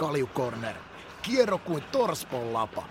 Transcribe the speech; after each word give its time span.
kaljukorner. 0.00 0.74
Kierro 1.22 1.58
kuin 1.58 1.84
torspon 1.92 2.52
lapa. 2.52 2.84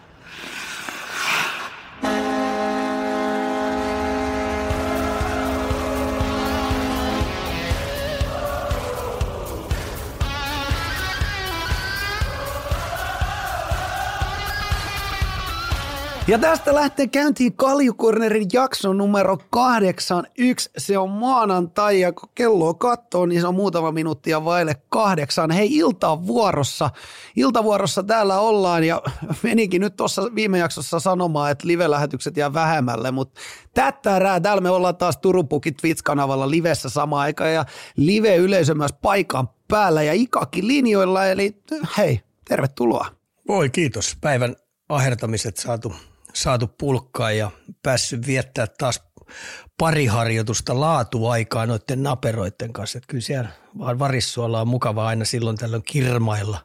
Ja 16.29 16.39
tästä 16.39 16.75
lähtee 16.75 17.07
käyntiin 17.07 17.53
Kaljukornerin 17.53 18.47
jakso 18.53 18.93
numero 18.93 19.37
81. 19.49 20.69
Se 20.77 20.97
on 20.97 21.09
maanantai 21.09 21.99
ja 21.99 22.13
kun 22.13 22.29
kello 22.35 22.73
katsoo, 22.73 23.25
niin 23.25 23.41
se 23.41 23.47
on 23.47 23.55
muutama 23.55 23.91
minuuttia 23.91 24.45
vaille 24.45 24.75
kahdeksan. 24.89 25.51
Hei, 25.51 25.75
ilta 25.75 26.27
vuorossa. 26.27 26.89
Iltavuorossa 27.35 28.03
täällä 28.03 28.39
ollaan 28.39 28.83
ja 28.83 29.01
menikin 29.43 29.81
nyt 29.81 29.95
tuossa 29.95 30.35
viime 30.35 30.57
jaksossa 30.57 30.99
sanomaan, 30.99 31.51
että 31.51 31.67
live-lähetykset 31.67 32.37
jää 32.37 32.53
vähemmälle, 32.53 33.11
mutta 33.11 33.41
tättärää. 33.73 34.39
Täällä 34.39 34.61
me 34.61 34.69
ollaan 34.69 34.97
taas 34.97 35.17
Turun 35.17 35.47
Pukin 35.47 35.75
Twitch-kanavalla 35.75 36.51
livessä 36.51 36.89
samaan 36.89 37.21
aikaan 37.21 37.53
ja 37.53 37.65
live-yleisö 37.95 38.75
myös 38.75 38.93
paikan 39.01 39.49
päällä 39.67 40.03
ja 40.03 40.13
Ikakin 40.13 40.67
linjoilla. 40.67 41.25
Eli 41.25 41.55
hei, 41.97 42.21
tervetuloa. 42.47 43.07
Voi 43.47 43.69
kiitos. 43.69 44.17
Päivän 44.21 44.55
ahertamiset 44.89 45.57
saatu 45.57 45.93
saatu 46.33 46.67
pulkkaa 46.67 47.31
ja 47.31 47.51
päässyt 47.83 48.27
viettää 48.27 48.67
taas 48.77 49.03
pari 49.77 50.05
harjoitusta 50.05 50.79
laatuaikaa 50.79 51.65
noiden 51.65 52.03
naperoiden 52.03 52.73
kanssa. 52.73 52.97
Että 52.97 53.07
kyllä 53.07 53.21
siellä 53.21 53.49
vaan 53.77 53.99
varissuolla 53.99 54.61
on 54.61 54.67
mukava 54.67 55.07
aina 55.07 55.25
silloin 55.25 55.57
tällöin 55.57 55.83
kirmailla, 55.83 56.59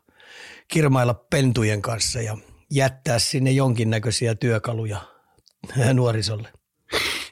kirmailla 0.68 1.14
pentujen 1.14 1.82
kanssa 1.82 2.20
ja 2.20 2.36
jättää 2.70 3.18
sinne 3.18 3.50
jonkinnäköisiä 3.50 4.34
työkaluja 4.34 5.00
nuorisolle. 5.94 6.48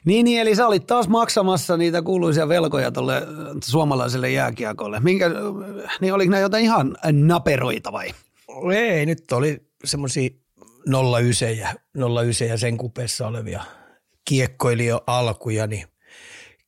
Niin, 0.05 0.23
niin, 0.23 0.41
eli 0.41 0.55
sä 0.55 0.67
olit 0.67 0.87
taas 0.87 1.07
maksamassa 1.07 1.77
niitä 1.77 2.01
kuuluisia 2.01 2.47
velkoja 2.47 2.91
tuolle 2.91 3.21
suomalaiselle 3.63 4.31
jääkiekolle. 4.31 4.99
Minkä, 4.99 5.29
niin 6.01 6.13
oliko 6.13 6.31
nämä 6.31 6.41
jotain 6.41 6.63
ihan 6.63 6.97
naperoita 7.11 7.91
vai? 7.91 8.09
Ei, 8.75 9.05
nyt 9.05 9.31
oli 9.31 9.67
semmoisia 9.85 10.29
09 10.85 11.57
ja, 11.57 11.73
09 12.23 12.47
ja 12.47 12.57
sen 12.57 12.77
kupeessa 12.77 13.27
olevia 13.27 13.63
kiekkoilija 14.25 15.01
alkuja, 15.07 15.67
niin 15.67 15.87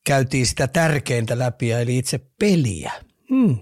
käytiin 0.05 0.45
sitä 0.45 0.67
tärkeintä 0.67 1.39
läpi, 1.39 1.71
eli 1.71 1.97
itse 1.97 2.19
peliä. 2.39 2.91
Hmm. 3.29 3.57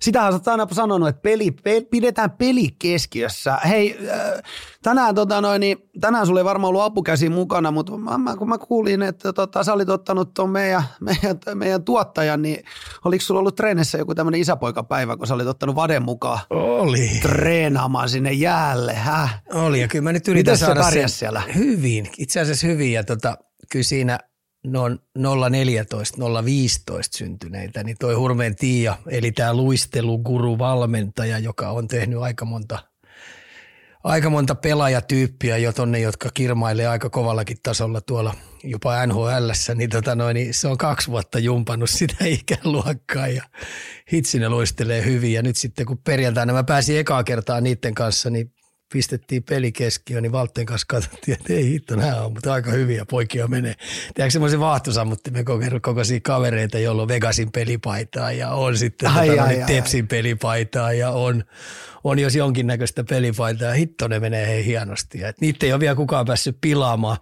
Sitähän 0.00 0.32
olet 0.32 0.48
aina 0.48 0.66
sanonut, 0.72 1.08
että 1.08 1.22
peli, 1.22 1.50
pe, 1.50 1.86
pidetään 1.90 2.30
peli 2.30 2.68
keskiössä. 2.78 3.56
Hei, 3.68 4.08
äh, 4.10 4.42
tänään, 4.82 5.14
tota 5.14 5.40
noin, 5.40 5.60
niin, 5.60 5.78
tänään 6.00 6.26
sulla 6.26 6.40
ei 6.40 6.44
varmaan 6.44 6.68
ollut 6.68 6.82
apukäsi 6.82 7.28
mukana, 7.28 7.70
mutta 7.70 7.98
mä, 7.98 8.36
kun 8.36 8.48
mä 8.48 8.58
kuulin, 8.58 9.02
että 9.02 9.32
tota, 9.32 9.64
sä 9.64 9.72
olit 9.72 9.88
ottanut 9.88 10.34
tuon 10.34 10.50
meidän, 10.50 10.82
meidän, 11.00 11.38
meidän 11.54 11.84
tuottajan, 11.84 12.42
niin 12.42 12.64
oliko 13.04 13.22
sulla 13.22 13.40
ollut 13.40 13.56
treenissä 13.56 13.98
joku 13.98 14.14
tämmöinen 14.14 14.40
isäpoikapäivä, 14.40 15.16
kun 15.16 15.26
sä 15.26 15.34
olit 15.34 15.46
ottanut 15.46 15.76
Vaden 15.76 16.02
mukaan? 16.02 16.40
Oli. 16.50 17.10
Treenaamaan 17.22 18.08
sinne 18.08 18.32
jäälle, 18.32 18.94
häh? 18.94 19.42
Oli, 19.52 19.80
ja 19.80 19.88
kyllä 19.88 20.02
mä 20.02 20.12
nyt 20.12 20.28
yritän 20.28 20.52
Miten 20.52 20.66
saada 20.66 20.82
se 20.82 20.90
sen 20.90 21.08
siellä? 21.08 21.42
Hyvin, 21.54 22.10
itse 22.18 22.40
asiassa 22.40 22.66
hyvin, 22.66 22.92
ja 22.92 23.04
tota, 23.04 23.38
kyllä 23.70 23.82
siinä– 23.82 24.18
noin 24.64 24.98
014, 25.50 26.18
015 26.44 27.18
syntyneitä, 27.18 27.84
niin 27.84 27.96
toi 28.00 28.14
Hurmeen 28.14 28.56
Tiia, 28.56 28.96
eli 29.06 29.32
tämä 29.32 29.54
luisteluguru-valmentaja, 29.54 31.38
joka 31.38 31.70
on 31.70 31.88
tehnyt 31.88 32.18
aika 32.18 32.44
monta, 32.44 32.78
aika 34.04 34.30
monta 34.30 34.54
pelaajatyyppiä 34.54 35.56
jo 35.56 35.72
tonne, 35.72 36.00
jotka 36.00 36.30
kirmailee 36.34 36.86
aika 36.86 37.10
kovallakin 37.10 37.56
tasolla 37.62 38.00
tuolla 38.00 38.34
jopa 38.64 39.06
nhl 39.06 39.50
niin, 39.74 39.90
tota 39.90 40.14
noin, 40.14 40.34
niin 40.34 40.54
se 40.54 40.68
on 40.68 40.78
kaksi 40.78 41.10
vuotta 41.10 41.38
jumpannut 41.38 41.90
sitä 42.00 42.24
ikäluokkaa 42.24 43.28
ja 43.28 43.42
hitsi 44.12 44.38
ne 44.38 44.48
luistelee 44.48 45.04
hyvin. 45.04 45.32
Ja 45.32 45.42
nyt 45.42 45.56
sitten 45.56 45.86
kun 45.86 45.98
perjantaina 45.98 46.52
mä 46.52 46.64
pääsin 46.64 46.98
ekaa 46.98 47.24
kertaa 47.24 47.60
niiden 47.60 47.94
kanssa, 47.94 48.30
niin 48.30 48.53
pistettiin 48.92 49.42
peli 49.42 49.72
keskiöön, 49.72 50.22
niin 50.22 50.32
Valtteen 50.32 50.66
kanssa 50.66 50.86
katsottiin, 50.88 51.36
että 51.40 51.52
ei 51.52 51.70
hitto, 51.70 51.96
nämä 51.96 52.22
on, 52.22 52.32
mutta 52.32 52.52
aika 52.52 52.70
hyviä 52.70 53.04
poikia 53.04 53.46
menee. 53.46 53.74
Tiedätkö 54.14 54.30
semmoisen 54.30 54.60
vaahtosammuttimen 54.60 55.44
kokoisia 55.82 56.20
kavereita, 56.22 56.78
joilla 56.78 57.02
on 57.02 57.08
Vegasin 57.08 57.52
pelipaitaa 57.52 58.32
ja 58.32 58.50
on 58.50 58.78
sitten 58.78 59.10
ai, 59.10 59.28
tota, 59.28 59.42
ai, 59.42 59.62
ai, 59.62 59.66
Tepsin 59.66 60.04
ai. 60.04 60.06
pelipaitaa 60.06 60.92
ja 60.92 61.10
on, 61.10 61.44
on 62.04 62.18
jos 62.18 62.34
jonkinnäköistä 62.34 63.04
pelipaitaa. 63.04 63.72
Hitto, 63.72 64.08
ne 64.08 64.20
menee 64.20 64.46
hei 64.46 64.64
hienosti. 64.64 65.18
Ja, 65.18 65.32
niitä 65.40 65.66
ei 65.66 65.72
ole 65.72 65.80
vielä 65.80 65.94
kukaan 65.94 66.26
päässyt 66.26 66.58
pilaamaan. 66.60 67.16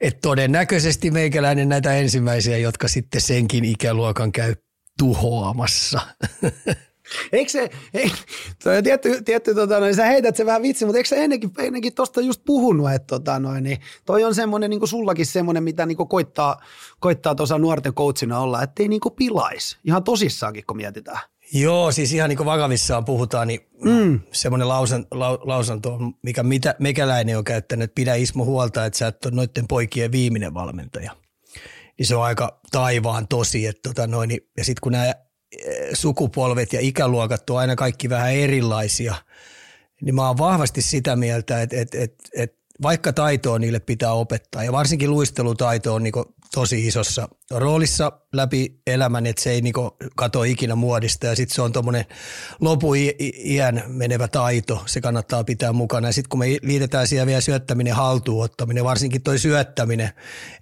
Et 0.00 0.20
todennäköisesti 0.20 1.10
meikäläinen 1.10 1.68
näitä 1.68 1.94
ensimmäisiä, 1.94 2.58
jotka 2.58 2.88
sitten 2.88 3.20
senkin 3.20 3.64
ikäluokan 3.64 4.32
käy 4.32 4.54
tuhoamassa. 4.98 6.00
Eikö 7.32 7.50
se, 7.50 7.70
ei, 7.94 8.12
toi 8.64 8.82
tietty, 8.82 9.22
tietty 9.22 9.54
tota, 9.54 9.80
noin, 9.80 9.94
sä 9.94 10.04
heität 10.04 10.36
se 10.36 10.46
vähän 10.46 10.62
vitsi, 10.62 10.84
mutta 10.84 10.98
eikö 10.98 11.08
sä 11.08 11.16
ennenkin, 11.16 11.50
ennenkin 11.58 11.94
tosta 11.94 12.20
just 12.20 12.42
puhunut, 12.46 12.92
että 12.92 13.06
tota, 13.06 13.38
noin, 13.38 13.64
niin 13.64 13.78
toi 14.06 14.24
on 14.24 14.34
semmoinen, 14.34 14.70
niin 14.70 14.80
kuin 14.80 14.88
sullakin 14.88 15.26
semmoinen, 15.26 15.62
mitä 15.62 15.86
niin 15.86 15.96
kuin 15.96 16.08
koittaa, 16.08 16.60
koittaa 17.00 17.34
tuossa 17.34 17.58
nuorten 17.58 17.94
coachina 17.94 18.40
olla, 18.40 18.62
ettei 18.62 18.88
niin 18.88 19.00
kuin 19.00 19.14
pilais. 19.14 19.78
Ihan 19.84 20.04
tosissaankin, 20.04 20.64
kun 20.66 20.76
mietitään. 20.76 21.20
Joo, 21.52 21.92
siis 21.92 22.12
ihan 22.12 22.28
niin 22.28 22.36
kuin 22.36 22.46
vakavissaan 22.46 23.04
puhutaan, 23.04 23.48
niin 23.48 23.60
mm. 23.84 24.20
semmoinen 24.32 24.68
lausan, 24.68 25.06
la, 25.10 25.38
lausanto, 25.42 25.98
mikä 26.22 26.42
mitä, 26.42 26.74
mekäläinen 26.78 27.38
on 27.38 27.44
käyttänyt, 27.44 27.84
että 27.84 27.94
pidä 27.94 28.14
Ismo 28.14 28.44
huolta, 28.44 28.84
että 28.84 28.98
sä 28.98 29.06
et 29.06 29.24
ole 29.24 29.34
noiden 29.34 29.68
poikien 29.68 30.12
viimeinen 30.12 30.54
valmentaja. 30.54 31.16
Niin 31.98 32.06
se 32.06 32.16
on 32.16 32.22
aika 32.22 32.60
taivaan 32.70 33.28
tosi, 33.28 33.66
että 33.66 33.88
tota 33.88 34.06
noin, 34.06 34.30
ja 34.56 34.64
sitten 34.64 34.80
kun 34.82 34.92
nämä 34.92 35.14
sukupolvet 35.94 36.72
ja 36.72 36.80
ikäluokat 36.82 37.50
on 37.50 37.58
aina 37.58 37.76
kaikki 37.76 38.08
vähän 38.08 38.32
erilaisia, 38.32 39.14
niin 40.02 40.14
mä 40.14 40.26
oon 40.26 40.38
vahvasti 40.38 40.82
sitä 40.82 41.16
mieltä, 41.16 41.62
että, 41.62 41.80
että, 41.80 41.98
että, 42.00 42.24
että 42.36 42.60
vaikka 42.82 43.12
taitoa 43.12 43.58
niille 43.58 43.80
pitää 43.80 44.12
opettaa 44.12 44.64
ja 44.64 44.72
varsinkin 44.72 45.10
luistelutaito 45.10 45.94
on 45.94 46.02
niin 46.02 46.12
tosi 46.54 46.86
isossa 46.86 47.28
roolissa 47.50 48.12
läpi 48.32 48.80
elämän, 48.86 49.26
että 49.26 49.42
se 49.42 49.50
ei 49.50 49.60
niinku 49.60 49.96
kato 50.16 50.42
ikinä 50.42 50.74
muodista 50.74 51.26
ja 51.26 51.36
sitten 51.36 51.54
se 51.54 51.62
on 51.62 51.72
tuommoinen 51.72 52.04
iän 53.44 53.84
menevä 53.86 54.28
taito, 54.28 54.82
se 54.86 55.00
kannattaa 55.00 55.44
pitää 55.44 55.72
mukana. 55.72 56.08
Ja 56.08 56.12
sitten 56.12 56.28
kun 56.28 56.38
me 56.38 56.46
liitetään 56.62 57.08
siihen 57.08 57.26
vielä 57.26 57.40
syöttäminen, 57.40 57.94
haltuunottaminen, 57.94 58.84
varsinkin 58.84 59.22
toi 59.22 59.38
syöttäminen, 59.38 60.10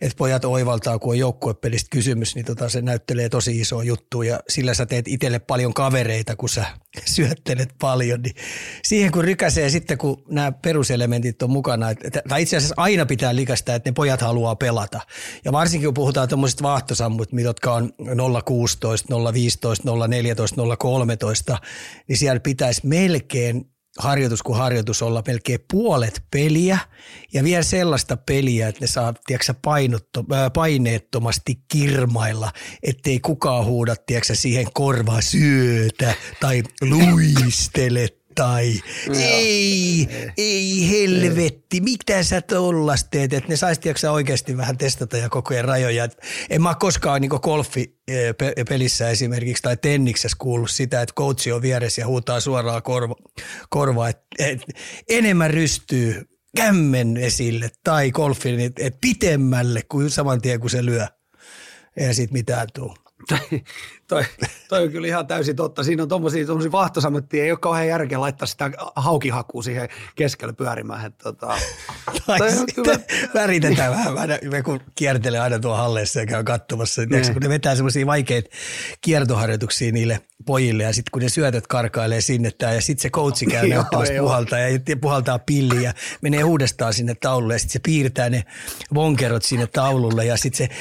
että 0.01 0.17
pojat 0.17 0.45
oivaltaa, 0.45 0.99
kun 0.99 1.11
on 1.11 1.19
joukkuepelistä 1.19 1.89
kysymys, 1.91 2.35
niin 2.35 2.45
tota 2.45 2.69
se 2.69 2.83
näyttelee 2.83 3.29
tosi 3.29 3.61
iso 3.61 3.83
juttu 3.83 4.23
ja 4.23 4.41
sillä 4.49 4.75
sä 4.75 4.87
teet 4.87 5.09
itselle 5.09 5.39
paljon 5.39 5.75
kavereita, 5.75 6.37
kun 6.37 6.49
sä 6.49 6.65
syöttelet 7.15 7.75
paljon. 7.81 8.23
Niin 8.23 8.35
siihen 8.85 9.13
kun 9.13 9.25
rykäsee 9.25 9.71
sitten, 9.71 9.99
kun 9.99 10.23
nämä 10.31 10.53
peruselementit 10.53 11.43
on 11.43 11.51
mukana, 11.51 11.91
että, 11.91 12.23
tai 12.29 12.43
itse 12.43 12.57
asiassa 12.57 12.75
aina 12.77 13.07
pitää 13.07 13.37
likästä, 13.37 13.75
että 13.75 13.91
ne 13.91 13.95
pojat 13.95 14.21
haluaa 14.21 14.57
pelata. 14.57 15.01
Ja 15.45 15.53
varsinkin 15.53 15.78
kun 15.85 15.95
puhutaan 15.95 16.29
tuommoisista 16.29 16.63
vaahtosammut, 16.63 17.29
jotka 17.33 17.75
on 17.75 17.93
016, 18.45 19.15
015, 19.33 20.09
014, 20.09 20.57
013, 20.79 21.59
niin 22.09 22.17
siellä 22.19 22.41
pitäisi 22.41 22.87
melkein 22.87 23.65
harjoitus 23.99 24.43
kuin 24.43 24.59
harjoitus 24.59 25.03
olla 25.03 25.23
melkein 25.27 25.61
puolet 25.73 26.23
peliä 26.31 26.79
ja 27.33 27.45
vielä 27.45 27.63
sellaista 27.63 28.17
peliä, 28.17 28.69
että 28.69 28.81
ne 28.81 28.87
saa 28.87 29.15
tiedätkö, 29.27 29.55
painotto, 29.65 30.25
paineettomasti 30.55 31.55
kirmailla, 31.69 32.53
ettei 32.83 33.21
kukaan 33.21 33.65
huuda 33.65 33.97
tiedätkö, 34.07 34.35
siihen 34.35 34.67
korvaa 34.73 35.21
syötä 35.21 36.15
tai 36.41 36.63
luistele 36.81 38.09
tai 38.39 38.81
ei, 39.15 40.09
ei 40.37 40.91
helvetti, 40.91 41.81
mitä 41.81 42.23
sä 42.23 42.41
tollas 42.41 43.05
teet, 43.11 43.33
että 43.33 43.49
ne 43.49 43.57
saisi 43.57 43.81
oikeasti 44.11 44.57
vähän 44.57 44.79
testata 44.79 45.17
ja 45.17 45.29
koko 45.29 45.55
ajan 45.55 45.65
rajoja. 45.65 46.05
Et 46.05 46.19
en 46.51 46.63
mä 46.63 46.75
koskaan 46.75 47.21
niin 47.21 47.31
golfi 47.43 47.99
pelissä 48.69 49.11
esimerkiksi 49.11 49.63
tai 49.63 49.77
tenniksessä 49.77 50.37
kuullut 50.41 50.71
sitä, 50.71 51.03
että 51.03 51.15
coachi 51.15 51.53
on 51.53 51.63
vieressä 51.63 52.01
ja 52.01 52.07
huutaa 52.07 52.41
suoraan 52.41 52.83
korva, 52.83 53.15
korvaa, 53.71 54.09
että 54.09 54.27
et, 54.39 54.63
enemmän 55.09 55.51
rystyy 55.51 56.29
kämmen 56.57 57.17
esille 57.17 57.71
tai 57.85 58.11
golfin, 58.11 58.61
että 58.61 58.83
et 58.85 58.97
pitemmälle 59.01 59.83
kuin 59.89 60.11
saman 60.11 60.41
tien 60.41 60.61
kun 60.61 60.71
se 60.71 60.85
lyö. 60.85 61.07
Ei 61.97 62.15
siitä 62.15 62.33
mitään 62.33 62.69
tule. 62.75 62.95
toi, 64.09 64.25
toi, 64.69 64.83
on 64.83 64.91
kyllä 64.91 65.07
ihan 65.07 65.27
täysin 65.27 65.57
totta. 65.57 65.85
Siinä 65.85 66.03
on 66.03 66.09
tuommoisia, 66.09 66.47
vahtosammettia, 66.73 67.45
ei 67.45 67.51
ole 67.51 67.59
kauhean 67.59 67.89
järkeä 67.89 68.21
laittaa 68.21 68.47
sitä 68.47 68.71
haukihakua 68.97 69.63
siihen 69.63 69.89
keskelle 70.15 70.53
pyörimään. 70.53 71.07
Että, 71.07 71.25
tota, 71.25 71.55
tai 72.27 72.39
kyllä... 72.75 72.99
väritetään 73.35 73.93
vähän, 73.93 74.29
me 74.51 74.63
kun 74.63 74.81
kiertelee 74.95 75.41
aina 75.41 75.59
tuo 75.59 75.77
halleessa 75.77 76.21
ja 76.21 76.27
käy 76.27 76.45
katsomassa, 76.45 77.03
niin. 77.05 77.33
kun 77.33 77.43
ne 77.43 77.49
vetää 77.49 77.75
semmoisia 77.75 78.07
vaikeita 78.07 78.51
kiertoharjoituksia 79.01 79.93
niille 79.93 80.21
pojille 80.47 80.83
ja 80.83 80.93
sitten 80.93 81.11
kun 81.13 81.23
ne 81.23 81.29
syötöt 81.29 81.67
karkailee 81.67 82.21
sinne 82.21 82.51
tää, 82.51 82.75
ja 82.75 82.81
sitten 82.81 83.03
se 83.03 83.11
coachi 83.11 83.47
käy 83.47 83.69
näyttämässä 83.75 84.15
puhaltaa 84.19 84.59
ja 84.59 84.97
puhaltaa 85.01 85.39
pilliä 85.39 85.81
ja 85.81 85.93
menee 86.23 86.45
uudestaan 86.45 86.95
sinne 86.95 87.15
taululle 87.15 87.55
ja 87.55 87.59
sitten 87.59 87.73
se 87.73 87.79
piirtää 87.79 88.31
ne 88.31 88.45
vonkerot 88.95 89.43
sinne 89.43 89.67
taululle 89.67 90.25
ja 90.25 90.37
sitten 90.37 90.69
se 90.69 90.75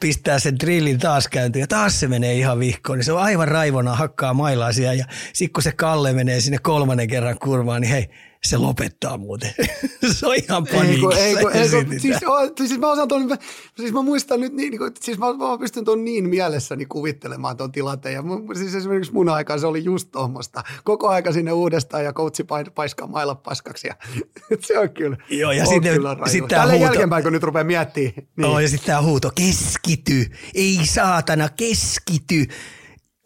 pistää 0.00 0.38
sen 0.38 0.58
drillin 0.58 0.98
taas 0.98 1.28
käyntiin 1.28 1.60
ja 1.60 1.66
taas 1.66 2.00
se 2.00 2.08
menee 2.08 2.34
ihan 2.34 2.49
vihkoon, 2.58 2.98
niin 2.98 3.04
se 3.04 3.12
on 3.12 3.22
aivan 3.22 3.48
raivona, 3.48 3.94
hakkaa 3.94 4.34
mailaa 4.34 4.72
siellä 4.72 4.94
ja 4.94 5.04
sitten 5.32 5.52
kun 5.52 5.62
se 5.62 5.72
Kalle 5.72 6.12
menee 6.12 6.40
sinne 6.40 6.58
kolmannen 6.62 7.08
kerran 7.08 7.38
kurvaan, 7.38 7.80
niin 7.80 7.90
hei, 7.90 8.08
se 8.44 8.56
lopettaa 8.56 9.18
muuten. 9.18 9.54
se 10.18 10.26
on 10.26 10.34
ihan 10.34 10.66
paniikissa. 10.72 11.18
Ei, 11.18 11.36
ei, 11.36 11.46
ei, 11.52 11.60
ei, 11.60 12.00
siis, 12.00 12.16
siis, 12.58 12.78
mä 12.78 12.90
osaan 12.90 13.08
ton, 13.08 13.38
siis 13.76 13.92
mä 13.92 14.02
muistan 14.02 14.40
nyt, 14.40 14.52
niin, 14.52 14.70
niin 14.70 14.80
siis 15.00 15.18
mä, 15.18 15.26
mä 15.26 15.58
pystyn 15.58 15.84
tuon 15.84 16.04
niin 16.04 16.28
mielessäni 16.28 16.86
kuvittelemaan 16.86 17.56
tuon 17.56 17.72
tilanteen. 17.72 18.14
Ja 18.14 18.22
mun, 18.22 18.56
siis 18.56 18.74
esimerkiksi 18.74 19.12
mun 19.12 19.28
aikaan 19.28 19.60
se 19.60 19.66
oli 19.66 19.84
just 19.84 20.08
tuommoista. 20.12 20.62
Koko 20.84 21.08
aika 21.08 21.32
sinne 21.32 21.52
uudestaan 21.52 22.04
ja 22.04 22.12
coachi 22.12 22.44
paiskaa 22.74 23.06
mailla 23.06 23.34
paskaksi. 23.34 23.86
Ja, 23.86 23.94
se 24.66 24.78
on 24.78 24.90
kyllä, 24.90 25.16
Joo, 25.30 25.52
ja 25.52 25.66
sitten, 25.66 26.00
sitten 26.26 26.48
Tällä 26.48 26.72
huuto, 26.72 26.84
jälkeenpäin, 26.84 27.22
kun 27.22 27.32
nyt 27.32 27.42
rupeaa 27.42 27.64
miettimään. 27.64 28.14
Niin. 28.36 28.44
Oh, 28.44 28.58
ja 28.58 28.68
sitten 28.68 28.86
tämä 28.86 29.02
huuto, 29.02 29.30
keskity, 29.34 30.26
ei 30.54 30.80
saatana, 30.84 31.48
keskity. 31.48 32.46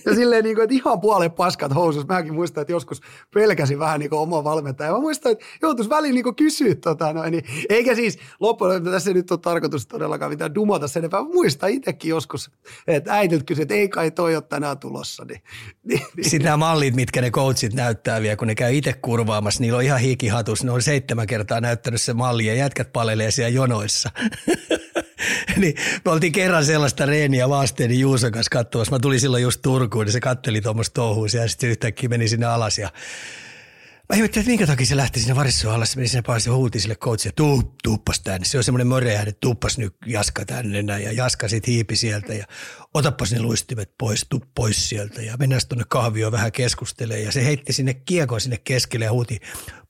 Ja 0.05 0.15
silleen, 0.15 0.43
niin 0.43 0.55
kuin, 0.55 0.63
että 0.63 0.75
ihan 0.75 1.01
puolen 1.01 1.31
paskat 1.31 1.75
housus. 1.75 2.07
Mäkin 2.07 2.33
muistan, 2.33 2.61
että 2.61 2.71
joskus 2.71 3.01
pelkäsin 3.33 3.79
vähän 3.79 3.99
niin 3.99 4.09
kuin 4.09 4.19
omaa 4.19 4.43
valmentajaa. 4.43 4.93
Mä 4.93 4.99
muistan, 4.99 5.31
että 5.31 5.45
joutuisi 5.61 5.89
väliin 5.89 6.15
niin 6.15 6.35
kysyä 6.35 6.75
tota 6.75 7.13
noin. 7.13 7.31
Niin, 7.31 7.43
eikä 7.69 7.95
siis 7.95 8.19
loppujen 8.39 8.83
tässä 8.83 9.13
nyt 9.13 9.31
ole 9.31 9.39
tarkoitus 9.39 9.87
todellakaan 9.87 10.31
mitään 10.31 10.55
dumota 10.55 10.87
sen 10.87 11.01
enempää. 11.01 11.23
Muistan 11.23 11.69
itsekin 11.69 12.09
joskus, 12.09 12.51
että 12.87 13.13
äitit 13.13 13.43
kysyi, 13.43 13.61
että 13.61 13.73
ei 13.73 13.89
kai 13.89 14.11
toi 14.11 14.35
ole 14.35 14.43
tänään 14.43 14.79
tulossa. 14.79 15.25
Niin, 15.25 15.41
niin, 15.83 16.01
niin. 16.15 16.29
Sitten 16.29 16.45
nämä 16.45 16.57
mallit, 16.57 16.95
mitkä 16.95 17.21
ne 17.21 17.31
coachit 17.31 17.73
näyttää 17.73 18.21
vielä, 18.21 18.35
kun 18.35 18.47
ne 18.47 18.55
käy 18.55 18.75
itse 18.77 18.93
kurvaamassa, 18.93 19.61
niillä 19.61 19.77
on 19.77 19.83
ihan 19.83 19.99
hikihatus. 19.99 20.63
Ne 20.63 20.71
on 20.71 20.81
seitsemän 20.81 21.27
kertaa 21.27 21.61
näyttänyt 21.61 22.01
se 22.01 22.13
malli 22.13 22.45
ja 22.45 22.55
jätkät 22.55 22.93
palelee 22.93 23.31
siellä 23.31 23.49
jonoissa. 23.49 24.09
niin 25.61 25.75
me 26.05 26.11
oltiin 26.11 26.31
kerran 26.31 26.65
sellaista 26.65 27.05
reeniä 27.05 27.49
vasteeni 27.49 27.99
Juuson 27.99 28.31
kanssa 28.31 28.49
katsomassa. 28.49 28.95
Mä 28.95 28.99
tulin 28.99 29.19
silloin 29.19 29.43
just 29.43 29.61
Turkuun, 29.61 30.05
niin 30.05 30.13
se 30.13 30.19
katteli 30.19 30.61
tuommoista 30.61 30.93
touhua 30.93 31.27
ja 31.33 31.47
sitten 31.49 31.69
yhtäkkiä 31.69 32.09
meni 32.09 32.27
sinne 32.27 32.45
alas 32.45 32.77
ja 32.77 32.89
Mä 34.09 34.15
ihmettelin, 34.15 34.41
että 34.41 34.49
minkä 34.49 34.67
takia 34.67 34.85
se 34.85 34.97
lähti 34.97 35.19
sinne 35.19 35.35
varissuun 35.35 35.73
alas, 35.73 35.91
se 35.91 35.97
meni 35.97 36.07
sinne 36.07 36.21
pääsi 36.21 36.49
ja 36.49 36.55
huuti 36.55 36.79
sille 36.79 36.95
coachille, 36.95 37.33
tuu, 37.35 37.75
tuuppas 37.83 38.19
tänne. 38.19 38.45
Se 38.45 38.57
on 38.57 38.63
semmoinen 38.63 38.87
että 39.27 39.37
tuuppas 39.41 39.77
nyt 39.77 39.95
Jaska 40.05 40.45
tänne 40.45 40.83
näin. 40.83 41.03
Ja 41.03 41.11
Jaska 41.11 41.47
sitten 41.47 41.73
hiipi 41.73 41.95
sieltä 41.95 42.33
ja 42.33 42.45
otappas 42.93 43.31
ne 43.31 43.41
luistimet 43.41 43.91
pois, 43.97 44.25
tuu 44.29 44.41
pois 44.55 44.89
sieltä. 44.89 45.21
Ja 45.21 45.37
mennään 45.37 45.61
tuonne 45.69 45.85
kahvioon 45.89 46.31
vähän 46.31 46.51
keskustelee. 46.51 47.19
Ja 47.19 47.31
se 47.31 47.45
heitti 47.45 47.73
sinne 47.73 47.93
kiekon 47.93 48.41
sinne 48.41 48.57
keskelle 48.57 49.05
ja 49.05 49.11
huuti, 49.11 49.39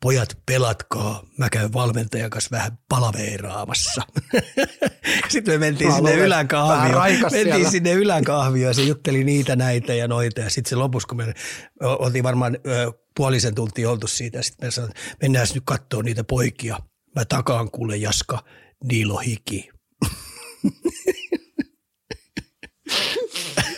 pojat 0.01 0.38
pelatkaa, 0.45 1.23
mä 1.38 1.50
käyn 1.50 1.73
valmentajan 1.73 2.29
kanssa 2.29 2.51
vähän 2.51 2.79
palaveeraamassa. 2.89 4.01
sitten 5.29 5.53
me 5.53 5.57
mentiin 5.57 5.89
mä 5.89 5.95
sinne 5.95 6.15
yläkahvioon. 6.15 7.12
Mentiin 7.12 7.31
siellä. 7.31 7.71
sinne 7.71 7.91
yläkahvioon 7.91 8.69
ja 8.69 8.73
se 8.73 8.81
jutteli 8.81 9.23
niitä 9.23 9.56
näitä 9.56 9.94
ja 9.94 10.07
noita. 10.07 10.41
Ja 10.41 10.50
sitten 10.50 10.69
se 10.69 10.75
lopussa, 10.75 11.07
kun 11.07 11.17
me 11.17 11.33
oltiin 11.81 12.23
varmaan 12.23 12.57
puolisen 13.17 13.56
tuntia 13.56 13.89
oltu 13.89 14.07
siitä. 14.07 14.41
Sitten 14.41 14.67
me 14.67 14.71
sanoin, 14.71 14.91
että 14.91 15.17
mennään 15.21 15.47
nyt 15.53 15.63
katsoa 15.65 16.03
niitä 16.03 16.23
poikia. 16.23 16.79
Mä 17.15 17.25
takaan 17.25 17.71
kuule 17.71 17.97
Jaska, 17.97 18.44
niilo 18.83 19.17
hiki. 19.17 19.69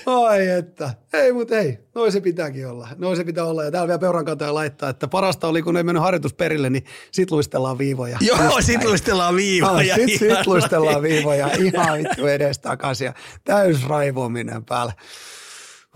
Ai 0.08 0.48
että. 0.48 0.94
Ei, 1.14 1.34
mutta 1.34 1.58
ei. 1.58 1.80
Noin 1.96 2.12
se 2.12 2.22
pitääkin 2.22 2.68
olla. 2.68 2.88
Noin 2.98 3.18
se 3.18 3.24
pitää 3.24 3.46
olla. 3.46 3.64
Ja 3.64 3.72
täällä 3.72 3.88
vielä 3.88 4.00
peuran 4.00 4.26
kantaa 4.26 4.54
laittaa, 4.54 4.90
että 4.90 5.08
parasta 5.08 5.48
oli, 5.48 5.62
kun 5.62 5.78
ei 5.78 5.84
mennyt 5.84 6.04
harjoitusperille, 6.04 6.70
niin 6.70 6.84
sit 7.12 7.32
luistellaan 7.32 7.78
viivoja. 7.78 8.18
Joo, 8.22 8.62
sit 8.62 8.84
luistellaan 8.84 9.36
viivoja. 9.36 9.98
No, 9.98 10.04
sit, 10.08 10.20
sit 10.20 10.48
luistellaan 10.48 11.02
viivoja 11.02 11.48
ihan 11.48 11.98
vittu 11.98 12.28
edestakaisin 12.28 13.06
ja 13.06 13.14
täys 13.44 13.88
raivoaminen 13.88 14.66
päällä. 14.66 14.94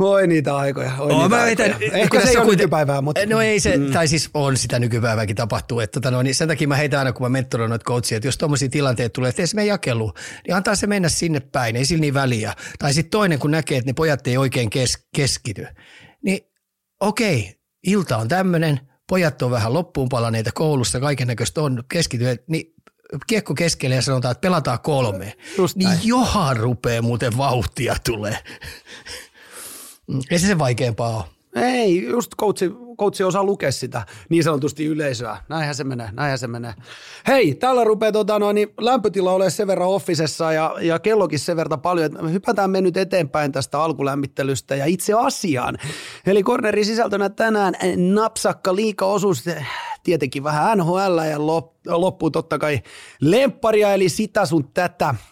Voi 0.02 0.28
niitä 0.28 0.56
aikoja. 0.58 0.92
Oi 1.00 1.14
niitä 1.14 1.30
mä 1.30 1.42
aikoja. 1.42 1.70
Veitän, 1.70 2.00
Ehkä 2.00 2.22
se 2.22 2.30
ei 2.30 2.38
ole 2.38 2.46
nykypäivää, 2.46 3.02
mutta... 3.02 3.26
No 3.26 3.42
ei 3.42 3.60
se, 3.60 3.78
mm. 3.78 3.92
tai 3.92 4.08
siis 4.08 4.30
on 4.34 4.58
sitä 4.58 4.80
nykypäivääkin 4.80 5.36
tapahtuu. 5.36 5.80
Että 5.80 6.00
tota 6.00 6.12
no, 6.12 6.22
niin 6.22 6.36
sen 6.36 6.48
takia 6.48 6.68
mä 6.68 6.76
heitän 6.76 7.00
aina, 7.00 7.14
kun 7.14 7.26
mä 7.26 7.30
mentoroin 7.30 7.70
noita 7.70 7.86
coachia, 7.86 8.16
että 8.18 8.28
jos 8.28 8.38
tuommoisia 8.38 8.70
tilanteita 8.70 9.14
tulee, 9.14 9.30
että 9.30 9.42
ei 9.42 9.48
se 9.48 9.56
mene 9.56 9.66
jakelu, 9.66 10.14
niin 10.48 10.56
antaa 10.56 10.76
se 10.76 10.88
mennä 10.88 11.10
sinne 11.10 11.40
päin, 11.40 11.76
ei 11.76 11.86
sillä 11.86 12.02
niin 12.02 12.14
väliä. 12.14 12.54
Tai 12.80 12.94
sitten 12.94 13.12
toinen, 13.12 13.40
kun 13.40 13.52
näkee, 13.52 13.78
että 13.78 13.90
ne 13.90 13.94
pojat 13.94 14.28
ei 14.28 14.38
oikein 14.38 14.70
kes, 14.70 15.08
keskity, 15.16 15.68
niin 16.24 16.40
okei, 17.00 17.56
ilta 17.88 18.18
on 18.18 18.28
tämmöinen, 18.28 18.80
pojat 19.10 19.42
on 19.42 19.52
vähän 19.52 19.74
loppuun 19.74 20.10
palaneita 20.10 20.52
koulussa, 20.54 21.00
kaiken 21.00 21.28
näköistä 21.28 21.62
on 21.62 21.84
keskityneet, 21.90 22.44
niin 22.48 22.74
kiekko 23.28 23.54
keskelle 23.54 23.96
ja 23.96 24.02
sanotaan, 24.02 24.32
että 24.32 24.42
pelataan 24.42 24.80
kolme. 24.80 25.34
Just 25.58 25.76
niin 25.76 26.00
johan 26.04 26.58
rupeaa 26.58 27.02
muuten 27.02 27.38
vauhtia 27.38 27.96
tulee. 28.06 28.38
Ei 30.32 30.40
se 30.40 30.48
se 30.48 30.58
vaikeampaa 30.58 31.18
ole. 31.18 31.26
Ei, 31.56 32.04
just 32.04 32.32
coachi, 32.40 32.72
coachi 33.00 33.24
osaa 33.24 33.44
lukea 33.44 33.72
sitä 33.72 34.06
niin 34.30 34.44
sanotusti 34.44 34.86
yleisöä. 34.86 35.38
Näinhän 35.50 35.76
se 35.76 35.84
menee, 35.84 36.10
näinhän 36.12 36.40
se 36.40 36.48
menee. 36.48 36.74
Hei, 37.28 37.56
täällä 37.56 37.84
rupeaa 37.84 38.12
tota, 38.12 38.40
no, 38.40 38.52
niin 38.52 38.74
lämpötila 38.82 39.32
olemaan 39.32 39.52
sen 39.52 39.68
verran 39.68 39.90
offisessa 39.90 40.54
ja, 40.54 40.76
ja 40.82 41.00
kellokin 41.00 41.40
sen 41.40 41.58
verran 41.58 41.82
paljon, 41.82 42.06
että 42.06 42.28
hypätään 42.28 42.70
me 42.70 42.82
nyt 42.82 42.98
eteenpäin 42.98 43.52
tästä 43.52 43.84
alkulämmittelystä 43.84 44.76
ja 44.76 44.86
itse 44.86 45.14
asiaan. 45.14 45.78
Eli 46.26 46.44
kornerin 46.44 46.86
sisältönä 46.86 47.30
tänään 47.30 47.74
napsakka 48.14 48.76
liikaosuus, 48.76 49.46
tietenkin 50.04 50.44
vähän 50.44 50.78
NHL 50.78 51.20
ja 51.86 52.00
loppuu 52.02 52.32
totta 52.32 52.58
kai 52.58 52.80
lempparia, 53.22 53.94
eli 53.94 54.10
sitä 54.10 54.46
sun 54.46 54.70
tätä– 54.74 55.16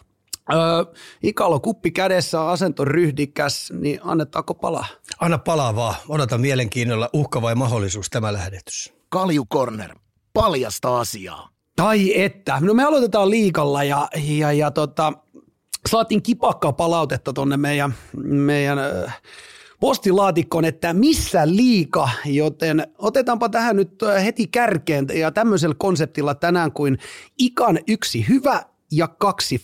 Öö, 0.54 0.94
Ikalo 1.24 1.60
kuppi 1.60 1.92
kädessä, 1.92 2.50
asento 2.50 2.86
ryhdikäs, 2.86 3.74
niin 3.80 4.00
annetaanko 4.04 4.54
palaa? 4.54 4.86
Anna 5.20 5.38
palaa 5.38 5.76
vaan. 5.76 5.96
Odotan 6.08 6.42
mielenkiinnolla 6.42 7.10
uhka 7.14 7.42
vai 7.42 7.56
mahdollisuus 7.56 8.10
tämä 8.10 8.34
lähetys. 8.34 8.94
Kalju 9.10 9.46
Corner. 9.46 9.96
Paljasta 10.34 11.00
asiaa. 11.00 11.50
Tai 11.76 12.22
että. 12.22 12.58
No 12.62 12.74
me 12.74 12.84
aloitetaan 12.84 13.30
liikalla 13.30 13.84
ja, 13.84 14.08
ja, 14.38 14.52
ja 14.52 14.72
tota, 14.72 15.14
saatiin 15.90 16.22
kipakkaa 16.22 16.74
palautetta 16.74 17.34
tuonne 17.34 17.58
meidän, 17.58 17.94
meidän 18.24 18.80
postilaatikkoon, 19.80 20.66
että 20.66 20.94
missä 20.94 21.48
liika, 21.48 22.10
joten 22.26 22.88
otetaanpa 22.98 23.50
tähän 23.50 23.76
nyt 23.76 24.02
heti 24.24 24.48
kärkeen 24.48 25.08
ja 25.14 25.32
tämmöisellä 25.32 25.76
konseptilla 25.78 26.36
tänään 26.36 26.72
kuin 26.72 26.98
ikan 27.38 27.80
yksi 27.88 28.28
hyvä 28.28 28.64
ja 28.92 29.08
kaksi 29.08 29.58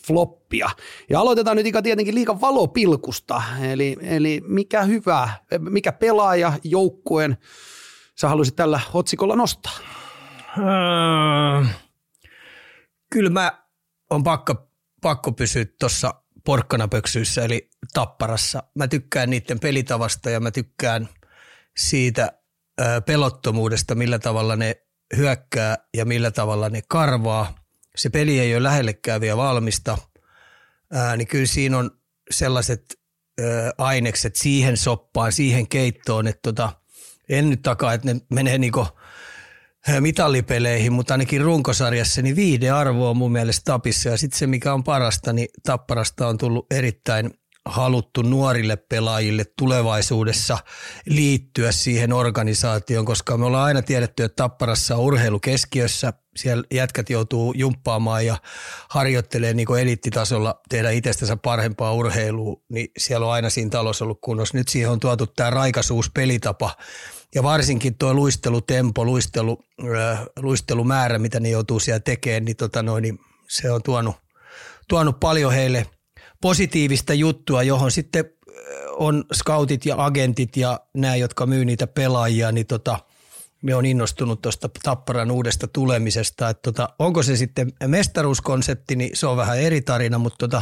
floppia. 0.59 0.85
Ja 1.09 1.19
aloitetaan 1.19 1.57
nyt 1.57 1.65
tietenkin 1.83 2.15
liikan 2.15 2.41
valopilkusta, 2.41 3.43
eli, 3.61 3.97
eli 4.01 4.41
mikä 4.47 4.83
hyvä, 4.83 5.29
mikä 5.59 5.91
pelaaja 5.91 6.53
joukkueen 6.63 7.37
sä 8.19 8.29
haluaisit 8.29 8.55
tällä 8.55 8.79
otsikolla 8.93 9.35
nostaa? 9.35 9.73
Öö, 10.57 11.65
kyllä 13.11 13.29
mä 13.29 13.65
on 14.09 14.23
pakko, 14.23 14.69
pakko 15.01 15.31
pysyä 15.31 15.65
tuossa 15.79 16.13
porkkanapöksyissä 16.45 17.43
eli 17.43 17.69
tapparassa. 17.93 18.63
Mä 18.75 18.87
tykkään 18.87 19.29
niiden 19.29 19.59
pelitavasta 19.59 20.29
ja 20.29 20.39
mä 20.39 20.51
tykkään 20.51 21.09
siitä 21.77 22.33
ö, 22.81 23.01
pelottomuudesta, 23.01 23.95
millä 23.95 24.19
tavalla 24.19 24.55
ne 24.55 24.75
hyökkää 25.17 25.77
ja 25.97 26.05
millä 26.05 26.31
tavalla 26.31 26.69
ne 26.69 26.81
karvaa– 26.87 27.55
se 27.95 28.09
peli 28.09 28.39
ei 28.39 28.55
ole 28.55 28.63
lähellekään 28.63 29.21
vielä 29.21 29.37
valmista, 29.37 29.97
ää, 30.95 31.17
niin 31.17 31.27
kyllä 31.27 31.45
siinä 31.45 31.77
on 31.77 31.91
sellaiset 32.31 32.85
ää, 33.41 33.71
ainekset 33.77 34.35
siihen 34.35 34.77
soppaan, 34.77 35.31
siihen 35.31 35.67
keittoon, 35.67 36.27
että 36.27 36.41
tota, 36.43 36.71
en 37.29 37.49
nyt 37.49 37.61
takaa, 37.61 37.93
että 37.93 38.13
ne 38.13 38.21
menee 38.29 38.57
niinku 38.57 38.87
mitallipeleihin, 39.99 40.93
mutta 40.93 41.13
ainakin 41.13 41.41
runkosarjassa 41.41 42.21
niin 42.21 42.35
viihdearvo 42.35 43.09
on 43.09 43.17
mun 43.17 43.31
mielestä 43.31 43.61
tapissa. 43.65 44.09
Ja 44.09 44.17
sitten 44.17 44.39
se 44.39 44.47
mikä 44.47 44.73
on 44.73 44.83
parasta, 44.83 45.33
niin 45.33 45.47
Tapparasta 45.63 46.27
on 46.27 46.37
tullut 46.37 46.73
erittäin 46.73 47.31
haluttu 47.65 48.21
nuorille 48.21 48.75
pelaajille 48.75 49.45
tulevaisuudessa 49.57 50.57
liittyä 51.05 51.71
siihen 51.71 52.13
organisaatioon, 52.13 53.05
koska 53.05 53.37
me 53.37 53.45
ollaan 53.45 53.65
aina 53.65 53.81
tiedetty, 53.81 54.23
että 54.23 54.35
Tapparassa 54.35 54.95
on 54.95 55.01
urheilu 55.01 55.39
keskiössä, 55.39 56.13
siellä 56.35 56.63
jätkät 56.71 57.09
joutuu 57.09 57.53
jumppaamaan 57.57 58.25
ja 58.25 58.37
harjoittelee 58.89 59.53
niin 59.53 59.65
kuin 59.65 59.81
eliittitasolla 59.81 60.61
tehdä 60.69 60.91
itsestänsä 60.91 61.37
parempaa 61.37 61.93
urheilua, 61.93 62.61
niin 62.69 62.87
siellä 62.97 63.25
on 63.25 63.33
aina 63.33 63.49
siinä 63.49 63.69
talossa 63.69 64.05
ollut 64.05 64.21
kunnossa. 64.21 64.57
Nyt 64.57 64.67
siihen 64.67 64.91
on 64.91 64.99
tuotu 64.99 65.27
tämä 65.27 65.49
raikasuus 65.49 66.11
pelitapa 66.13 66.75
ja 67.35 67.43
varsinkin 67.43 67.97
tuo 67.97 68.13
luistelutempo, 68.13 69.05
luistelu, 69.05 69.63
äh, 69.97 70.19
luistelumäärä, 70.39 71.19
mitä 71.19 71.39
ne 71.39 71.49
joutuu 71.49 71.79
siellä 71.79 71.99
tekemään, 71.99 72.45
niin, 72.45 72.57
tota 72.57 72.83
noin, 72.83 73.01
niin 73.01 73.19
se 73.49 73.71
on 73.71 73.83
tuonut, 73.83 74.15
tuonut 74.87 75.19
paljon 75.19 75.53
heille 75.53 75.85
positiivista 76.41 77.13
juttua, 77.13 77.63
johon 77.63 77.91
sitten 77.91 78.25
on 78.97 79.23
scoutit 79.33 79.85
ja 79.85 79.95
agentit 79.97 80.57
ja 80.57 80.79
nämä, 80.93 81.15
jotka 81.15 81.45
myy 81.45 81.65
niitä 81.65 81.87
pelaajia, 81.87 82.51
niin 82.51 82.67
tota, 82.67 82.99
me 83.65 83.75
on 83.75 83.85
innostunut 83.85 84.41
tuosta 84.41 84.69
Tapparan 84.83 85.31
uudesta 85.31 85.67
tulemisesta. 85.67 86.49
Että 86.49 86.61
tota, 86.61 86.89
onko 86.99 87.23
se 87.23 87.35
sitten 87.35 87.73
mestaruuskonsepti, 87.87 88.95
niin 88.95 89.09
se 89.13 89.27
on 89.27 89.37
vähän 89.37 89.59
eri 89.59 89.81
tarina, 89.81 90.17
mutta 90.17 90.37
tota, 90.37 90.61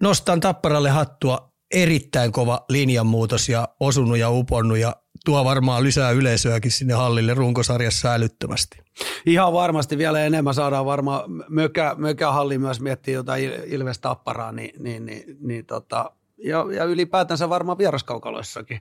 nostan 0.00 0.40
Tapparalle 0.40 0.90
hattua 0.90 1.52
erittäin 1.72 2.32
kova 2.32 2.64
linjanmuutos 2.68 3.48
ja 3.48 3.68
osunut 3.80 4.18
ja 4.18 4.30
uponnut 4.30 4.78
ja 4.78 4.96
tuo 5.24 5.44
varmaan 5.44 5.82
lisää 5.82 6.10
yleisöäkin 6.10 6.70
sinne 6.70 6.94
hallille 6.94 7.34
runkosarjassa 7.34 8.12
älyttömästi. 8.12 8.78
Ihan 9.26 9.52
varmasti 9.52 9.98
vielä 9.98 10.24
enemmän 10.24 10.54
saadaan 10.54 10.86
varmaan 10.86 11.22
mökä, 11.48 11.94
mökähalli 11.98 12.58
myös 12.58 12.80
miettiä 12.80 13.14
jotain 13.14 13.50
Ilves 13.66 13.98
Tapparaa, 13.98 14.52
niin, 14.52 14.82
niin, 14.82 15.06
niin, 15.06 15.36
niin 15.40 15.66
tota, 15.66 16.10
ja, 16.44 16.66
ja 16.76 16.84
ylipäätänsä 16.84 17.48
varmaan 17.48 17.78
vieraskaukaloissakin. 17.78 18.80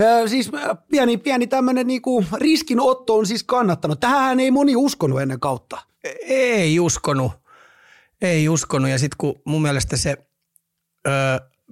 Ö, 0.00 0.28
siis 0.28 0.50
pieni, 0.90 1.16
pieni 1.16 1.46
tämmöinen 1.46 1.86
niinku 1.86 2.24
riskinotto 2.34 3.16
on 3.16 3.26
siis 3.26 3.44
kannattanut. 3.44 4.00
Tähän 4.00 4.40
ei 4.40 4.50
moni 4.50 4.76
uskonut 4.76 5.20
ennen 5.20 5.40
kautta. 5.40 5.78
Ei 6.28 6.80
uskonut. 6.80 7.32
Ei 8.20 8.48
uskonut. 8.48 8.90
Ja 8.90 8.98
sitten 8.98 9.16
kun 9.18 9.40
mun 9.44 9.62
mielestä 9.62 9.96
se 9.96 10.16
ö, 11.06 11.10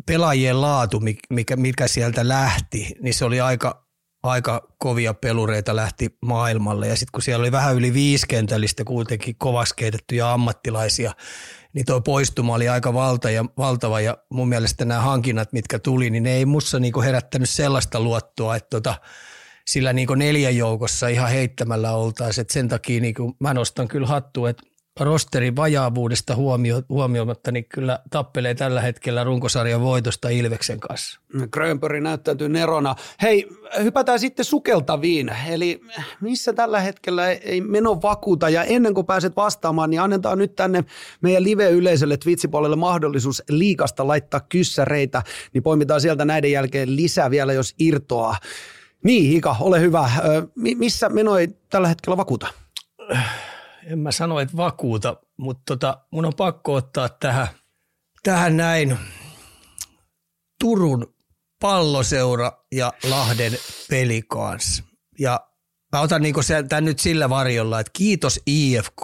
pelaajien 0.07 0.61
laatu, 0.61 1.02
mikä, 1.31 1.57
mikä 1.57 1.88
sieltä 1.88 2.28
lähti, 2.28 2.95
niin 3.00 3.14
se 3.14 3.25
oli 3.25 3.40
aika, 3.40 3.87
aika 4.23 4.69
kovia 4.78 5.14
pelureita 5.14 5.76
lähti 5.76 6.16
maailmalle. 6.23 6.88
Ja 6.88 6.97
sitten 6.97 7.12
kun 7.12 7.23
siellä 7.23 7.43
oli 7.43 7.52
vähän 7.52 7.76
yli 7.76 7.95
viiskentällistä 7.95 8.85
kuitenkin 8.85 9.37
kovasti 9.38 9.75
keitettyjä 9.76 10.33
ammattilaisia, 10.33 11.12
niin 11.76 11.87
tuo 11.87 12.00
poistuma 12.00 12.54
oli 12.54 12.68
aika 12.68 12.95
valta 12.95 13.30
ja, 13.30 13.45
valtava 13.59 14.00
ja 14.00 14.16
mun 14.30 14.49
mielestä 14.49 14.85
nämä 14.85 15.00
hankinnat, 15.00 15.52
mitkä 15.52 15.78
tuli, 15.78 16.11
niin 16.11 16.23
ne 16.23 16.33
ei 16.33 16.45
mussa 16.45 16.78
niinku 16.78 17.02
herättänyt 17.02 17.50
sellaista 17.50 18.00
luottoa, 18.00 18.56
että 18.56 18.68
tota, 18.71 18.95
sillä 19.66 19.92
niinku 19.92 20.14
neljän 20.14 20.56
joukossa 20.56 21.09
ihan 21.09 21.30
heittämällä 21.30 21.92
oltaisiin. 21.92 22.47
Sen 22.50 22.68
takia 22.68 23.00
niinku 23.00 23.37
mä 23.40 23.54
nostan 23.54 23.88
kyllä 23.88 24.06
hattu, 24.06 24.47
että 24.47 24.62
rosterin 25.00 25.57
vajaavuudesta 25.57 26.37
huomio, 26.37 26.83
huomioimatta, 26.88 27.53
niin 27.53 27.67
kyllä 27.69 27.99
tappelee 28.11 28.55
tällä 28.55 28.81
hetkellä 28.81 29.25
runkosarjan 29.25 29.81
voitosta 29.81 30.29
Ilveksen 30.29 30.81
kanssa. 30.81 31.21
Grönberg 31.50 32.03
näyttäytyy 32.03 32.49
nerona. 32.49 32.95
Hei, 33.23 33.49
hypätään 33.83 34.21
sitten 34.21 34.45
sukeltaviin. 34.45 35.33
Eli 35.49 35.81
missä 36.21 36.53
tällä 36.53 36.81
hetkellä 36.81 37.31
ei 37.31 37.61
meno 37.61 38.03
vakuuta 38.03 38.49
ja 38.49 38.65
ennen 38.65 38.95
kuin 38.95 39.07
pääset 39.07 39.37
vastaamaan, 39.37 39.91
niin 39.91 40.00
annetaan 40.00 40.38
nyt 40.38 40.57
tänne 40.57 40.85
meidän 41.21 41.45
live-yleisölle 41.45 42.17
Twitch-puolelle 42.17 42.76
mahdollisuus 42.76 43.43
liikasta 43.49 44.07
laittaa 44.07 44.41
kyssäreitä, 44.41 45.23
niin 45.53 45.62
poimitaan 45.62 46.00
sieltä 46.00 46.25
näiden 46.25 46.53
jälkeen 46.53 46.97
lisää 46.97 47.31
vielä, 47.31 47.53
jos 47.53 47.75
irtoaa. 47.79 48.37
Niin, 49.05 49.33
Hika, 49.33 49.57
ole 49.61 49.81
hyvä. 49.81 50.11
Missä 50.55 51.09
meno 51.09 51.38
ei 51.38 51.49
tällä 51.71 51.88
hetkellä 51.88 52.17
vakuuta? 52.17 52.47
En 53.87 53.99
mä 53.99 54.12
sano, 54.12 54.40
että 54.40 54.57
vakuuta, 54.57 55.16
mutta 55.37 55.62
tota, 55.66 56.00
mun 56.11 56.25
on 56.25 56.35
pakko 56.37 56.75
ottaa 56.75 57.09
tähän, 57.09 57.49
tähän 58.23 58.57
näin 58.57 58.99
Turun 60.61 61.14
palloseura 61.61 62.52
ja 62.73 62.93
Lahden 63.09 63.52
peli 63.90 64.23
kanssa. 64.28 64.85
Ja 65.19 65.40
mä 65.93 66.00
otan 66.00 66.23
niinku 66.23 66.40
tämän 66.69 66.85
nyt 66.85 66.99
sillä 66.99 67.31
varjolla, 67.31 67.81
että 67.81 67.90
kiitos 67.93 68.40
IFK, 68.47 69.02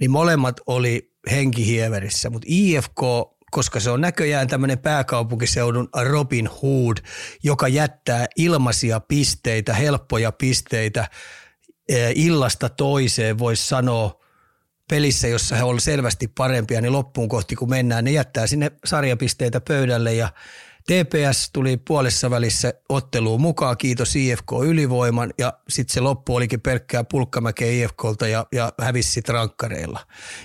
niin 0.00 0.10
molemmat 0.10 0.60
oli 0.66 1.14
henkihieverissä, 1.30 2.30
mutta 2.30 2.46
IFK 2.50 3.00
koska 3.50 3.80
se 3.80 3.90
on 3.90 4.00
näköjään 4.00 4.48
tämmöinen 4.48 4.78
pääkaupunkiseudun 4.78 5.88
Robin 6.02 6.46
Hood, 6.48 6.96
joka 7.42 7.68
jättää 7.68 8.26
ilmaisia 8.36 9.00
pisteitä, 9.00 9.74
helppoja 9.74 10.32
pisteitä 10.32 11.08
illasta 12.14 12.68
toiseen 12.68 13.38
voisi 13.38 13.66
sanoa 13.66 14.20
pelissä, 14.90 15.28
jossa 15.28 15.56
he 15.56 15.62
ovat 15.62 15.82
selvästi 15.82 16.28
parempia, 16.28 16.80
niin 16.80 16.92
loppuun 16.92 17.28
kohti 17.28 17.56
kun 17.56 17.70
mennään, 17.70 18.04
ne 18.04 18.10
jättää 18.10 18.46
sinne 18.46 18.72
sarjapisteitä 18.84 19.60
pöydälle 19.60 20.14
ja 20.14 20.28
TPS 20.88 21.50
tuli 21.52 21.76
puolessa 21.76 22.30
välissä 22.30 22.74
otteluun 22.88 23.40
mukaan, 23.40 23.76
kiitos 23.76 24.16
IFK 24.16 24.52
ylivoiman 24.64 25.34
ja 25.38 25.52
sitten 25.68 25.94
se 25.94 26.00
loppu 26.00 26.36
olikin 26.36 26.60
pelkkää 26.60 27.04
pulkkamäkeä 27.04 27.72
IFKlta 27.72 28.28
ja, 28.28 28.46
ja 28.52 28.72
hävisi 28.80 29.20
rankkareilla. 29.28 30.00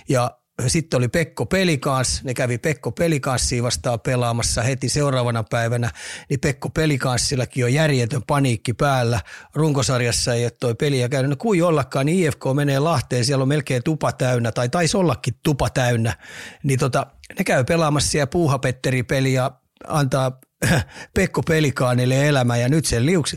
Ja 0.10 0.38
sitten 0.68 0.98
oli 0.98 1.08
Pekko 1.08 1.46
Pelikans, 1.46 2.24
ne 2.24 2.34
kävi 2.34 2.58
Pekko 2.58 2.92
Pelikanssiin 2.92 3.64
vastaan 3.64 4.00
pelaamassa 4.00 4.62
heti 4.62 4.90
seuraavana 4.90 5.44
päivänä, 5.44 5.92
niin 6.30 6.40
Pekko 6.40 6.70
Pelikanssillakin 6.70 7.66
on 7.66 7.74
järjetön 7.74 8.22
paniikki 8.28 8.74
päällä. 8.74 9.20
Runkosarjassa 9.56 10.34
ei 10.34 10.46
ole 10.46 10.52
toi 10.60 10.76
peliä 10.76 11.10
käynyt. 11.10 11.30
No 11.30 11.36
kui 11.36 11.62
ollakaan, 11.62 12.06
niin 12.06 12.28
IFK 12.28 12.44
menee 12.56 12.80
Lahteen, 12.80 13.26
siellä 13.26 13.42
on 13.42 13.48
melkein 13.48 13.84
tupa 13.84 14.12
täynnä, 14.12 14.52
tai 14.52 14.70
taisi 14.70 14.98
ollakin 14.98 15.34
tupa 15.44 15.70
täynnä. 15.70 16.18
Niin 16.64 16.80
tota, 16.80 17.08
ne 17.38 17.44
käy 17.44 17.64
pelaamassa 17.64 18.12
siellä 18.12 18.28
puuhapetteri-peliä, 18.28 19.52
antaa 19.88 20.40
Pekko 21.16 21.44
Pelikaanille 21.44 22.28
elämä 22.28 22.58
ja 22.58 22.70
nyt 22.70 22.86
sen 22.86 23.06
liuks, 23.06 23.36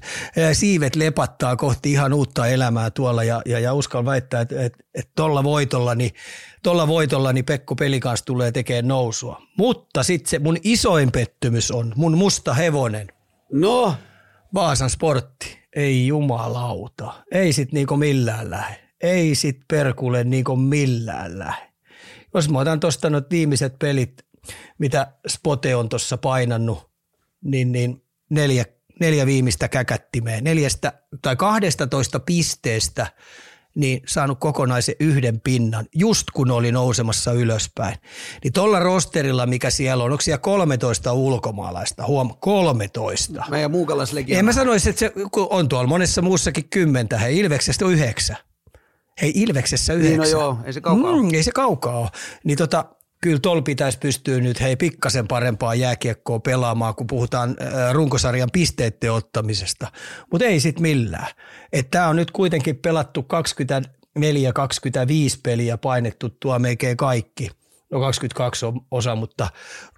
siivet 0.53 0.97
lepattaa 0.97 1.57
kohti 1.57 1.93
ihan 1.93 2.13
uutta 2.13 2.47
elämää 2.47 2.91
tuolla 2.91 3.25
ja, 3.25 3.43
ja, 3.47 3.59
ja 3.59 3.75
uskal 3.75 4.05
väittää, 4.05 4.41
että 4.41 4.63
et, 4.63 4.75
et 4.95 5.11
tuolla 5.17 5.45
voitolla, 5.45 5.95
niin, 5.95 6.11
tolla 6.67 6.89
voitolla 6.89 7.33
niin 7.33 7.45
Pekko 7.45 7.75
Pelikaans 7.75 8.23
tulee 8.23 8.53
tekemään 8.53 8.89
nousua. 8.89 9.43
Mutta 9.59 10.03
sitten 10.03 10.31
se 10.31 10.39
mun 10.39 10.57
isoin 10.63 11.13
pettymys 11.13 11.71
on 11.71 11.93
mun 11.97 12.19
musta 12.19 12.55
hevonen. 12.55 13.07
No? 13.53 13.95
Vaasan 14.55 14.91
sportti. 14.91 15.59
Ei 15.77 16.07
jumalauta. 16.07 17.15
Ei 17.33 17.53
sit 17.53 17.73
niinku 17.73 17.97
millään 17.97 18.51
lähe. 18.51 18.81
Ei 19.01 19.35
sit 19.35 19.61
perkule 19.69 20.25
niinku 20.25 20.57
millään 20.57 21.39
lähe. 21.39 21.73
Jos 22.35 22.49
mä 22.49 22.59
otan 22.59 22.81
tuosta 22.81 23.09
viimeiset 23.31 23.79
pelit, 23.79 24.27
mitä 24.79 25.13
Spote 25.29 25.77
on 25.77 25.89
tuossa 25.89 26.17
painannut, 26.17 26.91
niin, 27.45 27.73
niin 27.73 28.03
neljä, 28.31 28.65
neljä 29.01 29.27
viimeistä 29.27 29.69
käkättimeen, 29.69 30.45
neljästä 30.45 30.93
tai 31.23 31.37
toista 31.91 32.21
pisteestä 32.21 33.07
niin 33.77 34.03
saanut 34.07 34.41
kokonaisen 34.41 34.95
yhden 35.01 35.41
pinnan, 35.41 35.87
just 35.95 36.27
kun 36.35 36.51
oli 36.51 36.73
nousemassa 36.73 37.33
ylöspäin. 37.33 37.97
Niin 38.45 38.53
tuolla 38.53 38.81
rosterilla, 38.81 39.47
mikä 39.47 39.71
siellä 39.71 40.05
on, 40.05 40.11
onko 40.11 40.23
siellä 40.23 40.39
13 40.39 41.13
ulkomaalaista? 41.13 42.07
Huom, 42.07 42.35
13. 42.41 43.45
Meidän 43.51 43.71
muukalaislegia. 43.71 44.39
En 44.39 44.45
mä 44.45 44.53
sanoisi, 44.53 44.91
että 44.91 45.01
se 45.01 45.13
on 45.35 45.69
tuolla 45.69 45.89
monessa 45.89 46.23
muussakin 46.23 46.69
kymmentä, 46.69 47.19
hei 47.19 47.39
Ilveksestä 47.39 47.85
on 47.85 47.93
yhdeksän. 47.93 48.37
Hei 49.23 49.33
Ilveksessä 49.35 49.93
yhdeksän. 49.93 50.21
Niin 50.21 50.33
no 50.33 50.41
joo, 50.41 50.59
ei 50.65 50.73
se 50.73 50.81
kaukaa 50.81 51.23
mm, 51.23 51.35
Ei 51.35 51.43
se 51.43 51.53
kaukaa 51.53 51.99
ole. 51.99 52.09
Niin 52.45 52.59
tota, 52.59 52.85
kyllä 53.27 53.39
tuolla 53.43 53.63
pitäisi 53.63 53.99
pystyä 53.99 54.41
nyt 54.41 54.61
hei 54.61 54.77
pikkasen 54.77 55.29
parempaa 55.29 55.75
jääkiekkoa 55.75 56.41
pelaamaan, 56.41 56.95
kun 56.95 57.07
puhutaan 57.07 57.57
runkosarjan 57.93 58.49
pisteiden 58.53 59.13
ottamisesta. 59.13 59.93
Mutta 60.33 60.47
ei 60.47 60.61
sitten 60.61 60.83
millään. 60.83 61.27
Tämä 61.91 62.09
on 62.09 62.17
nyt 62.17 62.31
kuitenkin 62.31 62.77
pelattu 62.77 63.27
24-25 64.19 64.23
peliä 65.43 65.79
painettu 65.79 66.29
tuo 66.29 66.59
melkein 66.59 66.97
kaikki. 66.97 67.51
No 67.91 68.01
22 68.01 68.67
on 68.67 68.81
osa, 68.91 69.17
mutta 69.17 69.49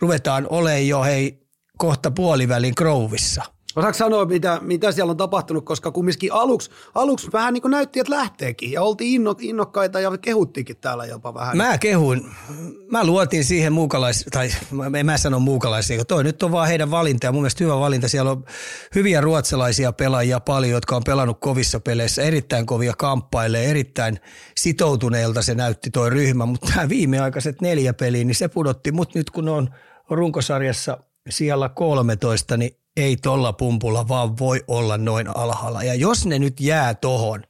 ruvetaan 0.01 0.47
olemaan 0.51 0.89
jo 0.89 1.03
hei 1.03 1.47
kohta 1.79 2.11
puolivälin 2.11 2.73
Grovissa– 2.77 3.43
Osaatko 3.79 3.99
sanoa, 3.99 4.25
mitä, 4.25 4.59
mitä 4.63 4.93
siellä 4.93 5.11
on 5.11 5.17
tapahtunut, 5.17 5.65
koska 5.65 5.91
kumminkin 5.91 6.33
aluksi, 6.33 6.71
aluksi 6.95 7.33
vähän 7.33 7.55
niin 7.55 7.63
kuin 7.63 7.71
näytti, 7.71 8.01
että 8.01 8.13
lähteekin 8.13 8.73
ja 8.73 8.83
oltiin 8.83 9.15
inno, 9.15 9.35
innokkaita 9.41 10.01
ja 10.01 10.19
kehuttiinkin 10.19 10.77
täällä 10.77 11.07
jopa 11.07 11.35
vähän. 11.35 11.57
Mä 11.57 11.79
kehuin, 11.79 12.27
mä 12.91 13.05
luotin 13.05 13.45
siihen 13.45 13.73
muukalais, 13.73 14.25
tai 14.31 14.51
en 14.99 15.07
mä 15.07 15.19
sano 15.19 15.41
muukalaisia, 15.41 16.05
toi 16.05 16.25
nyt 16.25 16.43
on 16.43 16.53
vaan 16.53 16.69
heidän 16.69 16.91
valinta 16.91 17.27
ja 17.27 17.33
mun 17.33 17.43
mielestä 17.43 17.65
hyvä 17.65 17.81
valinta. 17.81 18.09
Siellä 18.09 18.31
on 18.31 18.45
hyviä 18.95 19.21
ruotsalaisia 19.21 19.93
pelaajia 19.93 20.41
paljon, 20.41 20.73
jotka 20.73 20.97
on 20.97 21.05
pelannut 21.05 21.41
kovissa 21.41 21.81
peleissä, 21.81 22.23
erittäin 22.23 22.67
kovia 22.67 22.93
kamppailee, 22.99 23.71
erittäin 23.71 24.21
sitoutuneelta 24.57 25.43
se 25.43 25.55
näytti 25.55 25.91
toi 25.91 26.11
ryhmä, 26.11 26.47
mutta 26.47 26.71
tämä 26.75 26.89
viimeaikaiset 26.89 27.61
neljä 27.61 27.93
peliä, 27.93 28.25
niin 28.25 28.35
se 28.35 28.49
pudotti 28.49 28.93
mut 28.93 29.15
nyt 29.15 29.31
kun 29.31 29.49
on 29.49 29.69
runkosarjassa 30.11 30.99
siellä 31.29 31.69
13, 31.69 32.57
niin 32.57 32.79
ei 32.99 33.17
tolla 33.17 33.52
pumpulla 33.52 34.09
vaan 34.09 34.38
voi 34.38 34.64
olla 34.69 34.99
noin 34.99 35.37
alhaalla. 35.37 35.83
Ja 35.83 35.95
jos 35.95 36.26
ne 36.26 36.38
nyt 36.38 36.61
jää 36.61 36.95
tohon, 36.95 37.43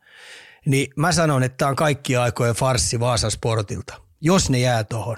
niin 0.66 0.90
mä 0.96 1.12
sanon, 1.12 1.42
että 1.42 1.56
tämä 1.56 1.68
on 1.68 1.76
kaikki 1.76 2.16
aikojen 2.16 2.54
farssi 2.54 3.00
Vaasan 3.00 3.30
sportilta, 3.30 3.94
jos 4.20 4.50
ne 4.50 4.58
jää 4.58 4.84
tuohon 4.84 5.16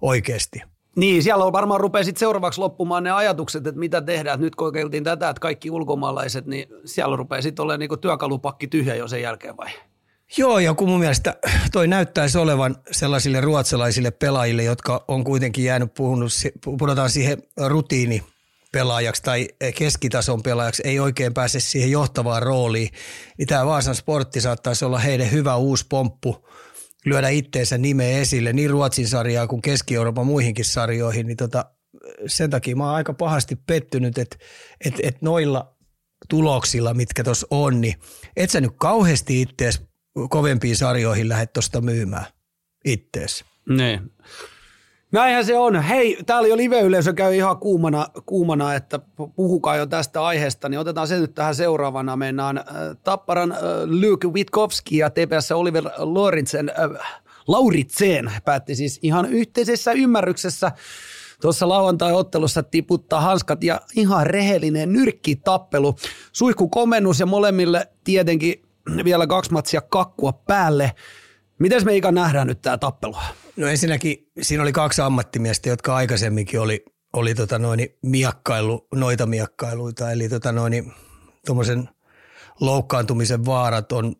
oikeasti. 0.00 0.62
Niin, 0.96 1.22
siellä 1.22 1.44
on 1.44 1.52
varmaan 1.52 1.80
rupeaa 1.80 2.04
sitten 2.04 2.20
seuraavaksi 2.20 2.60
loppumaan 2.60 3.04
ne 3.04 3.10
ajatukset, 3.10 3.66
että 3.66 3.78
mitä 3.78 4.02
tehdään. 4.02 4.40
Nyt 4.40 4.56
kokeiltiin 4.56 5.04
tätä, 5.04 5.28
että 5.28 5.40
kaikki 5.40 5.70
ulkomaalaiset, 5.70 6.46
niin 6.46 6.68
siellä 6.84 7.16
rupeaa 7.16 7.42
sitten 7.42 7.62
olemaan 7.62 7.80
niinku 7.80 7.96
työkalupakki 7.96 8.66
tyhjä 8.66 8.94
jo 8.94 9.08
sen 9.08 9.22
jälkeen 9.22 9.56
vai? 9.56 9.70
Joo, 10.36 10.58
ja 10.58 10.74
kun 10.74 10.88
mun 10.88 10.98
mielestä 10.98 11.36
toi 11.72 11.88
näyttäisi 11.88 12.38
olevan 12.38 12.76
sellaisille 12.90 13.40
ruotsalaisille 13.40 14.10
pelaajille, 14.10 14.62
jotka 14.62 15.04
on 15.08 15.24
kuitenkin 15.24 15.64
jäänyt 15.64 15.94
puhunut, 15.94 16.32
puhutaan 16.78 17.10
siihen 17.10 17.42
rutiini 17.66 18.22
pelaajaksi 18.74 19.22
tai 19.22 19.48
keskitason 19.74 20.42
pelaajaksi, 20.42 20.82
ei 20.86 21.00
oikein 21.00 21.34
pääse 21.34 21.60
siihen 21.60 21.90
johtavaan 21.90 22.42
rooliin, 22.42 22.88
niin 23.38 23.48
tämä 23.48 23.66
Vaasan 23.66 23.94
sportti 23.94 24.40
saattaisi 24.40 24.84
olla 24.84 24.98
heidän 24.98 25.30
hyvä 25.30 25.56
uusi 25.56 25.86
pomppu 25.88 26.48
lyödä 27.06 27.28
itteensä 27.28 27.78
nimeä 27.78 28.18
esille 28.18 28.52
niin 28.52 28.70
Ruotsin 28.70 29.08
sarjaa 29.08 29.46
kuin 29.46 29.62
Keski-Euroopan 29.62 30.26
muihinkin 30.26 30.64
sarjoihin, 30.64 31.26
niin 31.26 31.36
tota, 31.36 31.64
sen 32.26 32.50
takia 32.50 32.76
mä 32.76 32.84
oon 32.84 32.94
aika 32.94 33.14
pahasti 33.14 33.56
pettynyt, 33.56 34.18
että 34.18 34.36
et, 34.84 34.94
et 35.02 35.22
noilla 35.22 35.76
tuloksilla, 36.28 36.94
mitkä 36.94 37.24
tuossa 37.24 37.46
on, 37.50 37.80
niin 37.80 37.94
et 38.36 38.50
sä 38.50 38.60
nyt 38.60 38.72
kauheasti 38.76 39.40
ittees 39.40 39.82
kovempiin 40.30 40.76
sarjoihin 40.76 41.28
lähde 41.28 41.46
tuosta 41.46 41.80
myymään 41.80 42.26
ittees. 42.84 43.44
Niin. 43.68 44.00
Näinhän 45.14 45.44
se 45.44 45.58
on. 45.58 45.82
Hei, 45.82 46.18
täällä 46.26 46.48
jo 46.48 46.56
live-yleisö 46.56 47.12
käy 47.12 47.34
ihan 47.34 47.58
kuumana, 47.58 48.06
kuumana, 48.26 48.74
että 48.74 49.00
puhukaa 49.36 49.76
jo 49.76 49.86
tästä 49.86 50.24
aiheesta, 50.24 50.68
niin 50.68 50.78
otetaan 50.78 51.08
se 51.08 51.18
nyt 51.18 51.34
tähän 51.34 51.54
seuraavana. 51.54 52.16
Mennään 52.16 52.58
äh, 52.58 52.64
Tapparan 53.04 53.52
äh, 53.52 53.58
Luke 53.84 54.28
Witkowski 54.28 54.98
ja 54.98 55.10
TPS 55.10 55.52
Oliver 55.52 55.84
Lauritsen, 55.96 56.68
äh, 56.68 57.06
Lauritsen 57.46 58.32
päätti 58.44 58.74
siis 58.74 58.98
ihan 59.02 59.26
yhteisessä 59.26 59.92
ymmärryksessä 59.92 60.72
tuossa 61.40 61.68
lauantai-ottelussa 61.68 62.62
tiputtaa 62.62 63.20
hanskat 63.20 63.64
ja 63.64 63.80
ihan 63.96 64.26
rehellinen 64.26 64.92
nyrkkitappelu. 64.92 65.96
komennus 66.70 67.20
ja 67.20 67.26
molemmille 67.26 67.88
tietenkin 68.04 68.62
vielä 69.04 69.26
kaksi 69.26 69.52
matsia 69.52 69.80
kakkua 69.80 70.32
päälle. 70.32 70.92
Miten 71.58 71.84
me 71.84 71.96
Ika 71.96 72.12
nähdään 72.12 72.46
nyt 72.46 72.62
tämä 72.62 72.78
tappelu? 72.78 73.16
No 73.56 73.66
ensinnäkin 73.66 74.30
siinä 74.42 74.62
oli 74.62 74.72
kaksi 74.72 75.02
ammattimiestä, 75.02 75.68
jotka 75.68 75.96
aikaisemminkin 75.96 76.60
oli, 76.60 76.84
oli 77.12 77.34
tota 77.34 77.58
noin, 77.58 77.88
miakkailu, 78.02 78.88
noita 78.94 79.26
miakkailuita, 79.26 80.10
eli 80.10 80.28
tota 80.28 80.52
noin, 80.52 80.92
loukkaantumisen 82.60 83.44
vaarat 83.44 83.92
on, 83.92 84.16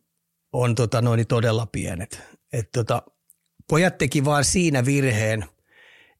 on 0.53 0.75
tota 0.75 1.03
noin, 1.03 1.27
todella 1.27 1.67
pienet. 1.67 2.23
Et 2.53 2.73
tota, 2.73 3.03
pojat 3.69 3.99
teki 3.99 4.25
vaan 4.25 4.45
siinä 4.45 4.85
virheen, 4.85 5.45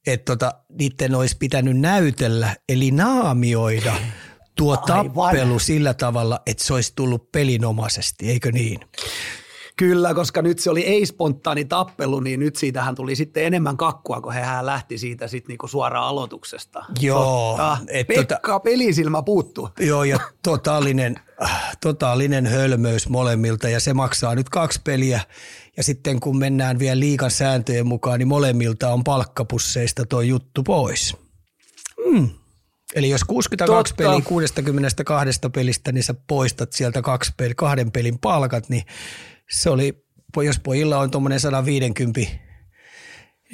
että 0.07 0.25
tota, 0.25 0.53
niiden 0.79 1.15
olisi 1.15 1.37
pitänyt 1.39 1.81
näytellä, 1.81 2.57
eli 2.69 2.91
naamioida 2.91 3.95
tuo 4.57 4.73
Aivan. 4.73 5.13
tappelu 5.13 5.59
sillä 5.59 5.95
tavalla, 5.95 6.41
että 6.47 6.65
se 6.65 6.75
olisi 6.75 6.93
tullut 6.97 7.33
pelinomaisesti, 7.33 8.31
eikö 8.31 8.53
niin? 8.53 8.81
Kyllä, 9.77 10.15
koska 10.15 10.43
nyt 10.43 10.59
se 10.59 10.71
oli 10.71 10.81
ei-spontaani 10.81 11.65
tappelu, 11.65 12.21
niin 12.21 12.41
nyt 12.41 12.57
siitähän 12.57 12.95
tuli 12.95 13.17
sitten 13.17 13.45
enemmän 13.45 13.77
kakkua, 13.77 14.21
kun 14.21 14.33
hän 14.33 14.67
lähti 14.67 14.99
siitä 14.99 15.29
sitten 15.29 15.49
niinku 15.49 15.69
suoraan 15.69 16.09
aloituksesta. 16.09 16.85
Joo. 17.01 17.51
Totta. 17.51 17.79
Et 17.89 18.07
Pekka 18.07 18.37
tota, 18.43 18.61
pelisilmä 18.61 19.23
puuttuu. 19.23 19.69
Joo, 19.81 20.05
ja 20.05 20.19
totaalinen, 20.43 21.17
totaalinen 21.81 22.47
hölmöys 22.47 23.09
molemmilta, 23.09 23.69
ja 23.69 23.81
se 23.81 23.95
maksaa 23.95 24.35
nyt 24.35 24.49
kaksi 24.49 24.81
peliä. 24.85 25.21
Ja 25.77 25.83
sitten 25.83 26.21
kun 26.21 26.39
mennään 26.39 26.79
vielä 26.79 27.01
liikan 27.01 27.31
sääntöjen 27.31 27.87
mukaan, 27.87 28.19
niin 28.19 28.29
molemmilta 28.29 28.93
on 28.93 29.05
palkkapusseista 29.05 30.07
tuo 30.07 30.21
juttu 30.21 30.63
pois. 30.63 31.17
Mm. 32.13 32.31
Eli 32.95 33.11
jos 33.11 33.25
62 33.25 33.95
Totta. 33.95 34.11
peliä 34.11 34.25
62 34.25 35.41
pelistä, 35.55 35.93
niin 35.93 36.05
sä 36.05 36.15
poistat 36.27 36.73
sieltä 36.73 37.03
kaksi 37.03 37.33
peli, 37.37 37.55
kahden 37.55 37.93
pelin 37.93 38.19
palkat, 38.19 38.69
niin 38.69 38.83
se 39.51 39.71
oli, 39.71 40.05
jos 40.37 40.59
pojilla 40.59 40.99
on 40.99 41.11
tuommoinen 41.11 41.41
150 41.41 42.21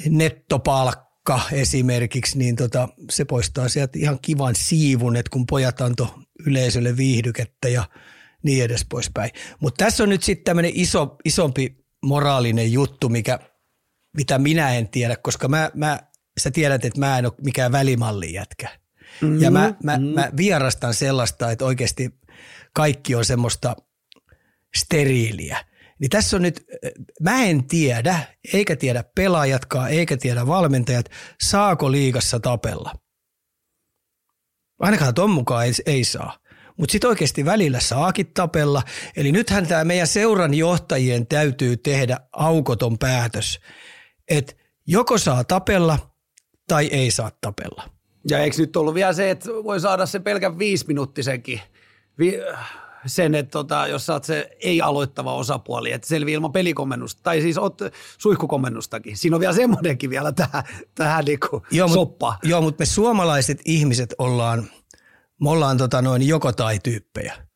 nettopalkka 0.08 1.40
esimerkiksi, 1.52 2.38
niin 2.38 2.56
tota, 2.56 2.88
se 3.10 3.24
poistaa 3.24 3.68
sieltä 3.68 3.98
ihan 3.98 4.18
kivan 4.22 4.54
siivun, 4.54 5.16
että 5.16 5.30
kun 5.30 5.46
pojat 5.46 5.80
antoi 5.80 6.08
yleisölle 6.46 6.96
viihdykettä 6.96 7.68
ja 7.68 7.84
niin 8.42 8.64
edes 8.64 8.86
poispäin. 8.90 9.30
Mutta 9.60 9.84
tässä 9.84 10.02
on 10.02 10.08
nyt 10.08 10.22
sitten 10.22 10.44
tämmöinen 10.44 10.72
iso, 10.74 11.16
isompi 11.24 11.86
moraalinen 12.02 12.72
juttu, 12.72 13.08
mikä, 13.08 13.38
mitä 14.16 14.38
minä 14.38 14.74
en 14.74 14.88
tiedä, 14.88 15.16
koska 15.16 15.48
mä, 15.48 15.70
mä, 15.74 16.00
sä 16.40 16.50
tiedät, 16.50 16.84
että 16.84 17.00
mä 17.00 17.18
en 17.18 17.26
ole 17.26 17.32
mikään 17.44 17.72
välimalli 17.72 18.32
jätkä. 18.32 18.68
Mm-hmm. 19.20 19.40
Ja 19.40 19.50
mä, 19.50 19.74
mä, 19.82 19.96
mm-hmm. 19.96 20.14
mä 20.14 20.30
vierastan 20.36 20.94
sellaista, 20.94 21.50
että 21.50 21.64
oikeasti 21.64 22.10
kaikki 22.72 23.14
on 23.14 23.24
semmoista 23.24 23.76
steriiliä. 24.76 25.64
Niin 26.00 26.10
tässä 26.10 26.36
on 26.36 26.42
nyt, 26.42 26.64
mä 27.20 27.44
en 27.44 27.66
tiedä, 27.66 28.20
eikä 28.52 28.76
tiedä 28.76 29.04
pelaajatkaan, 29.14 29.90
eikä 29.90 30.16
tiedä 30.16 30.46
valmentajat, 30.46 31.06
saako 31.42 31.92
liigassa 31.92 32.40
tapella. 32.40 32.92
Ainakaan 34.78 35.14
ton 35.14 35.30
mukaan 35.30 35.66
ei, 35.66 35.72
ei 35.86 36.04
saa. 36.04 36.38
Mutta 36.76 36.92
sitten 36.92 37.08
oikeasti 37.10 37.44
välillä 37.44 37.80
saakin 37.80 38.26
tapella. 38.34 38.82
Eli 39.16 39.32
nythän 39.32 39.66
tämä 39.66 39.84
meidän 39.84 40.06
seuran 40.06 40.54
johtajien 40.54 41.26
täytyy 41.26 41.76
tehdä 41.76 42.16
aukoton 42.32 42.98
päätös, 42.98 43.60
että 44.28 44.52
joko 44.86 45.18
saa 45.18 45.44
tapella 45.44 45.98
tai 46.68 46.86
ei 46.86 47.10
saa 47.10 47.30
tapella. 47.40 47.90
Ja 48.30 48.38
eikö 48.38 48.56
nyt 48.58 48.76
ollut 48.76 48.94
vielä 48.94 49.12
se, 49.12 49.30
että 49.30 49.50
voi 49.50 49.80
saada 49.80 50.06
se 50.06 50.18
pelkän 50.18 50.58
viisiminuuttisenkin 50.58 51.60
vi- 52.18 52.38
sen, 53.06 53.34
että 53.34 53.50
tota, 53.50 53.86
jos 53.86 54.06
sä 54.06 54.12
oot 54.12 54.24
se 54.24 54.56
ei-aloittava 54.60 55.34
osapuoli, 55.34 55.92
että 55.92 56.08
selviää 56.08 56.34
ilman 56.34 56.52
pelikomennusta, 56.52 57.22
tai 57.22 57.40
siis 57.40 57.58
oot 57.58 57.78
suihkukomennustakin. 58.18 59.16
Siinä 59.16 59.36
on 59.36 59.40
vielä 59.40 59.54
semmoinenkin 59.54 60.10
vielä 60.10 60.32
tähän, 60.32 60.64
tähän 60.94 61.24
niinku 61.24 61.62
joo, 61.70 61.88
soppaan. 61.88 62.38
Mut, 62.42 62.50
joo, 62.50 62.60
mutta 62.60 62.82
me 62.82 62.86
suomalaiset 62.86 63.60
ihmiset 63.64 64.14
ollaan, 64.18 64.70
me 65.40 65.50
ollaan 65.50 65.78
tota 65.78 66.02
noin 66.02 66.28
joko 66.28 66.52
tai 66.52 66.78
tyyppejä. 66.78 67.50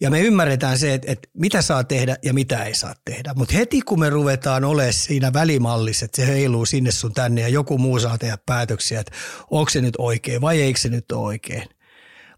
Ja 0.00 0.10
me 0.10 0.20
ymmärretään 0.20 0.78
se, 0.78 0.94
että, 0.94 1.12
että 1.12 1.28
mitä 1.34 1.62
saa 1.62 1.84
tehdä 1.84 2.16
ja 2.22 2.34
mitä 2.34 2.64
ei 2.64 2.74
saa 2.74 2.94
tehdä. 3.04 3.34
Mutta 3.36 3.54
heti 3.54 3.80
kun 3.80 4.00
me 4.00 4.10
ruvetaan 4.10 4.64
olemaan 4.64 4.92
siinä 4.92 5.32
välimallissa, 5.32 6.04
että 6.04 6.16
se 6.16 6.26
heiluu 6.26 6.66
sinne 6.66 6.90
sun 6.90 7.12
tänne 7.12 7.40
ja 7.40 7.48
joku 7.48 7.78
muu 7.78 8.00
saa 8.00 8.18
tehdä 8.18 8.38
päätöksiä, 8.46 9.00
että 9.00 9.12
onko 9.50 9.70
se 9.70 9.80
nyt 9.80 9.94
oikein 9.98 10.40
vai 10.40 10.62
eikö 10.62 10.80
se 10.80 10.88
nyt 10.88 11.12
ole 11.12 11.24
oikein, 11.24 11.68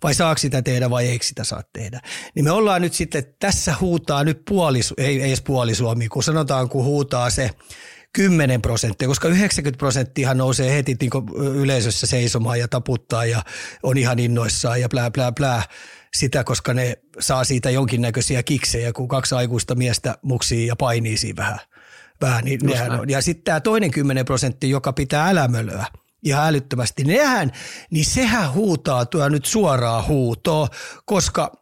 vai 0.03 0.15
saako 0.15 0.39
sitä 0.39 0.63
tehdä 0.63 0.91
vai 0.91 1.07
eikö 1.07 1.25
sitä 1.25 1.45
saa 1.45 1.63
tehdä. 1.73 2.01
Niin 2.35 2.45
me 2.45 2.51
ollaan 2.51 2.83
nyt 2.83 2.93
sitten, 2.93 3.25
tässä 3.41 3.75
huutaa 3.81 4.25
nyt 4.25 4.43
puoli, 4.49 4.81
ei, 4.97 5.23
ei 5.23 5.29
edes 5.29 5.43
puoli 5.43 5.75
Suomi, 5.75 6.09
kun 6.09 6.23
sanotaan, 6.23 6.69
kun 6.69 6.85
huutaa 6.85 7.31
se 7.31 7.51
10 8.13 8.63
prosenttia, 8.63 9.09
koska 9.09 9.29
90 9.29 9.79
prosenttia 9.79 10.35
nousee 10.35 10.75
heti 10.75 10.97
niin 11.01 11.11
yleisössä 11.55 12.07
seisomaan 12.07 12.59
ja 12.59 12.69
taputtaa 12.69 13.25
ja 13.25 13.43
on 13.83 13.99
ihan 13.99 14.19
innoissaan 14.19 14.81
ja 14.81 14.89
plää, 14.89 15.11
plää, 15.11 15.33
plää 15.33 15.63
sitä, 16.15 16.45
koska 16.45 16.75
ne 16.75 16.99
saa 17.19 17.45
siitä 17.45 17.71
jonkinnäköisiä 17.71 18.43
kiksejä, 18.43 18.93
kun 18.93 19.09
kaksi 19.09 19.35
aikuista 19.35 19.75
miestä 19.75 20.19
muksii 20.23 20.67
ja 20.67 20.77
painii 20.77 21.17
siinä 21.17 21.43
vähän. 21.43 21.61
vähän 22.21 22.45
niin 22.45 22.61
nehän 22.63 23.01
on. 23.01 23.11
Ja 23.11 23.23
sitten 23.23 23.45
tämä 23.45 23.61
toinen 23.61 23.91
10 23.91 24.25
prosenttia, 24.25 24.71
joka 24.71 24.93
pitää 24.93 25.29
älämölöä– 25.29 25.87
ihan 26.23 26.47
älyttömästi. 26.47 27.05
Nehän, 27.05 27.53
niin 27.91 28.05
sehän 28.05 28.53
huutaa 28.53 29.07
tuo 29.07 29.29
nyt 29.29 29.45
suoraa 29.45 30.03
huutoa, 30.03 30.69
koska 31.05 31.53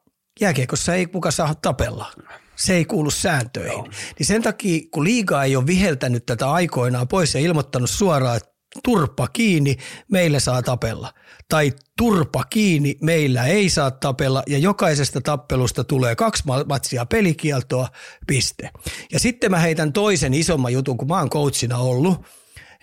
jääkiekossa 0.40 0.94
ei 0.94 1.06
kuka 1.06 1.30
saa 1.30 1.54
tapella. 1.54 2.12
Se 2.56 2.74
ei 2.74 2.84
kuulu 2.84 3.10
sääntöihin. 3.10 3.72
Joo. 3.72 3.88
Niin 4.18 4.26
sen 4.26 4.42
takia, 4.42 4.80
kun 4.90 5.04
liiga 5.04 5.44
ei 5.44 5.56
ole 5.56 5.66
viheltänyt 5.66 6.26
tätä 6.26 6.50
aikoinaan 6.50 7.08
pois 7.08 7.34
ja 7.34 7.40
ilmoittanut 7.40 7.90
suoraan, 7.90 8.36
että 8.36 8.56
turpa 8.84 9.28
kiinni, 9.28 9.76
meillä 10.10 10.40
saa 10.40 10.62
tapella. 10.62 11.12
Tai 11.48 11.72
turpa 11.98 12.44
kiinni, 12.44 12.96
meillä 13.02 13.46
ei 13.46 13.70
saa 13.70 13.90
tapella 13.90 14.42
ja 14.46 14.58
jokaisesta 14.58 15.20
tappelusta 15.20 15.84
tulee 15.84 16.16
kaksi 16.16 16.42
matsia 16.68 17.06
pelikieltoa, 17.06 17.88
piste. 18.26 18.70
Ja 19.12 19.20
sitten 19.20 19.50
mä 19.50 19.58
heitän 19.58 19.92
toisen 19.92 20.34
isomman 20.34 20.72
jutun, 20.72 20.98
kun 20.98 21.08
mä 21.08 21.18
oon 21.18 21.30
coachina 21.30 21.78
ollut, 21.78 22.26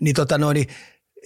niin 0.02 0.16
tota 0.16 0.38
noin, 0.38 0.56
niin 0.56 0.68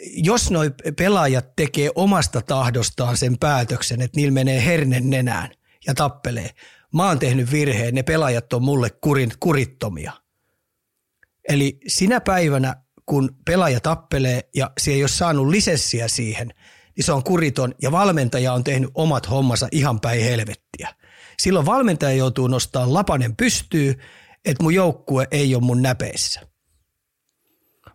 jos 0.05 0.51
noi 0.51 0.71
pelaajat 0.97 1.55
tekee 1.55 1.89
omasta 1.95 2.41
tahdostaan 2.41 3.17
sen 3.17 3.37
päätöksen, 3.37 4.01
että 4.01 4.15
niillä 4.15 4.33
menee 4.33 4.65
hernen 4.65 5.09
nenään 5.09 5.49
ja 5.87 5.93
tappelee, 5.93 6.49
mä 6.93 7.07
oon 7.07 7.19
tehnyt 7.19 7.51
virheen, 7.51 7.95
ne 7.95 8.03
pelaajat 8.03 8.53
on 8.53 8.63
mulle 8.63 8.89
kurin, 8.89 9.31
kurittomia. 9.39 10.11
Eli 11.49 11.79
sinä 11.87 12.21
päivänä, 12.21 12.75
kun 13.05 13.35
pelaaja 13.45 13.79
tappelee 13.79 14.49
ja 14.55 14.71
se 14.79 14.91
ei 14.91 15.03
ole 15.03 15.07
saanut 15.07 15.47
lisenssiä 15.47 16.07
siihen, 16.07 16.53
niin 16.97 17.05
se 17.05 17.11
on 17.11 17.23
kuriton 17.23 17.75
ja 17.81 17.91
valmentaja 17.91 18.53
on 18.53 18.63
tehnyt 18.63 18.89
omat 18.93 19.29
hommansa 19.29 19.67
ihan 19.71 19.99
päin 19.99 20.23
helvettiä. 20.23 20.95
Silloin 21.39 21.65
valmentaja 21.65 22.11
joutuu 22.17 22.47
nostaa 22.47 22.93
lapanen 22.93 23.35
pystyy, 23.35 23.99
että 24.45 24.63
mun 24.63 24.73
joukkue 24.73 25.27
ei 25.31 25.55
ole 25.55 25.63
mun 25.63 25.81
näpeissä. 25.81 26.46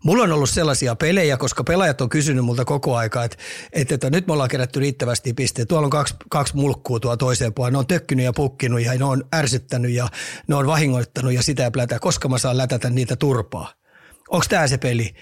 Mulla 0.04 0.24
on 0.24 0.32
ollut 0.32 0.50
sellaisia 0.50 0.96
pelejä, 0.96 1.36
koska 1.36 1.64
pelaajat 1.64 2.00
on 2.00 2.08
kysynyt 2.08 2.44
multa 2.44 2.64
koko 2.64 2.96
aika, 2.96 3.24
että, 3.24 3.36
että, 3.72 3.94
että 3.94 4.10
nyt 4.10 4.26
me 4.26 4.32
ollaan 4.32 4.48
kerätty 4.48 4.80
riittävästi 4.80 5.34
pisteitä. 5.34 5.68
Tuolla 5.68 5.86
on 5.86 5.90
kaksi, 5.90 6.14
kaksi 6.30 6.56
mulkkua 6.56 7.00
tuo 7.00 7.16
toiseen 7.16 7.54
puoleen. 7.54 7.72
Ne 7.72 7.78
on 7.78 7.86
tökkinyt 7.86 8.24
ja 8.24 8.32
pukkinut 8.32 8.80
ja 8.80 8.98
ne 8.98 9.04
on 9.04 9.24
ärsyttänyt 9.34 9.90
ja 9.90 10.08
ne 10.48 10.54
on 10.54 10.66
vahingoittanut 10.66 11.32
ja 11.32 11.42
sitä 11.42 11.70
ja 11.90 12.00
Koska 12.00 12.28
mä 12.28 12.38
saan 12.38 12.56
lätätä 12.56 12.90
niitä 12.90 13.16
turpaa? 13.16 13.72
Onko 14.30 14.46
tämä 14.48 14.66
se 14.68 14.78
peli? 14.78 15.14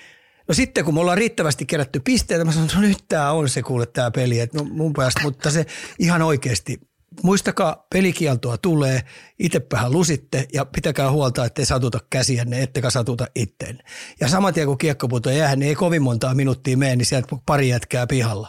No 0.49 0.55
sitten 0.55 0.85
kun 0.85 0.95
me 0.95 1.01
ollaan 1.01 1.19
riittävästi 1.19 1.67
kerätty 1.67 2.01
pisteitä, 2.01 2.45
mä 2.45 2.53
sanon, 2.53 2.69
no 2.75 2.81
nyt 2.81 3.05
tämä 3.09 3.33
on 3.33 3.49
se 3.49 3.63
kuule 3.63 3.87
tämä 3.87 4.11
peli. 4.11 4.41
Et 4.41 4.55
no 4.55 4.65
mun 4.65 4.93
päästä, 4.93 5.21
mutta 5.23 5.51
se 5.51 5.67
ihan 5.99 6.23
oikeasti, 6.23 6.81
muistakaa, 7.23 7.87
pelikieltoa 7.93 8.59
tulee, 8.59 9.03
itsepähän 9.39 9.93
lusitte 9.93 10.49
ja 10.53 10.65
pitäkää 10.65 11.11
huolta, 11.11 11.45
ettei 11.45 11.67
satuta 11.67 11.99
käsiänne, 12.11 12.63
ettekä 12.63 12.91
satuta 12.91 13.27
itteen. 13.35 13.79
Ja 14.21 14.29
saman 14.29 14.55
tien 14.55 14.67
kun 14.67 14.79
kiekkoputo 14.79 15.31
jää, 15.31 15.57
niin 15.57 15.69
ei 15.69 15.75
kovin 15.75 16.03
montaa 16.03 16.35
minuuttia 16.35 16.77
mene, 16.77 16.97
niin 16.97 17.07
sieltä 17.07 17.37
pari 17.47 17.69
jätkää 17.69 18.07
pihalla. 18.07 18.49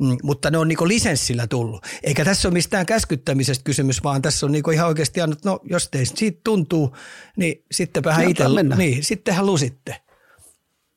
Mm, 0.00 0.16
mutta 0.22 0.50
ne 0.50 0.58
on 0.58 0.68
niinku 0.68 0.88
lisenssillä 0.88 1.46
tullut. 1.46 1.86
Eikä 2.02 2.24
tässä 2.24 2.48
ole 2.48 2.52
mistään 2.52 2.86
käskyttämisestä 2.86 3.64
kysymys, 3.64 4.02
vaan 4.02 4.22
tässä 4.22 4.46
on 4.46 4.52
niinku 4.52 4.70
ihan 4.70 4.88
oikeasti 4.88 5.20
annut, 5.20 5.44
no 5.44 5.60
jos 5.64 5.88
teistä 5.88 6.18
siitä 6.18 6.40
tuntuu, 6.44 6.96
niin 7.36 7.64
sittenpähän 7.72 8.30
itse, 8.30 8.44
niin 8.76 9.04
sittenhän 9.04 9.46
lusitte. 9.46 10.09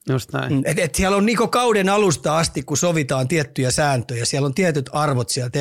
Just 0.09 0.33
näin. 0.33 0.53
Mm, 0.53 0.61
et, 0.65 0.79
et 0.79 0.95
siellä 0.95 1.17
on 1.17 1.25
niinku 1.25 1.47
kauden 1.47 1.89
alusta 1.89 2.37
asti, 2.37 2.63
kun 2.63 2.77
sovitaan 2.77 3.27
tiettyjä 3.27 3.71
sääntöjä, 3.71 4.25
siellä 4.25 4.45
on 4.45 4.53
tietyt 4.53 4.89
arvot 4.93 5.29
siellä, 5.29 5.51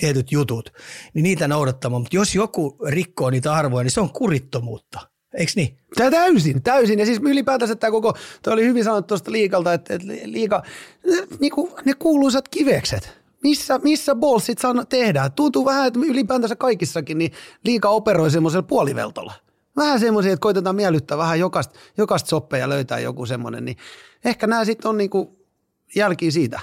tietyt 0.00 0.32
jutut, 0.32 0.72
niin 1.14 1.22
niitä 1.22 1.48
noudattamaan. 1.48 2.02
Mutta 2.02 2.16
jos 2.16 2.34
joku 2.34 2.78
rikkoo 2.86 3.30
niitä 3.30 3.52
arvoja, 3.52 3.82
niin 3.82 3.90
se 3.90 4.00
on 4.00 4.10
kurittomuutta. 4.10 5.00
Eikö 5.34 5.52
niin? 5.56 5.78
Tämä 5.96 6.10
täysin, 6.10 6.62
täysin. 6.62 6.98
Ja 6.98 7.06
siis 7.06 7.20
ylipäätänsä 7.22 7.76
tämä 7.76 7.90
koko, 7.90 8.16
toi 8.42 8.52
oli 8.52 8.64
hyvin 8.64 8.84
sanottu 8.84 9.08
tuosta 9.08 9.32
liikalta, 9.32 9.72
että, 9.72 9.94
että 9.94 10.08
liika, 10.24 10.62
niinku, 11.40 11.78
ne 11.84 11.92
kuuluisat 11.94 12.48
kivekset, 12.48 13.18
missä, 13.42 13.78
missä 13.78 14.14
ballsit 14.14 14.58
saa 14.58 14.84
tehdä. 14.88 15.30
Tuntuu 15.30 15.64
vähän, 15.64 15.86
että 15.86 16.00
ylipäätänsä 16.06 16.56
kaikissakin 16.56 17.18
niin 17.18 17.32
liika 17.64 17.88
operoi 17.88 18.30
semmoisella 18.30 18.62
puoliveltolla 18.62 19.45
vähän 19.76 20.00
semmoisia, 20.00 20.32
että 20.32 20.40
koitetaan 20.42 20.76
miellyttää 20.76 21.18
vähän 21.18 21.38
jokaista, 21.38 21.78
jokaista 21.98 22.28
soppeja 22.28 22.60
ja 22.60 22.68
löytää 22.68 22.98
joku 22.98 23.26
semmoinen, 23.26 23.64
niin 23.64 23.76
ehkä 24.24 24.46
nämä 24.46 24.64
sitten 24.64 24.88
on 24.88 24.96
niinku 24.96 25.46
jälkiä 25.96 26.30
siitä. 26.30 26.60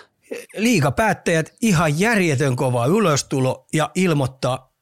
Liikapäättäjät 0.55 1.53
ihan 1.61 1.99
järjetön 1.99 2.55
kova 2.55 2.85
ylöstulo 2.85 3.67
ja 3.73 3.91
ilmoittaa 3.95 4.73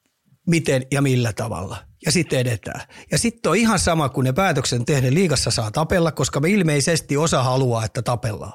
miten 0.48 0.86
ja 0.92 1.02
millä 1.02 1.34
tavalla. 1.34 1.78
Ja 2.06 2.12
sitten 2.12 2.40
edetään. 2.40 2.82
Ja 3.12 3.18
sitten 3.18 3.50
on 3.50 3.56
ihan 3.56 3.80
sama, 3.80 4.10
kun 4.10 4.24
ne 4.24 4.34
päätöksen 4.34 4.86
tehden 4.86 5.14
liigassa 5.14 5.52
saa 5.52 5.72
tapella, 5.72 6.12
koska 6.12 6.40
me 6.40 6.50
ilmeisesti 6.50 7.18
osa 7.18 7.44
haluaa, 7.44 7.86
että 7.86 8.02
tapellaan 8.02 8.54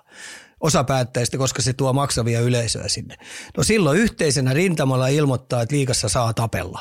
osa 0.60 0.84
päättäjistä, 0.84 1.38
koska 1.38 1.62
se 1.62 1.72
tuo 1.72 1.92
maksavia 1.92 2.40
yleisöä 2.40 2.88
sinne. 2.88 3.16
No 3.56 3.62
silloin 3.62 3.98
yhteisenä 3.98 4.52
rintamalla 4.52 5.08
ilmoittaa, 5.08 5.62
että 5.62 5.74
liigassa 5.74 6.08
saa 6.08 6.34
tapella. 6.34 6.80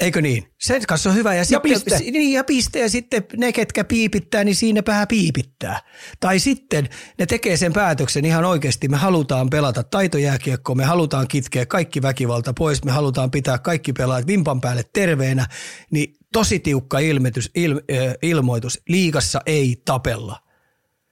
Eikö 0.00 0.22
niin? 0.22 0.44
Sen 0.60 0.82
kanssa 0.86 1.10
on 1.10 1.16
hyvä. 1.16 1.34
Ja, 1.34 1.38
ja 1.38 1.44
sitten, 1.44 1.62
piste. 1.72 1.98
Niin, 1.98 2.32
ja 2.32 2.44
piste. 2.44 2.78
Ja 2.78 2.90
sitten 2.90 3.24
ne, 3.36 3.52
ketkä 3.52 3.84
piipittää, 3.84 4.44
niin 4.44 4.56
siinä 4.56 4.82
vähän 4.86 5.08
piipittää. 5.08 5.80
Tai 6.20 6.38
sitten 6.38 6.88
ne 7.18 7.26
tekee 7.26 7.56
sen 7.56 7.72
päätöksen 7.72 8.24
ihan 8.24 8.44
oikeasti. 8.44 8.88
Me 8.88 8.96
halutaan 8.96 9.50
pelata 9.50 9.82
taitojääkiekkoa, 9.82 10.74
me 10.74 10.84
halutaan 10.84 11.28
kitkeä 11.28 11.66
kaikki 11.66 12.02
väkivalta 12.02 12.52
pois, 12.52 12.84
me 12.84 12.92
halutaan 12.92 13.30
pitää 13.30 13.58
kaikki 13.58 13.92
pelaajat 13.92 14.26
vimpan 14.26 14.60
päälle 14.60 14.82
terveenä. 14.92 15.46
Niin 15.90 16.16
tosi 16.32 16.58
tiukka 16.58 16.98
ilmetys, 16.98 17.50
il, 17.54 17.76
äh, 17.76 18.14
ilmoitus. 18.22 18.80
Liigassa 18.88 19.40
ei 19.46 19.82
tapella. 19.84 20.36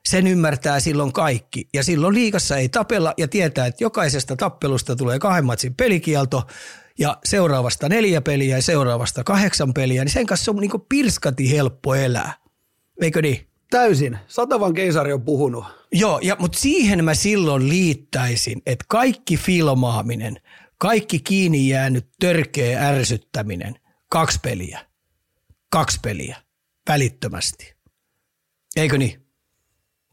Sen 0.08 0.26
ymmärtää 0.26 0.80
silloin 0.80 1.12
kaikki. 1.12 1.68
Ja 1.74 1.84
silloin 1.84 2.14
liigassa 2.14 2.56
ei 2.56 2.68
tapella 2.68 3.14
ja 3.18 3.28
tietää, 3.28 3.66
että 3.66 3.84
jokaisesta 3.84 4.36
tappelusta 4.36 4.96
tulee 4.96 5.18
kahden 5.18 5.44
matsin 5.44 5.74
pelikielto– 5.74 6.42
ja 6.98 7.18
seuraavasta 7.24 7.88
neljä 7.88 8.20
peliä 8.20 8.56
ja 8.56 8.62
seuraavasta 8.62 9.24
kahdeksan 9.24 9.74
peliä, 9.74 10.04
niin 10.04 10.12
sen 10.12 10.26
kanssa 10.26 10.50
on 10.50 10.56
niin 10.56 10.70
pirskati 10.88 11.50
helppo 11.50 11.94
elää. 11.94 12.34
Eikö 13.00 13.22
niin? 13.22 13.48
Täysin. 13.70 14.18
Satavan 14.26 14.74
keisari 14.74 15.12
on 15.12 15.22
puhunut. 15.22 15.64
Joo, 15.92 16.18
ja, 16.22 16.36
mutta 16.38 16.58
siihen 16.58 17.04
mä 17.04 17.14
silloin 17.14 17.68
liittäisin, 17.68 18.62
että 18.66 18.84
kaikki 18.88 19.36
filmaaminen, 19.36 20.40
kaikki 20.78 21.18
kiinni 21.18 21.68
jäänyt 21.68 22.08
törkeä 22.20 22.88
ärsyttäminen, 22.88 23.74
kaksi 24.08 24.38
peliä. 24.42 24.86
Kaksi 25.70 25.98
peliä. 26.02 26.36
Välittömästi. 26.88 27.74
Eikö 28.76 28.98
niin? 28.98 29.27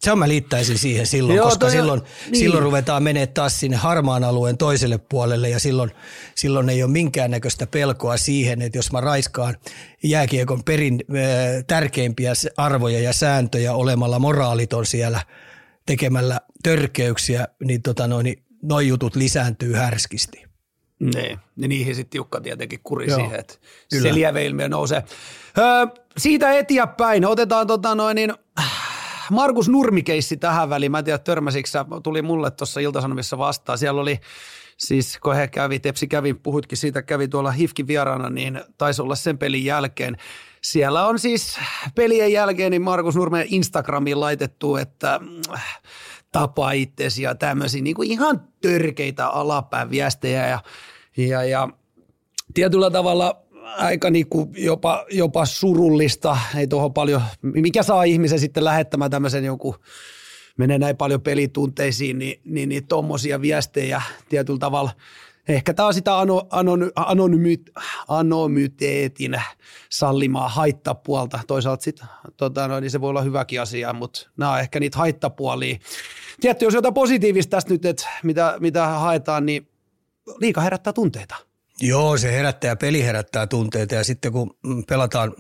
Se 0.06 0.12
on 0.12 0.20
mä 0.20 0.28
liittäisin 0.28 0.78
siihen 0.78 1.08
silloin, 1.08 1.36
Joo, 1.36 1.46
koska 1.46 1.70
silloin, 1.70 2.02
niin. 2.02 2.36
silloin 2.36 2.64
ruvetaan 2.64 3.04
menee 3.04 3.28
taas 3.28 3.60
sinne 3.60 3.78
harmaan 3.78 4.24
alueen 4.24 4.58
toiselle 4.58 4.98
puolelle 4.98 5.50
ja 5.50 5.60
silloin, 5.60 5.92
silloin 6.36 6.70
ei 6.70 6.84
ole 6.84 6.92
minkäännäköistä 6.92 7.68
pelkoa 7.68 8.18
siihen, 8.18 8.62
että 8.62 8.78
jos 8.78 8.92
mä 8.92 9.02
raiskaan 9.02 9.56
jääkiekon 10.04 10.64
perin 10.64 11.00
äh, 11.10 11.64
tärkeimpiä 11.68 12.34
arvoja 12.58 13.00
ja 13.00 13.14
sääntöjä 13.14 13.74
olemalla 13.74 14.20
moraaliton 14.20 14.86
siellä 14.86 15.22
tekemällä 15.86 16.42
törkeyksiä, 16.64 17.48
niin, 17.64 17.82
tota 17.82 18.08
noin, 18.08 18.24
niin 18.24 18.44
noi 18.64 18.88
jutut 18.88 19.16
lisääntyy 19.16 19.74
härskisti. 19.74 20.44
Ne, 21.00 21.40
ja 21.58 21.68
niihin 21.68 21.96
sitten 21.96 22.10
tiukka 22.10 22.42
tietenkin 22.42 22.80
kuri 22.84 23.08
Joo, 23.08 23.20
siihen, 23.20 23.40
että 23.40 23.54
se 24.02 24.14
lieveilmiö 24.14 24.70
nousee. 24.70 25.04
Öö, 25.58 25.66
siitä 26.18 26.54
eteenpäin 26.54 27.26
otetaan 27.26 27.68
tota 27.68 27.96
noin, 27.96 28.16
niin, 28.16 28.34
Markus 29.32 29.70
Nurmikeissi 29.70 30.38
tähän 30.38 30.70
väliin, 30.70 30.92
mä 30.92 31.00
en 31.00 31.06
tiedä 31.06 31.18
törmäsikö 31.18 31.70
tuli 32.04 32.22
mulle 32.22 32.52
tuossa 32.52 32.80
Iltasanomissa 32.80 33.38
vastaan. 33.38 33.78
Siellä 33.78 34.02
oli 34.02 34.20
siis 34.78 35.18
kun 35.20 35.36
he 35.36 35.48
kävi, 35.48 35.80
Tepsi 35.80 36.08
kävi, 36.08 36.34
puhutkin 36.34 36.78
siitä, 36.78 37.02
kävi 37.02 37.28
tuolla 37.28 37.52
Hifkin 37.52 37.88
vieraana, 37.88 38.30
niin 38.30 38.62
taisi 38.78 39.02
olla 39.02 39.16
sen 39.16 39.38
pelin 39.38 39.66
jälkeen. 39.66 40.18
Siellä 40.62 41.06
on 41.06 41.20
siis 41.20 41.60
pelien 41.96 42.32
jälkeen 42.32 42.72
niin 42.72 42.82
Markus 42.82 43.16
Nurme 43.16 43.46
Instagramiin 43.50 44.20
laitettu, 44.20 44.76
että 44.76 45.20
äh, 45.54 45.80
tapaa 46.32 46.72
itsesi 46.72 47.24
ja 47.24 47.36
tämmöisiä 47.36 47.82
niin 47.82 47.96
kuin 47.96 48.12
ihan 48.12 48.48
törkeitä 48.62 49.28
alapään 49.28 49.90
viestejä 49.90 50.48
ja, 50.48 50.60
ja, 51.18 51.44
ja 51.44 51.70
tietyllä 52.54 52.92
tavalla 52.92 53.45
aika 53.66 54.10
niinku 54.10 54.52
jopa, 54.58 55.06
jopa 55.12 55.46
surullista, 55.46 56.38
ei 56.58 56.68
tuohon 56.68 56.94
paljon, 56.94 57.22
mikä 57.42 57.84
saa 57.84 58.04
ihmisen 58.04 58.40
sitten 58.40 58.64
lähettämään 58.64 59.12
tämmöisen 59.12 59.46
joku, 59.46 59.76
menee 60.58 60.78
näin 60.78 60.98
paljon 60.98 61.22
pelitunteisiin, 61.22 62.20
niin, 62.20 62.42
niin, 62.46 62.70
niin 62.70 62.88
tuommoisia 62.88 63.42
viestejä 63.42 64.02
tietyllä 64.30 64.60
tavalla. 64.60 64.92
Ehkä 65.48 65.74
tämä 65.74 65.88
on 65.88 65.94
sitä 65.94 66.20
ano, 66.20 66.48
anony, 66.50 66.92
anonymit, 66.96 67.62
anonymiteetin 68.08 69.42
sallimaa 69.90 70.50
haittapuolta. 70.50 71.40
Toisaalta 71.48 71.84
sit, 71.84 72.02
tota, 72.38 72.68
no, 72.68 72.80
niin 72.80 72.92
se 72.92 73.02
voi 73.02 73.10
olla 73.10 73.22
hyväkin 73.22 73.62
asia, 73.62 73.94
mutta 73.94 74.30
nämä 74.38 74.52
on 74.52 74.60
ehkä 74.60 74.80
niitä 74.80 74.98
haittapuolia. 74.98 75.78
Tietty, 76.42 76.66
jos 76.66 76.74
jotain 76.74 76.94
positiivista 76.94 77.52
tästä 77.52 77.74
nyt, 77.74 77.86
että 77.86 78.08
mitä, 78.24 78.56
mitä 78.60 78.88
haetaan, 78.88 79.46
niin 79.46 79.68
liika 80.40 80.62
herättää 80.62 80.94
tunteita. 80.94 81.36
Joo, 81.82 82.18
se 82.18 82.32
herättää 82.32 82.76
peli 82.76 83.04
herättää 83.04 83.48
tunteita 83.48 83.96
ja 83.96 84.04
sitten 84.04 84.32
kun 84.32 84.58
pelataan, 84.88 85.34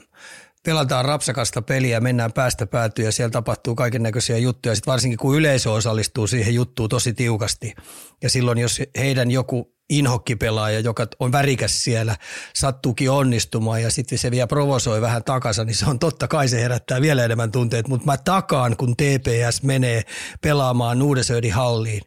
pelataan 0.63 1.05
rapsakasta 1.05 1.61
peliä, 1.61 1.99
mennään 1.99 2.33
päästä 2.33 2.67
päätyä 2.67 3.05
ja 3.05 3.11
siellä 3.11 3.31
tapahtuu 3.31 3.75
kaiken 3.75 4.03
näköisiä 4.03 4.37
juttuja. 4.37 4.75
Sitten 4.75 4.91
varsinkin 4.91 5.17
kun 5.17 5.37
yleisö 5.37 5.71
osallistuu 5.71 6.27
siihen 6.27 6.55
juttuun 6.55 6.89
tosi 6.89 7.13
tiukasti. 7.13 7.73
Ja 8.21 8.29
silloin 8.29 8.57
jos 8.57 8.81
heidän 8.97 9.31
joku 9.31 9.75
inhokkipelaaja, 9.89 10.79
joka 10.79 11.07
on 11.19 11.31
värikäs 11.31 11.83
siellä, 11.83 12.15
sattuukin 12.53 13.11
onnistumaan 13.11 13.81
ja 13.81 13.91
sitten 13.91 14.17
se 14.17 14.31
vielä 14.31 14.47
provosoi 14.47 15.01
vähän 15.01 15.23
takaisin, 15.23 15.67
niin 15.67 15.75
se 15.75 15.85
on 15.85 15.99
totta 15.99 16.27
kai 16.27 16.47
se 16.47 16.61
herättää 16.61 17.01
vielä 17.01 17.25
enemmän 17.25 17.51
tunteita, 17.51 17.89
mutta 17.89 18.05
mä 18.05 18.17
takaan, 18.17 18.77
kun 18.77 18.95
TPS 18.95 19.63
menee 19.63 20.03
pelaamaan 20.41 20.99
Nuudesöödin 20.99 21.53
halliin 21.53 22.01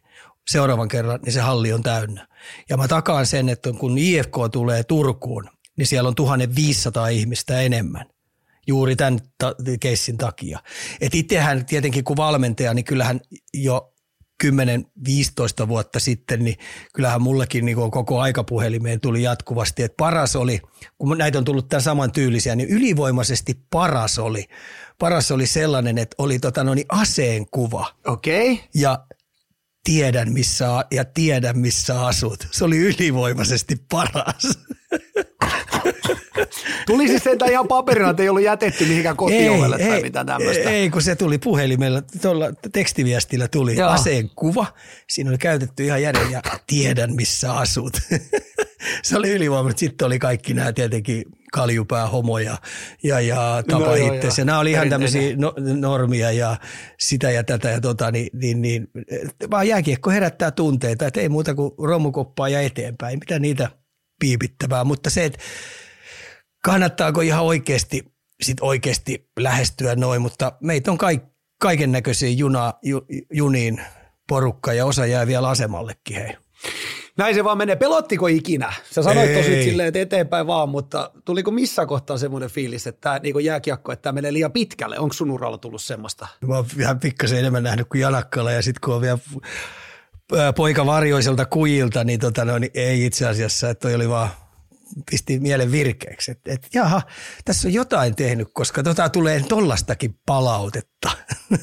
seuraavan 0.51 0.87
kerran, 0.87 1.19
niin 1.25 1.33
se 1.33 1.39
halli 1.39 1.73
on 1.73 1.83
täynnä. 1.83 2.27
Ja 2.69 2.77
mä 2.77 2.87
takaan 2.87 3.25
sen, 3.25 3.49
että 3.49 3.73
kun 3.73 3.97
IFK 3.97 4.35
tulee 4.51 4.83
Turkuun, 4.83 5.49
niin 5.77 5.87
siellä 5.87 6.07
on 6.07 6.15
1500 6.15 7.07
ihmistä 7.07 7.61
enemmän 7.61 8.05
juuri 8.67 8.95
tämän 8.95 9.19
ta- 9.37 9.55
keissin 9.79 10.17
takia. 10.17 10.59
Et 11.01 11.15
itsehän 11.15 11.65
tietenkin 11.65 12.03
kun 12.03 12.17
valmentaja, 12.17 12.73
niin 12.73 12.85
kyllähän 12.85 13.19
jo 13.53 13.93
10-15 14.43 14.47
vuotta 15.67 15.99
sitten, 15.99 16.43
niin 16.43 16.57
kyllähän 16.93 17.21
mullekin 17.21 17.65
niin 17.65 17.77
koko 17.91 18.19
aikapuhelimeen 18.19 18.99
tuli 18.99 19.23
jatkuvasti, 19.23 19.83
että 19.83 19.95
paras 19.97 20.35
oli, 20.35 20.61
kun 20.97 21.17
näitä 21.17 21.37
on 21.37 21.45
tullut 21.45 21.69
tämän 21.69 21.83
saman 21.83 22.11
tyylisiä, 22.11 22.55
niin 22.55 22.69
ylivoimaisesti 22.69 23.59
paras 23.69 24.19
oli. 24.19 24.45
Paras 24.99 25.31
oli 25.31 25.47
sellainen, 25.47 25.97
että 25.97 26.15
oli 26.17 26.39
tota, 26.39 26.63
no 26.63 26.73
niin 26.73 26.85
aseen 26.89 27.45
kuva. 27.51 27.87
Okei. 28.05 28.53
Okay. 28.53 28.65
Ja 28.75 29.05
tiedän 29.89 30.33
missä 30.33 30.85
ja 30.91 31.05
tiedän 31.05 31.59
missä 31.59 32.05
asut. 32.05 32.47
Se 32.51 32.65
oli 32.65 32.77
ylivoimaisesti 32.77 33.75
paras. 33.89 34.59
Tuli 36.87 37.07
siis 37.07 37.23
sentään 37.23 37.51
ihan 37.51 37.67
paperina, 37.67 38.09
että 38.09 38.23
ei 38.23 38.29
ollut 38.29 38.43
jätetty 38.43 38.85
mihinkään 38.85 39.17
kotiovelle 39.17 39.75
ei, 39.75 39.87
tai 39.87 39.97
ei, 39.97 40.03
mitään 40.03 40.25
tämmöistä. 40.25 40.69
Ei, 40.69 40.89
kun 40.89 41.01
se 41.01 41.15
tuli 41.15 41.37
puhelimella, 41.37 42.01
tuolla 42.21 42.45
tekstiviestillä 42.71 43.47
tuli 43.47 43.75
Joo. 43.75 43.89
aseen 43.89 44.29
kuva. 44.35 44.65
Siinä 45.07 45.29
oli 45.29 45.37
käytetty 45.37 45.85
ihan 45.85 46.01
järjen 46.01 46.31
ja 46.31 46.41
tiedän 46.67 47.15
missä 47.15 47.53
asut. 47.53 47.93
se 49.03 49.17
oli 49.17 49.29
ylivoimainen. 49.29 49.77
Sitten 49.77 50.05
oli 50.05 50.19
kaikki 50.19 50.53
nämä 50.53 50.73
tietenkin 50.73 51.23
kaljupää 51.53 52.07
homoja 52.07 52.57
ja, 53.03 53.19
ja 53.21 53.63
tapa 53.67 53.85
no, 53.85 53.93
itse. 53.93 54.45
Nämä 54.45 54.59
oli 54.59 54.71
ihan 54.71 54.89
tämmöisiä 54.89 55.35
no, 55.35 55.53
normia 55.75 56.31
ja 56.31 56.57
sitä 56.99 57.31
ja 57.31 57.43
tätä 57.43 57.69
ja 57.69 57.81
tota, 57.81 58.11
niin, 58.11 58.29
niin, 58.33 58.61
niin 58.61 58.87
vaan 59.51 59.67
jääkiekko 59.67 60.09
herättää 60.09 60.51
tunteita, 60.51 61.07
että 61.07 61.19
ei 61.19 61.29
muuta 61.29 61.55
kuin 61.55 61.71
romukoppaa 61.77 62.49
ja 62.49 62.61
eteenpäin. 62.61 63.19
Mitä 63.19 63.39
niitä 63.39 63.69
piipittävää, 64.19 64.83
mutta 64.83 65.09
se, 65.09 65.25
että 65.25 65.39
kannattaako 66.63 67.21
ihan 67.21 67.43
oikeasti, 67.43 68.05
sit 68.41 68.57
oikeasti 68.61 69.29
lähestyä 69.39 69.95
noin, 69.95 70.21
mutta 70.21 70.51
meitä 70.61 70.91
on 70.91 70.97
kaik, 70.97 71.21
kaiken 71.61 71.91
näköisiä 71.91 72.29
juna, 72.29 72.73
ju, 72.83 73.01
juniin 73.33 73.81
porukka 74.29 74.73
ja 74.73 74.85
osa 74.85 75.05
jää 75.05 75.27
vielä 75.27 75.49
asemallekin 75.49 76.15
hei. 76.15 76.37
Näin 77.19 77.35
se 77.35 77.43
vaan 77.43 77.57
menee. 77.57 77.75
Pelottiko 77.75 78.27
ikinä? 78.27 78.73
Sä 78.91 79.03
sanoit 79.03 79.33
tosi 79.33 79.63
silleen, 79.63 79.87
että 79.87 79.99
eteenpäin 79.99 80.47
vaan, 80.47 80.69
mutta 80.69 81.11
tuliko 81.25 81.51
missä 81.51 81.85
kohtaa 81.85 82.17
semmoinen 82.17 82.49
fiilis, 82.49 82.87
että 82.87 83.01
tämä 83.01 83.19
niin 83.19 83.45
jääkiekko, 83.45 83.91
että 83.91 84.03
tämä 84.03 84.13
menee 84.13 84.33
liian 84.33 84.51
pitkälle? 84.51 84.99
Onko 84.99 85.13
sun 85.13 85.31
uralla 85.31 85.57
tullut 85.57 85.81
semmoista? 85.81 86.27
Mä 86.47 86.55
oon 86.55 86.65
ihan 86.79 86.99
pikkasen 86.99 87.39
enemmän 87.39 87.63
nähnyt 87.63 87.87
kuin 87.89 88.01
Janakkala 88.01 88.51
ja 88.51 88.61
sitten 88.61 88.81
kun 88.85 88.95
on 88.95 89.01
vielä 89.01 89.17
poika 90.55 90.85
varjoiselta 90.85 91.45
kujilta, 91.45 92.03
niin, 92.03 92.19
tota, 92.19 92.45
no, 92.45 92.57
niin 92.57 92.71
ei 92.73 93.05
itse 93.05 93.27
asiassa, 93.27 93.69
että 93.69 93.81
toi 93.81 93.95
oli 93.95 94.09
vaan 94.09 94.29
pisti 95.11 95.39
mielen 95.39 95.71
virkeäksi, 95.71 96.31
että 96.31 96.53
et, 96.53 96.67
jaha, 96.73 97.01
tässä 97.45 97.67
on 97.67 97.73
jotain 97.73 98.15
tehnyt, 98.15 98.47
koska 98.53 98.83
tota 98.83 99.09
tulee 99.09 99.43
tollastakin 99.49 100.19
palautetta. 100.25 101.11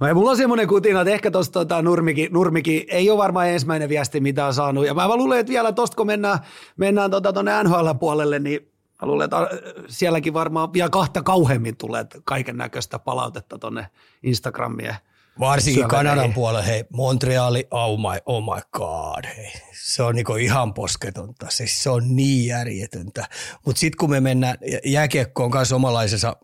No, 0.00 0.06
ja 0.06 0.14
mulla 0.14 0.30
on 0.30 0.36
semmoinen 0.36 0.68
kutina, 0.68 1.00
että 1.00 1.12
ehkä 1.12 1.30
tuosta 1.30 1.52
tota, 1.52 1.82
Nurmiki, 1.82 2.28
Nurmiki 2.32 2.86
ei 2.88 3.10
ole 3.10 3.18
varmaan 3.18 3.48
ensimmäinen 3.48 3.88
viesti, 3.88 4.20
mitä 4.20 4.46
on 4.46 4.54
saanut. 4.54 4.86
Ja 4.86 4.94
mä 4.94 5.16
luulen, 5.16 5.38
että 5.38 5.52
vielä 5.52 5.72
tuosta 5.72 5.96
kun 5.96 6.06
mennään, 6.06 6.38
mennään 6.76 7.10
tuonne 7.10 7.32
tota, 7.32 7.62
NHL-puolelle, 7.62 8.38
niin 8.38 8.72
mä 9.02 9.08
luulen, 9.08 9.24
että 9.24 9.36
äh, 9.36 9.46
sielläkin 9.88 10.34
varmaan 10.34 10.72
vielä 10.72 10.90
kahta 10.90 11.22
kauheammin 11.22 11.76
tulee 11.76 12.06
kaiken 12.24 12.56
näköistä 12.56 12.98
palautetta 12.98 13.58
tuonne 13.58 13.86
Instagramien 14.22 14.96
Varsinkin 15.40 15.88
Kanadan 15.88 16.32
puolella, 16.32 16.62
hei, 16.62 16.84
Montreali, 16.92 17.68
oh 17.70 17.98
my, 17.98 18.18
oh 18.26 18.42
my 18.42 18.60
god, 18.72 19.24
hei. 19.36 19.52
Se 19.72 20.02
on 20.02 20.14
niinku 20.14 20.34
ihan 20.34 20.74
posketonta, 20.74 21.46
siis 21.50 21.82
se 21.82 21.90
on 21.90 22.16
niin 22.16 22.46
järjetöntä. 22.46 23.28
Mutta 23.66 23.80
sitten 23.80 23.98
kun 23.98 24.10
me 24.10 24.20
mennään, 24.20 24.58
jääkiekko 24.84 25.44
on 25.44 25.50
kanssa 25.50 25.76
omalaisessa 25.76 26.36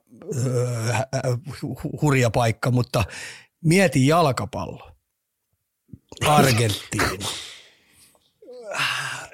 äh, 0.87 1.03
hurja 2.03 2.31
paikka, 2.31 2.71
mutta 2.71 3.05
mieti 3.65 4.07
jalkapallo. 4.07 4.91
Argentiina. 6.27 7.29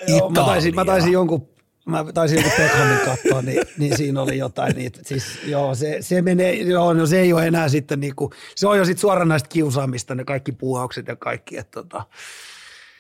Joo, 0.09 0.31
mä, 0.31 0.45
taisin, 0.45 0.75
mä 0.75 0.85
taisin 0.85 1.13
jonkun 1.13 1.51
mä 1.87 2.05
taisin 2.15 2.37
joku 2.37 2.51
Beckhamin 2.59 2.99
katsoa, 3.05 3.43
niin, 3.43 3.63
niin, 3.79 3.97
siinä 3.97 4.23
oli 4.23 4.39
jotain 4.39 4.77
niitä. 4.77 5.01
Siis, 5.03 5.25
joo, 5.45 5.75
se, 5.75 5.97
se, 6.01 6.23
menee, 6.23 6.55
joo, 6.55 6.93
no 6.93 7.07
se 7.07 7.21
ei 7.21 7.33
ole 7.33 7.47
enää 7.47 7.69
sitten 7.69 8.01
niinku, 8.01 8.31
se 8.55 8.69
on 8.69 8.79
jo 8.79 8.85
sitten 8.85 9.01
suoranaista 9.01 9.49
kiusaamista, 9.49 10.15
ne 10.15 10.25
kaikki 10.25 10.53
puuhaukset 10.53 11.07
ja 11.07 11.17
kaikki, 11.17 11.57
että 11.57 11.83
tota, 11.83 12.05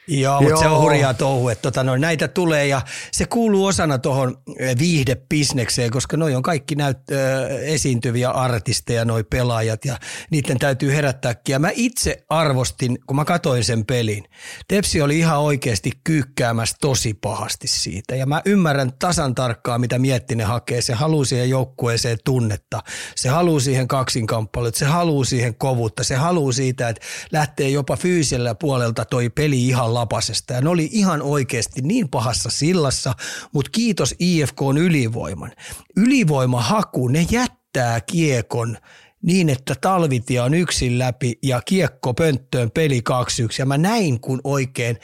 Joo, 0.09 0.43
mutta 0.43 0.61
se 0.61 0.69
on 0.69 0.81
hurjaa 0.81 1.15
touhu, 1.15 1.49
että 1.49 1.63
tota, 1.63 1.85
no, 1.85 1.97
näitä 1.97 2.29
tulee 2.29 2.67
ja 2.67 2.83
se 3.13 3.25
kuuluu 3.27 3.67
osana 3.67 3.99
tuohon 3.99 4.37
viihdebisnekseen, 4.79 5.91
koska 5.91 6.17
noi 6.17 6.35
on 6.35 6.43
kaikki 6.43 6.75
näyt, 6.75 6.99
ö, 7.11 7.49
esiintyviä 7.61 8.31
artisteja, 8.31 9.05
noi 9.05 9.25
pelaajat 9.25 9.85
ja 9.85 9.97
niiden 10.31 10.59
täytyy 10.59 10.93
herättääkin. 10.93 11.53
Ja 11.53 11.59
mä 11.59 11.71
itse 11.75 12.25
arvostin, 12.29 12.99
kun 13.07 13.17
mä 13.17 13.25
katoin 13.25 13.65
sen 13.65 13.87
pelin, 13.87 14.25
Tepsi 14.69 15.03
oli 15.03 15.19
ihan 15.19 15.41
oikeasti 15.41 15.93
kyykkäämässä 16.05 16.77
tosi 16.81 17.15
pahasti 17.15 17.69
siitä. 17.69 18.15
Ja 18.15 18.27
mä 18.27 18.43
ymmärrän 18.45 18.93
tasan 18.99 19.35
tarkkaan, 19.35 19.81
mitä 19.81 19.99
Miettinen 19.99 20.47
hakee. 20.47 20.83
Se 20.83 20.95
haluaa 20.95 21.25
siihen 21.25 21.51
joukkueeseen 21.51 22.19
tunnetta, 22.25 22.83
se 23.17 23.29
haluaa 23.29 23.61
siihen 23.61 23.89
kaksinkamppailut, 23.89 24.75
se 24.75 24.85
haluaa 24.85 25.25
siihen 25.25 25.55
kovuutta, 25.55 26.05
se 26.05 26.15
haluaa 26.15 26.53
siitä, 26.53 26.89
että 26.89 27.07
lähtee 27.33 27.69
jopa 27.69 27.97
fyysisellä 27.97 28.55
puolelta 28.55 29.05
toi 29.05 29.29
peli 29.29 29.67
ihan 29.67 29.95
lapasesta. 30.01 30.55
Ja 30.55 30.61
ne 30.61 30.69
oli 30.69 30.89
ihan 30.93 31.23
oikeasti 31.23 31.81
niin 31.83 32.09
pahassa 32.09 32.51
sillassa, 32.51 33.15
mutta 33.53 33.71
kiitos 33.71 34.15
IFK 34.19 34.63
on 34.63 34.79
ylivoiman. 34.79 35.53
Ylivoimahaku, 35.97 37.09
ne 37.09 37.27
jättää 37.31 38.01
kiekon 38.01 38.79
niin, 39.23 39.49
että 39.49 39.75
talvitia 39.81 40.45
on 40.45 40.55
yksin 40.55 40.99
läpi 40.99 41.39
ja 41.43 41.63
kiekko 41.65 42.15
pönttöön 42.15 42.71
peli 42.71 43.03
2-1. 43.11 43.13
Ja 43.59 43.67
mä 43.67 43.79
näin, 43.79 44.21
kun 44.21 44.41
oikein 44.45 44.97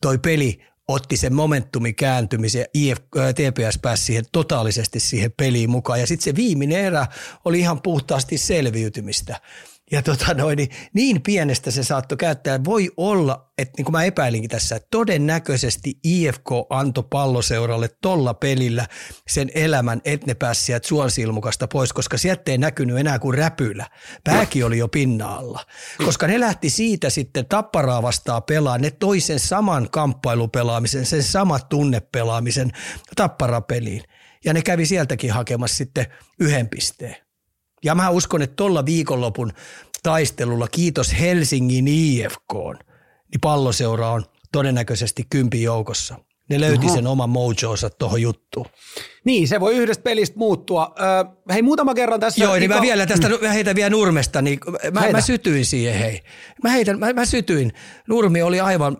toi 0.00 0.18
peli 0.18 0.60
otti 0.88 1.16
sen 1.16 1.34
momentumi 1.34 1.92
kääntymisen 1.92 2.60
ja 2.60 2.66
IF, 2.74 2.98
TPS 3.34 3.78
pääsi 3.82 4.04
siihen 4.04 4.24
totaalisesti 4.32 5.00
siihen 5.00 5.32
peliin 5.36 5.70
mukaan. 5.70 6.00
Ja 6.00 6.06
sitten 6.06 6.24
se 6.24 6.36
viimeinen 6.36 6.84
erä 6.84 7.06
oli 7.44 7.58
ihan 7.58 7.82
puhtaasti 7.82 8.38
selviytymistä. 8.38 9.40
Ja 9.92 10.02
tota 10.02 10.34
noin, 10.34 10.56
niin, 10.56 10.68
niin 10.94 11.22
pienestä 11.22 11.70
se 11.70 11.82
saattoi 11.82 12.18
käyttää. 12.18 12.64
Voi 12.64 12.90
olla, 12.96 13.52
että 13.58 13.72
niin 13.76 13.84
kuin 13.84 13.92
mä 13.92 14.04
epäilinkin 14.04 14.50
tässä, 14.50 14.76
että 14.76 14.88
todennäköisesti 14.90 15.98
IFK 16.04 16.50
antoi 16.70 17.04
palloseuralle 17.10 17.88
tolla 18.02 18.34
pelillä 18.34 18.86
sen 19.28 19.50
elämän, 19.54 20.00
että 20.04 20.26
ne 20.26 20.34
pääsi 20.34 20.64
sieltä 20.64 20.88
suonsilmukasta 20.88 21.68
pois, 21.68 21.92
koska 21.92 22.18
sieltä 22.18 22.50
ei 22.50 22.58
näkynyt 22.58 22.98
enää 22.98 23.18
kuin 23.18 23.38
räpylä. 23.38 23.86
Pääkin 24.24 24.66
oli 24.66 24.78
jo 24.78 24.88
pinnalla. 24.88 25.64
Koska 26.04 26.26
ne 26.26 26.40
lähti 26.40 26.70
siitä 26.70 27.10
sitten 27.10 27.46
tapparaa 27.46 28.02
vastaan 28.02 28.42
pelaa, 28.42 28.78
ne 28.78 28.90
toi 28.90 29.20
sen 29.20 29.40
saman 29.40 29.90
kamppailupelaamisen, 29.90 31.06
sen 31.06 31.22
saman 31.22 31.60
tunnepelaamisen 31.68 32.70
tapparapeliin. 33.16 34.02
Ja 34.44 34.52
ne 34.52 34.62
kävi 34.62 34.86
sieltäkin 34.86 35.32
hakemassa 35.32 35.76
sitten 35.76 36.06
yhden 36.40 36.68
pisteen. 36.68 37.16
Ja 37.84 37.94
mä 37.94 38.10
uskon, 38.10 38.42
että 38.42 38.56
tuolla 38.56 38.86
viikonlopun 38.86 39.52
taistelulla, 40.02 40.68
kiitos 40.68 41.20
Helsingin 41.20 41.88
IFK, 41.88 42.52
niin 43.32 43.40
palloseura 43.40 44.10
on 44.10 44.24
todennäköisesti 44.52 45.26
kympi 45.30 45.62
joukossa. 45.62 46.18
Ne 46.50 46.60
löyti 46.60 46.86
Oho. 46.86 46.94
sen 46.94 47.06
oman 47.06 47.30
mojoonsa 47.30 47.90
tuohon 47.90 48.22
juttuun. 48.22 48.66
Niin, 49.24 49.48
se 49.48 49.60
voi 49.60 49.76
yhdestä 49.76 50.02
pelistä 50.02 50.38
muuttua. 50.38 50.94
Öö, 51.00 51.34
hei, 51.50 51.62
muutama 51.62 51.94
kerran 51.94 52.20
tässä. 52.20 52.44
Joo, 52.44 52.54
niin 52.54 52.70
mä 52.70 52.80
vielä 52.80 53.06
tästä 53.06 53.28
mm. 53.28 53.48
heitän 53.48 53.76
vielä 53.76 53.90
Nurmesta, 53.90 54.42
niin 54.42 54.60
mä, 54.92 55.10
mä 55.12 55.20
sytyin 55.20 55.64
siihen, 55.64 55.98
hei. 55.98 56.22
Mä, 56.62 56.70
heitän, 56.70 56.98
mä, 56.98 57.12
mä 57.12 57.24
sytyin. 57.24 57.72
Nurmi 58.08 58.42
oli 58.42 58.60
aivan 58.60 58.96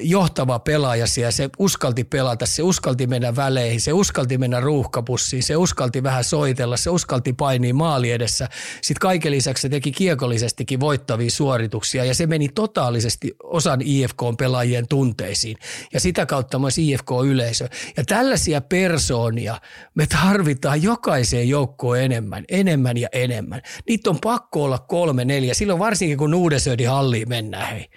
johtava 0.00 0.58
pelaaja 0.58 1.06
siellä, 1.06 1.30
se 1.30 1.50
uskalti 1.58 2.04
pelata, 2.04 2.46
se 2.46 2.62
uskalti 2.62 3.06
mennä 3.06 3.36
väleihin, 3.36 3.80
se 3.80 3.92
uskalti 3.92 4.38
mennä 4.38 4.60
ruuhkapussiin, 4.60 5.42
se 5.42 5.56
uskalti 5.56 6.02
vähän 6.02 6.24
soitella, 6.24 6.76
se 6.76 6.90
uskalti 6.90 7.32
painia 7.32 7.74
maali 7.74 8.10
edessä. 8.10 8.48
Sitten 8.82 9.00
kaiken 9.00 9.32
lisäksi 9.32 9.62
se 9.62 9.68
teki 9.68 9.92
kiekollisestikin 9.92 10.80
voittavia 10.80 11.30
suorituksia 11.30 12.04
ja 12.04 12.14
se 12.14 12.26
meni 12.26 12.48
totaalisesti 12.48 13.36
osan 13.42 13.80
IFK-pelaajien 13.84 14.88
tunteisiin 14.88 15.56
ja 15.92 16.00
sitä 16.00 16.26
kautta 16.26 16.58
myös 16.58 16.78
IFK-yleisö. 16.78 17.68
Ja 17.96 18.04
tällaisia 18.04 18.60
persoonia 18.60 19.60
me 19.94 20.06
tarvitaan 20.06 20.82
jokaiseen 20.82 21.48
joukkoon 21.48 21.67
enemmän, 21.98 22.44
enemmän 22.48 22.96
ja 22.96 23.08
enemmän. 23.12 23.62
Niitä 23.88 24.10
on 24.10 24.18
pakko 24.20 24.64
olla 24.64 24.78
kolme, 24.78 25.24
neljä. 25.24 25.54
Silloin 25.54 25.78
varsinkin 25.78 26.18
kun 26.18 26.34
Uudesöödin 26.34 26.88
halliin 26.88 27.28
mennään, 27.28 27.70
hei. 27.70 27.88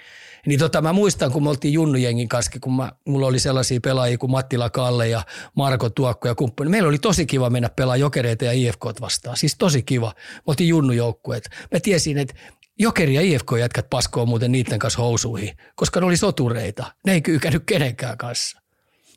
Niin 0.46 0.60
tota, 0.60 0.82
mä 0.82 0.94
muistan, 0.94 1.32
kun 1.32 1.44
me 1.44 1.50
oltiin 1.50 1.74
Junnujengin 1.74 2.30
kanssa, 2.30 2.52
kun 2.62 2.76
mä, 2.76 2.92
mulla 3.08 3.28
oli 3.28 3.40
sellaisia 3.40 3.80
pelaajia 3.80 4.18
kuin 4.18 4.32
Mattila 4.32 4.70
Kalle 4.70 5.08
ja 5.08 5.24
Marko 5.56 5.90
Tuokko 5.90 6.28
ja 6.28 6.36
kumppani. 6.36 6.70
Meillä 6.70 6.90
oli 6.90 6.98
tosi 7.00 7.26
kiva 7.26 7.50
mennä 7.50 7.70
pelaa 7.70 7.98
jokereita 7.98 8.46
ja 8.46 8.52
IFK 8.52 8.86
vastaan. 9.02 9.38
Siis 9.38 9.56
tosi 9.58 9.84
kiva. 9.84 10.14
Me 10.18 10.42
oltiin 10.48 10.70
Junnujoukkueet. 10.70 11.50
Mä 11.72 11.80
tiesin, 11.80 12.18
että 12.18 12.34
Jokeri 12.80 13.14
ja 13.14 13.22
IFK 13.22 13.52
jätkät 13.60 13.90
paskoo 13.90 14.26
muuten 14.26 14.52
niiden 14.52 14.80
kanssa 14.80 15.02
housuihin, 15.02 15.58
koska 15.76 16.00
ne 16.00 16.06
oli 16.06 16.18
sotureita. 16.18 16.94
Ne 17.06 17.14
ei 17.14 17.22
kyykännyt 17.22 17.64
kenenkään 17.66 18.18
kanssa. 18.18 18.62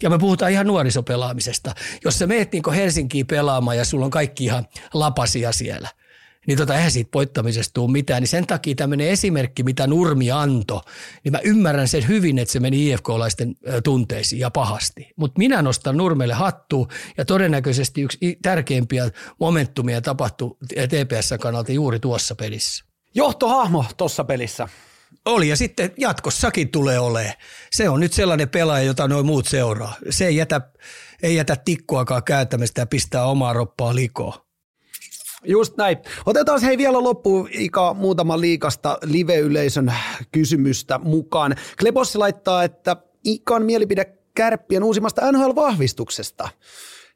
Ja 0.03 0.11
me 0.11 0.19
puhutaan 0.19 0.53
ihan 0.53 0.67
nuorisopelaamisesta. 0.67 1.75
Jos 2.05 2.19
sä 2.19 2.27
meet 2.27 2.53
niin 2.53 2.63
Helsinkiin 2.75 3.27
pelaamaan 3.27 3.77
ja 3.77 3.85
sulla 3.85 4.05
on 4.05 4.11
kaikki 4.11 4.45
ihan 4.45 4.67
lapasia 4.95 5.53
siellä, 5.53 5.89
niin 6.47 6.59
tota, 6.59 6.77
eihän 6.77 6.91
siitä 6.91 7.11
poittamisesta 7.11 7.75
tule 7.75 7.93
mitään. 7.93 8.23
Niin 8.23 8.29
sen 8.29 8.47
takia 8.47 8.75
tämmöinen 8.75 9.09
esimerkki, 9.09 9.63
mitä 9.63 9.87
Nurmi 9.87 10.31
antoi, 10.31 10.81
niin 11.25 11.33
mä 11.33 11.39
ymmärrän 11.45 11.89
sen 11.89 12.09
hyvin, 12.09 12.39
että 12.39 12.53
se 12.53 12.61
meni 12.61 12.91
IFK-laisten 12.91 13.55
tunteisiin 13.85 14.41
ja 14.41 14.51
pahasti. 14.51 15.13
Mutta 15.17 15.39
minä 15.39 15.63
nostan 15.63 15.97
Nurmelle 15.97 16.35
hattu 16.35 16.89
ja 17.17 17.25
todennäköisesti 17.25 18.03
yksi 18.03 18.39
tärkeimpiä 18.43 19.11
momentumia 19.41 20.01
tapahtui 20.01 20.57
TPS 20.69 21.35
kannalta 21.41 21.73
juuri 21.73 22.01
tuossa 22.01 22.35
pelissä. 22.35 22.85
Johtohahmo 23.15 23.85
tuossa 23.97 24.25
pelissä. 24.25 24.69
Oli 25.25 25.49
ja 25.49 25.57
sitten 25.57 25.93
jatkossakin 25.99 26.69
tulee 26.69 26.99
olemaan. 26.99 27.35
Se 27.73 27.89
on 27.89 28.01
nyt 28.01 28.13
sellainen 28.13 28.49
pelaaja, 28.49 28.85
jota 28.85 29.09
noin 29.09 29.27
muut 29.27 29.47
seuraa. 29.47 29.95
Se 30.11 30.27
ei 30.27 30.37
jätä, 30.37 30.61
ei 31.23 31.37
jätä 31.37 31.57
tikkuakaan 31.57 32.23
käyttämistä 32.23 32.81
ja 32.81 32.87
pistää 32.87 33.27
omaa 33.27 33.53
roppaa 33.53 33.95
likoon. 33.95 34.45
Just 35.45 35.77
näin. 35.77 35.99
Otetaan 36.27 36.63
hei 36.63 36.79
vielä 36.79 37.03
loppuun 37.03 37.49
Ika 37.53 37.95
muutama 37.95 38.41
liikasta 38.41 38.99
live-yleisön 39.03 39.93
kysymystä 40.33 40.99
mukaan. 40.99 41.57
Klebossi 41.81 42.19
laittaa, 42.19 42.65
että 42.65 42.97
Ikan 43.25 43.63
mielipide 43.63 44.05
kärppien 44.35 44.85
uusimmasta 44.85 45.33
NHL-vahvistuksesta. 45.33 46.49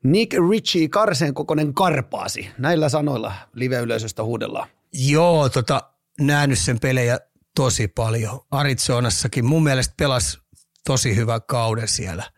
Nick 0.02 0.32
Ritchie 0.50 0.88
Karsen 0.88 1.34
kokonen 1.34 1.74
karpaasi. 1.74 2.50
Näillä 2.58 2.88
sanoilla 2.88 3.32
live-yleisöstä 3.54 4.24
huudellaan. 4.24 4.68
Joo, 4.92 5.48
tota, 5.48 5.82
nähnyt 6.20 6.58
sen 6.58 6.80
pelejä 6.80 7.20
tosi 7.58 7.88
paljon. 7.88 8.40
Arizonassakin 8.50 9.44
mun 9.44 9.62
mielestä 9.64 9.94
pelas 9.96 10.38
tosi 10.84 11.16
hyvä 11.16 11.40
kauden 11.40 11.88
siellä. 11.88 12.30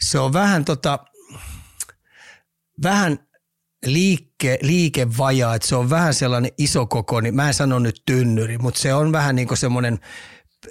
Se 0.00 0.18
on 0.18 0.32
vähän 0.32 0.64
tota, 0.64 0.98
vähän 2.82 3.18
liike, 3.86 4.58
liikevajaa, 4.62 5.54
että 5.54 5.68
se 5.68 5.76
on 5.76 5.90
vähän 5.90 6.14
sellainen 6.14 6.50
iso 6.58 6.86
koko, 6.86 7.20
niin 7.20 7.34
mä 7.34 7.48
en 7.48 7.54
sano 7.54 7.78
nyt 7.78 8.02
tynnyri, 8.06 8.58
mutta 8.58 8.80
se 8.80 8.94
on 8.94 9.12
vähän 9.12 9.36
niin 9.36 9.48
kuin 9.48 9.58
semmoinen, 9.58 9.98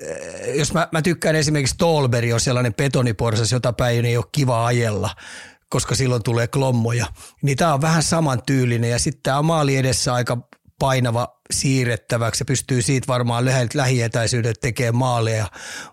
eh, 0.02 0.56
jos 0.56 0.74
mä, 0.74 0.88
mä 0.92 1.02
tykkään 1.02 1.36
esimerkiksi 1.36 1.76
Tolberi 1.78 2.34
on 2.34 2.40
sellainen 2.40 2.74
betoniporsas, 2.74 3.52
jota 3.52 3.74
päin 3.74 4.06
ei 4.06 4.18
ole 4.18 4.26
kiva 4.32 4.66
ajella, 4.66 5.16
koska 5.70 5.96
silloin 5.96 6.24
tulee 6.24 6.48
klommoja, 6.48 7.06
niin 7.42 7.58
tämä 7.58 7.74
on 7.74 7.82
vähän 7.82 8.04
saman 8.04 8.42
tyylinen 8.46 8.90
ja 8.90 9.00
sitten 9.00 9.24
tämä 9.24 9.42
maali 9.42 9.78
edessä 9.78 10.14
aika 10.14 10.38
painava 10.84 11.40
siirrettäväksi 11.52 12.42
ja 12.42 12.46
pystyy 12.46 12.82
siitä 12.82 13.08
varmaan 13.08 13.46
lähietäisyydet 13.74 14.60
tekemään 14.62 14.96
maaleja, 14.96 15.48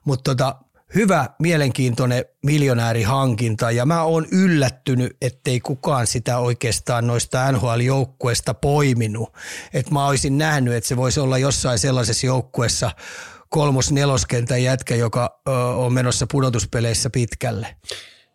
mutta 0.04 0.30
tota, 0.30 0.56
hyvä, 0.94 1.28
mielenkiintoinen 1.38 2.24
miljonäärihankinta 2.46 3.70
ja 3.70 3.86
mä 3.86 4.02
oon 4.02 4.26
yllättynyt, 4.32 5.16
ettei 5.22 5.60
kukaan 5.60 6.06
sitä 6.06 6.38
oikeastaan 6.38 7.06
noista 7.06 7.52
NHL-joukkueista 7.52 8.54
poiminut. 8.54 9.32
Et 9.72 9.90
mä 9.90 10.06
olisin 10.06 10.38
nähnyt, 10.38 10.74
että 10.74 10.88
se 10.88 10.96
voisi 10.96 11.20
olla 11.20 11.38
jossain 11.38 11.78
sellaisessa 11.78 12.26
joukkueessa 12.26 12.90
kolmos 13.48 13.92
neloskentän 13.92 14.62
jätkä, 14.62 14.94
joka 14.94 15.40
ö, 15.48 15.50
on 15.52 15.92
menossa 15.92 16.26
pudotuspeleissä 16.30 17.10
pitkälle. 17.10 17.76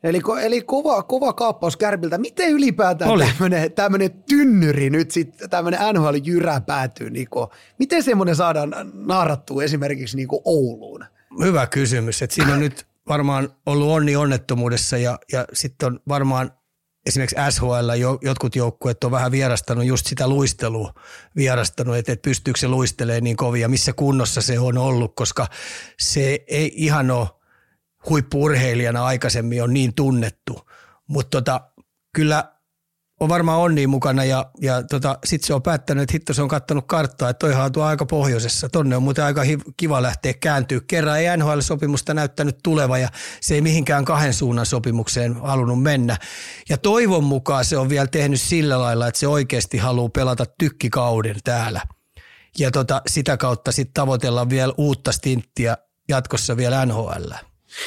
Eli, 0.06 0.22
eli 0.42 0.62
kova, 0.62 1.04
kova 1.04 1.34
kaappaus 1.34 1.78
Kärpiltä. 1.78 2.18
Miten 2.18 2.50
ylipäätään 2.50 3.12
tämmöinen, 3.76 4.24
tynnyri 4.30 4.90
nyt 4.90 5.12
sitten, 5.12 5.50
tämmöinen 5.50 5.80
NHL-jyrä 5.94 6.62
päätyy? 6.62 7.10
Niin 7.10 7.28
kuin, 7.30 7.48
miten 7.80 8.04
semmoinen 8.04 8.36
saadaan 8.36 8.76
naarattua 8.94 9.64
esimerkiksi 9.64 10.18
niin 10.18 10.28
Ouluun? 10.46 11.06
Hyvä 11.44 11.68
kysymys. 11.68 12.22
Että 12.22 12.36
siinä 12.36 12.54
on 12.54 12.60
nyt 12.60 12.88
varmaan 13.08 13.50
ollut 13.66 13.90
onni 13.90 14.16
onnettomuudessa 14.16 14.98
ja, 14.98 15.20
ja 15.32 15.46
sitten 15.54 15.88
on 15.88 16.00
varmaan 16.08 16.52
esimerkiksi 17.06 17.36
SHL 17.50 17.94
jo, 18.00 18.18
jotkut 18.22 18.56
joukkueet 18.56 19.04
on 19.04 19.12
vähän 19.12 19.32
vierastanut 19.32 19.86
just 19.86 20.06
sitä 20.06 20.28
luistelua, 20.28 20.94
vierastanut, 21.36 21.96
että, 21.96 22.12
että 22.12 22.30
pystyykö 22.30 22.60
se 22.60 22.68
luistelee 22.68 23.22
niin 23.22 23.36
kovin 23.36 23.62
ja 23.62 23.70
missä 23.70 23.94
kunnossa 23.94 24.42
se 24.42 24.60
on 24.60 24.78
ollut, 24.78 25.16
koska 25.16 25.48
se 26.00 26.44
ei 26.48 26.72
ihan 26.76 27.12
ole 27.12 27.28
huippurheilijana 28.10 29.06
aikaisemmin 29.06 29.64
on 29.64 29.74
niin 29.74 29.94
tunnettu. 29.94 30.70
Mutta 31.08 31.42
tota, 31.42 31.62
kyllä 32.16 32.56
on 33.20 33.30
varmaan 33.30 33.60
onni 33.60 33.88
mukana 33.88 34.24
ja, 34.24 34.52
ja 34.62 34.84
tota, 34.84 35.20
sitten 35.26 35.48
se 35.48 35.54
on 35.54 35.62
päättänyt, 35.62 36.02
että 36.02 36.14
hitto 36.14 36.34
se 36.34 36.42
on 36.42 36.48
kattanut 36.48 36.86
karttaa, 36.88 37.30
että 37.30 37.40
toihan 37.40 37.66
on 37.66 37.72
tuo 37.72 37.84
aika 37.84 38.06
pohjoisessa. 38.06 38.70
Tonne 38.70 38.96
on 38.96 39.04
muuten 39.04 39.24
aika 39.24 39.42
kiva 39.78 40.02
lähteä 40.02 40.34
kääntyä. 40.34 40.80
Kerran 40.88 41.20
ei 41.20 41.38
NHL-sopimusta 41.38 42.14
näyttänyt 42.14 42.58
tuleva 42.64 42.98
ja 42.98 43.10
se 43.42 43.56
ei 43.56 43.62
mihinkään 43.62 44.06
kahden 44.06 44.34
suunnan 44.34 44.66
sopimukseen 44.66 45.42
halunnut 45.42 45.82
mennä. 45.82 46.18
Ja 46.70 46.78
toivon 46.78 47.24
mukaan 47.24 47.66
se 47.66 47.78
on 47.78 47.90
vielä 47.90 48.08
tehnyt 48.08 48.42
sillä 48.42 48.80
lailla, 48.80 49.08
että 49.08 49.20
se 49.20 49.28
oikeasti 49.28 49.78
haluaa 49.78 50.10
pelata 50.10 50.46
tykkikauden 50.60 51.36
täällä. 51.44 51.82
Ja 52.60 52.72
tota, 52.72 53.02
sitä 53.08 53.38
kautta 53.38 53.72
sitten 53.72 53.94
tavoitella 53.94 54.50
vielä 54.50 54.74
uutta 54.78 55.12
stinttiä 55.12 55.78
jatkossa 56.10 56.58
vielä 56.58 56.86
NHL. 56.86 57.32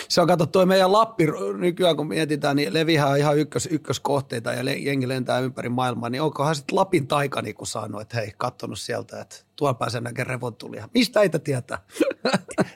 Se 0.09 0.21
on 0.21 0.27
katsottu 0.27 0.67
meidän 0.67 0.93
Lappi 0.93 1.27
nykyään, 1.59 1.97
kun 1.97 2.09
mietitään, 2.09 2.57
niin 2.57 2.75
Levihän 2.75 3.09
on 3.09 3.19
ihan 3.19 3.39
ykkös, 3.39 3.69
ykköskohteita 3.71 4.53
ja 4.53 4.63
jengi 4.73 5.09
lentää 5.09 5.39
ympäri 5.39 5.69
maailmaa, 5.69 6.11
niin 6.11 6.23
onkohan 6.23 6.55
sitten 6.55 6.77
Lapin 6.77 7.07
taika 7.07 7.43
niin 7.43 7.55
saanut, 7.63 8.01
että 8.01 8.17
hei, 8.17 8.33
katsonut 8.37 8.79
sieltä, 8.79 9.21
että 9.21 9.37
tuolla 9.57 9.75
pääsee 9.75 10.01
näkemään 10.01 10.27
revontulia. 10.27 10.89
Mistä 10.95 11.21
ei 11.21 11.29
tietää? 11.29 11.79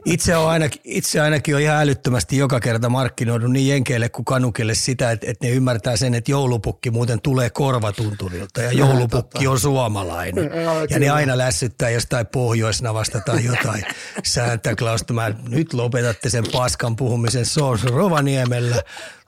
Itse, 0.05 0.37
on 0.37 0.50
ainakin, 0.50 0.81
itse 0.85 1.20
ainakin 1.20 1.55
on 1.55 1.61
ihan 1.61 1.76
älyttömästi 1.76 2.37
joka 2.37 2.61
kerta 2.61 2.88
markkinoinut 2.88 3.52
niin 3.52 3.68
jenkeille 3.68 4.09
kuin 4.09 4.24
kanukille 4.24 4.74
sitä, 4.74 5.11
että, 5.11 5.26
että 5.31 5.46
ne 5.46 5.52
ymmärtää 5.52 5.96
sen, 5.96 6.14
että 6.14 6.31
joulupukki 6.31 6.90
muuten 6.90 7.20
tulee 7.20 7.50
korvatunturilta 7.50 8.62
ja 8.62 8.72
joulupukki 8.72 9.46
on 9.46 9.61
suomalainen. 9.61 10.50
Ja 10.90 10.98
ne 10.98 11.11
aina 11.11 11.38
lässyttää 11.38 11.90
jostain 11.90 12.26
pohjoisnavasta 12.26 13.20
tai 13.20 13.44
jotain 13.44 13.85
Santa 14.24 14.74
Clausta. 14.74 15.12
Mä, 15.12 15.31
nyt 15.48 15.72
lopetatte 15.72 16.31
sen 16.31 16.44
paskan 16.52 16.96
puhumisen. 16.96 17.46
Se 17.46 17.62
on 17.62 17.78
Rovaniemellä 17.85 18.83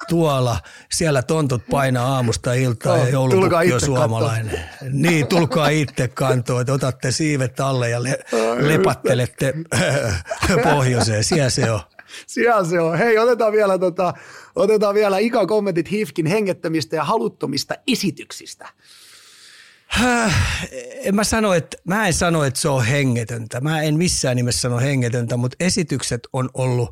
tuolla, 0.09 0.61
siellä 0.93 1.23
tontut 1.23 1.63
painaa 1.71 2.15
aamusta 2.15 2.55
iltaa 2.55 2.95
oh, 2.95 3.05
ja 3.05 3.09
joulupukki 3.09 3.73
on 3.73 3.81
suomalainen. 3.81 4.61
Kantoa. 4.81 4.89
Niin, 4.93 5.27
tulkaa 5.27 5.69
itse 5.69 6.09
kantoon, 6.09 6.61
että 6.61 6.73
otatte 6.73 7.11
siivet 7.11 7.61
alle 7.61 7.91
ja 7.91 8.03
le, 8.03 8.19
lepattelette 8.59 9.55
pohjoiseen. 10.75 11.25
Siellä 11.25 11.51
se 11.51 11.71
on. 11.71 11.81
Siellä 12.27 12.65
se 12.65 12.81
on. 12.81 12.99
Hei, 12.99 13.19
otetaan 13.19 13.53
vielä, 13.53 13.79
tota, 13.79 14.15
otetaan 14.57 14.95
vielä 14.95 15.19
Ika 15.19 15.47
kommentit 15.47 15.91
Hifkin 15.91 16.27
hengettämistä 16.27 16.97
ja 16.97 17.05
haluttomista 17.05 17.75
esityksistä. 17.87 18.69
En 20.81 21.15
mä, 21.15 21.25
sano, 21.25 21.55
että, 21.55 21.77
mä 21.85 22.07
en 22.07 22.13
sano, 22.13 22.45
että 22.45 22.61
se 22.61 22.69
on 22.69 22.85
hengetöntä. 22.85 23.61
Mä 23.61 23.83
en 23.83 23.99
missään 23.99 24.37
nimessä 24.37 24.61
sano 24.61 24.79
hengetöntä, 24.79 25.37
mutta 25.37 25.57
esitykset 25.61 26.21
on 26.33 26.51
ollut 26.55 26.89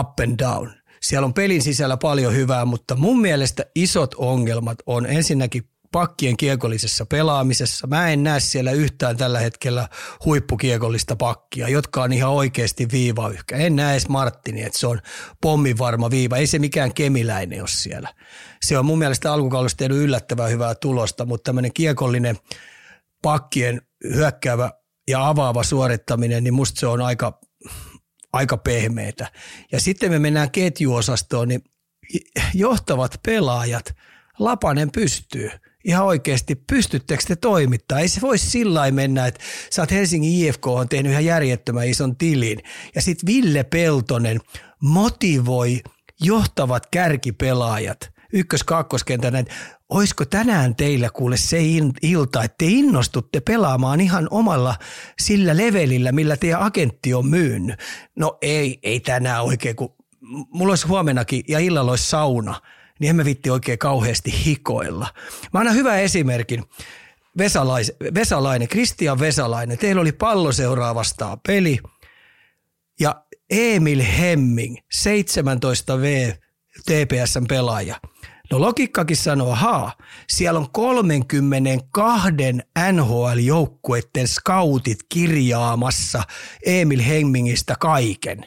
up 0.00 0.20
and 0.20 0.38
down– 0.38 0.70
siellä 1.06 1.26
on 1.26 1.34
pelin 1.34 1.62
sisällä 1.62 1.96
paljon 1.96 2.34
hyvää, 2.34 2.64
mutta 2.64 2.96
mun 2.96 3.20
mielestä 3.20 3.66
isot 3.74 4.14
ongelmat 4.14 4.78
on 4.86 5.06
ensinnäkin 5.06 5.62
pakkien 5.92 6.36
kiekollisessa 6.36 7.06
pelaamisessa. 7.06 7.86
Mä 7.86 8.08
en 8.08 8.22
näe 8.22 8.40
siellä 8.40 8.72
yhtään 8.72 9.16
tällä 9.16 9.38
hetkellä 9.38 9.88
huippukiekollista 10.24 11.16
pakkia, 11.16 11.68
jotka 11.68 12.02
on 12.02 12.12
ihan 12.12 12.32
oikeasti 12.32 12.88
viivayhkä. 12.92 13.56
En 13.56 13.76
näe 13.76 13.92
edes 13.92 14.08
Martini, 14.08 14.62
että 14.62 14.78
se 14.78 14.86
on 14.86 15.00
pommivarma 15.40 16.10
viiva. 16.10 16.36
Ei 16.36 16.46
se 16.46 16.58
mikään 16.58 16.94
kemiläinen 16.94 17.60
ole 17.60 17.68
siellä. 17.68 18.14
Se 18.64 18.78
on 18.78 18.86
mun 18.86 18.98
mielestä 18.98 19.32
alkukaudesta 19.32 19.78
tehnyt 19.78 19.98
yllättävän 19.98 20.50
hyvää 20.50 20.74
tulosta, 20.74 21.24
mutta 21.24 21.48
tämmöinen 21.48 21.72
kiekollinen 21.72 22.38
pakkien 23.22 23.82
hyökkäävä 24.14 24.70
ja 25.08 25.28
avaava 25.28 25.62
suorittaminen, 25.62 26.44
niin 26.44 26.54
musta 26.54 26.80
se 26.80 26.86
on 26.86 27.00
aika 27.00 27.40
aika 28.36 28.56
pehmeitä. 28.56 29.30
Ja 29.72 29.80
sitten 29.80 30.10
me 30.10 30.18
mennään 30.18 30.50
ketjuosastoon, 30.50 31.48
niin 31.48 31.64
johtavat 32.54 33.20
pelaajat, 33.26 33.94
Lapanen 34.38 34.90
pystyy. 34.90 35.50
Ihan 35.84 36.06
oikeasti, 36.06 36.54
pystyttekö 36.54 37.22
te 37.28 37.36
toimittaa? 37.36 38.00
Ei 38.00 38.08
se 38.08 38.20
voi 38.20 38.38
sillä 38.38 38.90
mennä, 38.90 39.26
että 39.26 39.40
sä 39.70 39.82
oot 39.82 39.90
Helsingin 39.90 40.32
IFK 40.32 40.66
on 40.66 40.88
tehnyt 40.88 41.12
ihan 41.12 41.24
järjettömän 41.24 41.88
ison 41.88 42.16
tilin. 42.16 42.58
Ja 42.94 43.02
sitten 43.02 43.26
Ville 43.26 43.64
Peltonen 43.64 44.40
motivoi 44.80 45.82
johtavat 46.20 46.86
kärkipelaajat– 46.86 47.98
ykkös-kakkoskentän, 48.32 49.46
olisiko 49.88 50.24
tänään 50.24 50.76
teillä 50.76 51.10
kuule 51.10 51.36
se 51.36 51.58
ilta, 52.02 52.44
että 52.44 52.54
te 52.58 52.66
innostutte 52.66 53.40
pelaamaan 53.40 54.00
ihan 54.00 54.28
omalla 54.30 54.74
sillä 55.20 55.56
levelillä, 55.56 56.12
millä 56.12 56.36
teidän 56.36 56.60
agentti 56.60 57.14
on 57.14 57.26
myynyt. 57.26 57.80
No 58.16 58.38
ei, 58.42 58.78
ei 58.82 59.00
tänään 59.00 59.44
oikein, 59.44 59.76
kun 59.76 59.94
mulla 60.50 60.72
olisi 60.72 60.86
huomenakin 60.86 61.44
ja 61.48 61.58
illalla 61.58 61.92
olisi 61.92 62.10
sauna, 62.10 62.60
niin 62.98 63.10
emme 63.10 63.24
vitti 63.24 63.50
oikein 63.50 63.78
kauheasti 63.78 64.44
hikoilla. 64.44 65.08
Mä 65.52 65.60
annan 65.60 65.74
hyvän 65.74 66.00
esimerkin. 66.00 66.64
Vesalais, 67.38 67.92
Vesalainen, 68.14 68.68
Kristian 68.68 69.20
Vesalainen, 69.20 69.78
teillä 69.78 70.00
oli 70.00 70.12
pallo 70.12 70.52
seuraavastaan 70.52 71.40
peli 71.46 71.78
ja 73.00 73.22
Emil 73.50 74.02
Hemming, 74.18 74.76
17V 74.76 76.36
TPSn 76.86 77.46
pelaaja– 77.48 78.00
No 78.50 78.60
logiikkakin 78.60 79.16
sanoo, 79.16 79.54
haa, 79.54 79.92
siellä 80.28 80.60
on 80.60 80.70
32 80.70 82.30
NHL-joukkueiden 82.92 84.26
scoutit 84.26 84.98
kirjaamassa 85.08 86.22
Emil 86.66 87.02
Hemmingistä 87.02 87.74
kaiken. 87.80 88.44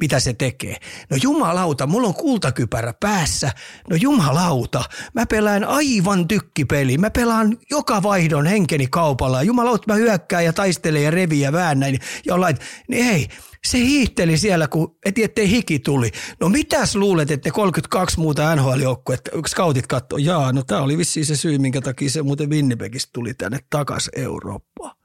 mitä 0.00 0.20
se 0.20 0.32
tekee. 0.32 0.76
No 1.10 1.16
jumalauta, 1.22 1.86
mulla 1.86 2.08
on 2.08 2.14
kultakypärä 2.14 2.94
päässä. 3.00 3.52
No 3.90 3.96
jumalauta, 3.96 4.84
mä 5.14 5.26
pelaan 5.26 5.64
aivan 5.64 6.28
tykkipeli. 6.28 6.98
Mä 6.98 7.10
pelaan 7.10 7.56
joka 7.70 8.02
vaihdon 8.02 8.46
henkeni 8.46 8.86
kaupalla. 8.86 9.42
Jumalauta, 9.42 9.84
mä 9.86 9.94
hyökkään 9.94 10.44
ja 10.44 10.52
taistelen 10.52 11.02
ja 11.04 11.10
reviä 11.10 11.52
väännän 11.52 11.96
ja 12.26 12.40
lait. 12.40 12.56
Niin 12.88 13.04
hei, 13.04 13.28
se 13.64 13.78
hiihteli 13.78 14.38
siellä, 14.38 14.68
kun 14.68 14.96
eti 15.04 15.24
ettei 15.24 15.50
hiki 15.50 15.78
tuli. 15.78 16.10
No 16.40 16.48
mitäs 16.48 16.96
luulet, 16.96 17.30
että 17.30 17.50
32 17.50 18.20
muuta 18.20 18.56
NHL-joukkuetta, 18.56 19.30
scoutit 19.48 19.86
katsoo, 19.86 20.18
jaa, 20.18 20.52
no 20.52 20.62
tämä 20.62 20.80
oli 20.80 20.98
vissiin 20.98 21.26
se 21.26 21.36
syy, 21.36 21.58
minkä 21.58 21.80
takia 21.80 22.10
se 22.10 22.22
muuten 22.22 22.50
Winnipegistä 22.50 23.10
tuli 23.12 23.34
tänne 23.34 23.58
takaisin 23.70 24.18
Eurooppaan. 24.20 24.96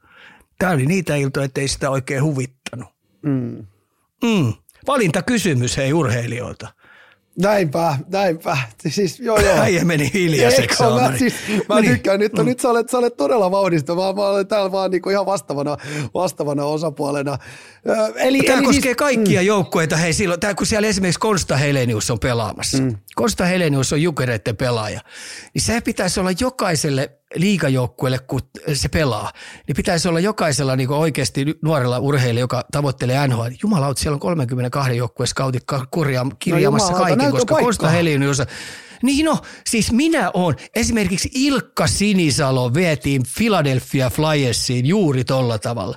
Tämä 0.58 0.72
oli 0.72 0.86
niitä 0.86 1.16
iltoja, 1.16 1.44
ettei 1.44 1.68
sitä 1.68 1.90
oikein 1.90 2.22
huvittanut. 2.22 2.88
Mm. 3.22 3.66
Mm. 4.24 4.52
Valintakysymys 4.86 5.76
hei 5.76 5.92
urheilijoilta. 5.92 6.68
Näinpä, 7.38 7.96
näinpä. 8.08 8.56
Siis, 8.88 9.20
joo, 9.20 9.40
joo. 9.40 9.60
Äijä 9.60 9.84
meni 9.84 10.10
hiljaiseksi. 10.14 10.82
Mä, 10.82 11.18
siis, 11.18 11.34
mä 11.68 11.74
meni. 11.74 11.88
tykkään 11.88 12.20
nyt, 12.20 12.32
mm. 12.32 12.44
nyt 12.44 12.60
sä 12.60 12.68
olet, 12.68 12.88
sä 12.88 12.98
olet 12.98 13.16
todella 13.16 13.50
vauhdistava. 13.50 14.12
Mä 14.12 14.22
olen 14.22 14.46
täällä 14.46 14.72
vaan 14.72 14.90
niinku 14.90 15.10
ihan 15.10 15.26
vastavana, 15.26 15.76
vastavana 16.14 16.64
osapuolena. 16.64 17.38
Eli, 18.16 18.42
tämä 18.42 18.58
eli 18.58 18.66
koskee 18.66 18.82
siis, 18.82 18.96
kaikkia 18.96 19.40
mm. 19.40 19.46
joukkueita. 19.46 19.96
Hei, 19.96 20.12
silloin, 20.12 20.40
tää, 20.40 20.54
kun 20.54 20.66
siellä 20.66 20.88
esimerkiksi 20.88 21.20
Konsta 21.20 21.56
Helenius 21.56 22.10
on 22.10 22.18
pelaamassa. 22.18 22.78
Mm. 22.78 22.96
Konsta 23.14 23.44
Helenius 23.44 23.92
on 23.92 24.02
Jukereiden 24.02 24.56
pelaaja. 24.56 25.00
Niin 25.54 25.62
se 25.62 25.80
pitäisi 25.80 26.20
olla 26.20 26.30
jokaiselle 26.40 27.10
liikajoukkueelle, 27.34 28.18
kun 28.18 28.40
se 28.72 28.88
pelaa, 28.88 29.32
niin 29.66 29.76
pitäisi 29.76 30.08
olla 30.08 30.20
jokaisella 30.20 30.76
niin 30.76 30.90
oikeasti 30.90 31.44
nuorella 31.62 31.98
urheilija, 31.98 32.40
joka 32.40 32.64
tavoittelee 32.72 33.28
NHL. 33.28 33.48
Jumalauta, 33.62 34.00
siellä 34.00 34.14
on 34.14 34.20
32 34.20 34.96
joukkueen 34.96 35.28
scoutit 35.28 35.64
kurja, 35.90 36.26
kirjaamassa 36.38 36.92
no 36.92 36.98
kaiken, 36.98 37.30
koska 37.30 37.54
Konsta 37.54 37.88
Helenius 37.88 38.42
niin 39.02 39.24
no, 39.24 39.38
siis 39.66 39.92
minä 39.92 40.30
oon. 40.34 40.54
Esimerkiksi 40.74 41.30
Ilkka 41.34 41.86
Sinisalo 41.86 42.74
vietiin 42.74 43.22
Philadelphia 43.36 44.10
Flyersiin 44.10 44.86
juuri 44.86 45.24
tolla 45.24 45.58
tavalla. 45.58 45.96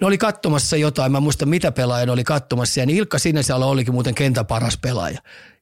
Ne 0.00 0.06
oli 0.06 0.18
katsomassa 0.18 0.76
jotain, 0.76 1.12
mä 1.12 1.20
muista 1.20 1.46
mitä 1.46 1.72
pelaaja 1.72 2.12
oli 2.12 2.24
katsomassa, 2.24 2.80
ja 2.80 2.86
niin 2.86 2.98
Ilkka 2.98 3.18
Sinisalo 3.18 3.68
olikin 3.68 3.94
muuten 3.94 4.14
kentän 4.14 4.46
paras 4.46 4.78
pelaaja 4.78 5.18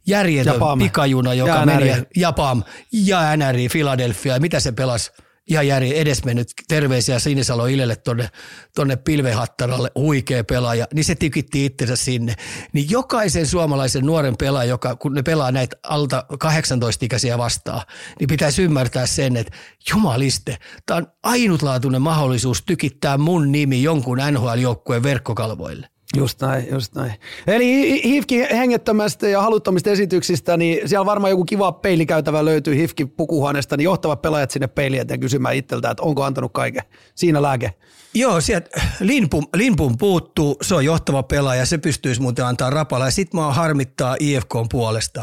järjetön 0.07 0.55
Japam. 0.55 0.79
pikajuna, 0.79 1.35
joka 1.35 1.53
ja 1.53 1.67
meni. 1.67 1.93
Japam 2.17 2.63
ja 2.93 3.37
NRI 3.37 3.69
Philadelphia. 3.69 4.41
Mitä 4.41 4.61
se 4.61 4.73
pelasi? 4.73 5.13
Ihan 5.49 5.67
järi 5.67 5.99
edesmennyt 5.99 6.49
terveisiä 6.69 7.19
Sinisalo 7.19 7.67
Ilelle 7.67 7.97
tonne, 7.97 8.31
tonne 8.75 8.97
pilvehattaralle, 8.97 9.91
huikea 9.95 10.45
pelaaja, 10.45 10.87
niin 10.95 11.05
se 11.05 11.15
tykitti 11.15 11.65
itsensä 11.65 11.97
sinne. 11.97 12.35
Niin 12.73 12.91
jokaisen 12.91 13.47
suomalaisen 13.47 14.07
nuoren 14.07 14.37
pelaaja, 14.37 14.69
joka, 14.69 14.97
kun 14.97 15.15
ne 15.15 15.23
pelaa 15.23 15.53
näitä 15.53 15.77
alta 15.83 16.27
18-ikäisiä 16.33 17.39
vastaan, 17.39 17.83
niin 18.21 18.29
pitäisi 18.29 18.63
ymmärtää 18.63 19.07
sen, 19.07 19.37
että 19.37 19.57
jumaliste, 19.91 20.59
tämä 20.87 20.99
on 20.99 21.07
ainutlaatuinen 21.23 22.03
mahdollisuus 22.03 22.63
tykittää 22.63 23.19
mun 23.19 23.53
nimi 23.53 23.83
jonkun 23.83 24.19
NHL-joukkueen 24.19 25.03
verkkokalvoille. 25.03 25.89
Just 26.17 26.41
näin, 26.41 26.67
just 26.71 26.95
näin. 26.95 27.13
Eli 27.47 28.03
Hifki 28.05 28.41
hengettömästä 28.51 29.29
ja 29.29 29.43
haluttomista 29.43 29.91
esityksistä, 29.91 30.57
niin 30.57 30.89
siellä 30.89 31.07
varmaan 31.07 31.31
joku 31.31 31.45
kiva 31.45 31.73
peilikäytävä 31.73 32.45
löytyy 32.45 32.77
Hifki 32.77 33.05
pukuhuoneesta, 33.07 33.77
niin 33.77 33.85
johtavat 33.85 34.23
pelaajat 34.23 34.51
sinne 34.51 34.67
peiliin 34.67 35.03
eteen 35.03 35.21
kysymään 35.21 35.55
itseltä, 35.55 35.91
että 35.91 36.03
onko 36.03 36.25
antanut 36.25 36.53
kaiken. 36.53 36.83
Siinä 37.15 37.43
lääke. 37.43 37.75
Joo, 38.15 38.41
sieltä 38.41 38.81
Linpum, 39.01 39.47
Linpum 39.55 39.99
puuttuu, 39.99 40.57
se 40.63 40.75
on 40.75 40.85
johtava 40.85 41.23
pelaaja, 41.23 41.67
se 41.67 41.79
pystyisi 41.79 42.21
muuten 42.21 42.47
antaa 42.47 42.71
rapalla. 42.71 43.05
Ja 43.05 43.11
sit 43.11 43.35
mä 43.35 43.53
harmittaa 43.53 44.17
IFK 44.21 44.55
puolesta. 44.71 45.23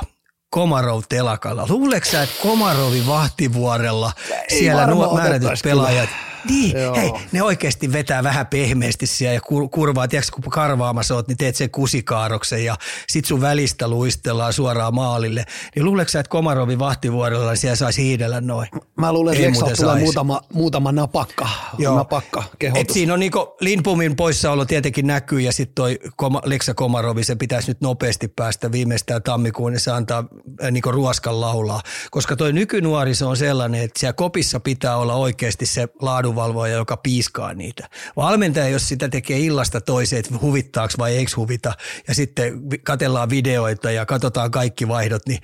Komarov 0.50 1.02
telakalla. 1.10 1.66
Luuleeko 1.70 2.06
sä, 2.06 2.24
että 2.24 2.36
Komarovin 2.42 3.08
vahtivuorella 3.08 4.12
Ei 4.50 4.60
siellä 4.60 4.88
nuo 4.88 5.16
määrätyt 5.16 5.50
pelaajat 5.64 6.10
kyllä 6.10 6.33
niin, 6.50 6.78
Joo. 6.78 6.96
hei, 6.96 7.12
ne 7.32 7.44
oikeasti 7.44 7.92
vetää 7.92 8.24
vähän 8.24 8.48
pehmeästi 8.48 9.08
siellä 9.08 9.34
ja 9.34 9.40
kur- 9.40 9.70
kurvaa, 9.72 10.08
tiedätkö, 10.08 10.32
kun 10.42 10.52
karvaamassa 10.52 11.16
oot, 11.16 11.28
niin 11.28 11.38
teet 11.38 11.56
sen 11.56 11.72
kusikaaroksen 11.72 12.66
ja 12.66 12.76
sit 13.10 13.26
sun 13.26 13.42
välistä 13.42 13.88
luistellaan 13.88 14.54
suoraan 14.54 14.96
maalille. 14.96 15.46
Niin 15.76 15.86
luuleeko 15.86 16.10
sä, 16.10 16.20
että 16.20 16.30
Komarovin 16.30 16.80
vahtivuorella 16.80 17.50
niin 17.50 17.58
siellä 17.58 17.76
saisi 17.76 18.04
hiidellä 18.04 18.42
noin? 18.42 18.68
Mä 18.98 19.14
luulen, 19.14 19.44
että 19.44 19.76
tulee 19.76 20.00
muutama, 20.00 20.42
muutama 20.54 20.92
napakka, 20.92 21.50
Joo. 21.78 21.96
napakka 21.96 22.44
kehotus. 22.60 22.82
Et 22.82 22.90
siinä 22.90 23.14
on 23.14 23.20
niinku 23.20 23.56
Lindbomin 23.60 24.16
poissaolo 24.16 24.66
tietenkin 24.66 25.08
näkyy 25.08 25.40
ja 25.40 25.52
sitten 25.52 25.76
toi 25.76 26.00
Koma, 26.16 26.42
Leksa 26.46 26.74
Komarovi, 26.74 27.24
se 27.24 27.36
pitäisi 27.36 27.72
nyt 27.72 27.82
nopeasti 27.82 28.28
päästä 28.28 28.72
viimeistään 28.72 29.24
tammikuun, 29.24 29.72
niin 29.72 29.80
se 29.80 29.92
antaa 29.92 30.24
äh, 30.64 30.72
niinku 30.72 30.92
ruoskan 30.92 31.42
laulaa. 31.42 31.82
Koska 32.12 32.36
toi 32.36 32.54
nykynuoriso 32.54 33.30
on 33.30 33.38
sellainen, 33.38 33.82
että 33.82 34.00
siellä 34.00 34.14
kopissa 34.14 34.60
pitää 34.60 34.98
olla 34.98 35.14
oikeasti 35.16 35.66
se 35.66 35.88
laadun 36.02 36.33
edunvalvoja, 36.34 36.74
joka 36.74 36.98
piiskaa 36.98 37.54
niitä. 37.54 37.90
Valmentaja, 38.16 38.68
jos 38.68 38.88
sitä 38.88 39.10
tekee 39.10 39.40
illasta 39.40 39.82
toiseen, 39.82 40.20
että 40.20 40.34
huvittaako 40.42 40.94
vai 40.98 41.16
eikö 41.16 41.32
huvita, 41.36 41.74
ja 42.08 42.16
sitten 42.16 42.62
katellaan 42.84 43.30
videoita 43.30 43.92
ja 43.92 44.06
katsotaan 44.06 44.52
kaikki 44.52 44.88
vaihdot, 44.88 45.22
niin 45.28 45.40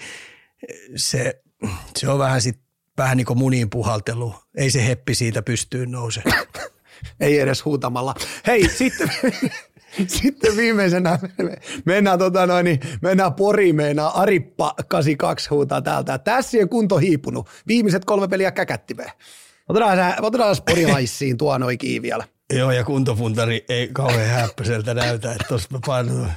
se, 0.95 1.41
se 1.95 2.09
on 2.09 2.19
vähän, 2.19 2.41
sit, 2.41 2.59
vähän 2.97 3.17
niin 3.17 3.25
kuin 3.25 3.39
muniin 3.39 3.69
puhaltelu. 3.69 4.35
Ei 4.57 4.71
se 4.71 4.87
heppi 4.87 5.15
siitä 5.15 5.41
pystyy 5.41 5.85
nousemaan. 5.85 6.45
Ei 7.19 7.39
edes 7.39 7.65
huutamalla. 7.65 8.15
Hei, 8.47 8.69
sitten... 8.69 9.11
Sitten 10.07 10.57
viimeisenä 10.57 11.19
mennään, 11.85 12.19
tota 12.19 12.45
noin, 12.45 12.63
niin 12.63 12.79
mennään 13.01 13.33
Poriin, 13.33 13.75
mennään 13.75 14.15
Arippa 14.15 14.75
82 14.87 15.49
huutaa 15.49 15.81
täältä. 15.81 16.17
Tässien 16.17 16.69
kunto 16.69 16.97
hiipunut. 16.97 17.49
Viimeiset 17.67 18.05
kolme 18.05 18.27
peliä 18.27 18.51
käkättiveen. 18.51 19.11
Otetaan, 19.69 20.15
otetaan 20.21 20.55
sporilaissiin 20.55 21.37
tuo 21.37 21.57
noin 21.57 21.77
vielä. 22.01 22.23
Joo, 22.53 22.71
ja 22.71 22.83
kuntofuntari 22.83 23.65
ei 23.69 23.89
kauhean 23.93 24.41
häppöseltä 24.41 24.93
näytä, 24.93 25.31
että 25.31 25.45
tuossa 25.47 25.69
mä 25.71 25.79
painun 25.85 26.27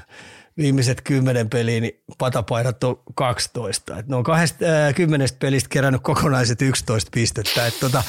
viimeiset 0.56 1.00
kymmenen 1.00 1.50
peliä, 1.50 1.80
niin 1.80 2.02
patapainot 2.18 2.84
on 2.84 3.00
12. 3.14 3.98
Et 3.98 4.08
ne 4.08 4.16
on 4.16 4.24
kahdesta, 4.24 4.64
äh, 4.64 4.94
kymmenestä 4.94 5.38
pelistä 5.38 5.68
kerännyt 5.68 6.02
kokonaiset 6.02 6.62
11 6.62 7.10
pistettä. 7.14 7.70
tota, 7.80 8.02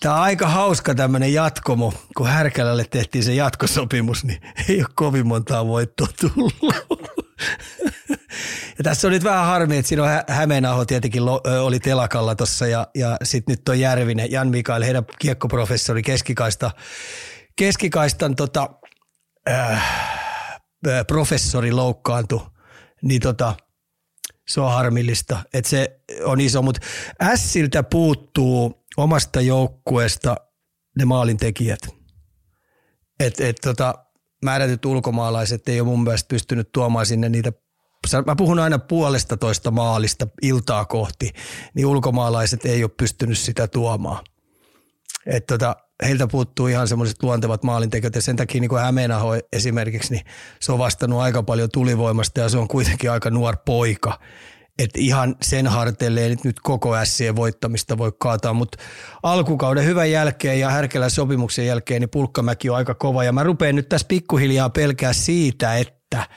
Tämä 0.00 0.14
on 0.14 0.20
aika 0.20 0.48
hauska 0.48 0.94
tämmöinen 0.94 1.32
jatkomo. 1.32 1.92
Kun 2.16 2.26
Härkälälle 2.28 2.84
tehtiin 2.90 3.24
se 3.24 3.34
jatkosopimus, 3.34 4.24
niin 4.24 4.40
ei 4.68 4.80
ole 4.80 4.88
kovin 4.94 5.26
montaa 5.26 5.66
voittoa 5.66 6.06
tullut. 6.20 6.54
Ja 8.78 8.84
tässä 8.84 9.08
on 9.08 9.12
nyt 9.12 9.24
vähän 9.24 9.46
harmi, 9.46 9.76
että 9.76 9.88
siinä 9.88 10.02
on 10.02 10.10
Hämeenaho 10.28 10.84
tietenkin 10.84 11.22
oli 11.62 11.80
telakalla 11.80 12.34
tuossa 12.34 12.66
ja, 12.66 12.86
ja 12.94 13.16
sitten 13.22 13.52
nyt 13.52 13.68
on 13.68 13.80
Järvinen, 13.80 14.30
Jan 14.30 14.48
Mikael, 14.48 14.82
heidän 14.82 15.04
kiekkoprofessori 15.18 16.02
keskikaista, 16.02 16.70
keskikaistan 17.56 18.36
tota, 18.36 18.68
äh, 19.48 19.82
professori 21.06 21.72
loukkaantui, 21.72 22.40
niin 23.02 23.20
tota, 23.20 23.54
se 24.48 24.60
on 24.60 24.72
harmillista, 24.72 25.38
että 25.54 25.70
se 25.70 26.00
on 26.24 26.40
iso, 26.40 26.62
mutta 26.62 26.80
Ässiltä 27.22 27.82
puuttuu 27.82 28.84
omasta 28.96 29.40
joukkueesta 29.40 30.36
ne 30.98 31.04
maalintekijät. 31.04 31.80
Et, 33.20 33.40
et 33.40 33.56
tota, 33.62 33.94
määrätyt 34.44 34.84
ulkomaalaiset 34.84 35.68
ei 35.68 35.80
ole 35.80 35.88
mun 35.88 36.02
mielestä 36.02 36.28
pystynyt 36.28 36.72
tuomaan 36.72 37.06
sinne 37.06 37.28
niitä 37.28 37.52
mä 38.26 38.36
puhun 38.36 38.58
aina 38.58 38.78
puolesta 38.78 39.36
toista 39.36 39.70
maalista 39.70 40.28
iltaa 40.42 40.84
kohti, 40.84 41.32
niin 41.74 41.86
ulkomaalaiset 41.86 42.64
ei 42.64 42.84
ole 42.84 42.90
pystynyt 42.96 43.38
sitä 43.38 43.68
tuomaan. 43.68 44.24
Et 45.26 45.46
tota, 45.46 45.76
heiltä 46.06 46.26
puuttuu 46.26 46.66
ihan 46.66 46.88
semmoiset 46.88 47.22
luontevat 47.22 47.62
maalintekijät 47.62 48.14
ja 48.14 48.22
sen 48.22 48.36
takia 48.36 48.60
niin 48.60 48.68
kuin 48.68 48.82
Hämeenaho 48.82 49.34
esimerkiksi, 49.52 50.12
niin 50.12 50.24
se 50.60 50.72
on 50.72 50.78
vastannut 50.78 51.20
aika 51.20 51.42
paljon 51.42 51.68
tulivoimasta 51.72 52.40
ja 52.40 52.48
se 52.48 52.58
on 52.58 52.68
kuitenkin 52.68 53.10
aika 53.10 53.30
nuor 53.30 53.56
poika. 53.64 54.18
Et 54.78 54.90
ihan 54.96 55.36
sen 55.42 55.66
harteille 55.66 56.20
ei 56.20 56.36
nyt 56.44 56.60
koko 56.60 56.96
ässien 56.96 57.36
voittamista 57.36 57.98
voi 57.98 58.12
kaataa, 58.18 58.52
mutta 58.52 58.78
alkukauden 59.22 59.84
hyvän 59.84 60.10
jälkeen 60.10 60.60
ja 60.60 60.70
Härkälän 60.70 61.10
sopimuksen 61.10 61.66
jälkeen 61.66 62.00
niin 62.00 62.10
Pulkkamäki 62.10 62.70
on 62.70 62.76
aika 62.76 62.94
kova 62.94 63.24
ja 63.24 63.32
mä 63.32 63.42
rupean 63.42 63.74
nyt 63.74 63.88
tässä 63.88 64.08
pikkuhiljaa 64.08 64.70
pelkää 64.70 65.12
siitä, 65.12 65.76
että– 65.76 66.26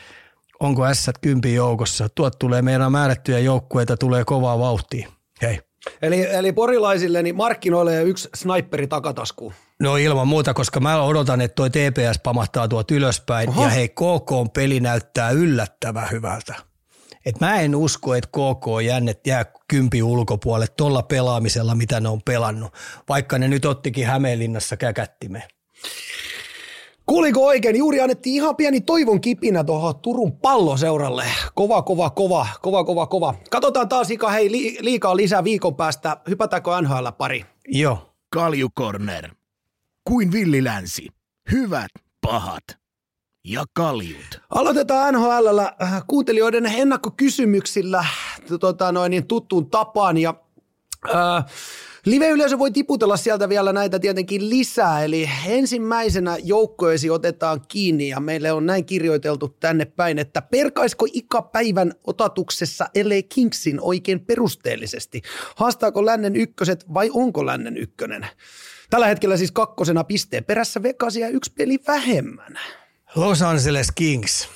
onko 0.62 0.94
S 0.94 1.10
kympin 1.22 1.56
joukossa. 1.56 2.10
Tuot 2.10 2.40
tulee 2.40 2.62
meidän 2.62 2.92
määrättyjä 2.92 3.40
joukkueita, 3.40 3.98
tulee 3.98 4.26
kovaa 4.26 4.60
vauhtia. 4.60 5.12
Hei. 5.42 5.60
Eli, 6.02 6.28
eli 6.36 6.52
porilaisille 6.54 7.24
niin 7.24 7.36
markkinoille 7.36 8.04
yksi 8.04 8.30
sniperi 8.36 8.88
takatasku. 8.88 9.54
No 9.80 9.98
ilman 9.98 10.28
muuta, 10.28 10.54
koska 10.54 10.80
mä 10.80 11.04
odotan, 11.04 11.42
että 11.42 11.56
toi 11.56 11.70
TPS 11.70 12.20
pamahtaa 12.24 12.68
tuot 12.68 12.92
ylöspäin 12.92 13.50
Oho. 13.50 13.64
ja 13.64 13.70
hei 13.70 13.90
KK 13.90 14.54
peli 14.54 14.80
näyttää 14.80 15.30
yllättävän 15.30 16.08
hyvältä. 16.12 16.56
Et 17.26 17.40
mä 17.40 17.60
en 17.60 17.76
usko, 17.76 18.16
että 18.16 18.30
KK 18.30 18.84
jännet 18.86 19.28
jää 19.28 19.46
kympi 19.68 20.04
ulkopuolelle 20.04 20.74
tuolla 20.78 21.04
pelaamisella, 21.04 21.76
mitä 21.76 22.00
ne 22.00 22.10
on 22.10 22.22
pelannut, 22.22 22.74
vaikka 23.10 23.38
ne 23.38 23.48
nyt 23.48 23.66
ottikin 23.66 24.08
Hämeenlinnassa 24.08 24.78
käkättimeen. 24.78 25.44
Kuuliko 27.12 27.46
oikein? 27.46 27.76
Juuri 27.76 28.02
annettiin 28.02 28.36
ihan 28.36 28.56
pieni 28.56 28.82
toivon 28.82 29.22
kipinä 29.22 29.64
tuohon 29.64 30.00
Turun 30.00 30.32
palloseuralle. 30.32 31.26
Kova, 31.56 31.82
kova, 31.82 32.10
kova, 32.10 32.48
kova, 32.62 32.84
kova, 32.84 33.08
kova. 33.08 33.34
Katsotaan 33.50 33.90
taas 33.90 34.12
Ika, 34.12 34.30
hei 34.30 34.52
liikaa 34.82 35.16
lisää 35.16 35.44
viikon 35.44 35.76
päästä. 35.76 36.18
Hypätäänkö 36.30 36.82
NHL 36.82 37.08
pari? 37.18 37.46
Joo. 37.68 38.14
Kaljukorner. 38.34 39.30
Kuin 40.04 40.32
villilänsi. 40.32 41.08
Hyvät, 41.52 41.92
pahat 42.22 42.64
ja 43.46 43.64
kaljut. 43.74 44.42
Aloitetaan 44.50 45.14
NHL 45.14 45.60
äh, 45.60 46.04
kuuntelijoiden 46.08 46.66
ennakkokysymyksillä 46.66 48.06
tota 48.60 48.92
noin, 48.92 49.10
niin 49.10 49.28
tuttuun 49.28 49.70
tapaan. 49.70 50.18
Ja, 50.18 50.34
äh, 51.16 51.46
Live-yleisö 52.06 52.60
voi 52.60 52.72
tiputella 52.72 53.18
sieltä 53.18 53.50
vielä 53.50 53.74
näitä 53.74 54.00
tietenkin 54.00 54.50
lisää, 54.50 55.04
eli 55.04 55.30
ensimmäisenä 55.48 56.38
joukkoesi 56.44 57.10
otetaan 57.10 57.62
kiinni 57.68 58.10
ja 58.10 58.20
meille 58.20 58.52
on 58.52 58.66
näin 58.66 58.86
kirjoiteltu 58.86 59.48
tänne 59.48 59.86
päin, 59.86 60.20
että 60.20 60.42
perkaisko 60.42 61.06
päivän 61.52 61.94
otatuksessa 62.04 62.88
ellei 62.96 63.24
Kingsin 63.24 63.80
oikein 63.82 64.20
perusteellisesti? 64.20 65.22
Haastaako 65.56 66.06
lännen 66.06 66.36
ykköset 66.36 66.94
vai 66.94 67.10
onko 67.14 67.46
lännen 67.46 67.78
ykkönen? 67.78 68.28
Tällä 68.90 69.08
hetkellä 69.08 69.38
siis 69.38 69.52
kakkosena 69.52 70.04
pisteen 70.04 70.44
perässä 70.44 70.84
Vegasia 70.84 71.28
yksi 71.28 71.52
peli 71.58 71.80
vähemmän. 71.88 72.60
Los 73.16 73.42
Angeles 73.42 73.92
Kings. 73.96 74.50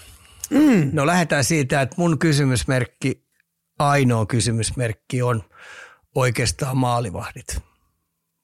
Mm. 0.50 0.90
No 0.94 1.06
lähdetään 1.06 1.44
siitä, 1.44 1.82
että 1.82 1.96
mun 1.98 2.20
kysymysmerkki, 2.20 3.24
ainoa 3.80 4.26
kysymysmerkki 4.26 5.22
on 5.22 5.44
oikeastaan 6.16 6.78
maalivahdit. 6.78 7.58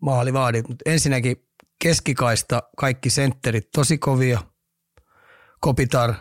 Maalivahdit, 0.01 0.67
mutta 0.67 0.89
ensinnäkin 0.89 1.47
keskikaista 1.81 2.63
kaikki 2.77 3.09
sentterit 3.09 3.71
tosi 3.71 3.97
kovia. 3.97 4.43
Kopitar, 5.59 6.13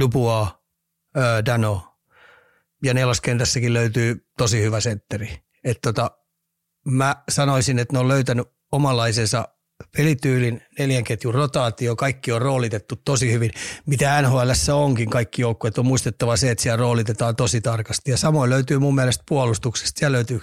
Dubois, 0.00 0.48
Dano 1.46 1.98
ja 2.84 2.94
neloskentässäkin 2.94 3.72
löytyy 3.72 4.26
tosi 4.38 4.62
hyvä 4.62 4.80
sentteri. 4.80 5.42
Et 5.64 5.78
tota, 5.82 6.10
mä 6.86 7.22
sanoisin, 7.28 7.78
että 7.78 7.92
ne 7.92 7.98
on 7.98 8.08
löytänyt 8.08 8.48
omanlaisensa 8.72 9.48
pelityylin, 9.96 10.62
neljän 10.78 11.04
ketjun 11.04 11.34
rotaatio, 11.34 11.96
kaikki 11.96 12.32
on 12.32 12.42
roolitettu 12.42 12.96
tosi 12.96 13.32
hyvin, 13.32 13.50
mitä 13.86 14.22
NHL 14.22 14.50
onkin 14.72 15.10
kaikki 15.10 15.42
joukkueet. 15.42 15.78
On 15.78 15.86
muistettava 15.86 16.36
se, 16.36 16.50
että 16.50 16.62
siellä 16.62 16.76
roolitetaan 16.76 17.36
tosi 17.36 17.60
tarkasti. 17.60 18.10
Ja 18.10 18.16
samoin 18.16 18.50
löytyy 18.50 18.78
mun 18.78 18.94
mielestä 18.94 19.24
puolustuksesta. 19.28 19.98
Siellä 19.98 20.16
löytyy 20.16 20.40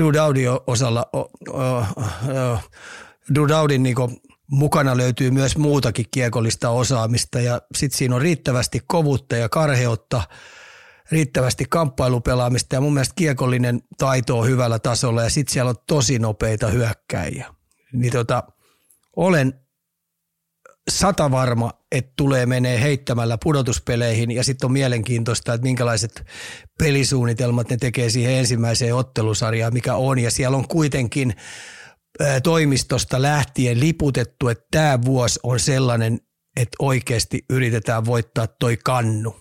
Dudaudin 0.00 0.48
osalla, 0.66 1.06
Dudaudin 3.34 3.82
niin 3.82 3.96
mukana 4.50 4.96
löytyy 4.96 5.30
myös 5.30 5.56
muutakin 5.56 6.06
kiekollista 6.10 6.70
osaamista 6.70 7.40
ja 7.40 7.62
sitten 7.74 7.98
siinä 7.98 8.14
on 8.14 8.22
riittävästi 8.22 8.80
kovuutta 8.86 9.36
ja 9.36 9.48
karheutta, 9.48 10.22
riittävästi 11.10 11.64
kamppailupelaamista 11.70 12.74
ja 12.74 12.80
mun 12.80 12.94
mielestä 12.94 13.14
kiekollinen 13.16 13.80
taito 13.98 14.38
on 14.38 14.46
hyvällä 14.46 14.78
tasolla 14.78 15.22
ja 15.22 15.30
sitten 15.30 15.52
siellä 15.52 15.68
on 15.68 15.76
tosi 15.86 16.18
nopeita 16.18 16.66
hyökkäjiä. 16.66 17.54
Niin 17.92 18.12
tota, 18.12 18.42
olen 19.16 19.60
sata 20.90 21.30
varma, 21.30 21.70
että 21.92 22.12
tulee 22.16 22.46
menee 22.46 22.80
heittämällä 22.80 23.38
pudotuspeleihin 23.44 24.30
ja 24.30 24.44
sitten 24.44 24.66
on 24.66 24.72
mielenkiintoista, 24.72 25.54
että 25.54 25.62
minkälaiset 25.62 26.24
pelisuunnitelmat 26.78 27.70
ne 27.70 27.76
tekee 27.76 28.10
siihen 28.10 28.32
ensimmäiseen 28.32 28.94
ottelusarjaan, 28.94 29.72
mikä 29.72 29.94
on. 29.94 30.18
Ja 30.18 30.30
siellä 30.30 30.56
on 30.56 30.68
kuitenkin 30.68 31.34
toimistosta 32.42 33.22
lähtien 33.22 33.80
liputettu, 33.80 34.48
että 34.48 34.64
tämä 34.70 34.98
vuosi 35.04 35.40
on 35.42 35.60
sellainen, 35.60 36.20
että 36.56 36.76
oikeasti 36.78 37.44
yritetään 37.50 38.04
voittaa 38.04 38.46
toi 38.46 38.76
kannu. 38.84 39.36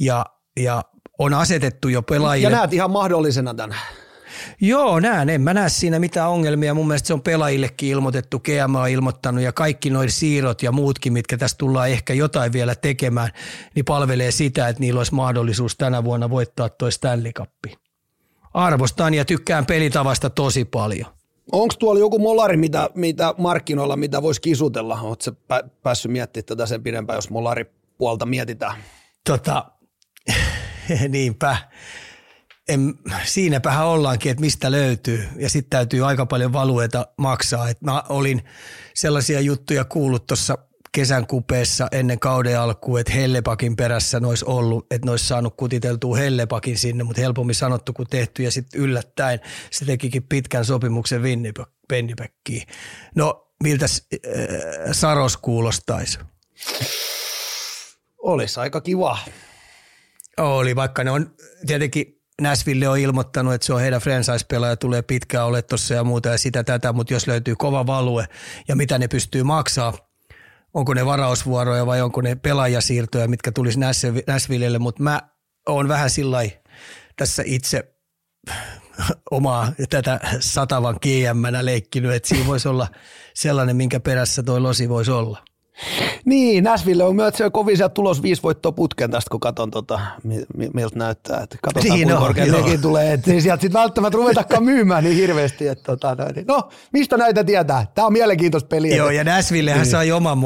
Ja, 0.00 0.26
ja 0.60 0.84
on 1.18 1.34
asetettu 1.34 1.88
jo 1.88 2.02
pelaajille. 2.02 2.50
Ja 2.50 2.56
näet 2.56 2.72
ihan 2.72 2.90
mahdollisena 2.90 3.54
tämän. 3.54 3.78
Joo, 4.60 5.00
näen. 5.00 5.28
En 5.28 5.40
mä 5.40 5.54
näe 5.54 5.68
siinä 5.68 5.98
mitään 5.98 6.30
ongelmia. 6.30 6.74
Mun 6.74 6.86
mielestä 6.86 7.06
se 7.06 7.14
on 7.14 7.22
pelaajillekin 7.22 7.88
ilmoitettu, 7.88 8.38
GMA 8.38 8.82
on 8.82 8.88
ilmoittanut 8.88 9.42
ja 9.42 9.52
kaikki 9.52 9.90
noin 9.90 10.10
siirrot 10.10 10.62
ja 10.62 10.72
muutkin, 10.72 11.12
mitkä 11.12 11.36
tästä 11.36 11.58
tullaan 11.58 11.88
ehkä 11.88 12.14
jotain 12.14 12.52
vielä 12.52 12.74
tekemään, 12.74 13.30
niin 13.74 13.84
palvelee 13.84 14.30
sitä, 14.30 14.68
että 14.68 14.80
niillä 14.80 14.98
olisi 14.98 15.14
mahdollisuus 15.14 15.76
tänä 15.76 16.04
vuonna 16.04 16.30
voittaa 16.30 16.68
toi 16.68 16.92
Stanley 16.92 17.32
Cup. 17.32 17.50
Arvostan 18.54 19.14
ja 19.14 19.24
tykkään 19.24 19.66
pelitavasta 19.66 20.30
tosi 20.30 20.64
paljon. 20.64 21.06
Onko 21.52 21.74
tuolla 21.78 22.00
joku 22.00 22.18
molari, 22.18 22.56
mitä, 22.56 22.90
mitä 22.94 23.34
markkinoilla, 23.38 23.96
mitä 23.96 24.22
voisi 24.22 24.40
kisutella? 24.40 25.00
Oletko 25.00 25.32
pä, 25.48 25.64
päässyt 25.82 26.12
miettimään 26.12 26.46
tätä 26.46 26.66
sen 26.66 26.82
pidempään, 26.82 27.16
jos 27.16 27.30
molari 27.30 27.64
puolta 27.98 28.26
mietitään? 28.26 28.76
Tota, 29.24 29.64
niinpä 31.08 31.56
en, 32.70 32.94
siinäpähän 33.24 33.86
ollaankin, 33.86 34.30
että 34.30 34.40
mistä 34.40 34.70
löytyy. 34.70 35.28
Ja 35.36 35.50
sitten 35.50 35.70
täytyy 35.70 36.06
aika 36.06 36.26
paljon 36.26 36.52
valueta 36.52 37.06
maksaa. 37.16 37.68
Et 37.68 37.80
mä 37.80 38.02
olin 38.08 38.42
sellaisia 38.94 39.40
juttuja 39.40 39.84
kuullut 39.84 40.26
tuossa 40.26 40.58
kesän 40.92 41.26
kupeessa 41.26 41.88
ennen 41.92 42.18
kauden 42.18 42.60
alkuun, 42.60 43.00
että 43.00 43.12
Hellepakin 43.12 43.76
perässä 43.76 44.20
ne 44.20 44.26
olisi 44.26 44.44
ollut, 44.44 44.86
että 44.90 45.06
ne 45.06 45.10
olisi 45.10 45.26
saanut 45.26 45.56
kutiteltua 45.56 46.16
Hellepakin 46.16 46.78
sinne, 46.78 47.04
mutta 47.04 47.22
helpommin 47.22 47.54
sanottu 47.54 47.92
kuin 47.92 48.08
tehty. 48.08 48.42
Ja 48.42 48.50
sitten 48.50 48.80
yllättäen 48.80 49.40
se 49.70 49.84
tekikin 49.84 50.22
pitkän 50.22 50.64
sopimuksen 50.64 51.22
Winnipegkiin. 51.92 52.66
No, 53.14 53.52
miltä 53.62 53.84
äh, 53.84 53.90
Saros 54.92 55.36
kuulostaisi? 55.36 56.18
Olisi 58.18 58.60
aika 58.60 58.80
kiva. 58.80 59.18
Oli, 60.36 60.76
vaikka 60.76 61.04
ne 61.04 61.10
on 61.10 61.34
tietenkin 61.66 62.19
Nashville 62.40 62.88
on 62.88 62.98
ilmoittanut, 62.98 63.54
että 63.54 63.66
se 63.66 63.72
on 63.72 63.80
heidän 63.80 64.00
franchise-pelaaja, 64.00 64.76
tulee 64.76 65.02
pitkään 65.02 65.46
ole 65.46 65.62
tuossa 65.62 65.94
ja 65.94 66.04
muuta 66.04 66.28
ja 66.28 66.38
sitä 66.38 66.64
tätä, 66.64 66.92
mutta 66.92 67.12
jos 67.12 67.26
löytyy 67.26 67.56
kova 67.56 67.86
value 67.86 68.26
ja 68.68 68.76
mitä 68.76 68.98
ne 68.98 69.08
pystyy 69.08 69.42
maksaa, 69.42 69.92
onko 70.74 70.94
ne 70.94 71.06
varausvuoroja 71.06 71.86
vai 71.86 72.02
onko 72.02 72.20
ne 72.20 72.34
pelaajasiirtoja, 72.34 73.28
mitkä 73.28 73.52
tulisi 73.52 73.78
Nashvillelle, 74.26 74.78
mutta 74.78 75.02
mä 75.02 75.20
oon 75.68 75.88
vähän 75.88 76.10
sillä 76.10 76.38
tässä 77.16 77.42
itse 77.46 77.94
omaa 79.30 79.72
tätä 79.90 80.20
satavan 80.40 80.98
GM 81.02 81.42
leikkinyt, 81.60 82.12
että 82.12 82.28
siinä 82.28 82.46
voisi 82.46 82.68
olla 82.68 82.88
sellainen, 83.34 83.76
minkä 83.76 84.00
perässä 84.00 84.42
toi 84.42 84.60
losi 84.60 84.88
voisi 84.88 85.10
olla. 85.10 85.49
Niin, 86.24 86.64
Nashville 86.64 87.04
on 87.04 87.16
myös 87.16 87.34
kovin 87.52 87.76
sieltä 87.76 87.94
tulos 87.94 88.22
viisi 88.22 88.42
voittoa 88.42 88.72
putken 88.72 89.10
tästä, 89.10 89.30
kun 89.30 89.40
katson 89.40 89.70
tota, 89.70 90.00
miltä 90.74 90.98
näyttää. 90.98 91.40
Että 91.42 91.58
katsotaan, 91.62 91.98
niin 91.98 92.08
kuinka 92.08 92.20
korkein 92.20 92.52
nekin 92.52 92.80
tulee. 92.80 93.12
Että 93.12 93.32
ei 93.32 93.40
sieltä 93.40 93.60
sitten 93.60 93.80
välttämättä 93.80 94.16
ruvetakaan 94.16 94.64
myymään 94.64 95.04
niin 95.04 95.16
hirveästi. 95.16 95.68
Että, 95.68 95.84
tota, 95.84 96.16
no, 96.48 96.68
mistä 96.92 97.16
näitä 97.16 97.44
tietää? 97.44 97.86
Tämä 97.94 98.06
on 98.06 98.12
mielenkiintoista 98.12 98.68
peliä. 98.68 98.96
Joo, 98.96 99.10
ja 99.10 99.24
Nashville 99.24 99.70
hän 99.70 99.80
niin. 99.80 99.90
sai 99.90 100.12
oman 100.12 100.38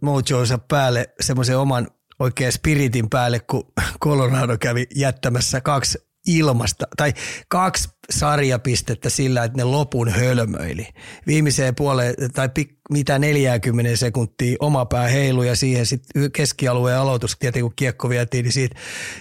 mojonsa 0.00 0.58
päälle, 0.68 1.06
semmoisen 1.20 1.58
oman 1.58 1.88
oikein 2.18 2.52
spiritin 2.52 3.10
päälle, 3.10 3.40
kun 3.40 3.72
Colorado 4.04 4.58
kävi 4.58 4.86
jättämässä 4.96 5.60
kaksi 5.60 6.09
ilmasta, 6.36 6.86
tai 6.96 7.12
kaksi 7.48 7.88
sarjapistettä 8.10 9.10
sillä, 9.10 9.44
että 9.44 9.58
ne 9.58 9.64
lopun 9.64 10.08
hölmöili. 10.08 10.88
Viimeiseen 11.26 11.74
puoleen, 11.74 12.14
tai 12.34 12.48
pik, 12.48 12.70
mitä 12.90 13.18
40 13.18 13.96
sekuntia 13.96 14.56
oma 14.60 14.84
pää 14.84 15.08
heilu 15.08 15.42
ja 15.42 15.56
siihen 15.56 15.86
sitten 15.86 16.32
keskialueen 16.32 16.98
aloitus, 16.98 17.36
tietenkin 17.38 17.64
kun 17.64 17.76
kiekko 17.76 18.08
vietiin, 18.08 18.42
niin 18.42 18.52
siitä 18.52 18.76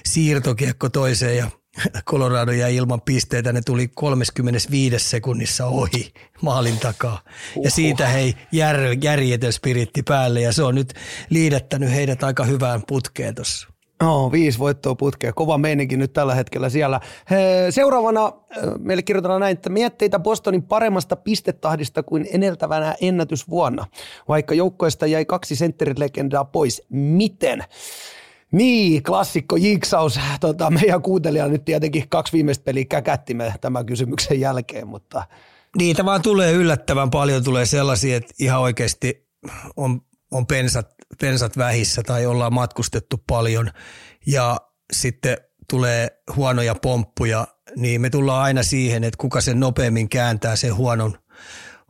siirtokiekko 0.06 0.90
toiseen 0.90 1.38
ja 1.38 1.50
Colorado 2.06 2.52
jäi 2.52 2.76
ilman 2.76 3.02
pisteitä, 3.02 3.54
ne 3.54 3.62
tuli 3.62 3.88
35 3.88 5.00
sekunnissa 5.00 5.66
ohi 5.66 6.14
maalin 6.42 6.80
takaa. 6.80 7.22
Uhuh. 7.56 7.66
Ja 7.66 7.72
siitä 7.72 8.08
hei 8.08 8.34
jär, 8.52 8.80
järjetön 9.04 9.54
spiritti 9.54 10.04
päälle 10.04 10.42
ja 10.42 10.54
se 10.54 10.64
on 10.64 10.76
nyt 10.76 10.94
liidettänyt 11.30 11.92
heidät 11.92 12.24
aika 12.24 12.44
hyvään 12.44 12.84
putkeen 12.88 13.36
tuossa. 13.36 13.68
No, 14.04 14.32
viisi 14.32 14.60
voittoa 14.60 14.96
putkea. 14.96 15.34
Kova 15.34 15.58
meininki 15.58 15.98
nyt 15.98 16.14
tällä 16.14 16.36
hetkellä 16.36 16.70
siellä. 16.70 17.00
Seuraavana 17.70 18.34
meille 18.80 19.04
kirjoitetaan 19.04 19.42
näin, 19.42 19.54
että 19.54 19.70
mietteitä 19.70 20.20
Bostonin 20.20 20.64
paremmasta 20.64 21.16
pistetahdista 21.16 22.04
kuin 22.04 22.28
edeltävänä 22.34 22.96
ennätysvuonna, 23.02 23.86
vaikka 24.28 24.56
joukkoista 24.56 25.08
jäi 25.08 25.26
kaksi 25.26 25.56
sentterilegendaa 25.56 26.46
pois. 26.46 26.82
Miten? 26.90 27.64
Niin, 28.52 29.04
klassikko 29.04 29.56
jiksaus. 29.56 30.20
Tota, 30.40 30.70
meidän 30.70 31.02
kuuntelija 31.02 31.48
nyt 31.48 31.66
tietenkin 31.66 32.10
kaksi 32.10 32.34
viimeistä 32.34 32.64
peliä 32.64 32.86
käkättimme 32.86 33.54
tämän 33.62 33.86
kysymyksen 33.86 34.40
jälkeen, 34.40 34.88
mutta... 34.88 35.24
Niitä 35.78 36.06
vaan 36.06 36.22
tulee 36.22 36.52
yllättävän 36.52 37.10
paljon, 37.10 37.44
tulee 37.44 37.66
sellaisia, 37.66 38.18
että 38.18 38.34
ihan 38.40 38.62
oikeasti 38.62 39.28
on 39.78 40.02
on 40.32 40.48
pensat, 40.48 40.88
pensat 41.22 41.58
vähissä 41.58 42.04
tai 42.04 42.26
ollaan 42.26 42.54
matkustettu 42.54 43.24
paljon 43.28 43.72
ja 44.26 44.58
sitten 44.94 45.38
tulee 45.70 46.08
huonoja 46.36 46.76
pomppuja, 46.76 47.48
niin 47.76 48.02
me 48.02 48.10
tullaan 48.10 48.44
aina 48.44 48.64
siihen, 48.64 49.04
että 49.04 49.18
kuka 49.18 49.42
sen 49.42 49.60
nopeammin 49.60 50.10
kääntää 50.10 50.56
sen 50.56 50.76
huonon, 50.76 51.18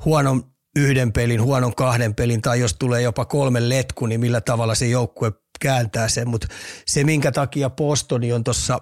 huonon 0.06 0.44
yhden 0.76 1.14
pelin, 1.14 1.42
huonon 1.42 1.76
kahden 1.76 2.16
pelin 2.16 2.42
tai 2.42 2.60
jos 2.60 2.76
tulee 2.80 3.02
jopa 3.02 3.26
kolme 3.26 3.70
letku, 3.70 4.06
niin 4.06 4.20
millä 4.20 4.42
tavalla 4.42 4.76
se 4.76 4.88
joukkue 4.88 5.32
kääntää 5.60 6.08
sen. 6.08 6.30
Mutta 6.30 6.48
se, 6.86 7.04
minkä 7.04 7.32
takia 7.32 7.70
Postoni 7.70 8.34
on 8.34 8.44
tuossa 8.44 8.80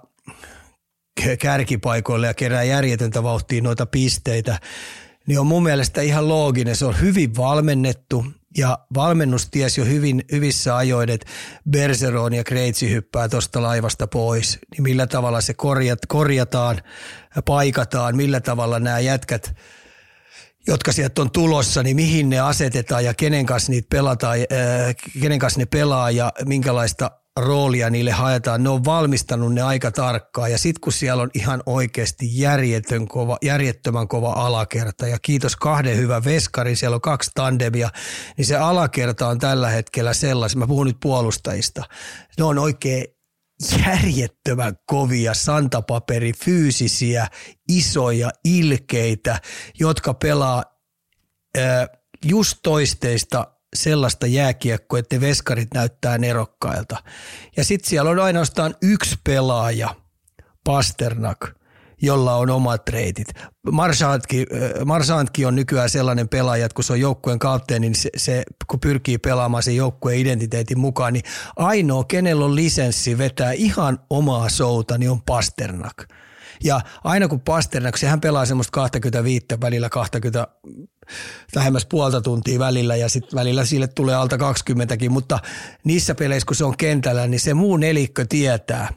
kärkipaikoille 1.40 2.28
ja 2.28 2.34
kerää 2.34 2.64
järjetöntä 2.64 3.24
vauhtia 3.24 3.62
noita 3.62 3.86
pisteitä, 3.86 4.60
niin 5.28 5.40
on 5.40 5.48
mun 5.48 5.64
mielestä 5.64 6.02
ihan 6.02 6.28
looginen. 6.28 6.76
Se 6.76 6.86
on 6.86 7.02
hyvin 7.02 7.36
valmennettu 7.36 8.26
ja 8.58 8.80
valmennus 8.96 9.50
ties 9.50 9.78
jo 9.78 9.86
hyvin, 9.86 10.24
hyvissä 10.32 10.78
ajoin, 10.78 11.10
että 11.10 11.28
Bergeron 11.70 12.34
ja 12.34 12.44
Kreitsi 12.44 12.92
hyppää 12.92 13.30
tuosta 13.30 13.62
laivasta 13.62 14.08
pois. 14.08 14.60
Niin 14.72 14.84
millä 14.84 15.08
tavalla 15.08 15.42
se 15.42 15.54
korjat, 15.54 16.00
korjataan, 16.08 16.82
paikataan, 17.46 18.16
millä 18.16 18.42
tavalla 18.42 18.80
nämä 18.80 19.00
jätkät– 19.00 19.54
jotka 20.68 20.92
sieltä 20.92 21.22
on 21.22 21.32
tulossa, 21.32 21.84
niin 21.84 21.96
mihin 21.96 22.30
ne 22.30 22.40
asetetaan 22.40 23.06
ja 23.06 23.14
kenen 23.14 23.46
kanssa, 23.46 23.72
niitä 23.72 23.88
pelataan, 23.90 24.38
ää, 24.40 24.94
kenen 25.22 25.40
kanssa 25.40 25.60
ne 25.60 25.66
pelaa 25.66 26.12
ja 26.12 26.32
minkälaista 26.46 27.12
roolia 27.38 27.90
niille 27.90 28.12
haetaan. 28.12 28.64
Ne 28.64 28.70
on 28.70 28.86
valmistanut 28.86 29.54
ne 29.54 29.62
aika 29.62 29.92
tarkkaan. 29.92 30.52
Ja 30.52 30.58
sitten 30.58 30.82
kun 30.82 30.94
siellä 30.94 31.24
on 31.24 31.30
ihan 31.34 31.64
oikeasti 31.66 32.26
järjetön 32.32 33.08
kova, 33.08 33.38
järjettömän 33.42 34.08
kova 34.08 34.34
alakerta 34.34 35.08
ja 35.08 35.18
kiitos 35.22 35.56
kahden 35.56 35.98
hyvän 35.98 36.24
veskarin, 36.24 36.78
siellä 36.78 36.96
on 36.96 37.02
kaksi 37.02 37.32
tandemia, 37.34 37.90
niin 38.38 38.46
se 38.46 38.56
alakerta 38.56 39.28
on 39.28 39.40
tällä 39.40 39.70
hetkellä 39.70 40.14
sellaisen, 40.14 40.60
mä 40.60 40.68
puhun 40.68 40.88
nyt 40.88 40.98
puolustajista, 41.02 41.84
ne 42.38 42.44
on 42.44 42.60
oikein 42.60 43.06
järjettömän 43.86 44.76
kovia 44.86 45.34
santapaperi, 45.34 46.34
fyysisiä, 46.34 47.28
isoja, 47.70 48.30
ilkeitä, 48.46 49.42
jotka 49.80 50.14
pelaa 50.14 50.64
äh, 51.58 51.90
just 52.26 52.58
toisteista 52.64 53.57
sellaista 53.76 54.28
jääkiekkoa, 54.28 55.00
että 55.00 55.22
veskarit 55.22 55.74
näyttää 55.74 56.18
nerokkailta. 56.18 56.98
Ja 57.58 57.64
sitten 57.64 57.90
siellä 57.90 58.12
on 58.12 58.20
ainoastaan 58.20 58.76
yksi 58.82 59.16
pelaaja, 59.24 59.96
Pasternak, 60.64 61.48
jolla 62.02 62.36
on 62.36 62.50
omat 62.50 62.90
reitit. 62.90 63.28
Marsantki, 64.86 65.46
on 65.46 65.56
nykyään 65.56 65.90
sellainen 65.90 66.30
pelaaja, 66.30 66.66
että 66.66 66.76
kun 66.76 66.84
se 66.84 66.94
on 66.94 67.00
joukkueen 67.00 67.40
kapteeni, 67.40 67.90
niin 67.90 67.96
se, 67.96 68.10
se, 68.18 68.44
kun 68.68 68.80
pyrkii 68.80 69.18
pelaamaan 69.18 69.64
sen 69.64 69.76
joukkueen 69.76 70.20
identiteetin 70.20 70.80
mukaan, 70.80 71.14
niin 71.14 71.24
ainoa, 71.56 72.04
kenellä 72.04 72.46
on 72.46 72.56
lisenssi 72.56 73.18
vetää 73.18 73.52
ihan 73.52 74.00
omaa 74.10 74.50
souta, 74.50 74.98
niin 74.98 75.12
on 75.12 75.22
Pasternak. 75.22 76.08
Ja 76.64 76.82
aina 77.04 77.28
kun 77.28 77.42
Pasternak, 77.42 77.98
sehän 77.98 78.22
pelaa 78.22 78.46
semmoista 78.46 78.72
25 78.72 79.46
välillä 79.62 79.90
20 79.90 80.48
lähemmäs 81.56 81.86
puolta 81.86 82.22
tuntia 82.22 82.60
välillä 82.60 82.96
ja 82.96 83.10
sitten 83.10 83.38
välillä 83.38 83.66
sille 83.66 83.88
tulee 83.88 84.16
alta 84.16 84.36
20kin, 84.38 85.10
mutta 85.10 85.40
niissä 85.84 86.16
peleissä 86.16 86.48
kun 86.48 86.56
se 86.56 86.66
on 86.66 86.78
kentällä, 86.78 87.28
niin 87.28 87.40
se 87.40 87.54
muu 87.54 87.78
nelikkö 87.78 88.26
tietää, 88.30 88.94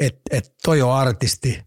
että 0.00 0.20
et 0.30 0.54
toi 0.62 0.82
on 0.82 0.94
artisti, 0.94 1.62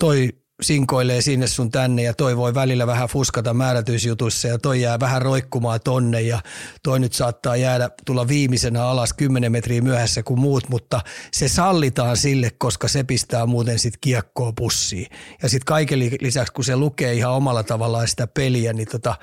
toi 0.00 0.28
sinkoilee 0.62 1.20
sinne 1.20 1.46
sun 1.46 1.70
tänne 1.70 2.02
ja 2.02 2.14
toi 2.14 2.36
voi 2.36 2.54
välillä 2.54 2.86
vähän 2.86 3.08
fuskata 3.08 3.54
määrätyisjutuissa 3.54 4.48
ja 4.48 4.58
toi 4.58 4.80
jää 4.80 5.00
vähän 5.00 5.22
roikkumaan 5.22 5.80
tonne 5.84 6.20
ja 6.20 6.40
toi 6.82 7.00
nyt 7.00 7.12
saattaa 7.12 7.56
jäädä 7.56 7.90
tulla 8.06 8.28
viimeisenä 8.28 8.84
alas 8.84 9.12
10 9.12 9.52
metriä 9.52 9.82
myöhässä 9.82 10.22
kuin 10.22 10.40
muut, 10.40 10.68
mutta 10.68 11.00
se 11.32 11.48
sallitaan 11.48 12.16
sille, 12.16 12.50
koska 12.58 12.88
se 12.88 13.04
pistää 13.04 13.46
muuten 13.46 13.78
sit 13.78 13.94
kiekkoa 14.00 14.52
pussiin. 14.52 15.06
Ja 15.42 15.48
sitten 15.48 15.66
kaiken 15.66 15.98
lisäksi, 16.20 16.52
kun 16.52 16.64
se 16.64 16.76
lukee 16.76 17.14
ihan 17.14 17.32
omalla 17.32 17.62
tavallaan 17.62 18.08
sitä 18.08 18.26
peliä, 18.26 18.72
niin 18.72 18.88
tota, 18.88 19.14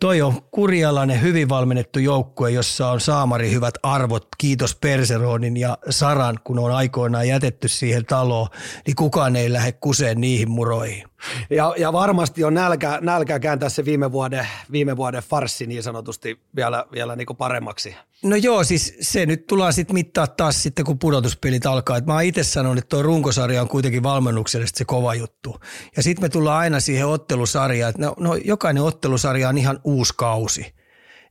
Toi 0.00 0.22
on 0.22 0.42
kurjalainen, 0.50 1.22
hyvin 1.22 1.48
valmennettu 1.48 1.98
joukkue, 1.98 2.50
jossa 2.50 2.90
on 2.90 3.00
saamari 3.00 3.50
hyvät 3.50 3.74
arvot. 3.82 4.28
Kiitos 4.38 4.74
Perseronin 4.74 5.56
ja 5.56 5.78
Saran, 5.90 6.38
kun 6.44 6.58
on 6.58 6.72
aikoinaan 6.72 7.28
jätetty 7.28 7.68
siihen 7.68 8.06
taloon, 8.06 8.48
niin 8.86 8.96
kukaan 8.96 9.36
ei 9.36 9.52
lähde 9.52 9.72
kuseen 9.72 10.20
niihin 10.20 10.50
muroihin. 10.50 11.04
Ja, 11.50 11.74
ja 11.78 11.92
varmasti 11.92 12.44
on 12.44 12.54
nälkä, 12.54 12.98
nälkä 13.02 13.38
kääntää 13.38 13.68
se 13.68 13.84
viime 13.84 14.12
vuoden, 14.12 14.48
viime 14.72 14.96
vuoden 14.96 15.22
farssi 15.22 15.66
niin 15.66 15.82
sanotusti 15.82 16.40
vielä, 16.56 16.84
vielä 16.92 17.16
niin 17.16 17.26
kuin 17.26 17.36
paremmaksi. 17.36 17.96
No 18.22 18.36
joo, 18.36 18.64
siis 18.64 18.96
se 19.00 19.26
nyt 19.26 19.46
tullaan 19.46 19.72
sitten 19.72 19.94
mittaa 19.94 20.26
taas 20.26 20.62
sitten, 20.62 20.84
kun 20.84 20.98
pudotuspelit 20.98 21.66
alkaa. 21.66 21.96
Et 21.96 22.06
mä 22.06 22.12
oon 22.12 22.22
itse 22.22 22.44
sanonut, 22.44 22.78
että 22.78 22.88
tuo 22.88 23.02
runkosarja 23.02 23.62
on 23.62 23.68
kuitenkin 23.68 24.02
valmennuksellisesti 24.02 24.78
se 24.78 24.84
kova 24.84 25.14
juttu. 25.14 25.60
Ja 25.96 26.02
sitten 26.02 26.24
me 26.24 26.28
tullaan 26.28 26.58
aina 26.58 26.80
siihen 26.80 27.06
ottelusarjaan, 27.06 27.90
että 27.90 28.02
no, 28.02 28.14
no 28.18 28.34
jokainen 28.34 28.82
ottelusarja 28.82 29.48
on 29.48 29.58
ihan 29.58 29.80
uusi 29.84 30.14
kausi 30.16 30.76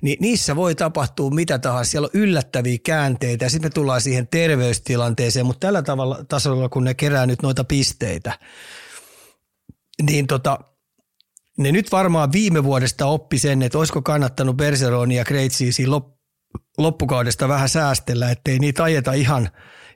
niin 0.02 0.18
niissä 0.22 0.56
voi 0.56 0.76
tapahtua 0.76 1.30
mitä 1.30 1.60
tahansa. 1.60 1.92
Siellä 1.92 2.06
on 2.14 2.22
yllättäviä 2.22 2.78
käänteitä 2.84 3.46
ja 3.46 3.50
sitten 3.50 3.66
me 3.66 3.74
tullaan 3.74 4.02
siihen 4.02 4.28
terveystilanteeseen, 4.28 5.46
mutta 5.46 5.68
tällä 5.68 5.82
tavalla 5.82 6.26
tasolla, 6.28 6.70
kun 6.70 6.84
ne 6.84 6.94
kerää 6.94 7.26
nyt 7.26 7.42
noita 7.42 7.64
pisteitä, 7.64 8.40
niin 10.02 10.28
tota, 10.28 10.60
ne 11.58 11.72
nyt 11.72 11.92
varmaan 11.92 12.32
viime 12.32 12.64
vuodesta 12.64 13.06
oppi 13.06 13.40
sen, 13.40 13.62
että 13.62 13.78
olisiko 13.78 14.02
kannattanut 14.02 14.58
Bergeronia 14.58 15.18
ja 15.18 15.26
Kreitsiä 15.26 15.72
loppukaudesta 16.78 17.48
vähän 17.48 17.70
säästellä, 17.70 18.32
ettei 18.32 18.60
niitä 18.60 18.84
ajeta 18.84 19.14
ihan 19.14 19.50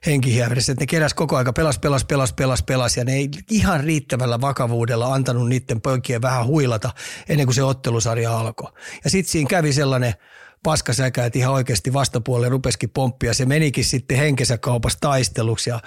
henkihäiriössä, 0.06 0.72
että 0.72 0.82
ne 0.82 0.86
keräs 0.86 1.14
koko 1.14 1.36
aika 1.36 1.52
pelas, 1.52 1.78
pelas, 1.78 2.04
pelas, 2.04 2.32
pelas, 2.32 2.62
pelas 2.62 2.96
ja 2.96 3.04
ne 3.04 3.12
ei 3.12 3.28
ihan 3.50 3.84
riittävällä 3.84 4.40
vakavuudella 4.40 5.14
antanut 5.14 5.48
niiden 5.48 5.80
poikien 5.80 6.22
vähän 6.22 6.46
huilata 6.46 6.90
ennen 7.28 7.46
kuin 7.46 7.54
se 7.54 7.62
ottelusarja 7.62 8.38
alkoi. 8.38 8.72
Ja 9.04 9.10
sitten 9.10 9.32
siinä 9.32 9.48
kävi 9.48 9.72
sellainen 9.72 10.14
paskasäkä, 10.62 11.24
että 11.24 11.38
ihan 11.38 11.54
oikeasti 11.54 11.92
vastapuolelle 11.92 12.48
rupesikin 12.48 12.90
pomppia. 12.90 13.34
Se 13.34 13.46
menikin 13.46 13.84
sitten 13.84 14.16
henkensä 14.18 14.58
kaupassa 14.58 14.98
taisteluksi 15.00 15.70
ja 15.70 15.80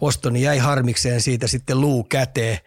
Postoni 0.00 0.42
jäi 0.42 0.58
harmikseen 0.58 1.20
siitä 1.20 1.46
sitten 1.46 1.80
luu 1.80 2.04
käteen 2.04 2.58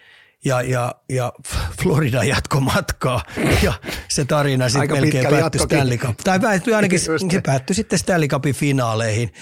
ja, 0.46 0.62
ja, 0.62 0.96
ja 1.10 1.34
Florida 1.82 2.24
jatko 2.24 2.60
matkaa 2.60 3.24
ja 3.64 3.74
se 4.08 4.26
tarina 4.26 4.70
sitten 4.70 5.02
melkein 5.02 5.28
päättyi 5.28 5.62
Stanley 5.62 5.98
Cup. 5.98 6.18
Tai 6.24 6.39
päättyi 6.39 6.74
ainakin, 6.74 7.00
se 7.00 7.42
päättyi 7.46 7.76
sitten 7.76 8.00
Stanley 8.00 8.28
Cupin 8.28 8.56
finaaleihin. 8.56 9.34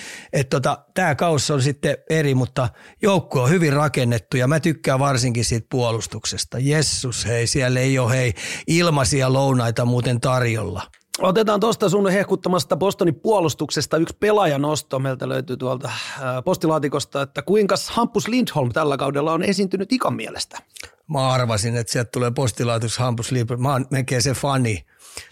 tota, 0.50 0.78
Tämä 0.94 1.16
kaus 1.16 1.52
on 1.52 1.62
sitten 1.62 1.98
eri, 2.10 2.36
mutta 2.36 2.70
joukko 3.02 3.44
on 3.44 3.50
hyvin 3.50 3.74
rakennettu 3.74 4.38
ja 4.38 4.48
mä 4.48 4.60
tykkään 4.60 5.00
varsinkin 5.00 5.46
siitä 5.46 5.68
puolustuksesta. 5.70 6.60
Jessus 6.60 7.26
hei, 7.26 7.48
siellä 7.48 7.80
ei 7.80 8.00
ole 8.00 8.12
hei 8.12 8.34
ilmaisia 8.68 9.34
lounaita 9.34 9.86
muuten 9.86 10.22
tarjolla. 10.22 10.82
Otetaan 11.22 11.60
tuosta 11.60 11.90
sun 11.90 12.10
hehkuttamasta 12.10 12.76
Bostonin 12.76 13.16
puolustuksesta 13.16 13.98
yksi 13.98 14.18
pelaajanosto. 14.20 15.00
Meiltä 15.00 15.30
löytyy 15.30 15.58
tuolta 15.58 15.88
äh, 15.88 16.44
postilaatikosta, 16.46 17.22
että 17.22 17.42
kuinka 17.42 17.76
Hampus 17.92 18.28
Lindholm 18.28 18.72
tällä 18.72 18.98
kaudella 18.98 19.34
on 19.34 19.44
esiintynyt 19.44 19.92
ikan 19.92 20.14
mielestä? 20.14 20.58
Mä 21.08 21.30
arvasin, 21.30 21.78
että 21.78 21.92
sieltä 21.94 22.10
tulee 22.12 22.32
postilaatikosta 22.32 23.04
Hampus 23.04 23.32
Lindholm. 23.32 23.62
Mä 23.62 23.72
oon 23.72 23.86
se 24.20 24.34
fani. 24.34 24.86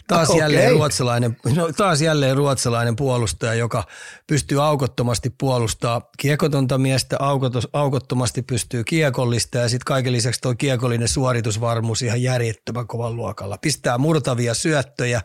Taas, 0.08 0.30
okay. 0.30 0.40
jälleen 0.40 0.72
ruotsalainen, 0.72 1.36
no, 1.54 1.72
taas 1.72 2.02
jälleen 2.02 2.36
ruotsalainen 2.36 2.96
puolustaja, 2.96 3.54
joka 3.54 3.84
pystyy 4.26 4.64
aukottomasti 4.64 5.30
puolustaa 5.30 6.10
kiekotonta 6.18 6.78
miestä, 6.78 7.16
aukotos, 7.18 7.68
aukottomasti 7.72 8.42
pystyy 8.42 8.84
kiekollista 8.84 9.58
ja 9.58 9.68
sitten 9.68 9.84
kaiken 9.86 10.12
lisäksi 10.12 10.40
tuo 10.40 10.54
kiekollinen 10.54 11.08
suoritusvarmuus 11.08 12.02
ihan 12.02 12.22
järjettömän 12.22 12.86
kovan 12.86 13.16
luokalla. 13.16 13.58
Pistää 13.58 13.98
murtavia 13.98 14.54
syöttöjä, 14.54 15.20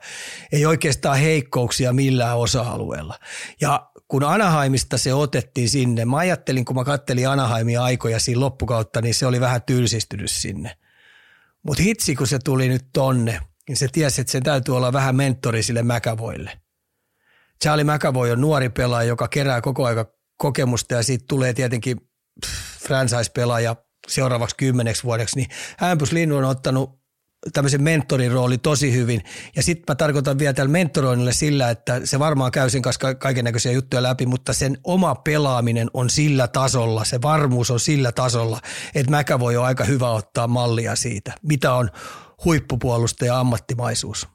ei 0.51 0.65
oikeastaan 0.65 1.17
heikkouksia 1.17 1.93
millään 1.93 2.37
osa-alueella. 2.37 3.19
Ja 3.61 3.89
kun 4.07 4.23
Anaheimista 4.23 4.97
se 4.97 5.13
otettiin 5.13 5.69
sinne, 5.69 6.05
mä 6.05 6.17
ajattelin, 6.17 6.65
kun 6.65 6.75
mä 6.75 6.83
kattelin 6.83 7.29
Anaheimia 7.29 7.83
aikoja 7.83 8.19
siinä 8.19 8.39
loppukautta, 8.39 9.01
niin 9.01 9.13
se 9.13 9.25
oli 9.25 9.39
vähän 9.39 9.61
tylsistynyt 9.61 10.31
sinne. 10.31 10.77
Mutta 11.63 11.83
hitsi, 11.83 12.15
kun 12.15 12.27
se 12.27 12.39
tuli 12.39 12.67
nyt 12.67 12.85
tonne– 12.93 13.39
niin 13.69 13.77
se 13.77 13.87
tiesi, 13.91 14.21
että 14.21 14.31
sen 14.31 14.43
täytyy 14.43 14.77
olla 14.77 14.93
vähän 14.93 15.15
mentori 15.15 15.63
sille 15.63 15.83
Mäkävoille. 15.83 16.59
Charlie 17.63 17.93
McAvoy 17.93 18.31
on 18.31 18.41
nuori 18.41 18.69
pelaaja, 18.69 19.07
joka 19.07 19.27
kerää 19.27 19.61
koko 19.61 19.85
aika 19.85 20.05
kokemusta 20.37 20.93
ja 20.93 21.03
siitä 21.03 21.25
tulee 21.27 21.53
tietenkin 21.53 21.97
franchise-pelaaja 22.79 23.75
seuraavaksi 24.07 24.55
kymmeneksi 24.55 25.03
vuodeksi, 25.03 25.35
niin 25.35 25.49
Hampus 25.77 26.11
Linnu 26.11 26.37
on 26.37 26.43
ottanut 26.43 27.03
tämmöisen 27.53 27.83
mentorin 27.83 28.31
rooli 28.31 28.57
tosi 28.57 28.93
hyvin. 28.93 29.21
Ja 29.55 29.63
sitten 29.63 29.83
mä 29.87 29.95
tarkoitan 29.95 30.39
vielä 30.39 30.53
tällä 30.53 30.71
mentoroinnille 30.71 31.33
sillä, 31.33 31.69
että 31.69 32.01
se 32.03 32.19
varmaan 32.19 32.51
käy 32.51 32.69
sen 32.69 32.81
kanssa 32.81 33.15
kaiken 33.15 33.45
näköisiä 33.45 33.71
juttuja 33.71 34.03
läpi, 34.03 34.25
mutta 34.25 34.53
sen 34.53 34.77
oma 34.83 35.15
pelaaminen 35.15 35.89
on 35.93 36.09
sillä 36.09 36.47
tasolla, 36.47 37.05
se 37.05 37.21
varmuus 37.21 37.71
on 37.71 37.79
sillä 37.79 38.11
tasolla, 38.11 38.59
että 38.95 39.11
mäkä 39.11 39.39
voi 39.39 39.57
olla 39.57 39.67
aika 39.67 39.83
hyvä 39.83 40.09
ottaa 40.09 40.47
mallia 40.47 40.95
siitä, 40.95 41.33
mitä 41.41 41.73
on 41.73 41.89
huippupuolustaja 42.45 43.39
ammattimaisuus. 43.39 44.27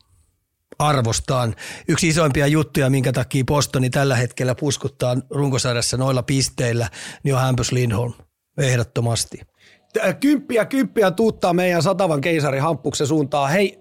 Arvostaan. 0.79 1.55
Yksi 1.89 2.09
isoimpia 2.09 2.47
juttuja, 2.47 2.91
minkä 2.91 3.13
takia 3.13 3.45
Postoni 3.47 3.91
tällä 3.91 4.17
hetkellä 4.17 4.55
puskuttaa 4.55 5.17
runkosarjassa 5.31 5.97
noilla 5.97 6.23
pisteillä, 6.23 6.91
niin 7.23 7.35
on 7.35 7.41
Hampus 7.41 7.73
Lindholm. 7.73 8.15
Ehdottomasti. 8.59 9.41
Kymppiä, 10.21 10.65
kymppiä 10.65 11.11
tuuttaa 11.11 11.53
meidän 11.53 11.83
satavan 11.83 12.21
keisari 12.21 12.59
Hamppuksen 12.59 13.07
suuntaan. 13.07 13.51
Hei, 13.51 13.79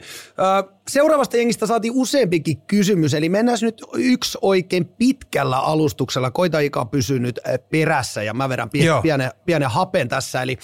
seuraavasta 0.89 1.37
jengistä 1.37 1.65
saatiin 1.65 1.93
useampikin 1.95 2.61
kysymys, 2.61 3.13
eli 3.13 3.29
mennään 3.29 3.57
nyt 3.61 3.81
yksi 3.93 4.37
oikein 4.41 4.85
pitkällä 4.85 5.59
alustuksella. 5.59 6.31
Koita 6.31 6.59
Ika 6.59 6.85
pysyy 6.85 7.19
nyt 7.19 7.39
perässä 7.69 8.23
ja 8.23 8.33
mä 8.33 8.49
vedän 8.49 8.69
pien, 8.69 9.01
pienen, 9.01 9.31
pienen 9.45 9.69
hapen 9.69 10.07
tässä. 10.07 10.41
Eli 10.41 10.57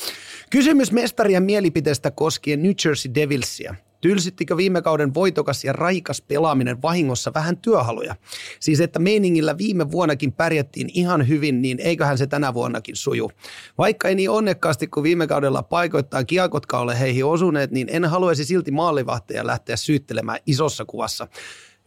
kysymys 0.50 0.92
mestarien 0.92 1.44
mielipiteestä 1.44 2.12
koskien 2.12 2.64
New 2.64 2.74
Jersey 2.86 3.12
Devilsia. 3.16 3.76
Tylsittikö 4.04 4.58
viime 4.58 4.82
kauden 4.82 5.14
voitokas 5.14 5.64
ja 5.64 5.74
raikas 5.74 6.22
pelaaminen 6.22 6.82
vahingossa 6.82 7.32
vähän 7.34 7.58
työhaluja? 7.58 8.16
Siis 8.60 8.82
että 8.82 9.00
meiningillä 9.00 9.58
viime 9.58 9.92
vuonnakin 9.92 10.32
pärjättiin 10.34 10.90
ihan 10.94 11.28
hyvin, 11.28 11.62
niin 11.62 11.80
eiköhän 11.80 12.18
se 12.18 12.28
tänä 12.28 12.54
vuonnakin 12.54 12.96
suju. 12.96 13.32
Vaikka 13.78 14.08
ei 14.08 14.16
niin 14.16 14.30
onnekkaasti 14.30 14.88
kuin 14.88 15.04
viime 15.04 15.28
kaudella 15.28 15.64
paikoittain 15.64 16.26
kiakotka 16.26 16.80
ole 16.80 17.00
heihin 17.00 17.26
osuneet, 17.26 17.72
niin 17.72 17.88
en 17.92 18.06
haluaisi 18.06 18.46
silti 18.46 18.72
maalivahteja 18.72 19.48
lähteä 19.48 19.76
syyttelemään 19.76 20.40
isossa 20.46 20.86
kuvassa. 20.86 21.28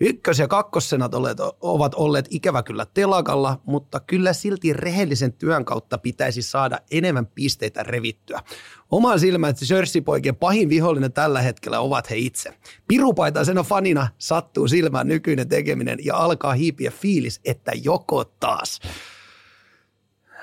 Ykkös- 0.00 0.38
ja 0.38 0.48
kakkossenat 0.48 1.12
ovat 1.60 1.94
olleet 1.94 2.26
ikävä 2.30 2.62
kyllä 2.62 2.86
telakalla, 2.94 3.60
mutta 3.64 4.00
kyllä 4.00 4.32
silti 4.32 4.72
rehellisen 4.72 5.32
työn 5.32 5.64
kautta 5.64 5.98
pitäisi 5.98 6.42
saada 6.42 6.78
enemmän 6.90 7.26
pisteitä 7.26 7.82
revittyä. 7.82 8.42
Oman 8.90 9.20
silmän, 9.20 9.50
että 9.50 9.64
Jersey-poikien 9.74 10.36
pahin 10.36 10.68
vihollinen 10.68 11.12
tällä 11.12 11.42
hetkellä 11.42 11.80
ovat 11.80 12.10
he 12.10 12.16
itse. 12.16 12.54
Pirupaitaisena 12.88 13.62
fanina 13.62 14.08
sattuu 14.18 14.68
silmään 14.68 15.08
nykyinen 15.08 15.48
tekeminen 15.48 15.98
ja 16.04 16.16
alkaa 16.16 16.54
hiipiä 16.54 16.90
fiilis, 16.90 17.40
että 17.44 17.72
joko 17.84 18.24
taas. 18.24 18.80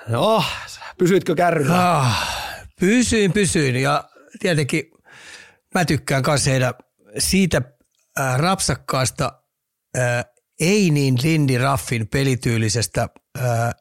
No, 0.07 0.43
pysyitkö 0.97 1.35
kärryllä? 1.35 1.97
Ah, 1.97 2.27
pysyin, 2.79 3.33
pysyin 3.33 3.75
ja 3.75 4.03
tietenkin 4.39 4.91
mä 5.75 5.85
tykkään 5.85 6.23
kanssa 6.23 6.51
siitä 7.17 7.61
äh, 8.19 8.39
rapsakkaasta 8.39 9.42
äh, 9.97 10.25
ei 10.59 10.89
niin 10.89 11.15
Lindy 11.23 11.57
Raffin 11.57 12.07
pelityylisestä 12.07 13.09
äh, 13.37 13.73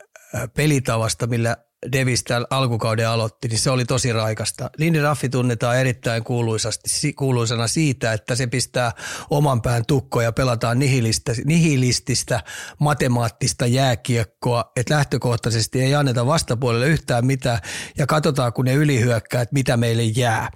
pelitavasta, 0.54 1.26
millä 1.26 1.56
Davis 1.92 2.24
täällä 2.24 2.46
alkukauden 2.50 3.08
aloitti, 3.08 3.48
niin 3.48 3.58
se 3.58 3.70
oli 3.70 3.84
tosi 3.84 4.12
raikasta. 4.12 4.70
Lindy 4.78 5.02
Raffi 5.02 5.28
tunnetaan 5.28 5.78
erittäin 5.78 6.24
kuuluisasti, 6.24 7.12
kuuluisana 7.12 7.66
siitä, 7.66 8.12
että 8.12 8.34
se 8.34 8.46
pistää 8.46 8.92
oman 9.30 9.62
pään 9.62 9.86
tukkoja 9.86 10.28
ja 10.28 10.32
pelataan 10.32 10.78
nihilistä, 10.78 11.32
nihilististä 11.44 12.40
matemaattista 12.80 13.66
jääkiekkoa, 13.66 14.72
että 14.76 14.94
lähtökohtaisesti 14.94 15.80
ei 15.80 15.94
anneta 15.94 16.26
vastapuolelle 16.26 16.86
yhtään 16.86 17.26
mitään 17.26 17.58
ja 17.98 18.06
katsotaan, 18.06 18.52
kun 18.52 18.64
ne 18.64 18.74
ylihyökkää, 18.74 19.42
että 19.42 19.54
mitä 19.54 19.76
meille 19.76 20.02
jää. 20.02 20.50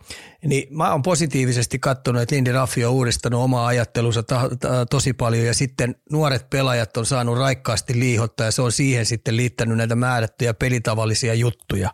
Niin 0.45 0.77
mä 0.77 0.93
oon 0.93 1.03
positiivisesti 1.03 1.79
katsonut, 1.79 2.23
että 2.23 2.35
Lindy 2.35 2.53
Raffi 2.53 2.85
on 2.85 2.93
uudistanut 2.93 3.43
omaa 3.43 3.67
ajattelunsa 3.67 4.23
ta- 4.23 4.51
ta- 4.61 4.87
tosi 4.87 5.13
paljon 5.13 5.47
ja 5.47 5.55
sitten 5.55 5.95
nuoret 6.13 6.51
pelaajat 6.51 6.97
on 6.97 7.07
saanut 7.07 7.39
raikkaasti 7.39 7.99
liihottaa 7.99 8.47
ja 8.47 8.51
se 8.51 8.63
on 8.63 8.73
siihen 8.73 9.07
sitten 9.07 9.37
liittänyt 9.37 9.77
näitä 9.77 9.95
määrättyjä 9.95 10.55
pelitavallisia 10.55 11.35
juttuja. 11.35 11.91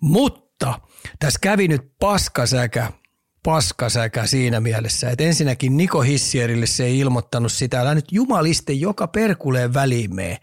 Mutta 0.00 0.80
tässä 1.18 1.38
kävi 1.42 1.68
nyt 1.68 1.92
paskasäkä 2.00 2.92
paskasäkä 3.42 4.26
siinä 4.26 4.60
mielessä, 4.60 5.10
että 5.10 5.24
ensinnäkin 5.24 5.76
Niko 5.76 6.00
Hissierille 6.00 6.66
se 6.66 6.84
ei 6.84 6.98
ilmoittanut 6.98 7.52
sitä, 7.52 7.80
älä 7.80 7.94
nyt 7.94 8.12
jumaliste 8.12 8.72
joka 8.72 9.08
perkuleen 9.08 9.74
väliin 9.74 10.14
mee. 10.14 10.38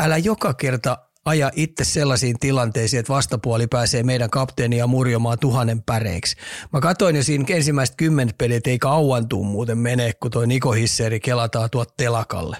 Älä 0.00 0.16
joka 0.16 0.54
kerta 0.54 0.98
aja 1.24 1.50
itse 1.56 1.84
sellaisiin 1.84 2.38
tilanteisiin, 2.38 3.00
että 3.00 3.12
vastapuoli 3.12 3.66
pääsee 3.66 4.02
meidän 4.02 4.30
kapteenia 4.30 4.86
murjomaan 4.86 5.38
tuhannen 5.38 5.82
päreiksi. 5.82 6.36
Mä 6.72 6.80
katsoin 6.80 7.16
jo 7.16 7.22
siinä 7.22 7.44
ensimmäiset 7.48 7.96
kymmenet 7.96 8.38
pelit, 8.38 8.66
ei 8.66 8.78
kauan 8.78 9.28
tuu 9.28 9.44
muuten 9.44 9.78
mene, 9.78 10.12
kun 10.12 10.30
toi 10.30 10.46
Niko 10.46 10.72
Hisseri 10.72 11.20
kelataan 11.20 11.70
tuot 11.70 11.96
telakalle. 11.96 12.56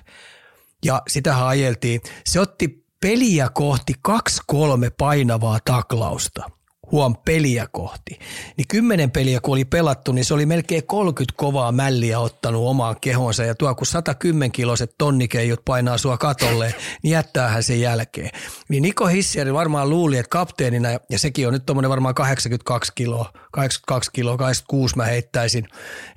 Ja 0.85 1.03
sitä 1.09 1.47
ajeltiin. 1.47 2.01
Se 2.27 2.41
otti 2.41 2.85
peliä 3.01 3.49
kohti 3.55 3.95
kaksi 4.03 4.43
kolme 4.47 4.91
painavaa 4.91 5.59
taklausta– 5.65 6.51
huom 6.93 7.17
peliä 7.25 7.67
kohti. 7.73 8.19
Niin 8.57 8.69
kymmenen 8.69 9.11
peliä 9.11 9.41
kun 9.41 9.53
oli 9.53 9.65
pelattu, 9.65 10.13
niin 10.13 10.25
se 10.25 10.35
oli 10.35 10.47
melkein 10.47 10.87
30 10.87 11.35
kovaa 11.37 11.73
mälliä 11.73 12.19
ottanut 12.19 12.69
omaan 12.69 12.97
kehonsa. 13.01 13.45
Ja 13.45 13.55
tuo 13.55 13.75
kun 13.75 13.87
110 13.87 14.53
kiloset 14.53 14.95
tonnikeijut 14.99 15.65
painaa 15.65 15.99
sua 15.99 16.19
katolle, 16.19 16.75
niin 17.03 17.13
jättäähän 17.13 17.63
sen 17.63 17.81
jälkeen. 17.81 18.31
Niin 18.69 18.83
Niko 18.83 19.07
Hissieri 19.07 19.55
varmaan 19.55 19.91
luuli, 19.91 20.19
että 20.19 20.31
kapteenina, 20.31 20.89
ja 21.11 21.19
sekin 21.19 21.47
on 21.47 21.53
nyt 21.53 21.67
tuommoinen 21.67 21.91
varmaan 21.91 22.15
82 22.15 22.93
kiloa, 22.95 23.31
82 23.53 24.11
kiloa, 24.13 24.37
86 24.37 24.97
mä 24.97 25.05
heittäisin, 25.05 25.69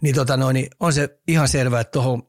niin, 0.01 0.15
tota 0.15 0.38
noin, 0.38 0.53
niin 0.53 0.67
on 0.80 0.93
se 0.93 1.09
ihan 1.28 1.47
selvää, 1.47 1.82
että 1.82 1.91
tuohon 1.91 2.24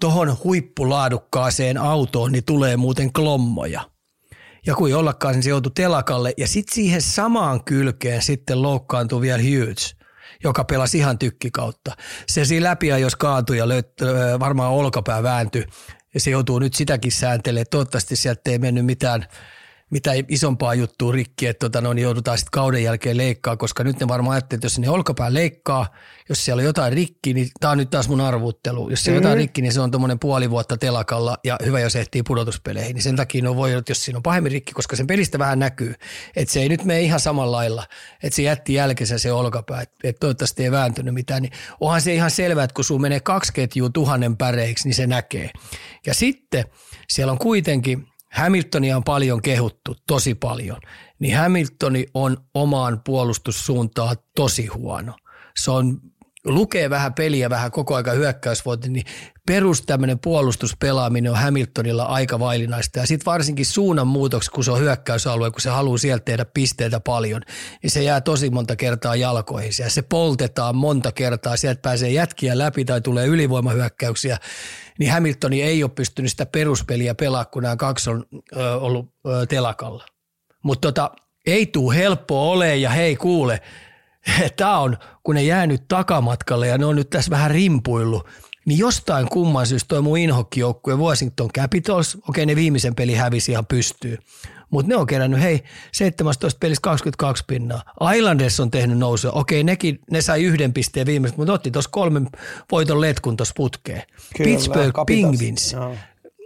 tohon 0.00 0.36
huippulaadukkaaseen 0.44 1.78
autoon 1.78 2.32
niin 2.32 2.44
tulee 2.44 2.76
muuten 2.76 3.12
klommoja– 3.12 3.80
ja 4.68 4.74
ei 4.88 4.94
ollakaan, 4.94 5.34
niin 5.34 5.42
se 5.42 5.50
joutui 5.50 5.72
telakalle. 5.74 6.32
Ja 6.36 6.48
sitten 6.48 6.74
siihen 6.74 7.02
samaan 7.02 7.64
kylkeen 7.64 8.22
sitten 8.22 8.62
loukkaantui 8.62 9.20
vielä 9.20 9.42
Hughes, 9.42 9.96
joka 10.44 10.64
pelasi 10.64 10.98
ihan 10.98 11.18
tykkikautta. 11.18 11.96
Se 12.26 12.44
siinä 12.44 12.70
läpi 12.70 12.86
jos 12.86 13.16
kaatui 13.16 13.58
ja 13.58 13.68
löt, 13.68 13.92
varmaan 14.40 14.72
olkapää 14.72 15.22
vääntyi. 15.22 15.64
Ja 16.14 16.20
se 16.20 16.30
joutuu 16.30 16.58
nyt 16.58 16.74
sitäkin 16.74 17.12
sääntelemään. 17.12 17.66
Toivottavasti 17.70 18.16
sieltä 18.16 18.50
ei 18.50 18.58
mennyt 18.58 18.86
mitään– 18.86 19.26
mitä 19.90 20.12
isompaa 20.28 20.74
juttua 20.74 21.12
rikki, 21.12 21.46
että 21.46 21.66
tota, 21.66 21.80
no, 21.80 21.92
niin 21.92 22.02
joudutaan 22.02 22.38
sitten 22.38 22.50
kauden 22.50 22.82
jälkeen 22.82 23.16
leikkaa, 23.16 23.56
koska 23.56 23.84
nyt 23.84 24.00
ne 24.00 24.08
varmaan 24.08 24.34
ajattelee, 24.34 24.58
että 24.58 24.66
jos 24.66 24.78
ne 24.78 24.90
olkapää 24.90 25.34
leikkaa, 25.34 25.86
jos 26.28 26.44
siellä 26.44 26.60
on 26.60 26.64
jotain 26.64 26.92
rikki, 26.92 27.34
niin 27.34 27.48
tämä 27.60 27.70
on 27.70 27.78
nyt 27.78 27.90
taas 27.90 28.08
mun 28.08 28.20
arvuttelu. 28.20 28.90
Jos 28.90 29.04
siellä 29.04 29.20
mm-hmm. 29.20 29.26
on 29.26 29.30
jotain 29.30 29.38
mhm. 29.38 29.42
rikki, 29.42 29.62
niin 29.62 29.72
se 29.72 29.80
on 29.80 29.90
tuommoinen 29.90 30.18
puoli 30.18 30.50
vuotta 30.50 30.76
telakalla 30.76 31.38
ja 31.44 31.58
hyvä, 31.64 31.80
jos 31.80 31.96
ehtii 31.96 32.22
pudotuspeleihin. 32.22 32.94
Niin 32.94 33.02
sen 33.02 33.16
takia 33.16 33.42
no 33.42 33.56
voi 33.56 33.72
jos 33.88 34.04
siinä 34.04 34.16
on 34.16 34.22
pahemmin 34.22 34.52
rikki, 34.52 34.72
koska 34.72 34.96
sen 34.96 35.06
pelistä 35.06 35.38
vähän 35.38 35.58
näkyy, 35.58 35.94
että 36.36 36.52
se 36.52 36.60
ei 36.60 36.68
nyt 36.68 36.84
mene 36.84 37.00
ihan 37.00 37.20
samalla 37.20 37.56
lailla, 37.56 37.86
että 38.22 38.36
se 38.36 38.42
jätti 38.42 38.74
jälkensä 38.74 39.18
se 39.18 39.32
olkapää, 39.32 39.80
että, 39.80 39.94
että 40.04 40.20
toivottavasti 40.20 40.64
ei 40.64 40.70
vääntynyt 40.70 41.14
mitään. 41.14 41.42
Niin 41.42 41.52
onhan 41.80 42.00
se 42.00 42.14
ihan 42.14 42.30
selvää, 42.30 42.64
että 42.64 42.74
kun 42.74 42.84
sun 42.84 43.00
menee 43.00 43.20
kaksi 43.20 43.52
ketjua 43.52 43.90
tuhannen 43.90 44.36
päreiksi, 44.36 44.88
niin 44.88 44.94
se 44.94 45.06
näkee. 45.06 45.50
Ja 46.06 46.14
sitten 46.14 46.64
siellä 47.08 47.32
on 47.32 47.38
kuitenkin– 47.38 48.06
Hamiltonia 48.32 48.96
on 48.96 49.04
paljon 49.04 49.42
kehuttu, 49.42 49.96
tosi 50.06 50.34
paljon, 50.34 50.80
niin 51.18 51.36
Hamiltoni 51.36 52.06
on 52.14 52.36
omaan 52.54 53.00
puolustussuuntaan 53.04 54.16
tosi 54.36 54.66
huono. 54.66 55.14
Se 55.56 55.70
on 55.70 56.00
lukee 56.44 56.90
vähän 56.90 57.14
peliä, 57.14 57.50
vähän 57.50 57.70
koko 57.70 57.94
aika 57.94 58.12
hyökkäysvuotta, 58.12 58.88
niin 58.88 59.04
perus 59.46 59.82
tämmöinen 59.82 60.18
puolustuspelaaminen 60.18 61.32
on 61.32 61.38
Hamiltonilla 61.38 62.02
aika 62.02 62.38
vaillinaista. 62.38 62.98
Ja 62.98 63.06
sitten 63.06 63.26
varsinkin 63.26 63.66
suunnanmuutoksi, 63.66 64.50
kun 64.50 64.64
se 64.64 64.70
on 64.70 64.80
hyökkäysalue, 64.80 65.50
kun 65.50 65.60
se 65.60 65.70
haluaa 65.70 65.98
sieltä 65.98 66.24
tehdä 66.24 66.44
pisteitä 66.44 67.00
paljon, 67.00 67.42
niin 67.82 67.90
se 67.90 68.02
jää 68.02 68.20
tosi 68.20 68.50
monta 68.50 68.76
kertaa 68.76 69.16
jalkoihin. 69.16 69.72
Ja 69.78 69.90
se 69.90 70.02
poltetaan 70.02 70.76
monta 70.76 71.12
kertaa, 71.12 71.56
sieltä 71.56 71.80
pääsee 71.82 72.10
jätkiä 72.10 72.58
läpi 72.58 72.84
tai 72.84 73.00
tulee 73.00 73.26
ylivoimahyökkäyksiä 73.26 74.38
niin 74.98 75.12
Hamilton 75.12 75.52
ei 75.52 75.82
ole 75.82 75.90
pystynyt 75.94 76.30
sitä 76.30 76.46
peruspeliä 76.46 77.14
pelaa, 77.14 77.44
kun 77.44 77.62
nämä 77.62 77.76
kaksi 77.76 78.10
on 78.10 78.24
ö, 78.56 78.74
ollut 78.74 79.14
ö, 79.26 79.46
telakalla. 79.46 80.06
Mutta 80.64 80.88
tota, 80.88 81.10
ei 81.46 81.66
tuu 81.66 81.90
helppoa 81.90 82.42
ole 82.42 82.76
ja 82.76 82.90
hei 82.90 83.16
kuule, 83.16 83.60
tämä 84.56 84.78
on, 84.78 84.96
kun 85.24 85.34
ne 85.34 85.42
jäänyt 85.42 85.88
takamatkalle 85.88 86.66
ja 86.66 86.78
ne 86.78 86.84
on 86.84 86.96
nyt 86.96 87.10
tässä 87.10 87.30
vähän 87.30 87.50
rimpuillut, 87.50 88.26
niin 88.64 88.78
jostain 88.78 89.28
kumman 89.28 89.66
syystä 89.66 89.88
toi 89.88 90.02
mun 90.02 90.18
inhokkijoukkue 90.18 90.94
Washington 90.94 91.48
Capitals, 91.48 92.18
okei 92.28 92.46
ne 92.46 92.56
viimeisen 92.56 92.94
peli 92.94 93.14
hävisi 93.14 93.52
ihan 93.52 93.66
pystyy, 93.66 94.18
mutta 94.70 94.88
ne 94.88 94.96
on 94.96 95.06
kerännyt, 95.06 95.40
hei, 95.40 95.64
17 95.92 96.58
pelissä 96.58 96.80
22 96.82 97.44
pinnaa. 97.46 97.82
Islanders 98.16 98.60
on 98.60 98.70
tehnyt 98.70 98.98
nousua. 98.98 99.32
Okei, 99.32 99.64
nekin, 99.64 100.00
ne 100.10 100.22
sai 100.22 100.44
yhden 100.44 100.72
pisteen 100.72 101.06
viimeistä, 101.06 101.36
mutta 101.36 101.52
otti 101.52 101.70
tuossa 101.70 101.90
kolmen 101.90 102.28
voiton 102.72 103.00
letkun 103.00 103.36
tuossa 103.36 103.54
putkeen. 103.56 104.02
Kyllä, 104.36 104.50
Pittsburgh 104.50 105.00
Penguins. 105.06 105.74
No. 105.74 105.94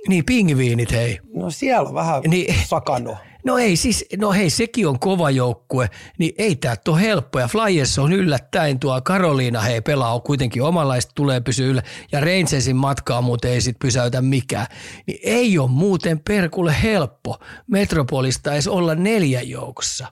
Niin, 0.08 0.24
pingviinit, 0.24 0.92
hei. 0.92 1.18
No 1.34 1.50
siellä 1.50 1.88
on 1.88 1.94
vähän 1.94 2.22
niin, 2.26 2.54
sakannut. 2.68 3.16
No 3.44 3.58
ei 3.58 3.76
siis, 3.76 4.04
no 4.18 4.32
hei 4.32 4.50
sekin 4.50 4.88
on 4.88 4.98
kova 4.98 5.30
joukkue, 5.30 5.90
niin 6.18 6.34
ei 6.38 6.56
tämä 6.56 6.76
ole 6.88 7.00
helppo. 7.00 7.40
Ja 7.40 7.48
Flyers 7.48 7.98
on 7.98 8.12
yllättäen 8.12 8.78
tuo 8.78 9.00
Karoliina, 9.00 9.60
hei 9.60 9.80
pelaa 9.80 10.14
on 10.14 10.22
kuitenkin 10.22 10.62
omanlaista, 10.62 11.12
tulee 11.14 11.40
pysyä 11.40 11.66
yllä. 11.66 11.82
Ja 12.12 12.20
Rangersin 12.20 12.76
matkaa 12.76 13.22
muuten 13.22 13.50
ei 13.50 13.60
sit 13.60 13.76
pysäytä 13.78 14.22
mikään. 14.22 14.66
Niin 15.06 15.18
ei 15.22 15.58
ole 15.58 15.70
muuten 15.70 16.20
perkulle 16.20 16.74
helppo 16.82 17.38
Metropolista 17.70 18.52
edes 18.52 18.68
olla 18.68 18.94
neljä 18.94 19.42
joukossa. 19.42 20.06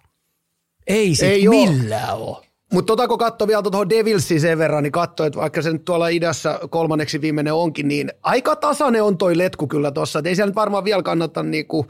Ei 0.86 1.14
sit 1.14 1.28
ei 1.28 1.48
millään 1.48 2.16
ole. 2.16 2.50
Mutta 2.72 2.86
tota 2.86 3.08
kun 3.08 3.18
katsoi 3.18 3.48
vielä 3.48 3.62
tuohon 3.62 3.88
Devilsiin 3.88 4.40
sen 4.40 4.58
verran, 4.58 4.82
niin 4.82 4.92
katsoi, 4.92 5.26
että 5.26 5.40
vaikka 5.40 5.62
se 5.62 5.72
nyt 5.72 5.84
tuolla 5.84 6.08
idässä 6.08 6.60
kolmanneksi 6.70 7.20
viimeinen 7.20 7.54
onkin, 7.54 7.88
niin 7.88 8.12
aika 8.22 8.56
tasainen 8.56 9.02
on 9.02 9.18
toi 9.18 9.38
letku 9.38 9.66
kyllä 9.66 9.90
tuossa. 9.90 10.22
Ei 10.24 10.34
siellä 10.34 10.48
nyt 10.48 10.56
varmaan 10.56 10.84
vielä 10.84 11.02
kannata 11.02 11.42
niinku 11.42 11.86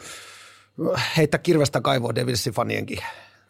heittää 1.16 1.38
kirvestä 1.38 1.80
kaivoa 1.80 2.14
Devilsin 2.14 2.52
fanienkin 2.52 2.98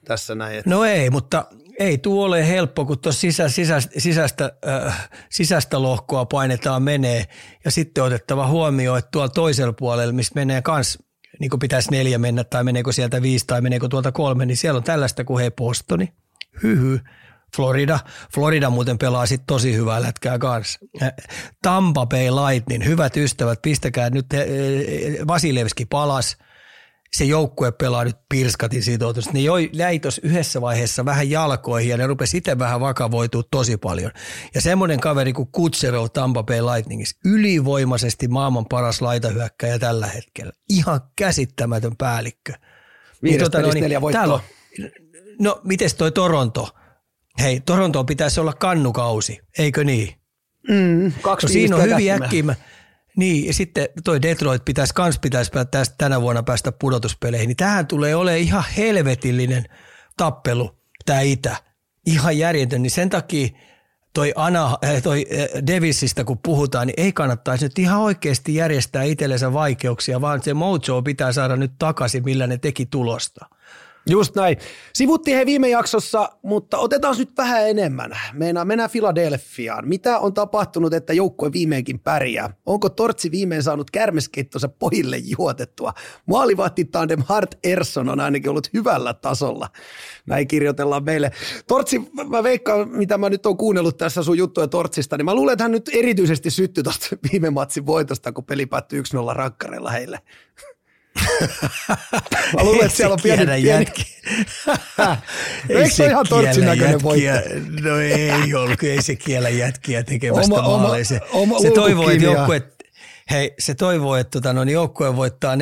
tässä 0.04 0.34
näin. 0.34 0.62
No 0.66 0.84
ei, 0.84 1.10
mutta 1.10 1.44
ei 1.78 1.98
tuo 1.98 2.24
ole 2.24 2.48
helppo, 2.48 2.84
kun 2.84 2.98
tuossa 2.98 3.20
sisä, 3.20 3.48
sisä, 3.48 3.80
sisäistä, 3.98 4.52
äh, 4.68 5.10
sisäistä 5.30 5.82
lohkoa 5.82 6.24
painetaan 6.24 6.82
menee 6.82 7.24
ja 7.64 7.70
sitten 7.70 8.04
otettava 8.04 8.46
huomioon, 8.46 8.98
että 8.98 9.08
tuolla 9.12 9.28
toisella 9.28 9.72
puolella, 9.72 10.12
missä 10.12 10.32
menee 10.34 10.62
kans 10.62 10.98
niin 11.40 11.50
kuin 11.50 11.60
pitäisi 11.60 11.90
neljä 11.90 12.18
mennä 12.18 12.44
tai 12.44 12.64
meneekö 12.64 12.92
sieltä 12.92 13.22
viisi 13.22 13.46
tai 13.46 13.60
meneekö 13.60 13.88
tuolta 13.88 14.12
kolme, 14.12 14.46
niin 14.46 14.56
siellä 14.56 14.78
on 14.78 14.84
tällaista 14.84 15.24
kuin 15.24 15.40
hei 15.40 15.50
Postoni, 15.50 16.12
hyhy, 16.62 17.00
Florida. 17.56 17.98
Florida 18.34 18.70
muuten 18.70 18.98
pelaa 18.98 19.26
sitten 19.26 19.46
tosi 19.46 19.74
hyvää 19.74 20.02
lätkää 20.02 20.38
kanssa. 20.38 20.78
Tampa 21.62 22.06
Bay 22.06 22.30
Lightning, 22.30 22.84
hyvät 22.84 23.16
ystävät, 23.16 23.62
pistäkää 23.62 24.10
nyt 24.10 24.26
Vasilevski 25.26 25.86
palas– 25.86 26.36
se 27.12 27.24
joukkue 27.24 27.72
pelaa 27.72 28.04
nyt 28.04 28.16
pirskatin 28.28 28.82
sitoutusta. 28.82 29.30
Ne 29.32 29.40
joi, 29.40 29.70
jäi 29.72 29.98
tuossa 29.98 30.20
yhdessä 30.24 30.60
vaiheessa 30.60 31.04
vähän 31.04 31.30
jalkoihin 31.30 31.90
ja 31.90 31.96
ne 31.96 32.06
rupesi 32.06 32.36
itse 32.36 32.58
vähän 32.58 32.80
vakavoitua 32.80 33.42
tosi 33.50 33.76
paljon. 33.76 34.10
Ja 34.54 34.60
semmoinen 34.60 35.00
kaveri 35.00 35.32
kuin 35.32 35.48
Kutserov 35.52 36.06
Tampa 36.12 36.42
Bay 36.42 36.60
Lightningissa, 36.60 37.16
ylivoimaisesti 37.24 38.28
maailman 38.28 38.66
paras 38.66 39.02
laitahyökkäjä 39.02 39.78
tällä 39.78 40.06
hetkellä. 40.06 40.52
Ihan 40.68 41.00
käsittämätön 41.16 41.96
päällikkö. 41.96 42.52
Viides 43.22 43.40
niin, 43.40 43.50
tota, 43.50 43.60
no, 43.60 43.72
niin, 43.72 44.00
voittoa. 44.00 44.24
On, 44.34 44.40
no, 45.40 45.60
mites 45.64 45.94
toi 45.94 46.12
Toronto? 46.12 46.68
Hei, 47.40 47.60
Torontoon 47.60 48.06
pitäisi 48.06 48.40
olla 48.40 48.52
kannukausi, 48.52 49.40
eikö 49.58 49.84
niin? 49.84 50.14
Mm, 50.68 51.12
kaksi 51.22 51.46
no, 51.46 51.52
siinä 51.52 51.76
on 51.76 51.82
hyvin 51.82 52.12
äkkiä. 52.12 52.44
Niin, 53.16 53.46
ja 53.46 53.54
sitten 53.54 53.88
toi 54.04 54.22
Detroit 54.22 54.64
pitäisi, 54.64 54.94
kans 54.94 55.18
pitäisi 55.18 55.50
tästä 55.70 55.94
tänä 55.98 56.20
vuonna 56.20 56.42
päästä 56.42 56.72
pudotuspeleihin, 56.72 57.48
niin 57.48 57.56
tähän 57.56 57.86
tulee 57.86 58.14
olemaan 58.14 58.40
ihan 58.40 58.64
helvetillinen 58.76 59.64
tappelu, 60.16 60.78
tämä 61.06 61.20
itä. 61.20 61.56
Ihan 62.06 62.38
järjetön, 62.38 62.82
niin 62.82 62.90
sen 62.90 63.10
takia 63.10 63.48
toi, 64.14 64.32
Ana, 64.36 64.78
äh, 64.84 65.02
toi 65.02 65.26
äh, 65.32 65.66
Davisista 65.66 66.24
kun 66.24 66.38
puhutaan, 66.38 66.86
niin 66.86 67.00
ei 67.00 67.12
kannattaisi 67.12 67.64
nyt 67.64 67.78
ihan 67.78 68.00
oikeasti 68.00 68.54
järjestää 68.54 69.02
itsellensä 69.02 69.52
vaikeuksia, 69.52 70.20
vaan 70.20 70.42
se 70.42 70.54
mojo 70.54 71.02
pitää 71.04 71.32
saada 71.32 71.56
nyt 71.56 71.72
takaisin, 71.78 72.24
millä 72.24 72.46
ne 72.46 72.58
teki 72.58 72.86
tulosta. 72.86 73.46
Just 74.08 74.36
näin. 74.36 74.56
Sivuttiin 74.92 75.36
he 75.36 75.46
viime 75.46 75.68
jaksossa, 75.68 76.30
mutta 76.42 76.78
otetaan 76.78 77.16
nyt 77.18 77.30
vähän 77.38 77.68
enemmän. 77.68 78.18
Meinaa 78.32 78.64
mennään 78.64 78.90
Filadelfiaan. 78.90 79.88
Mitä 79.88 80.18
on 80.18 80.34
tapahtunut, 80.34 80.94
että 80.94 81.12
joukkue 81.12 81.52
viimeinkin 81.52 81.98
pärjää? 81.98 82.54
Onko 82.66 82.88
Tortsi 82.88 83.30
viimein 83.30 83.62
saanut 83.62 83.90
kärmeskettonsa 83.90 84.68
pojille 84.68 85.16
juotettua? 85.16 85.92
Maalivahti 86.26 86.84
tandem 86.84 87.22
Hart 87.26 87.58
Erson 87.64 88.08
on 88.08 88.20
ainakin 88.20 88.50
ollut 88.50 88.72
hyvällä 88.72 89.14
tasolla. 89.14 89.68
Näin 90.26 90.48
kirjoitellaan 90.48 91.04
meille. 91.04 91.30
Tortsi, 91.66 92.10
mä 92.28 92.42
veikkaan, 92.42 92.88
mitä 92.88 93.18
mä 93.18 93.28
nyt 93.28 93.46
oon 93.46 93.56
kuunnellut 93.56 93.96
tässä 93.96 94.22
sun 94.22 94.38
juttuja 94.38 94.68
Tortsista, 94.68 95.16
niin 95.16 95.24
mä 95.24 95.34
luulen, 95.34 95.52
että 95.52 95.64
hän 95.64 95.72
nyt 95.72 95.90
erityisesti 95.94 96.50
syttyi 96.50 96.84
tuosta 96.84 97.06
viime 97.32 97.50
matsin 97.50 97.86
voitosta, 97.86 98.32
kun 98.32 98.44
peli 98.44 98.66
päättyi 98.66 99.02
1-0 99.32 99.34
rakkareilla 99.34 99.90
heille. 99.90 100.20
Mä 102.54 102.62
luulen, 102.62 102.86
että 102.86 102.96
siellä 102.96 103.12
on 103.12 103.18
pieni, 103.22 103.46
pieni. 103.46 103.68
Jätki. 103.68 104.20
Eikö 105.68 105.90
se 105.90 106.06
ihan 106.06 106.26
tortsin 106.28 106.64
näköinen 106.64 107.02
voitto? 107.02 107.30
No 107.80 107.98
ei 107.98 108.54
ollut, 108.54 108.82
ei 108.82 109.02
se 109.02 109.16
kiellä 109.16 109.48
jätkiä 109.48 110.02
tekemästä 110.02 110.54
oma, 110.54 110.78
maaleja. 110.78 111.04
Se, 111.04 111.20
oma 111.32 111.60
se 111.60 111.70
toivoo, 111.70 112.10
että 112.10 112.24
joukkue, 112.24 112.62
hei, 113.30 113.54
se 113.58 113.74
toivoo, 113.74 114.16
että 114.16 114.30
tota, 114.30 114.52
no, 114.52 114.62
joukkue 114.62 115.16
voittaa 115.16 115.54
4-0 115.54 115.58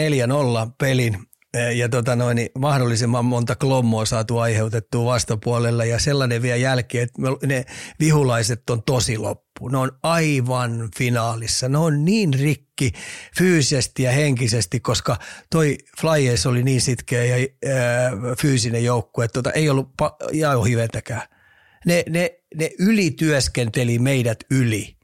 pelin 0.78 1.28
ja 1.55 1.88
tota 1.88 2.16
noin, 2.16 2.36
niin 2.36 2.49
mahdollisimman 2.59 3.24
monta 3.24 3.57
klommoa 3.57 4.05
saatu 4.05 4.38
aiheutettua 4.38 5.05
vastapuolella 5.05 5.84
ja 5.84 5.99
sellainen 5.99 6.42
vielä 6.42 6.57
jälkeen, 6.57 7.05
että 7.05 7.46
ne 7.46 7.64
vihulaiset 8.01 8.70
on 8.70 8.82
tosi 8.82 9.18
loppu. 9.18 9.68
Ne 9.68 9.78
on 9.78 9.90
aivan 10.03 10.88
finaalissa. 10.99 11.68
Ne 11.68 11.78
on 11.78 12.05
niin 12.05 12.34
rikki 12.34 12.92
fyysisesti 13.38 14.03
ja 14.03 14.12
henkisesti, 14.12 14.80
koska 14.80 15.16
toi 15.51 15.78
Flyers 16.01 16.46
oli 16.46 16.62
niin 16.62 16.80
sitkeä 16.80 17.24
ja 17.24 17.36
ää, 17.36 18.11
fyysinen 18.40 18.84
joukkue, 18.84 19.24
että 19.24 19.32
tota, 19.32 19.53
ei 19.53 19.68
ollut 19.68 19.88
pa- 20.03 20.28
jauhivetäkään. 20.36 21.22
Ne, 21.86 22.05
ne, 22.09 22.30
ne 22.57 22.70
ylityöskenteli 22.78 23.99
meidät 23.99 24.38
yli 24.51 24.97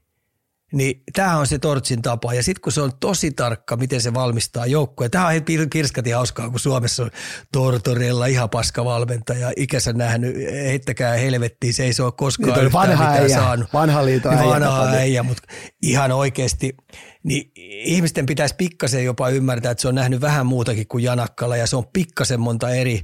niin 0.75 1.03
tämä 1.13 1.37
on 1.37 1.47
se 1.47 1.59
Tortsin 1.59 2.01
tapa. 2.01 2.33
Ja 2.33 2.43
sitten 2.43 2.61
kun 2.61 2.71
se 2.71 2.81
on 2.81 2.91
tosi 2.99 3.31
tarkka, 3.31 3.75
miten 3.77 4.01
se 4.01 4.13
valmistaa 4.13 4.65
joukkoja. 4.65 5.09
Tämä 5.09 5.27
on 5.27 5.69
kirskati 5.69 6.11
hauskaa, 6.11 6.49
kun 6.49 6.59
Suomessa 6.59 7.03
on 7.03 7.11
Tortorella 7.51 8.25
ihan 8.25 8.49
paska 8.49 8.85
valmentaja. 8.85 9.51
Ikänsä 9.57 9.93
nähnyt, 9.93 10.35
heittäkää 10.51 11.13
helvettiin, 11.13 11.73
se 11.73 11.83
ei 11.83 11.93
se 11.93 12.03
ole 12.03 12.13
koskaan 12.17 12.59
niin 12.59 12.71
vanha 12.71 13.11
äijä, 13.11 13.37
saanut. 13.37 13.73
Vanha 13.73 14.05
liito 14.05 14.29
äijä. 14.29 14.45
Vanha 14.45 14.87
äijä, 14.87 15.23
mutta 15.23 15.43
ihan 15.81 16.11
oikeasti. 16.11 16.77
Niin 17.23 17.51
ihmisten 17.85 18.25
pitäisi 18.25 18.55
pikkasen 18.55 19.05
jopa 19.05 19.29
ymmärtää, 19.29 19.71
että 19.71 19.81
se 19.81 19.87
on 19.87 19.95
nähnyt 19.95 20.21
vähän 20.21 20.45
muutakin 20.45 20.87
kuin 20.87 21.03
Janakkala 21.03 21.57
ja 21.57 21.67
se 21.67 21.75
on 21.75 21.85
pikkasen 21.93 22.39
monta 22.39 22.69
eri, 22.69 23.01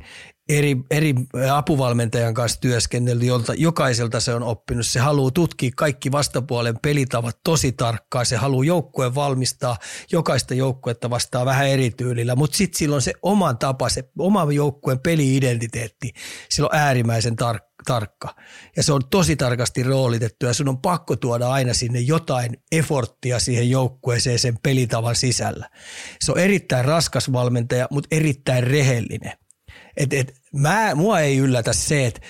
eri, 0.49 0.77
eri 0.91 1.15
apuvalmentajan 1.53 2.33
kanssa 2.33 2.59
työskennellyt, 2.61 3.27
jolta 3.27 3.53
jokaiselta 3.53 4.19
se 4.19 4.33
on 4.33 4.43
oppinut. 4.43 4.85
Se 4.85 4.99
haluaa 4.99 5.31
tutkia 5.31 5.71
kaikki 5.77 6.11
vastapuolen 6.11 6.79
pelitavat 6.81 7.39
tosi 7.43 7.71
tarkkaan. 7.71 8.25
Se 8.25 8.35
haluaa 8.35 8.65
joukkueen 8.65 9.15
valmistaa 9.15 9.77
jokaista 10.11 10.53
joukkuetta 10.53 11.09
vastaan 11.09 11.45
vähän 11.45 11.67
eri 11.67 11.91
tyylillä, 11.91 12.35
mutta 12.35 12.57
sitten 12.57 12.77
sillä 12.77 12.95
on 12.95 13.01
se 13.01 13.13
oman 13.21 13.57
tapa, 13.57 13.89
se 13.89 14.03
oma 14.17 14.53
joukkueen 14.53 14.99
peli-identiteetti. 14.99 16.13
Sillä 16.49 16.69
on 16.73 16.79
äärimmäisen 16.79 17.33
tar- 17.33 17.71
tarkka. 17.85 18.35
Ja 18.77 18.83
se 18.83 18.93
on 18.93 19.01
tosi 19.09 19.35
tarkasti 19.35 19.83
roolitettu 19.83 20.45
ja 20.45 20.53
sun 20.53 20.69
on 20.69 20.81
pakko 20.81 21.15
tuoda 21.15 21.49
aina 21.49 21.73
sinne 21.73 21.99
jotain 21.99 22.57
eforttia 22.71 23.39
siihen 23.39 23.69
joukkueeseen 23.69 24.39
sen 24.39 24.57
pelitavan 24.63 25.15
sisällä. 25.15 25.69
Se 26.21 26.31
on 26.31 26.39
erittäin 26.39 26.85
raskas 26.85 27.31
valmentaja, 27.31 27.87
mutta 27.91 28.15
erittäin 28.15 28.63
rehellinen. 28.63 29.40
Et, 29.97 30.13
et, 30.13 30.33
mä, 30.53 30.95
mua 30.95 31.19
ei 31.19 31.37
yllätä 31.37 31.73
se, 31.73 32.05
että 32.05 32.21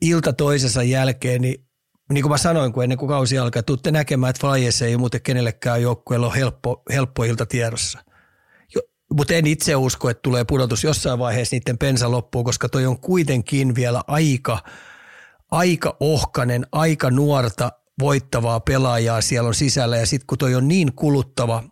ilta 0.00 0.32
toisensa 0.32 0.82
jälkeen, 0.82 1.42
niin, 1.42 1.66
niin 2.12 2.22
kuin 2.22 2.30
mä 2.30 2.38
sanoin, 2.38 2.72
kun 2.72 2.82
ennen 2.82 2.98
kuin 2.98 3.08
kausi 3.08 3.38
alkaa, 3.38 3.62
tuutte 3.62 3.90
näkemään, 3.90 4.30
että 4.30 4.46
Flyers 4.46 4.82
ei 4.82 4.96
muuten 4.96 5.22
kenellekään 5.22 5.82
joukkueella 5.82 6.26
ole 6.26 6.36
helppo, 6.36 6.82
helppo 6.92 7.24
ilta 7.24 7.46
tiedossa. 7.46 7.98
Mutta 9.14 9.34
en 9.34 9.46
itse 9.46 9.76
usko, 9.76 10.10
että 10.10 10.22
tulee 10.22 10.44
pudotus 10.44 10.84
jossain 10.84 11.18
vaiheessa 11.18 11.56
niiden 11.56 11.78
pensa 11.78 12.10
loppuu, 12.10 12.44
koska 12.44 12.68
toi 12.68 12.86
on 12.86 13.00
kuitenkin 13.00 13.74
vielä 13.74 14.02
aika, 14.06 14.58
aika 15.50 15.96
ohkanen, 16.00 16.66
aika 16.72 17.10
nuorta 17.10 17.72
voittavaa 18.00 18.60
pelaajaa 18.60 19.20
siellä 19.20 19.48
on 19.48 19.54
sisällä. 19.54 19.96
Ja 19.96 20.06
sitten 20.06 20.26
kun 20.26 20.38
toi 20.38 20.54
on 20.54 20.68
niin 20.68 20.92
kuluttava 20.92 21.64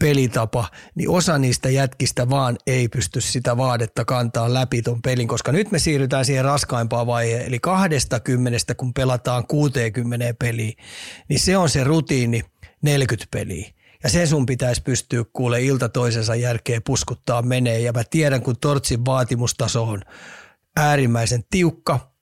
pelitapa, 0.00 0.70
niin 0.94 1.10
osa 1.10 1.38
niistä 1.38 1.70
jätkistä 1.70 2.30
vaan 2.30 2.56
ei 2.66 2.88
pysty 2.88 3.20
sitä 3.20 3.56
vaadetta 3.56 4.04
kantaa 4.04 4.54
läpi 4.54 4.82
ton 4.82 5.02
pelin, 5.02 5.28
koska 5.28 5.52
nyt 5.52 5.70
me 5.70 5.78
siirrytään 5.78 6.24
siihen 6.24 6.44
raskaimpaan 6.44 7.06
vaiheen, 7.06 7.46
eli 7.46 7.58
20 7.58 8.74
kun 8.74 8.94
pelataan 8.94 9.46
60 9.46 10.34
peliä, 10.38 10.72
niin 11.28 11.40
se 11.40 11.56
on 11.56 11.68
se 11.68 11.84
rutiini 11.84 12.42
40 12.82 13.28
peliä. 13.30 13.70
Ja 14.02 14.10
se 14.10 14.26
sun 14.26 14.46
pitäisi 14.46 14.82
pystyä 14.82 15.24
kuule 15.32 15.62
ilta 15.62 15.88
toisensa 15.88 16.34
jälkeen 16.34 16.82
puskuttaa 16.82 17.42
menee. 17.42 17.80
Ja 17.80 17.92
mä 17.92 18.02
tiedän, 18.10 18.42
kun 18.42 18.56
Tortsin 18.60 19.04
vaatimustaso 19.04 19.84
on 19.84 20.02
äärimmäisen 20.76 21.44
tiukka, 21.50 22.12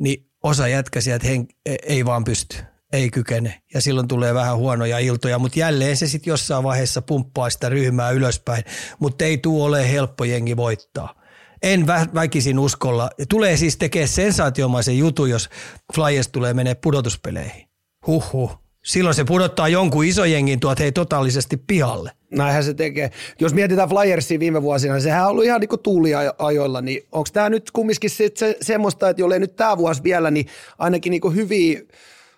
niin 0.00 0.30
osa 0.42 0.68
jätkä 0.68 1.00
sieltä 1.00 1.26
hen- 1.26 1.48
e- 1.66 1.76
ei 1.82 2.04
vaan 2.04 2.24
pysty 2.24 2.71
ei 2.92 3.10
kykene 3.10 3.62
ja 3.74 3.80
silloin 3.80 4.08
tulee 4.08 4.34
vähän 4.34 4.56
huonoja 4.56 4.98
iltoja, 4.98 5.38
mutta 5.38 5.58
jälleen 5.58 5.96
se 5.96 6.06
sitten 6.06 6.30
jossain 6.30 6.64
vaiheessa 6.64 7.02
pumppaa 7.02 7.50
sitä 7.50 7.68
ryhmää 7.68 8.10
ylöspäin, 8.10 8.64
mutta 8.98 9.24
ei 9.24 9.38
tule 9.38 9.64
ole 9.64 9.92
helppo 9.92 10.24
jengi 10.24 10.56
voittaa. 10.56 11.22
En 11.62 11.82
vä- 11.82 12.14
väkisin 12.14 12.58
uskolla. 12.58 13.10
Tulee 13.28 13.56
siis 13.56 13.76
tekemään 13.76 14.08
sensaatiomaisen 14.08 14.98
jutun, 14.98 15.30
jos 15.30 15.48
Flyers 15.94 16.28
tulee 16.28 16.54
menee 16.54 16.74
pudotuspeleihin. 16.74 17.68
Huhhuh. 18.06 18.62
Silloin 18.84 19.14
se 19.14 19.24
pudottaa 19.24 19.68
jonkun 19.68 20.04
jengin 20.30 20.60
tuot 20.60 20.78
hei 20.78 20.92
totaalisesti 20.92 21.56
pihalle. 21.56 22.10
Näinhän 22.30 22.64
se 22.64 22.74
tekee. 22.74 23.10
Jos 23.40 23.54
mietitään 23.54 23.88
Flyersia 23.88 24.38
viime 24.38 24.62
vuosina, 24.62 24.94
niin 24.94 25.02
sehän 25.02 25.24
on 25.24 25.30
ollut 25.30 25.44
ihan 25.44 25.60
niin 25.60 25.80
tuuliajoilla, 25.82 26.80
niin 26.80 27.02
onko 27.12 27.28
tämä 27.32 27.50
nyt 27.50 27.70
kumminkin 27.70 28.10
se, 28.10 28.30
se, 28.34 28.56
semmoista, 28.60 29.08
että 29.08 29.22
jollei 29.22 29.38
nyt 29.38 29.56
tämä 29.56 29.78
vuosi 29.78 30.02
vielä, 30.02 30.30
niin 30.30 30.46
ainakin 30.78 31.10
niin 31.10 31.34
hyviä 31.34 31.80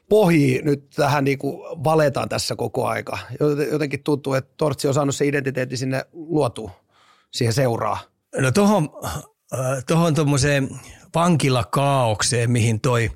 pohjii 0.08 0.62
nyt 0.62 0.90
tähän 0.90 1.24
niin 1.24 1.38
kuin 1.38 1.84
valetaan 1.84 2.28
tässä 2.28 2.56
koko 2.56 2.86
aika. 2.86 3.18
Jotenkin 3.72 4.02
tuntuu, 4.02 4.34
että 4.34 4.54
Tortsi 4.56 4.88
on 4.88 4.94
saanut 4.94 5.14
se 5.14 5.26
identiteetti 5.26 5.76
sinne 5.76 6.04
luotu 6.12 6.70
siihen 7.32 7.52
seuraa. 7.52 7.98
No 8.38 8.52
tuohon 8.52 8.88
äh, 9.04 9.84
tohon 9.86 10.14
tuommoiseen 10.14 10.68
vankilakaaukseen, 11.14 12.50
mihin 12.50 12.80
toi 12.80 13.10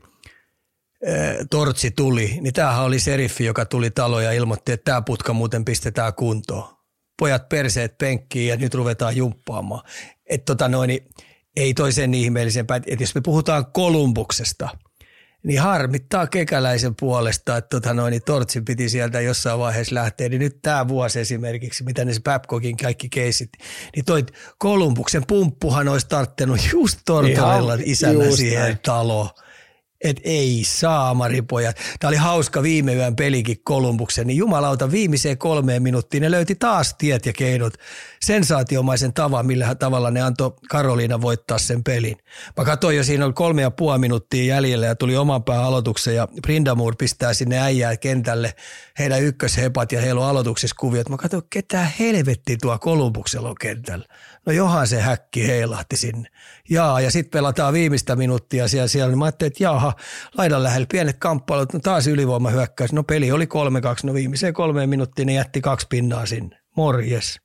äh, 1.09 1.37
Tortsi 1.51 1.91
tuli, 1.91 2.39
niin 2.41 2.55
tämähän 2.55 2.85
oli 2.85 3.01
seriffi, 3.01 3.45
joka 3.45 3.65
tuli 3.65 3.91
taloon 3.91 4.25
ja 4.25 4.33
ilmoitti, 4.33 4.73
että 4.73 4.85
tämä 4.85 5.03
putka 5.03 5.33
muuten 5.33 5.65
pistetään 5.65 6.15
kuntoon. 6.15 6.79
Pojat 7.19 7.49
perseet 7.49 7.99
penkkiin 7.99 8.49
ja 8.49 8.57
nyt 8.57 8.75
ruvetaan 8.75 9.17
jumppaamaan. 9.17 9.85
Että 10.27 10.45
tota 10.45 10.69
noin, 10.69 10.89
niin 10.89 11.09
ei 11.57 11.75
toisen 11.75 12.15
ihmeellisempää. 12.15 12.77
Että 12.77 13.03
jos 13.03 13.15
me 13.15 13.21
puhutaan 13.21 13.67
Kolumbuksesta, 13.73 14.69
niin 15.43 15.61
harmittaa 15.61 16.27
kekäläisen 16.27 16.95
puolesta, 17.01 17.57
että 17.57 17.69
tota 17.69 17.95
noin, 17.95 18.11
niin 18.11 18.23
Tortsin 18.27 18.65
piti 18.65 18.89
sieltä 18.89 19.21
jossain 19.21 19.59
vaiheessa 19.59 19.95
lähteä. 19.95 20.29
Niin 20.29 20.41
nyt 20.41 20.59
tämä 20.63 20.89
vuosi 20.89 21.21
esimerkiksi, 21.21 21.85
mitä 21.85 22.05
ne 22.05 22.13
se 22.13 22.21
Babcockin 22.21 22.77
kaikki 22.77 23.09
keisit, 23.09 23.51
niin 23.97 24.05
toi 24.05 24.27
Kolumbuksen 24.59 25.23
pumppuhan 25.27 25.89
olisi 25.89 26.09
tarttunut 26.09 26.61
just 26.73 26.99
Tortorella 27.05 27.79
isänä 27.85 28.31
siihen 28.37 28.63
näin. 28.63 28.79
taloon 28.79 29.29
että 30.05 30.23
ei 30.25 30.63
pojat. 31.49 31.77
Tämä 32.01 32.09
oli 32.09 32.17
hauska 32.17 32.63
viime 32.63 32.95
yön 32.95 33.17
pelikin 33.17 33.57
Kolumbuksen, 33.65 34.27
niin 34.27 34.37
jumalauta 34.37 34.91
viimeiseen 34.91 35.39
kolmeen 35.39 35.83
minuuttiin 35.83 36.21
ne 36.21 36.31
löyti 36.31 36.55
taas 36.55 36.95
tiet 36.95 37.27
ja 37.27 37.33
keinot, 37.33 37.75
sensaatiomaisen 38.23 39.13
tavan, 39.13 39.47
millä 39.47 39.75
tavalla 39.75 40.11
ne 40.11 40.21
antoi 40.21 40.53
Karoliina 40.71 41.21
voittaa 41.21 41.59
sen 41.59 41.85
pelin. 41.85 42.17
Mä 42.57 42.65
katsoin 42.65 42.97
jo, 42.97 43.05
siinä 43.05 43.25
oli 43.25 43.33
kolme 43.33 43.63
ja 43.63 43.71
puoli 43.71 43.99
minuuttia 43.99 44.45
jäljellä 44.45 44.87
ja 44.87 44.95
tuli 44.95 45.17
oman 45.17 45.45
pään 45.45 45.65
aloituksen 45.65 46.15
ja 46.15 46.29
Brindamur 46.43 46.97
pistää 46.97 47.35
sinne 47.35 47.59
äijää 47.59 47.97
kentälle 47.97 48.55
heidän 48.99 49.23
ykköshepat 49.23 49.93
ja 49.93 50.01
heillä 50.01 50.21
on 50.21 50.29
aloituksessa 50.29 50.77
kuviot. 50.79 51.09
Mä 51.09 51.17
katsoin, 51.17 51.43
ketä 51.51 51.87
helvetti 51.99 52.57
tuo 52.57 52.79
Kolumbuksella 52.79 53.49
on 53.49 53.57
kentällä. 53.61 54.05
No 54.49 54.53
johan 54.53 54.87
se 54.87 55.01
häkki 55.01 55.47
heilahti 55.47 55.97
sinne. 55.97 56.29
Jaa, 56.71 57.01
ja 57.01 57.11
sitten 57.11 57.31
pelataan 57.31 57.73
viimeistä 57.73 58.17
minuuttia 58.17 58.69
siellä, 58.69 58.89
siellä. 58.89 59.09
Niin 59.09 59.19
mä 59.19 59.25
ajattelin, 59.25 59.49
että 59.49 59.65
jaha, 59.65 59.93
laidan 60.39 60.63
lähellä 60.63 60.87
pienet 60.93 61.17
kamppailut, 61.19 61.73
no 61.73 61.81
taas 61.81 62.07
ylivoima 62.07 62.51
hyökkäys. 62.51 62.93
No 62.93 63.03
peli 63.03 63.33
oli 63.33 63.45
3-2, 63.45 63.49
no 64.05 64.15
viimeiseen 64.15 64.55
kolmeen 64.55 64.89
minuuttiin 64.89 65.27
ne 65.27 65.33
jätti 65.33 65.61
kaksi 65.61 65.87
pinnaa 65.91 66.27
sinne. 66.27 66.59
Morjes. 66.77 67.41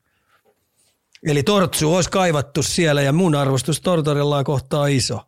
Eli 1.27 1.43
Tortsu 1.43 1.95
olisi 1.95 2.09
kaivattu 2.09 2.63
siellä 2.63 3.01
ja 3.01 3.13
mun 3.13 3.35
arvostus 3.35 3.81
Tortorella 3.81 4.43
kohtaa 4.43 4.87
iso. 4.87 5.19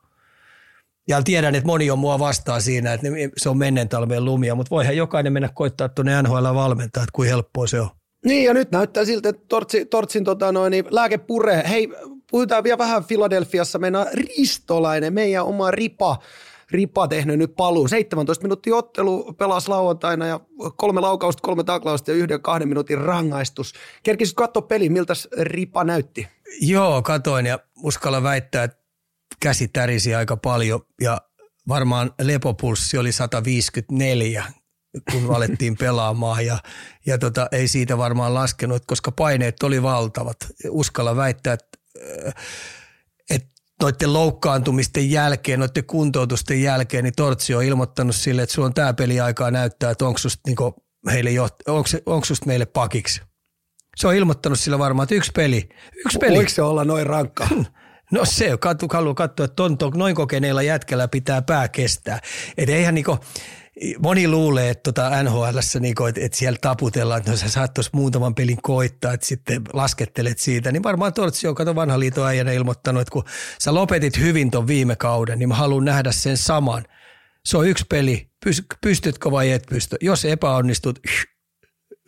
Ja 1.07 1.23
tiedän, 1.23 1.55
että 1.55 1.67
moni 1.67 1.91
on 1.91 1.99
mua 1.99 2.19
vastaan 2.19 2.61
siinä, 2.61 2.93
että 2.93 3.07
se 3.38 3.49
on 3.49 3.57
menneen 3.57 3.89
talven 3.89 4.26
lumia, 4.26 4.55
mutta 4.55 4.69
voihan 4.69 4.97
jokainen 4.97 5.34
mennä 5.34 5.49
koittaa 5.53 5.89
tuonne 5.89 6.21
NHL 6.21 6.53
valmentaa, 6.53 7.03
että 7.03 7.13
kuin 7.13 7.30
helppoa 7.30 7.67
se 7.67 7.82
on. 7.82 7.89
Niin 8.26 8.43
ja 8.43 8.53
nyt 8.53 8.71
näyttää 8.71 9.05
siltä, 9.05 9.30
että 9.30 9.45
Tortsi, 9.47 9.86
Tortsin 9.86 10.23
tota 10.23 10.51
noin, 10.51 10.71
niin 10.71 10.86
lääke 10.89 11.17
puree. 11.17 11.63
Hei, 11.69 11.89
puhutaan 12.32 12.63
vielä 12.63 12.78
vähän 12.78 13.03
Filadelfiassa. 13.03 13.80
Meidän 13.80 14.07
Ristolainen, 14.13 15.13
meidän 15.13 15.45
oma 15.45 15.71
Ripa, 15.71 16.17
Ripa 16.71 17.07
tehnyt 17.07 17.38
nyt 17.38 17.55
paluu. 17.55 17.88
17 17.88 18.43
minuuttia 18.43 18.76
ottelu 18.76 19.34
pelasi 19.34 19.69
lauantaina 19.69 20.28
ja 20.28 20.39
kolme 20.76 21.01
laukausta, 21.01 21.41
kolme 21.41 21.63
taklausta 21.63 22.11
ja 22.11 22.17
yhden 22.17 22.41
kahden 22.41 22.67
minuutin 22.67 22.97
rangaistus. 22.97 23.73
Kerkisit 24.03 24.36
katsoa 24.36 24.61
peli, 24.61 24.89
miltä 24.89 25.13
Ripa 25.39 25.84
näytti? 25.84 26.28
Joo, 26.61 27.01
katoin 27.01 27.45
ja 27.45 27.59
uskalla 27.84 28.23
väittää, 28.23 28.63
että 28.63 28.78
käsi 29.39 29.67
tärisi 29.67 30.15
aika 30.15 30.38
paljon 30.38 30.82
ja 31.01 31.21
varmaan 31.67 32.11
lepopulssi 32.21 32.97
oli 32.97 33.11
154 33.11 34.45
kun 35.11 35.35
alettiin 35.35 35.77
pelaamaan 35.85 36.45
ja, 36.45 36.57
ja 37.05 37.17
tota, 37.17 37.47
ei 37.51 37.67
siitä 37.67 37.97
varmaan 37.97 38.33
laskenut, 38.33 38.83
koska 38.85 39.11
paineet 39.11 39.63
oli 39.63 39.83
valtavat. 39.83 40.37
Uskalla 40.69 41.15
väittää, 41.15 41.53
että, 41.53 41.77
että 43.29 43.47
noiden 43.81 44.13
loukkaantumisten 44.13 45.11
jälkeen, 45.11 45.59
noiden 45.59 45.85
kuntoutusten 45.85 46.61
jälkeen, 46.61 47.03
niin 47.03 47.13
Tortsi 47.17 47.55
on 47.55 47.63
ilmoittanut 47.63 48.15
sille, 48.15 48.41
että 48.41 48.55
sulla 48.55 48.65
on 48.65 48.73
tämä 48.73 48.93
peli 48.93 49.19
aikaa 49.19 49.51
näyttää, 49.51 49.91
että 49.91 50.05
onko 50.05 50.17
susta, 50.17 50.41
niin 50.47 50.57
heille 51.11 51.39
onko, 51.67 51.89
onko 52.05 52.25
susta 52.25 52.45
meille 52.45 52.65
pakiksi. 52.65 53.21
Se 53.95 54.07
on 54.07 54.15
ilmoittanut 54.15 54.59
sillä 54.59 54.79
varmaan, 54.79 55.03
että 55.03 55.15
yksi 55.15 55.31
peli. 55.35 55.69
Yksi 56.05 56.17
peli. 56.17 56.35
Voiko 56.35 56.49
se 56.49 56.61
olla 56.61 56.83
noin 56.83 57.07
rankka? 57.07 57.47
No 58.11 58.25
se, 58.25 58.49
haluaa 58.93 59.13
katsoa, 59.13 59.45
että 59.45 59.55
ton, 59.55 59.77
noin 59.95 60.15
kokeneilla 60.15 60.61
jätkällä 60.61 61.07
pitää 61.07 61.41
pää 61.41 61.67
kestää. 61.67 62.19
Että 62.57 62.75
eihän 62.75 62.95
niinku, 62.95 63.17
moni 63.99 64.28
luulee, 64.28 64.69
että 64.69 64.84
tota 64.84 65.23
NHL, 65.23 65.57
niin 65.80 65.95
että, 66.09 66.21
että 66.21 66.38
siellä 66.38 66.57
taputellaan, 66.61 67.19
että 67.19 67.32
no 67.32 67.38
sä 67.38 67.49
saat 67.49 67.73
tuossa 67.73 67.91
muutaman 67.93 68.36
pelin 68.36 68.61
koittaa, 68.61 69.13
että 69.13 69.26
sitten 69.26 69.61
laskettelet 69.73 70.39
siitä, 70.39 70.71
niin 70.71 70.84
varmaan 70.84 71.13
Tortsi 71.13 71.47
on 71.47 71.55
kato 71.55 71.76
vanha 71.76 71.99
liiton 71.99 72.28
äijänä 72.28 72.51
ilmoittanut, 72.51 73.01
että 73.01 73.11
kun 73.11 73.23
sä 73.59 73.73
lopetit 73.73 74.19
hyvin 74.19 74.51
ton 74.51 74.67
viime 74.67 74.95
kauden, 74.95 75.39
niin 75.39 75.49
mä 75.49 75.55
haluan 75.55 75.86
nähdä 75.86 76.11
sen 76.11 76.38
saman. 76.38 76.86
Se 77.45 77.57
on 77.57 77.67
yksi 77.67 77.86
peli, 77.89 78.30
pystytkö 78.82 79.32
vai 79.32 79.51
et 79.51 79.63
pysty. 79.69 79.97
Jos 80.01 80.26
epäonnistut, 80.26 80.99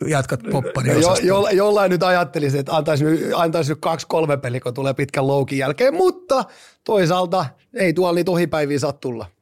jatkat 0.06 0.40
poppari 0.52 1.00
jo, 1.00 1.16
jo, 1.22 1.48
Jollain 1.48 1.90
nyt 1.90 2.02
ajattelisin, 2.02 2.60
että 2.60 2.76
antaisi, 2.76 3.04
antaisi 3.34 3.72
nyt 3.72 3.78
kaksi-kolme 3.80 4.36
peliä, 4.36 4.60
kun 4.60 4.74
tulee 4.74 4.94
pitkän 4.94 5.26
loukin 5.26 5.58
jälkeen, 5.58 5.94
mutta 5.94 6.44
toisaalta 6.84 7.46
ei 7.74 7.92
tuolla 7.92 8.14
niitä 8.14 8.30
ohipäiviä 8.30 8.78
saa 8.78 8.92
tulla. 8.92 9.37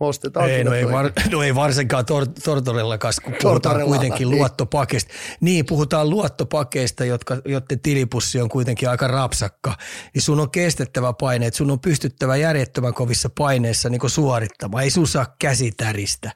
Ostetaan 0.00 0.50
ei, 0.50 0.64
no 0.64 0.74
ei, 0.74 0.90
var, 0.90 1.12
no 1.32 1.42
ei 1.42 1.54
varsinkaan 1.54 2.06
tor, 2.06 2.26
Tortorellakaan, 2.44 3.14
kun 3.24 3.34
puhutaan 3.42 3.82
kuitenkin 3.82 4.28
niin. 4.28 4.38
luottopakeista. 4.38 5.14
Niin, 5.40 5.66
puhutaan 5.66 6.10
luottopakeista, 6.10 7.04
jotka, 7.04 7.36
joiden 7.44 7.80
tilipussi 7.80 8.40
on 8.40 8.48
kuitenkin 8.48 8.88
aika 8.88 9.06
rapsakka. 9.06 9.76
Niin 10.14 10.22
sun 10.22 10.40
on 10.40 10.50
kestettävä 10.50 11.12
paine, 11.12 11.46
että 11.46 11.58
sun 11.58 11.70
on 11.70 11.80
pystyttävä 11.80 12.36
järjettömän 12.36 12.94
kovissa 12.94 13.30
paineissa 13.38 13.88
niin 13.88 14.10
suorittamaan. 14.10 14.84
Ei 14.84 14.90
sun 14.90 15.08
saa 15.08 15.34
käsitäristä. 15.38 16.30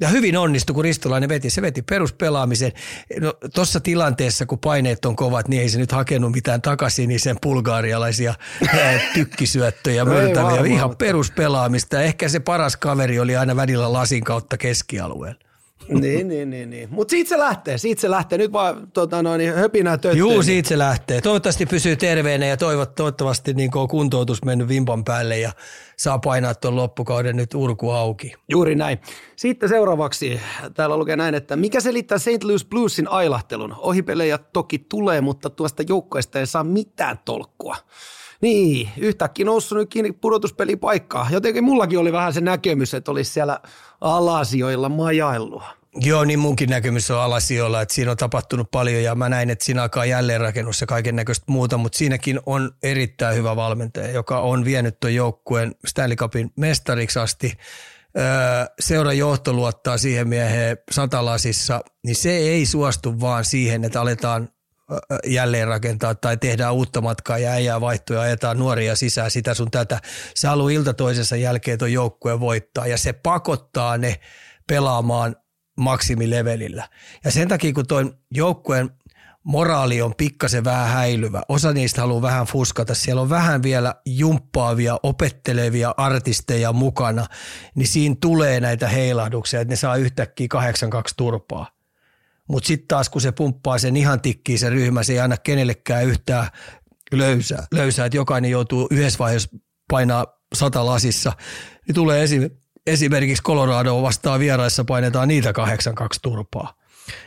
Ja 0.00 0.08
hyvin 0.08 0.36
onnistui, 0.36 0.74
kun 0.74 0.84
Ristolainen 0.84 1.28
veti. 1.28 1.50
Se 1.50 1.62
veti 1.62 1.82
peruspelaamisen. 1.82 2.72
No, 3.20 3.34
Tuossa 3.54 3.80
tilanteessa, 3.80 4.46
kun 4.46 4.58
paineet 4.58 5.04
on 5.04 5.16
kovat, 5.16 5.48
niin 5.48 5.62
ei 5.62 5.68
se 5.68 5.78
nyt 5.78 5.92
hakenut 5.92 6.32
mitään 6.32 6.62
takaisin, 6.62 7.08
niin 7.08 7.20
sen 7.20 7.36
bulgaarialaisia 7.42 8.34
tykkisyöttöjä 9.14 10.04
möltäviä. 10.04 10.74
Ihan 10.74 10.96
peruspelaamista. 10.96 12.00
Ehkä 12.00 12.28
se 12.28 12.40
paras 12.40 12.76
kaveri 12.76 13.20
oli 13.20 13.36
aina 13.36 13.56
välillä 13.56 13.92
lasin 13.92 14.24
kautta 14.24 14.56
keskialueella 14.56 15.45
niin, 16.00 16.28
niin, 16.28 16.50
niin, 16.50 16.70
niin. 16.70 16.88
Mutta 16.90 17.10
siitä 17.10 17.28
se 17.28 17.38
lähtee, 17.38 17.78
siitä 17.78 18.00
se 18.00 18.10
lähtee. 18.10 18.38
Nyt 18.38 18.52
vaan 18.52 18.90
tota, 18.92 19.22
noin, 19.22 19.54
höpinää 19.54 19.96
töttöön. 19.96 20.18
Juu, 20.18 20.42
siitä 20.42 20.68
se 20.68 20.78
lähtee. 20.78 21.20
Toivottavasti 21.20 21.66
pysyy 21.66 21.96
terveenä 21.96 22.46
ja 22.46 22.56
toivot, 22.56 22.94
toivottavasti 22.94 23.54
niin 23.54 23.70
on 23.74 23.88
kuntoutus 23.88 24.44
mennyt 24.44 24.68
vimpan 24.68 25.04
päälle 25.04 25.38
ja 25.38 25.52
saa 25.96 26.18
painaa 26.18 26.54
tuon 26.54 26.76
loppukauden 26.76 27.36
nyt 27.36 27.54
urku 27.54 27.90
auki. 27.90 28.34
Juuri 28.48 28.74
näin. 28.74 28.98
Sitten 29.36 29.68
seuraavaksi 29.68 30.40
täällä 30.74 30.96
lukee 30.96 31.16
näin, 31.16 31.34
että 31.34 31.56
mikä 31.56 31.80
selittää 31.80 32.18
St. 32.18 32.44
Louis 32.44 32.64
Bluesin 32.64 33.08
ailahtelun? 33.08 33.74
Ohipelejä 33.78 34.38
toki 34.38 34.78
tulee, 34.78 35.20
mutta 35.20 35.50
tuosta 35.50 35.82
joukkoista 35.88 36.38
ei 36.38 36.46
saa 36.46 36.64
mitään 36.64 37.18
tolkkua. 37.24 37.76
Niin, 38.42 38.88
yhtäkkiä 38.98 39.44
noussut 39.44 39.78
nyt 39.78 39.90
kiinni 39.90 40.12
pudotuspelipaikkaa. 40.12 41.28
Jotenkin 41.30 41.64
mullakin 41.64 41.98
oli 41.98 42.12
vähän 42.12 42.32
se 42.32 42.40
näkemys, 42.40 42.94
että 42.94 43.10
olisi 43.10 43.32
siellä 43.32 43.60
alasijoilla 44.00 44.88
majailua. 44.88 45.64
Joo, 46.00 46.24
niin 46.24 46.38
munkin 46.38 46.70
näkemys 46.70 47.10
on 47.10 47.20
alasijoilla, 47.20 47.82
että 47.82 47.94
siinä 47.94 48.10
on 48.10 48.16
tapahtunut 48.16 48.70
paljon 48.70 49.02
ja 49.02 49.14
mä 49.14 49.28
näin, 49.28 49.50
että 49.50 49.64
siinä 49.64 49.82
alkaa 49.82 50.04
jälleenrakennus 50.04 50.80
ja 50.80 50.86
kaiken 50.86 51.16
näköistä 51.16 51.44
muuta, 51.48 51.78
mutta 51.78 51.98
siinäkin 51.98 52.40
on 52.46 52.70
erittäin 52.82 53.36
hyvä 53.36 53.56
valmentaja, 53.56 54.10
joka 54.10 54.40
on 54.40 54.64
vienyt 54.64 55.00
tuon 55.00 55.14
joukkueen 55.14 55.74
Stanley 55.86 56.16
Cupin 56.16 56.50
mestariksi 56.56 57.18
asti. 57.18 57.52
Seuran 58.80 59.18
johto 59.18 59.52
luottaa 59.52 59.98
siihen 59.98 60.28
mieheen 60.28 60.78
satalasissa, 60.90 61.80
niin 62.04 62.16
se 62.16 62.30
ei 62.30 62.66
suostu 62.66 63.20
vaan 63.20 63.44
siihen, 63.44 63.84
että 63.84 64.00
aletaan 64.00 64.48
jälleen 65.26 65.68
rakentaa 65.68 66.14
tai 66.14 66.36
tehdään 66.36 66.74
uutta 66.74 67.00
matkaa 67.00 67.38
ja 67.38 67.50
äijää 67.50 67.80
vaihtoja, 67.80 68.20
ajetaan 68.20 68.58
nuoria 68.58 68.96
sisään 68.96 69.30
sitä 69.30 69.54
sun 69.54 69.70
tätä. 69.70 70.00
Se 70.34 70.48
haluaa 70.48 70.70
ilta 70.70 70.94
toisensa 70.94 71.36
jälkeen 71.36 71.78
tuon 71.78 71.92
joukkueen 71.92 72.40
voittaa 72.40 72.86
ja 72.86 72.98
se 72.98 73.12
pakottaa 73.12 73.98
ne 73.98 74.20
pelaamaan 74.68 75.36
maksimilevelillä. 75.78 76.88
Ja 77.24 77.30
sen 77.30 77.48
takia, 77.48 77.72
kun 77.72 77.86
tuon 77.86 78.18
joukkueen 78.30 78.90
moraali 79.42 80.02
on 80.02 80.14
pikkasen 80.14 80.64
vähän 80.64 80.88
häilyvä, 80.88 81.42
osa 81.48 81.72
niistä 81.72 82.00
haluaa 82.00 82.22
vähän 82.22 82.46
fuskata, 82.46 82.94
siellä 82.94 83.22
on 83.22 83.30
vähän 83.30 83.62
vielä 83.62 83.94
jumppaavia, 84.06 84.98
opettelevia 85.02 85.94
artisteja 85.96 86.72
mukana, 86.72 87.26
niin 87.74 87.88
siinä 87.88 88.16
tulee 88.20 88.60
näitä 88.60 88.88
heilahduksia, 88.88 89.60
että 89.60 89.72
ne 89.72 89.76
saa 89.76 89.96
yhtäkkiä 89.96 90.48
8-2 90.54 90.58
turpaa. 91.16 91.75
Mutta 92.48 92.66
sitten 92.66 92.88
taas 92.88 93.08
kun 93.08 93.20
se 93.20 93.32
pumppaa 93.32 93.78
sen 93.78 93.96
ihan 93.96 94.20
tikkiin 94.20 94.58
se 94.58 94.70
ryhmä, 94.70 95.02
se 95.02 95.12
ei 95.12 95.20
anna 95.20 95.36
kenellekään 95.36 96.04
yhtään 96.04 96.48
löysää, 97.12 97.66
löysää 97.74 98.06
että 98.06 98.16
jokainen 98.16 98.50
joutuu 98.50 98.88
yhdessä 98.90 99.18
vaiheessa 99.18 99.48
painaa 99.90 100.26
sata 100.54 100.86
lasissa, 100.86 101.32
niin 101.86 101.94
tulee 101.94 102.22
esim, 102.22 102.50
esimerkiksi 102.86 103.42
Colorado 103.42 104.02
vastaan 104.02 104.40
vieraissa 104.40 104.84
painetaan 104.84 105.28
niitä 105.28 105.50
8-2 105.50 105.52
turpaa. 106.22 106.74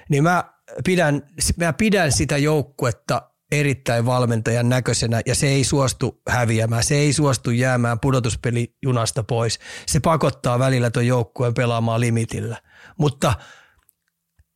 Niin 0.09 0.24
mä 0.24 0.43
pidän, 0.86 1.22
mä 1.57 1.74
pidän 1.74 2.11
sitä 2.11 2.38
joukkuetta 2.38 3.22
erittäin 3.51 4.05
valmentajan 4.05 4.70
näköisenä 4.70 5.22
ja 5.26 5.36
se 5.36 5.47
ei 5.47 5.63
suostu 5.63 6.22
häviämään, 6.30 6.84
se 6.84 6.95
ei 6.95 7.13
suostu 7.13 7.51
jäämään 7.51 7.99
pudotuspelijunasta 7.99 9.24
pois. 9.24 9.59
Se 9.86 9.99
pakottaa 9.99 10.59
välillä 10.59 10.89
tuon 10.89 11.07
joukkueen 11.07 11.53
pelaamaan 11.53 11.99
limitillä. 11.99 12.57
Mutta– 12.97 13.34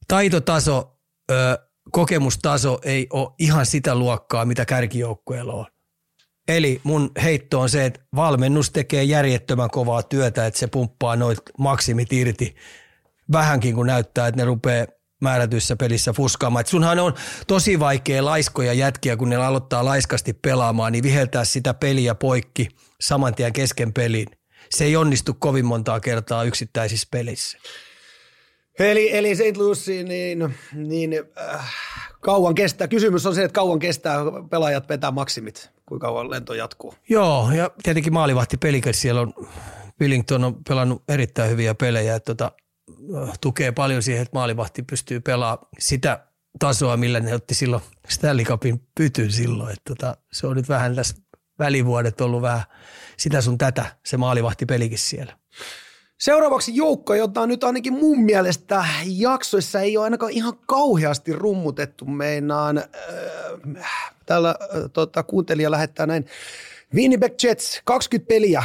taitotaso, 0.07 0.99
ö, 1.31 1.57
kokemustaso 1.91 2.79
ei 2.83 3.07
ole 3.13 3.29
ihan 3.39 3.65
sitä 3.65 3.95
luokkaa, 3.95 4.45
mitä 4.45 4.65
kärkijoukkueella 4.65 5.53
on. 5.53 5.65
Eli 6.47 6.81
mun 6.83 7.11
heitto 7.23 7.59
on 7.59 7.69
se, 7.69 7.85
että 7.85 7.99
valmennus 8.15 8.69
tekee 8.69 9.03
järjettömän 9.03 9.69
kovaa 9.69 10.03
työtä, 10.03 10.45
että 10.45 10.59
se 10.59 10.67
pumppaa 10.67 11.15
noit 11.15 11.39
maksimit 11.57 12.13
irti 12.13 12.55
vähänkin, 13.31 13.75
kun 13.75 13.87
näyttää, 13.87 14.27
että 14.27 14.41
ne 14.41 14.45
rupeaa 14.45 14.87
määrätyissä 15.21 15.75
pelissä 15.75 16.13
fuskaamaan. 16.13 16.61
Et 16.61 16.67
sunhan 16.67 16.99
on 16.99 17.13
tosi 17.47 17.79
vaikea 17.79 18.25
laiskoja 18.25 18.73
jätkiä, 18.73 19.17
kun 19.17 19.29
ne 19.29 19.35
aloittaa 19.35 19.85
laiskasti 19.85 20.33
pelaamaan, 20.33 20.91
niin 20.91 21.03
viheltää 21.03 21.45
sitä 21.45 21.73
peliä 21.73 22.15
poikki 22.15 22.69
saman 23.01 23.35
tien 23.35 23.53
kesken 23.53 23.93
pelin. 23.93 24.27
Se 24.69 24.85
ei 24.85 24.95
onnistu 24.95 25.33
kovin 25.33 25.65
montaa 25.65 25.99
kertaa 25.99 26.43
yksittäisissä 26.43 27.07
pelissä. 27.11 27.57
Eli, 28.79 29.17
eli 29.17 29.35
St. 29.35 29.57
Louis, 29.57 29.87
niin, 29.87 30.55
niin 30.73 31.13
äh, 31.53 31.73
kauan 32.19 32.55
kestää. 32.55 32.87
Kysymys 32.87 33.25
on 33.25 33.35
se, 33.35 33.43
että 33.43 33.55
kauan 33.55 33.79
kestää 33.79 34.19
pelaajat 34.49 34.89
vetää 34.89 35.11
maksimit, 35.11 35.69
kuinka 35.85 36.07
kauan 36.07 36.29
lento 36.29 36.53
jatkuu. 36.53 36.93
Joo, 37.09 37.51
ja 37.51 37.71
tietenkin 37.83 38.13
maalivahti 38.13 38.57
pelikäs 38.57 39.01
siellä 39.01 39.21
on, 39.21 39.33
Billington 39.97 40.43
on 40.43 40.63
pelannut 40.69 41.03
erittäin 41.07 41.51
hyviä 41.51 41.75
pelejä, 41.75 42.15
että 42.15 42.35
tota, 42.35 42.51
tukee 43.41 43.71
paljon 43.71 44.03
siihen, 44.03 44.21
että 44.21 44.37
maalivahti 44.37 44.83
pystyy 44.83 45.19
pelaamaan 45.19 45.67
sitä 45.79 46.27
tasoa, 46.59 46.97
millä 46.97 47.19
ne 47.19 47.33
otti 47.33 47.55
silloin 47.55 47.83
Stanley 48.09 48.45
Cupin 48.45 48.81
pytyn 48.95 49.31
silloin. 49.31 49.73
Että 49.73 49.95
tota, 49.95 50.17
se 50.31 50.47
on 50.47 50.55
nyt 50.55 50.69
vähän 50.69 50.95
tässä 50.95 51.15
välivuodet 51.59 52.21
ollut 52.21 52.41
vähän 52.41 52.63
sitä 53.17 53.41
sun 53.41 53.57
tätä, 53.57 53.85
se 54.05 54.17
maalivahti 54.17 54.65
pelikin 54.65 54.97
siellä. 54.97 55.37
Seuraavaksi 56.23 56.75
joukko, 56.75 57.13
jota 57.13 57.47
nyt 57.47 57.63
ainakin 57.63 57.93
mun 57.93 58.23
mielestä 58.23 58.85
jaksoissa 59.05 59.81
ei 59.81 59.97
ole 59.97 60.03
ainakaan 60.03 60.31
ihan 60.31 60.53
kauheasti 60.65 61.33
rummutettu. 61.33 62.05
Meinaan, 62.05 62.77
äh, 62.77 64.13
täällä 64.25 64.49
äh, 64.49 64.81
tota, 64.93 65.23
kuuntelija 65.23 65.71
lähettää 65.71 66.05
näin. 66.05 66.25
Winnipeg 66.95 67.33
Jets, 67.43 67.81
20 67.85 68.27
peliä, 68.27 68.63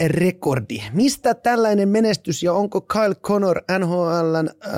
12-6-2 0.00 0.06
rekordi. 0.06 0.82
Mistä 0.92 1.34
tällainen 1.34 1.88
menestys 1.88 2.42
ja 2.42 2.52
onko 2.52 2.80
Kyle 2.80 3.14
Connor 3.14 3.62
NHLn 3.78 4.50
äh, 4.66 4.72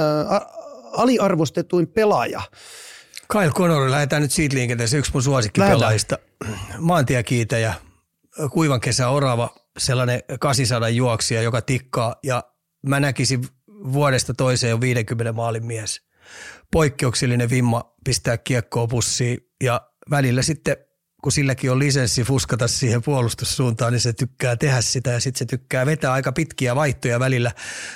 aliarvostetuin 0.93 1.87
pelaaja? 1.87 2.43
Kyle 3.33 3.51
Connor, 3.51 3.91
lähdetään 3.91 4.23
nyt 4.23 4.33
siitä 4.33 4.57
liikenteeseen, 4.57 4.99
yksi 4.99 5.13
mun 5.13 5.23
suosikkipelaajista. 5.23 6.19
Maantiekiitäjä, 6.79 7.75
kuivan 8.51 8.81
kesä 8.81 9.09
orava, 9.09 9.51
sellainen 9.79 10.23
800 10.41 10.89
juoksija, 10.89 11.43
joka 11.43 11.63
tikkaa. 11.63 12.17
Ja 12.23 12.45
mä 12.87 13.01
näkisin 13.01 13.49
vuodesta 13.93 14.35
toiseen 14.35 14.71
jo 14.71 14.81
50 14.81 15.33
maalin 15.33 15.67
mies. 15.67 16.03
Poikkeuksellinen 16.73 17.51
vimma 17.51 17.95
pistää 18.05 18.39
kiekkoa 18.39 18.87
pussiin. 18.87 19.39
Ja 19.65 19.81
välillä 20.11 20.43
sitten 20.43 20.77
kun 21.23 21.33
silläkin 21.33 21.71
on 21.71 21.79
lisenssi 21.79 22.23
fuskata 22.23 22.69
siihen 22.69 23.03
puolustussuuntaan, 23.03 23.93
niin 23.93 24.01
se 24.01 24.13
tykkää 24.13 24.57
tehdä 24.57 24.81
sitä. 24.81 25.11
Ja 25.11 25.21
sitten 25.21 25.39
se 25.39 25.45
tykkää 25.45 25.87
vetää 25.87 26.13
aika 26.13 26.33
pitkiä 26.33 26.77
vaihtoja 26.77 27.21
välillä, 27.21 27.53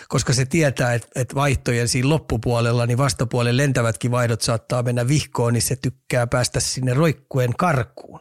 koska 0.08 0.32
se 0.32 0.44
tietää, 0.44 0.94
että, 0.94 1.34
vaihtojen 1.34 1.88
siinä 1.88 2.08
loppupuolella, 2.08 2.86
niin 2.86 2.98
vastapuolen 2.98 3.56
lentävätkin 3.56 4.10
vaihdot 4.10 4.40
saattaa 4.40 4.82
mennä 4.82 5.08
vihkoon, 5.08 5.52
niin 5.52 5.62
se 5.62 5.76
tykkää 5.76 6.26
päästä 6.26 6.60
sinne 6.60 6.94
roikkuen 6.94 7.54
karkuun 7.58 8.20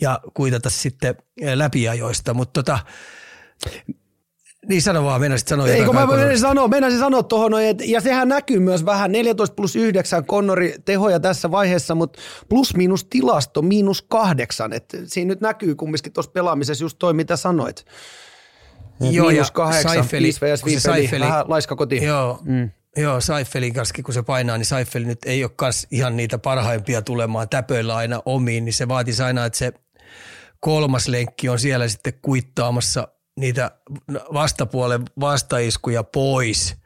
ja 0.00 0.20
kuitata 0.34 0.70
sitten 0.70 1.14
läpiajoista, 1.54 2.34
mutta 2.34 2.62
tota, 2.62 2.78
niin 4.68 4.82
sano 4.82 5.04
vaan, 5.04 5.20
meinasit 5.20 5.48
sanoa 5.48 5.68
Eikö 5.68 5.92
mä 5.92 6.06
meinasin 6.06 6.38
sanoa, 6.38 6.68
meinasin 6.68 6.98
sanoa 6.98 7.22
tuohon, 7.22 7.52
ja 7.84 8.00
sehän 8.00 8.28
näkyy 8.28 8.58
myös 8.58 8.84
vähän 8.84 9.12
14 9.12 9.54
plus 9.54 9.76
9 9.76 10.24
Connori 10.24 10.74
tehoja 10.84 11.20
tässä 11.20 11.50
vaiheessa, 11.50 11.94
mutta 11.94 12.20
plus 12.48 12.76
miinus 12.76 13.04
tilasto 13.04 13.62
miinus 13.62 14.02
kahdeksan, 14.02 14.72
että 14.72 14.96
siinä 15.04 15.28
nyt 15.28 15.40
näkyy 15.40 15.74
kumminkin 15.74 16.12
tuossa 16.12 16.32
pelaamisessa 16.32 16.84
just 16.84 16.98
toi, 16.98 17.14
mitä 17.14 17.36
sanoit. 17.36 17.84
Joo, 19.00 19.28
miinus 19.28 19.50
kahdeksan, 19.50 19.92
Seifeli, 19.92 20.26
5 20.26 20.40
vs 20.40 20.64
5 20.64 20.80
Seifeli, 20.80 21.24
vähän 21.24 21.44
laiska 21.48 21.76
koti. 21.76 22.04
Joo, 22.04 22.38
mm. 22.42 22.70
Joo, 22.96 23.20
Seifelin 23.20 23.74
kanssa, 23.74 24.02
kun 24.02 24.14
se 24.14 24.22
painaa, 24.22 24.58
niin 24.58 24.66
Seifeli 24.66 25.04
nyt 25.04 25.24
ei 25.24 25.44
ole 25.44 25.52
kans 25.56 25.86
ihan 25.90 26.16
niitä 26.16 26.38
parhaimpia 26.38 27.02
tulemaan 27.02 27.48
täpöillä 27.48 27.96
aina 27.96 28.22
omiin, 28.24 28.64
niin 28.64 28.72
se 28.72 28.88
vaatisi 28.88 29.22
aina, 29.22 29.44
että 29.44 29.58
se 29.58 29.72
kolmas 30.60 31.08
lenkki 31.08 31.48
on 31.48 31.58
siellä 31.58 31.88
sitten 31.88 32.12
kuittaamassa 32.22 33.08
niitä 33.40 33.70
vastapuolen 34.12 35.02
vastaiskuja 35.20 36.04
pois. 36.04 36.76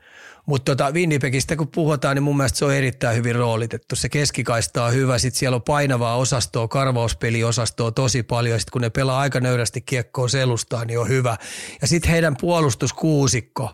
Mutta 0.47 0.77
tota 0.77 0.93
Winnipegistä 0.93 1.57
kun 1.57 1.69
puhutaan, 1.69 2.17
niin 2.17 2.23
mun 2.23 2.37
mielestä 2.37 2.59
se 2.59 2.65
on 2.65 2.75
erittäin 2.75 3.17
hyvin 3.17 3.35
roolitettu. 3.35 3.97
Se 3.97 4.09
keskikaista 4.09 4.85
on 4.85 4.93
hyvä, 4.93 5.19
sitten 5.19 5.39
siellä 5.39 5.55
on 5.55 5.63
painavaa 5.63 6.17
osastoa, 6.17 6.69
karvauspeliosastoa 6.69 7.91
tosi 7.91 8.23
paljon. 8.23 8.61
Sitten 8.61 8.73
kun 8.73 8.81
ne 8.81 8.91
pelaa 8.91 9.21
aika 9.21 9.41
nöyrästi 9.41 9.81
kiekkoa 9.81 10.29
selustaa, 10.29 10.85
niin 10.85 10.99
on 10.99 11.09
hyvä. 11.09 11.37
Ja 11.81 11.87
sitten 11.87 12.11
heidän 12.11 12.37
puolustuskuusikko, 12.41 13.71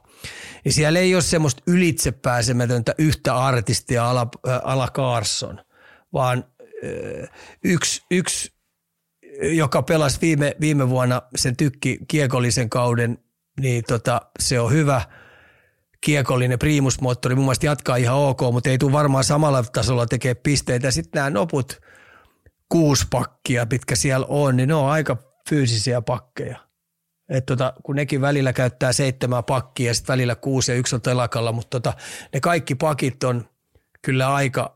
niin 0.65 0.73
siellä 0.73 0.99
ei 0.99 1.15
ole 1.15 1.23
semmoista 1.23 1.63
ylitsepääsemätöntä 1.67 2.95
yhtä 2.99 3.37
artistia 3.37 4.11
ala, 4.11 4.29
äh, 4.49 4.61
ala 4.65 4.89
Carson, 4.89 5.61
vaan 6.13 6.45
äh, 6.85 7.29
yksi, 7.65 8.03
yksi 8.11 8.53
joka 9.43 9.83
pelasi 9.83 10.19
viime, 10.21 10.57
viime 10.61 10.89
vuonna 10.89 11.23
sen 11.37 11.57
tykki 11.57 11.99
kiekollisen 12.09 12.71
kauden, 12.71 13.19
niin 13.61 13.85
tota, 13.89 14.21
se 14.39 14.61
on 14.61 14.73
hyvä 14.73 15.03
kiekollinen 16.01 16.59
primusmoottori. 16.59 17.35
Mun 17.35 17.45
mielestä 17.45 17.67
jatkaa 17.67 17.97
ihan 17.97 18.17
ok, 18.17 18.41
mutta 18.53 18.71
ei 18.71 18.79
tule 18.79 18.93
varmaan 18.93 19.25
samalla 19.25 19.63
tasolla 19.63 20.07
tekee 20.07 20.35
pisteitä. 20.35 20.91
Sitten 20.91 21.19
nämä 21.19 21.31
noput 21.31 21.81
kuusi 22.69 23.07
pakkia, 23.11 23.67
mitkä 23.73 23.97
siellä 23.97 24.27
on, 24.29 24.57
niin 24.57 24.69
ne 24.69 24.75
on 24.75 24.91
aika 24.91 25.17
fyysisiä 25.49 26.03
pakkeja. 26.03 26.59
Et 27.29 27.47
tota, 27.47 27.73
kun 27.83 27.97
nekin 27.97 28.21
välillä 28.21 28.53
käyttää 28.53 28.93
seitsemää 28.93 29.43
pakkia 29.43 29.91
ja 29.91 29.95
sitten 29.95 30.13
välillä 30.13 30.37
kuusi 30.37 30.73
ja 30.73 30.79
yksi 30.79 30.95
on 30.95 31.03
telakalla, 31.03 31.53
mutta 31.53 31.81
tota, 31.81 31.93
ne 32.33 32.41
kaikki 32.41 32.75
pakit 32.75 33.25
on 33.25 33.49
kyllä 34.03 34.35
aika, 34.35 34.75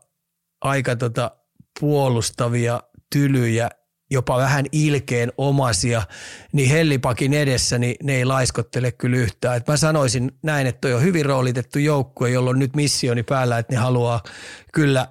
aika 0.61 0.95
tota 0.95 1.31
puolustavia, 1.79 2.81
tylyjä 3.13 3.69
jopa 4.15 4.37
vähän 4.37 4.65
ilkeen 4.71 5.31
omasia, 5.37 6.01
niin 6.51 6.69
hellipakin 6.69 7.33
edessä 7.33 7.77
niin 7.77 7.95
ne 8.03 8.15
ei 8.15 8.25
laiskottele 8.25 8.91
kyllä 8.91 9.17
yhtään. 9.17 9.57
Et 9.57 9.67
mä 9.67 9.77
sanoisin 9.77 10.31
näin, 10.43 10.67
että 10.67 10.81
toi 10.81 10.93
on 10.93 11.01
hyvin 11.01 11.25
roolitettu 11.25 11.79
joukkue, 11.79 12.29
jolla 12.29 12.49
on 12.49 12.59
nyt 12.59 12.75
missioni 12.75 13.23
päällä, 13.23 13.57
että 13.57 13.73
ne 13.73 13.79
haluaa 13.79 14.23
kyllä 14.73 15.07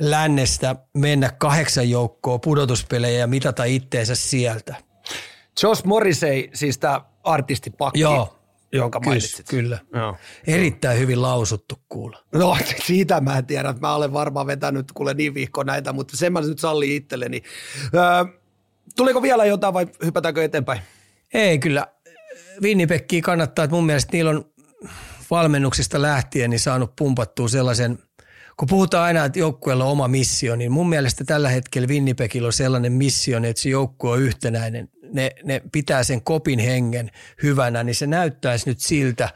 lännestä 0.00 0.76
mennä 0.94 1.30
kahdeksan 1.38 1.90
joukkoa 1.90 2.38
pudotuspelejä 2.38 3.18
ja 3.18 3.26
mitata 3.26 3.64
itteensä 3.64 4.14
sieltä. 4.14 4.74
Josh 5.62 5.84
Morrissey, 5.84 6.48
siis 6.54 6.78
tämä 6.78 7.00
artistipakki, 7.24 8.00
Joo 8.00 8.39
jonka 8.72 9.00
Kyllä, 9.00 9.10
mainitsit. 9.10 9.48
Kyllä. 9.48 9.78
Joo. 9.94 10.16
Erittäin 10.46 10.98
hyvin 10.98 11.22
lausuttu 11.22 11.80
kuulla. 11.88 12.18
No 12.32 12.56
siitä 12.86 13.20
mä 13.20 13.38
en 13.38 13.46
tiedä. 13.46 13.74
Mä 13.80 13.94
olen 13.94 14.12
varmaan 14.12 14.46
vetänyt 14.46 14.92
kuule 14.92 15.14
niin 15.14 15.34
vihko 15.34 15.62
näitä, 15.62 15.92
mutta 15.92 16.16
sen 16.16 16.32
mä 16.32 16.40
nyt 16.40 16.58
sallii 16.58 16.96
itselleni. 16.96 17.42
Öö, 17.94 18.02
tuliko 18.96 19.22
vielä 19.22 19.44
jotain 19.44 19.74
vai 19.74 19.86
hypätäänkö 20.04 20.44
eteenpäin? 20.44 20.80
Ei 21.34 21.58
kyllä. 21.58 21.86
Winnipekkiä 22.62 23.22
kannattaa, 23.22 23.64
että 23.64 23.74
mun 23.74 23.86
mielestä 23.86 24.12
niillä 24.12 24.30
on 24.30 24.44
valmennuksista 25.30 26.02
lähtien 26.02 26.50
niin 26.50 26.60
saanut 26.60 26.96
pumpattua 26.96 27.48
sellaisen– 27.48 27.98
kun 28.56 28.68
puhutaan 28.68 29.04
aina, 29.04 29.24
että 29.24 29.38
joukkueella 29.38 29.84
on 29.84 29.90
oma 29.90 30.08
missio, 30.08 30.56
niin 30.56 30.72
mun 30.72 30.88
mielestä 30.88 31.24
tällä 31.24 31.48
hetkellä 31.48 31.88
Winnipegillä 31.88 32.46
on 32.46 32.52
sellainen 32.52 32.92
missio, 32.92 33.38
että 33.44 33.62
se 33.62 33.68
joukkue 33.68 34.10
on 34.10 34.22
yhtenäinen. 34.22 34.88
Ne, 35.12 35.30
ne 35.44 35.62
pitää 35.72 36.04
sen 36.04 36.22
kopin 36.22 36.58
hengen 36.58 37.10
hyvänä, 37.42 37.84
niin 37.84 37.94
se 37.94 38.06
näyttäisi 38.06 38.68
nyt 38.68 38.80
siltä, 38.80 39.28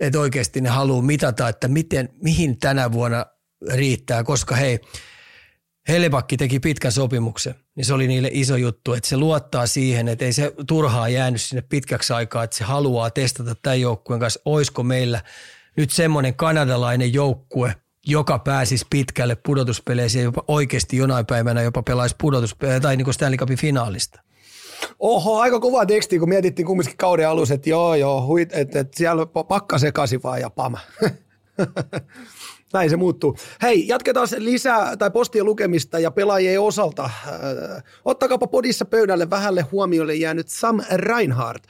että 0.00 0.20
oikeasti 0.20 0.60
ne 0.60 0.68
haluaa 0.68 1.02
mitata, 1.02 1.48
että 1.48 1.68
miten, 1.68 2.08
mihin 2.22 2.58
tänä 2.58 2.92
vuonna 2.92 3.26
riittää, 3.72 4.24
koska 4.24 4.56
hei, 4.56 4.80
Helebakki 5.88 6.36
teki 6.36 6.60
pitkän 6.60 6.92
sopimuksen, 6.92 7.54
niin 7.76 7.84
se 7.84 7.94
oli 7.94 8.08
niille 8.08 8.30
iso 8.32 8.56
juttu, 8.56 8.92
että 8.92 9.08
se 9.08 9.16
luottaa 9.16 9.66
siihen, 9.66 10.08
että 10.08 10.24
ei 10.24 10.32
se 10.32 10.52
turhaa 10.66 11.08
jäänyt 11.08 11.40
sinne 11.40 11.62
pitkäksi 11.62 12.12
aikaa, 12.12 12.44
että 12.44 12.56
se 12.56 12.64
haluaa 12.64 13.10
testata 13.10 13.54
tämän 13.62 13.80
joukkueen 13.80 14.20
kanssa, 14.20 14.40
olisiko 14.44 14.82
meillä 14.82 15.20
nyt 15.76 15.90
semmoinen 15.90 16.34
kanadalainen 16.34 17.12
joukkue, 17.12 17.74
joka 18.06 18.38
pääsisi 18.38 18.86
pitkälle 18.90 19.36
pudotuspeleihin 19.46 20.18
ja 20.18 20.24
jopa 20.24 20.44
oikeasti 20.48 20.96
jonain 20.96 21.26
päivänä 21.26 21.62
jopa 21.62 21.82
pelaisi 21.82 22.16
pudotuspelejä 22.20 22.80
tai 22.80 22.96
niin 22.96 23.14
Stanley 23.14 23.38
Cupin 23.38 23.58
finaalista. 23.58 24.20
Oho, 24.98 25.40
aika 25.40 25.60
kova 25.60 25.86
teksti, 25.86 26.18
kun 26.18 26.28
mietittiin 26.28 26.66
kumminkin 26.66 26.96
kauden 26.96 27.28
alussa, 27.28 27.54
että 27.54 27.70
joo, 27.70 27.94
joo, 27.94 28.26
huit, 28.26 28.48
että, 28.52 28.80
että 28.80 28.96
siellä 28.96 29.26
pakka 29.26 29.78
sekasi 29.78 30.22
vaan 30.22 30.40
ja 30.40 30.50
pam. 30.50 30.76
Näin 32.72 32.90
se 32.90 32.96
muuttuu. 32.96 33.36
Hei, 33.62 33.88
jatketaan 33.88 34.28
lisää 34.36 34.96
tai 34.96 35.10
postien 35.10 35.44
lukemista 35.44 35.98
ja 35.98 36.10
pelaajien 36.10 36.60
osalta. 36.60 37.04
Äh, 37.04 37.12
ottakaapa 38.04 38.46
podissa 38.46 38.84
pöydälle 38.84 39.30
vähälle 39.30 39.62
huomiolle 39.72 40.14
jäänyt 40.14 40.48
Sam 40.48 40.80
Reinhardt. 40.94 41.64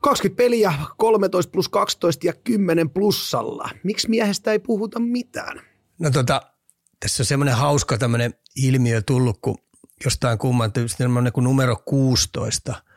20 0.00 0.36
peliä, 0.36 0.72
13 0.96 1.50
plus 1.50 1.68
12 1.68 2.26
ja 2.26 2.32
10 2.32 2.90
plussalla. 2.90 3.70
Miksi 3.84 4.10
miehestä 4.10 4.52
ei 4.52 4.58
puhuta 4.58 4.98
mitään? 4.98 5.60
No 5.98 6.10
tota, 6.10 6.42
tässä 7.00 7.22
on 7.22 7.26
semmoinen 7.26 7.56
hauska 7.56 7.98
tämmöinen 7.98 8.34
ilmiö 8.56 9.02
tullut, 9.02 9.38
kun 9.40 9.58
jostain 10.04 10.38
kumman 10.38 10.72
tyyppistä, 10.72 11.08
niin 11.08 11.32
numero 11.44 11.76
16– 11.84 12.74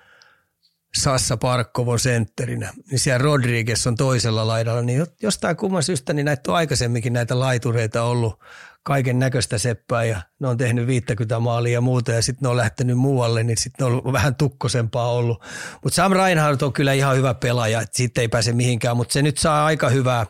Sassa 0.98 1.38
Parkkovon 1.38 2.00
sentterinä, 2.00 2.74
niin 2.92 3.00
siellä 3.00 3.24
Rodriguez 3.24 3.88
on 3.88 3.96
toisella 3.96 4.48
laidalla, 4.48 4.82
niin 4.82 5.06
jostain 5.22 5.58
kumman 5.58 5.84
syystä 5.84 6.14
niin 6.14 6.26
näitä 6.26 6.52
on 6.52 6.58
aikaisemminkin 6.58 7.14
näitä 7.14 7.40
laitureita 7.40 8.04
ollut 8.04 8.40
kaiken 8.84 9.20
näköistä 9.20 9.58
seppää 9.58 10.04
ja 10.04 10.22
ne 10.40 10.48
on 10.48 10.58
tehnyt 10.58 10.88
50 10.88 11.40
maalia 11.40 11.74
ja 11.74 11.82
muuta 11.82 12.12
ja 12.12 12.22
sitten 12.22 12.46
ne 12.46 12.50
on 12.50 12.58
lähtenyt 12.58 12.98
muualle, 12.98 13.44
niin 13.44 13.58
sitten 13.58 13.86
ne 13.86 13.86
on 13.86 13.92
ollut 13.92 14.14
vähän 14.14 14.36
tukkosempaa 14.36 15.12
ollut. 15.12 15.44
Mutta 15.84 15.96
Sam 15.96 16.12
Reinhardt 16.12 16.62
on 16.62 16.74
kyllä 16.74 16.94
ihan 16.94 17.18
hyvä 17.18 17.34
pelaaja, 17.34 17.82
että 17.82 17.98
siitä 17.98 18.22
ei 18.22 18.28
pääse 18.28 18.54
mihinkään, 18.54 18.98
mutta 18.98 19.14
se 19.14 19.22
nyt 19.22 19.38
saa 19.38 19.66
aika 19.66 19.90
hyvää 19.90 20.26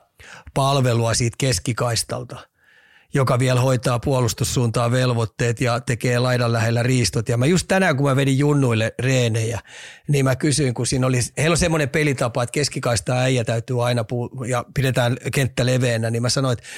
palvelua 0.54 1.14
siitä 1.14 1.36
keskikaistalta– 1.40 2.40
joka 3.14 3.40
vielä 3.40 3.62
hoitaa 3.62 4.00
puolustussuuntaan 4.00 4.92
velvoitteet 4.92 5.62
ja 5.62 5.80
tekee 5.80 6.20
laidan 6.20 6.54
lähellä 6.54 6.84
riistot. 6.84 7.30
Ja 7.30 7.38
mä 7.38 7.46
just 7.46 7.68
tänään, 7.68 7.98
kun 7.98 8.06
mä 8.06 8.16
vedin 8.16 8.38
junnuille 8.38 8.94
reenejä, 9.00 9.60
niin 10.08 10.26
mä 10.26 10.36
kysyin, 10.36 10.74
kun 10.74 10.88
siinä 10.88 11.08
oli, 11.08 11.20
heillä 11.38 11.54
on 11.54 11.58
semmoinen 11.58 11.90
pelitapa, 11.90 12.44
että 12.44 12.54
keskikaista 12.54 13.14
äijä 13.14 13.44
täytyy 13.44 13.86
aina 13.86 14.04
puu, 14.04 14.44
ja 14.48 14.66
pidetään 14.76 15.18
kenttä 15.34 15.66
leveänä, 15.66 16.10
niin 16.10 16.22
mä 16.22 16.30
sanoin, 16.30 16.58
että, 16.58 16.70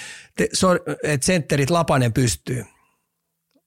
että 1.03 1.25
sentterit 1.25 1.69
Lapanen 1.69 2.13
pystyy. 2.13 2.65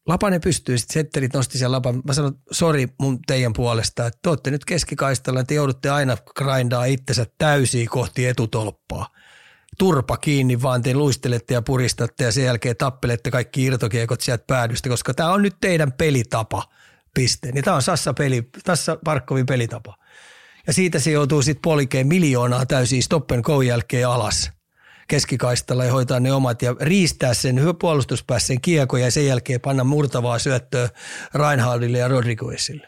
Lapanen 0.07 0.41
pystyy, 0.41 0.79
sitten 0.79 0.95
sentterit 0.95 1.35
nosti 1.35 1.59
sen 1.59 1.73
lapan. 1.73 2.03
Mä 2.07 2.13
sanoin, 2.13 2.35
sori 2.51 2.89
mun 3.01 3.19
teidän 3.27 3.53
puolesta, 3.53 4.07
että 4.07 4.19
te 4.23 4.29
olette 4.29 4.51
nyt 4.51 4.65
keskikaistalla, 4.65 5.41
että 5.41 5.55
joudutte 5.55 5.91
aina 5.91 6.17
grindaa 6.37 6.85
itsensä 6.85 7.27
täysiä 7.39 7.87
kohti 7.91 8.27
etutolppaa 8.27 9.09
turpa 9.79 10.17
kiinni, 10.17 10.63
vaan 10.63 10.83
te 10.83 10.95
luistelette 10.95 11.55
ja 11.55 11.63
puristatte 11.63 12.25
ja 12.25 12.33
sen 12.33 12.45
jälkeen 12.45 12.77
tappelette 12.77 13.31
kaikki 13.31 13.65
irtokiekot 13.65 14.21
sieltä 14.21 14.45
päädystä, 14.47 14.89
koska 14.89 15.15
tämä 15.15 15.33
on 15.33 15.43
nyt 15.43 15.57
teidän 15.61 15.93
pelitapa, 15.93 16.63
piste. 17.15 17.53
Niin 17.53 17.65
tämä 17.65 17.75
on 17.75 17.83
Sassa, 17.83 18.15
peli, 18.15 18.49
Sassa 18.67 18.99
Parkkovin 19.05 19.47
pelitapa. 19.47 19.97
Ja 20.67 20.73
siitä 20.73 20.99
se 20.99 21.11
joutuu 21.11 21.43
sitten 21.43 21.63
polikeen 21.63 22.07
miljoonaa 22.07 22.67
täysin 22.67 23.03
stoppen 23.03 23.41
go 23.41 23.63
jälkeen 23.63 24.09
alas 24.09 24.51
keskikaistalla 25.09 25.85
ja 25.85 25.93
hoitaa 25.93 26.21
ne 26.21 26.33
omat 26.33 26.63
ja 26.63 26.77
riistää 26.81 27.35
sen 27.35 27.61
puolustuspäässä 27.81 28.55
kiekko 28.63 28.97
ja 28.97 29.11
sen 29.11 29.27
jälkeen 29.27 29.61
panna 29.61 29.85
murtavaa 29.85 30.39
syöttöä 30.39 30.89
Reinhardille 31.35 31.99
ja 31.99 32.09
Rodriguezille. 32.09 32.87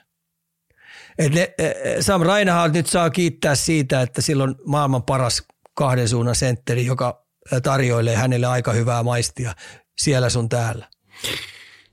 Et 1.18 1.34
ne, 1.34 1.54
e, 1.58 1.66
e, 1.66 2.02
Sam 2.02 2.22
Reinhard 2.22 2.74
nyt 2.74 2.86
saa 2.86 3.10
kiittää 3.10 3.54
siitä, 3.54 4.02
että 4.02 4.22
silloin 4.22 4.54
maailman 4.64 5.02
paras 5.02 5.42
kahden 5.78 6.08
suunnan 6.08 6.34
sentteri, 6.34 6.86
joka 6.86 7.24
tarjoilee 7.62 8.16
hänelle 8.16 8.46
aika 8.46 8.72
hyvää 8.72 9.02
maistia 9.02 9.54
siellä 9.98 10.28
sun 10.28 10.48
täällä. 10.48 10.88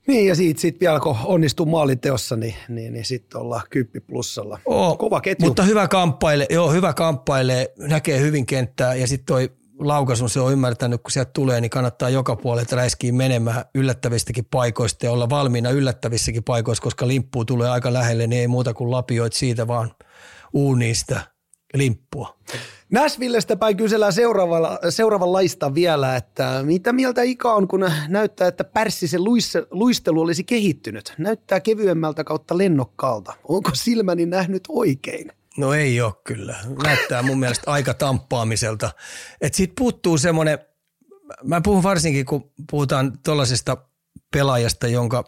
Niin 0.08 0.28
ja 0.28 0.36
siitä 0.36 0.62
sit 0.62 0.80
vielä 0.80 1.00
kun 1.00 1.18
onnistuu 1.24 1.66
maaliteossa, 1.66 2.36
niin, 2.36 2.56
niin, 2.70 2.94
niin 2.94 3.06
sitten 3.06 3.42
ollaan 3.42 3.62
kyppi 3.70 4.00
plussalla. 4.00 4.60
Oo, 4.66 4.98
Kova 4.98 5.22
ketju. 5.22 5.48
Mutta 5.48 5.64
hyvä 5.64 5.88
kamppaile, 5.88 6.48
joo, 6.50 6.72
hyvä 6.72 6.94
kamppaile, 6.94 7.72
näkee 7.78 8.20
hyvin 8.20 8.46
kenttää 8.46 8.96
ja 8.96 9.08
sitten 9.08 9.26
toi 9.26 9.52
laukaisun 9.80 10.30
se 10.30 10.40
on 10.40 10.52
ymmärtänyt, 10.52 11.02
kun 11.02 11.12
sieltä 11.12 11.32
tulee, 11.34 11.62
niin 11.62 11.70
kannattaa 11.70 12.10
joka 12.10 12.36
puolelta 12.36 12.76
räiskiin 12.76 13.16
menemään 13.16 13.66
yllättävistäkin 13.76 14.46
paikoista 14.52 15.06
ja 15.06 15.12
olla 15.12 15.30
valmiina 15.30 15.70
yllättävissäkin 15.70 16.44
paikoissa, 16.44 16.84
koska 16.84 17.08
limppu 17.08 17.46
tulee 17.46 17.70
aika 17.70 17.94
lähelle, 17.94 18.28
niin 18.28 18.42
ei 18.42 18.48
muuta 18.48 18.74
kuin 18.74 18.92
lapioit 18.92 19.34
siitä 19.34 19.68
vaan 19.68 19.92
uuniista 20.54 21.35
limppua. 21.78 22.38
Nashvillestä 22.92 23.56
päin 23.56 23.78
kysellään 23.78 24.14
seuraavalla, 24.14 24.80
seuraavanlaista 24.90 25.76
vielä, 25.76 26.16
että 26.16 26.62
mitä 26.64 26.94
mieltä 26.94 27.22
Ika 27.22 27.54
on, 27.54 27.68
kun 27.68 27.92
näyttää, 28.08 28.48
että 28.48 28.64
pärssisen 28.64 29.22
luistelu 29.72 30.22
olisi 30.22 30.44
kehittynyt? 30.44 31.14
Näyttää 31.18 31.60
kevyemmältä 31.60 32.24
kautta 32.24 32.58
lennokkaalta. 32.58 33.34
Onko 33.48 33.70
silmäni 33.74 34.26
nähnyt 34.26 34.64
oikein? 34.70 35.32
No 35.58 35.74
ei 35.74 36.02
ole 36.02 36.14
kyllä. 36.24 36.56
Näyttää 36.84 37.22
mun 37.22 37.40
mielestä 37.40 37.72
aika 37.72 37.94
tamppaamiselta. 37.94 38.92
Että 39.42 39.58
siitä 39.58 39.74
puuttuu 39.78 40.18
semmoinen, 40.18 40.60
mä 41.44 41.62
puhun 41.62 41.84
varsinkin 41.84 42.26
kun 42.26 42.52
puhutaan 42.72 43.20
tuollaisesta 43.26 43.78
pelaajasta, 44.34 44.88
jonka 44.88 45.24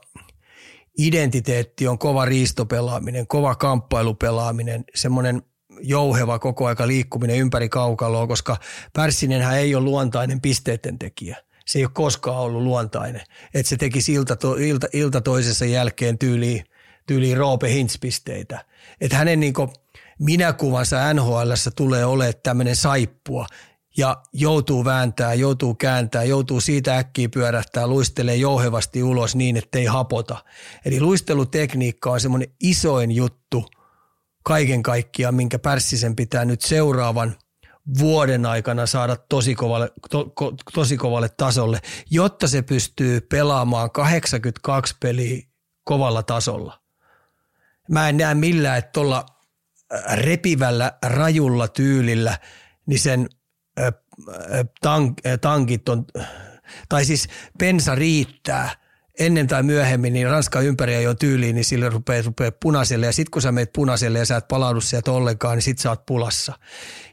identiteetti 0.97 1.87
on 1.87 1.97
kova 1.97 2.25
riistopelaaminen, 2.25 3.27
kova 3.27 3.55
kamppailupelaaminen, 3.55 4.83
semmoinen– 4.95 5.41
jouheva 5.81 6.39
koko 6.39 6.67
aika 6.67 6.87
liikkuminen 6.87 7.37
ympäri 7.37 7.69
kaukaloa, 7.69 8.27
koska 8.27 8.57
Pärssinenhän 8.93 9.57
ei 9.57 9.75
ole 9.75 9.83
luontainen 9.83 10.41
pisteiden 10.41 10.99
tekijä. 10.99 11.37
Se 11.65 11.79
ei 11.79 11.85
ole 11.85 11.91
koskaan 11.93 12.37
ollut 12.37 12.63
luontainen. 12.63 13.21
Että 13.53 13.69
se 13.69 13.77
teki 13.77 13.99
ilta, 14.13 14.35
to, 14.35 14.55
ilta, 14.55 14.87
ilta 14.93 15.21
toisessa 15.21 15.65
jälkeen 15.65 16.17
tyyliin 16.17 16.63
tyyli 17.07 17.35
Roope 17.35 17.67
Hintz-pisteitä. 17.73 18.65
Että 19.01 19.17
hänen 19.17 19.39
niin 19.39 19.53
minäkuvansa 20.19 21.13
NHL 21.13 21.51
tulee 21.75 22.05
olemaan 22.05 22.33
tämmöinen 22.43 22.75
saippua 22.75 23.47
ja 23.97 24.17
joutuu 24.33 24.85
vääntää, 24.85 25.33
joutuu 25.33 25.75
kääntää, 25.75 26.23
joutuu 26.23 26.61
siitä 26.61 26.97
äkkiä 26.97 27.29
pyörähtää, 27.29 27.87
luistelee 27.87 28.35
jouhevasti 28.35 29.03
ulos 29.03 29.35
niin, 29.35 29.57
ettei 29.57 29.85
hapota. 29.85 30.37
Eli 30.85 30.99
luistelutekniikka 30.99 32.11
on 32.11 32.19
semmoinen 32.19 32.49
isoin 32.59 33.11
juttu– 33.11 33.65
kaiken 34.47 34.83
kaikkiaan, 34.83 35.35
minkä 35.35 35.59
Pärssisen 35.59 36.15
pitää 36.15 36.45
nyt 36.45 36.61
seuraavan 36.61 37.35
vuoden 37.99 38.45
aikana 38.45 38.85
saada 38.85 39.15
tosi 39.15 39.55
kovalle, 39.55 39.91
to, 40.09 40.33
tosi 40.73 40.97
kovalle 40.97 41.29
tasolle, 41.37 41.79
jotta 42.09 42.47
se 42.47 42.61
pystyy 42.61 43.21
pelaamaan 43.21 43.91
82 43.91 44.95
peliä 44.99 45.41
kovalla 45.83 46.23
tasolla. 46.23 46.81
Mä 47.89 48.09
en 48.09 48.17
näe 48.17 48.35
millään, 48.35 48.77
että 48.77 48.91
tuolla 48.91 49.25
äh, 49.93 50.17
repivällä, 50.17 50.91
rajulla 51.05 51.67
tyylillä, 51.67 52.37
niin 52.85 52.99
sen 52.99 53.29
äh, 53.79 53.85
äh, 53.85 53.93
tank, 54.81 55.17
tankit 55.41 55.89
on, 55.89 56.05
tai 56.89 57.05
siis 57.05 57.27
pensa 57.59 57.95
riittää– 57.95 58.69
ennen 59.19 59.47
tai 59.47 59.63
myöhemmin, 59.63 60.13
niin 60.13 60.29
Ranska 60.29 60.61
ympäri 60.61 61.03
jo 61.03 61.13
tyyliin, 61.13 61.55
niin 61.55 61.65
sille 61.65 61.89
rupeaa, 61.89 62.21
rupeaa 62.25 62.51
punaiselle. 62.61 63.05
Ja 63.05 63.13
sitten 63.13 63.31
kun 63.31 63.41
sä 63.41 63.51
meet 63.51 63.73
punaiselle 63.73 64.19
ja 64.19 64.25
sä 64.25 64.37
et 64.37 64.47
palaudu 64.47 64.81
sieltä 64.81 65.11
ollenkaan, 65.11 65.55
niin 65.55 65.61
sit 65.61 65.79
sä 65.79 65.89
oot 65.89 66.05
pulassa. 66.05 66.53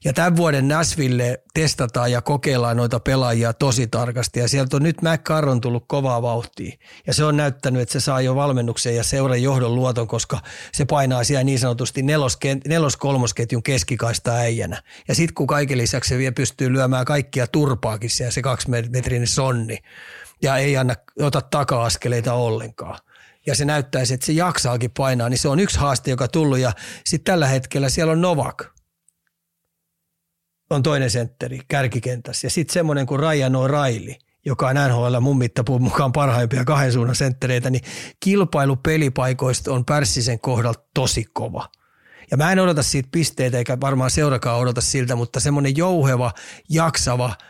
Ja 0.05 0.13
tämän 0.13 0.37
vuoden 0.37 0.69
Nashville 0.69 1.43
testataan 1.55 2.13
ja 2.13 2.23
kokeillaan 2.23 2.77
noita 2.77 3.01
pelaajia 3.01 3.53
tosi 3.53 3.87
tarkasti. 3.87 4.41
Ja 4.41 4.49
sieltä 4.49 4.77
on 4.77 4.83
nyt 4.83 5.03
McCarron 5.03 5.61
tullut 5.61 5.85
kovaa 5.89 6.23
vauhtia. 6.23 6.77
Ja 7.07 7.15
se 7.15 7.25
on 7.25 7.37
näyttänyt, 7.37 7.83
että 7.83 7.93
se 7.93 8.01
saa 8.01 8.21
jo 8.21 8.35
valmennuksen 8.35 8.97
ja 8.97 9.05
seuran 9.05 9.43
johdon 9.43 9.75
luoton, 9.75 10.09
koska 10.09 10.41
se 10.73 10.85
painaa 10.85 11.25
siellä 11.25 11.45
niin 11.45 11.59
sanotusti 11.59 12.03
nelos-kolmosketjun 12.69 13.63
keskikaista 13.63 14.33
äijänä. 14.33 14.83
Ja 15.09 15.15
sitten 15.15 15.35
kun 15.35 15.47
kaiken 15.47 15.79
lisäksi 15.79 16.09
se 16.09 16.19
vielä 16.19 16.33
pystyy 16.33 16.73
lyömään 16.73 17.05
kaikkia 17.05 17.47
turpaakin 17.47 18.11
siellä, 18.11 18.33
se 18.33 18.43
kaksimetrinen 18.43 19.27
sonni, 19.27 19.79
ja 20.43 20.57
ei 20.57 20.77
anna, 20.77 20.95
ota 21.21 21.41
taka-askeleita 21.41 22.33
ollenkaan. 22.35 22.99
Ja 23.47 23.55
se 23.55 23.65
näyttäisi, 23.65 24.15
että 24.15 24.27
se 24.27 24.33
jaksaakin 24.33 24.91
painaa, 24.91 25.29
niin 25.29 25.39
se 25.39 25.49
on 25.49 25.61
yksi 25.61 25.79
haaste, 25.79 26.11
joka 26.11 26.29
tullut. 26.29 26.59
Ja 26.59 26.73
sitten 27.05 27.33
tällä 27.33 27.47
hetkellä 27.47 27.89
siellä 27.89 28.13
on 28.13 28.21
Novak, 28.21 28.65
on 30.71 30.83
toinen 30.83 31.11
sentteri 31.11 31.61
kärkikentässä. 31.69 32.47
Ja 32.47 32.51
sitten 32.51 32.73
semmoinen 32.73 33.07
kuin 33.07 33.21
Ryan 33.21 33.53
O'Reilly, 33.55 34.15
joka 34.45 34.69
on 34.69 34.77
NHL 34.89 35.21
mun 35.21 35.39
mittapuun 35.39 35.83
mukaan 35.83 36.13
parhaimpia 36.13 36.65
kahden 36.65 36.93
suunnan 36.93 37.17
senttereitä, 37.17 37.71
niin 37.71 37.85
kilpailu 38.21 38.77
pelipaikoista 38.77 39.73
on 39.73 39.85
Pärssisen 39.85 40.41
kohdalla 40.41 40.85
tosi 40.95 41.25
kova. 41.33 41.69
Ja 42.31 42.37
mä 42.37 42.53
en 42.53 42.61
odota 42.61 42.83
siitä 42.83 43.09
pisteitä, 43.13 43.59
eikä 43.59 43.81
varmaan 43.81 44.11
seurakaan 44.11 44.59
odota 44.59 44.81
siltä, 44.81 45.17
mutta 45.17 45.41
semmoinen 45.41 45.77
jouheva, 45.77 46.33
jaksava– 46.69 47.35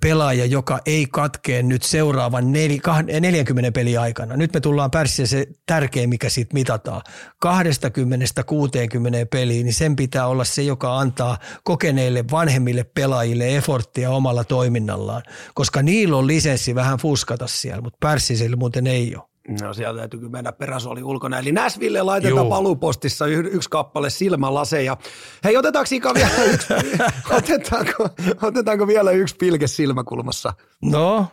pelaaja, 0.00 0.44
joka 0.44 0.80
ei 0.86 1.06
katkee 1.12 1.62
nyt 1.62 1.82
seuraavan 1.82 2.52
40 2.52 3.72
peli 3.72 3.96
aikana. 3.96 4.36
Nyt 4.36 4.54
me 4.54 4.60
tullaan 4.60 4.90
pärssiä 4.90 5.26
se 5.26 5.46
tärkein, 5.66 6.08
mikä 6.08 6.28
siitä 6.28 6.54
mitataan. 6.54 7.02
20-60 7.06 7.08
peliin, 9.30 9.64
niin 9.64 9.74
sen 9.74 9.96
pitää 9.96 10.26
olla 10.26 10.44
se, 10.44 10.62
joka 10.62 10.98
antaa 10.98 11.38
kokeneille 11.64 12.24
vanhemmille 12.30 12.84
pelaajille 12.84 13.56
eforttia 13.56 14.10
omalla 14.10 14.44
toiminnallaan, 14.44 15.22
koska 15.54 15.82
niillä 15.82 16.16
on 16.16 16.26
lisenssi 16.26 16.74
vähän 16.74 16.98
fuskata 16.98 17.46
siellä, 17.46 17.80
mutta 17.80 17.98
pärssisille 18.00 18.56
muuten 18.56 18.86
ei 18.86 19.16
ole. 19.16 19.35
No 19.62 19.74
sieltä 19.74 19.98
täytyy 19.98 20.20
kyllä 20.20 20.32
mennä 20.32 20.52
peräsuoli 20.52 21.02
ulkona. 21.02 21.38
Eli 21.38 21.52
Näsville 21.52 22.02
laitetaan 22.02 22.42
Juu. 22.42 22.50
palupostissa 22.50 23.26
y- 23.26 23.50
yksi 23.52 23.70
kappale 23.70 24.10
silmälaseja. 24.10 24.96
Hei, 25.44 25.56
otetaanko 25.56 25.88
Ika 25.92 26.14
vielä 26.14 26.44
yksi, 26.52 26.66
otetaanko, 27.38 28.08
otetaanko 28.42 28.86
vielä 28.86 29.10
yksi 29.10 29.36
pilke 29.36 29.66
silmäkulmassa? 29.66 30.52
No. 30.82 31.26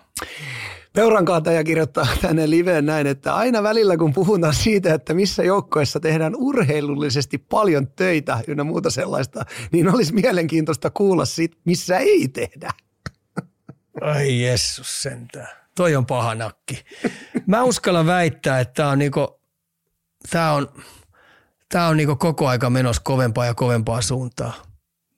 Peurankaataja 0.93 1.63
kirjoittaa 1.63 2.07
tänne 2.21 2.49
liveen 2.49 2.85
näin, 2.85 3.07
että 3.07 3.35
aina 3.35 3.63
välillä 3.63 3.97
kun 3.97 4.13
puhutaan 4.13 4.53
siitä, 4.53 4.93
että 4.93 5.13
missä 5.13 5.43
joukkoissa 5.43 5.99
tehdään 5.99 6.35
urheilullisesti 6.35 7.37
paljon 7.37 7.87
töitä 7.87 8.39
ynnä 8.47 8.63
muuta 8.63 8.89
sellaista, 8.89 9.45
niin 9.71 9.95
olisi 9.95 10.13
mielenkiintoista 10.13 10.89
kuulla 10.89 11.25
siitä, 11.25 11.57
missä 11.65 11.97
ei 11.97 12.27
tehdä. 12.27 12.69
Ai 14.01 14.41
Jessus 14.41 15.01
sentään. 15.01 15.62
Toi 15.75 15.95
on 15.95 16.05
paha 16.05 16.35
nakki. 16.35 16.83
Mä 17.47 17.63
uskallan 17.63 18.05
väittää, 18.05 18.59
että 18.59 18.73
tämä 18.73 18.89
on, 18.89 18.99
niinku, 18.99 19.41
tää 20.29 20.53
on, 20.53 20.83
tää 21.69 21.87
on 21.87 21.97
niinku 21.97 22.15
koko 22.15 22.47
aika 22.47 22.69
menossa 22.69 23.01
kovempaa 23.05 23.45
ja 23.45 23.53
kovempaa 23.53 24.01
suuntaa. 24.01 24.53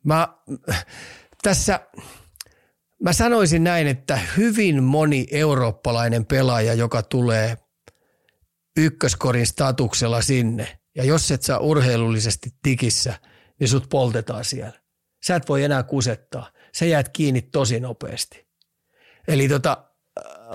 Mä, 0.03 0.27
tässä, 1.44 1.80
mä 3.03 3.14
sanoisin 3.14 3.64
näin, 3.64 3.88
että 3.88 4.19
hyvin 4.38 4.84
moni 4.84 5.27
eurooppalainen 5.32 6.26
pelaaja, 6.26 6.73
joka 6.73 7.03
tulee 7.03 7.57
ykköskorin 8.77 9.48
statuksella 9.48 10.22
sinne, 10.22 10.80
ja 10.95 11.03
jos 11.03 11.32
et 11.32 11.41
saa 11.41 11.60
urheilullisesti 11.60 12.49
tikissä, 12.64 13.19
niin 13.60 13.68
sut 13.68 13.90
poltetaan 13.90 14.45
siellä. 14.45 14.80
Sä 15.27 15.36
et 15.36 15.49
voi 15.49 15.64
enää 15.64 15.84
kusettaa. 15.84 16.52
Sä 16.76 16.86
jäät 16.86 17.10
kiinni 17.10 17.41
tosi 17.41 17.80
nopeasti. 17.80 18.48
Eli 19.27 19.48
tota, 19.48 19.91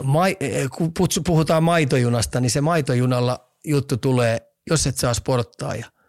mai, 0.02 0.36
kun 0.76 0.92
puhutaan 1.26 1.62
maitojunasta, 1.62 2.40
niin 2.40 2.50
se 2.50 2.60
maitojunalla 2.60 3.50
juttu 3.64 3.96
tulee, 3.96 4.40
jos 4.70 4.86
et 4.86 4.96
saa 4.96 5.14
sporttaa 5.14 5.74
ja– 5.74 5.86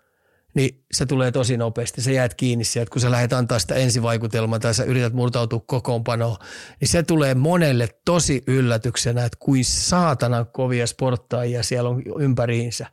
niin 0.54 0.84
se 0.92 1.06
tulee 1.06 1.32
tosi 1.32 1.58
nopeasti. 1.58 2.02
Sä 2.02 2.12
jäät 2.12 2.34
kiinni 2.34 2.64
sieltä, 2.64 2.92
kun 2.92 3.02
sä 3.02 3.12
lähdet 3.12 3.34
antaa 3.34 3.60
sitä 3.60 3.76
ensivaikutelmaa 3.76 4.60
tai 4.60 4.74
sä 4.74 4.84
yrität 4.84 5.14
murtautua 5.14 5.64
kokoonpanoon, 5.66 6.38
niin 6.80 6.88
se 6.88 7.04
tulee 7.04 7.36
monelle 7.36 7.90
tosi 8.06 8.44
yllätyksenä, 8.48 9.26
että 9.26 9.38
kuin 9.40 9.66
saatanan 9.66 10.48
kovia 10.48 10.88
sporttaajia 10.88 11.64
siellä 11.64 11.90
on 11.90 12.04
ympäriinsä. 12.20 12.86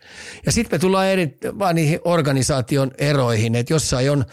Ja 0.46 0.52
sitten 0.52 0.78
me 0.78 0.80
tullaan 0.80 1.06
eri, 1.06 1.36
vaan 1.58 1.74
niihin 1.74 2.00
organisaation 2.04 2.90
eroihin, 2.98 3.54
että 3.54 3.72
jossain 3.72 4.10
on 4.10 4.24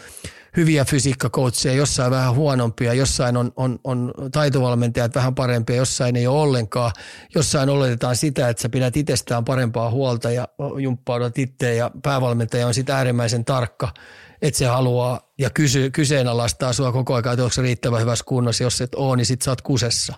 hyviä 0.56 0.84
fysiikkakoutseja, 0.84 1.74
jossain 1.74 2.10
vähän 2.10 2.34
huonompia, 2.34 2.94
jossain 2.94 3.36
on, 3.36 3.52
on, 3.56 3.78
on 3.84 4.12
taitovalmentajat 4.32 5.14
vähän 5.14 5.34
parempia, 5.34 5.76
jossain 5.76 6.16
ei 6.16 6.26
ole 6.26 6.40
ollenkaan. 6.40 6.92
Jossain 7.34 7.68
oletetaan 7.68 8.16
sitä, 8.16 8.48
että 8.48 8.62
sä 8.62 8.68
pidät 8.68 8.96
itsestään 8.96 9.44
parempaa 9.44 9.90
huolta 9.90 10.30
ja 10.30 10.48
jumppaudat 10.82 11.38
itse 11.38 11.74
ja 11.74 11.90
päävalmentaja 12.02 12.66
on 12.66 12.74
sitä 12.74 12.96
äärimmäisen 12.96 13.44
tarkka, 13.44 13.94
että 14.42 14.58
se 14.58 14.66
haluaa 14.66 15.32
ja 15.38 15.50
kysy, 15.50 15.90
kyseenalaistaa 15.90 16.72
sua 16.72 16.92
koko 16.92 17.14
ajan, 17.14 17.32
että 17.32 17.44
onko 17.44 17.62
riittävän 17.62 18.00
hyvässä 18.00 18.24
kunnossa. 18.28 18.64
Jos 18.64 18.80
et 18.80 18.94
ole, 18.94 19.16
niin 19.16 19.26
sit 19.26 19.42
sä 19.42 19.50
oot 19.50 19.62
kusessa. 19.62 20.14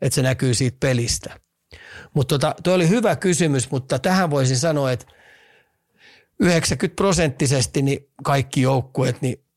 Että 0.00 0.14
se 0.14 0.22
näkyy 0.22 0.54
siitä 0.54 0.76
pelistä. 0.80 1.40
Mutta 2.14 2.38
tota, 2.38 2.54
toi 2.62 2.74
oli 2.74 2.88
hyvä 2.88 3.16
kysymys, 3.16 3.70
mutta 3.70 3.98
tähän 3.98 4.30
voisin 4.30 4.56
sanoa, 4.58 4.92
että 4.92 5.06
90 6.40 6.96
prosenttisesti 6.96 7.82
niin 7.82 8.08
kaikki 8.24 8.62
joukkueet 8.62 9.22
niin 9.22 9.47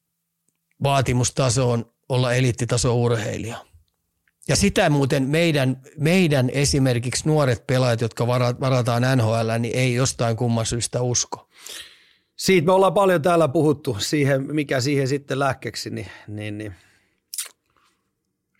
vaatimustaso 0.83 1.71
on 1.71 1.91
olla 2.09 2.33
eliittitaso 2.33 2.95
urheilija. 2.95 3.57
Ja 4.47 4.55
sitä 4.55 4.89
muuten 4.89 5.23
meidän, 5.29 5.81
meidän 5.97 6.49
esimerkiksi 6.49 7.27
nuoret 7.27 7.67
pelaajat, 7.67 8.01
jotka 8.01 8.27
varataan 8.27 9.03
NHL, 9.15 9.59
niin 9.59 9.75
ei 9.75 9.93
jostain 9.93 10.37
kumman 10.37 10.65
syystä 10.65 11.01
usko. 11.01 11.49
Siitä 12.35 12.65
me 12.65 12.71
ollaan 12.71 12.93
paljon 12.93 13.21
täällä 13.21 13.47
puhuttu, 13.47 13.97
siihen, 13.99 14.55
mikä 14.55 14.81
siihen 14.81 15.07
sitten 15.07 15.39
lääkkeeksi, 15.39 15.89
niin, 15.89 16.07
niin, 16.27 16.57
niin 16.57 16.75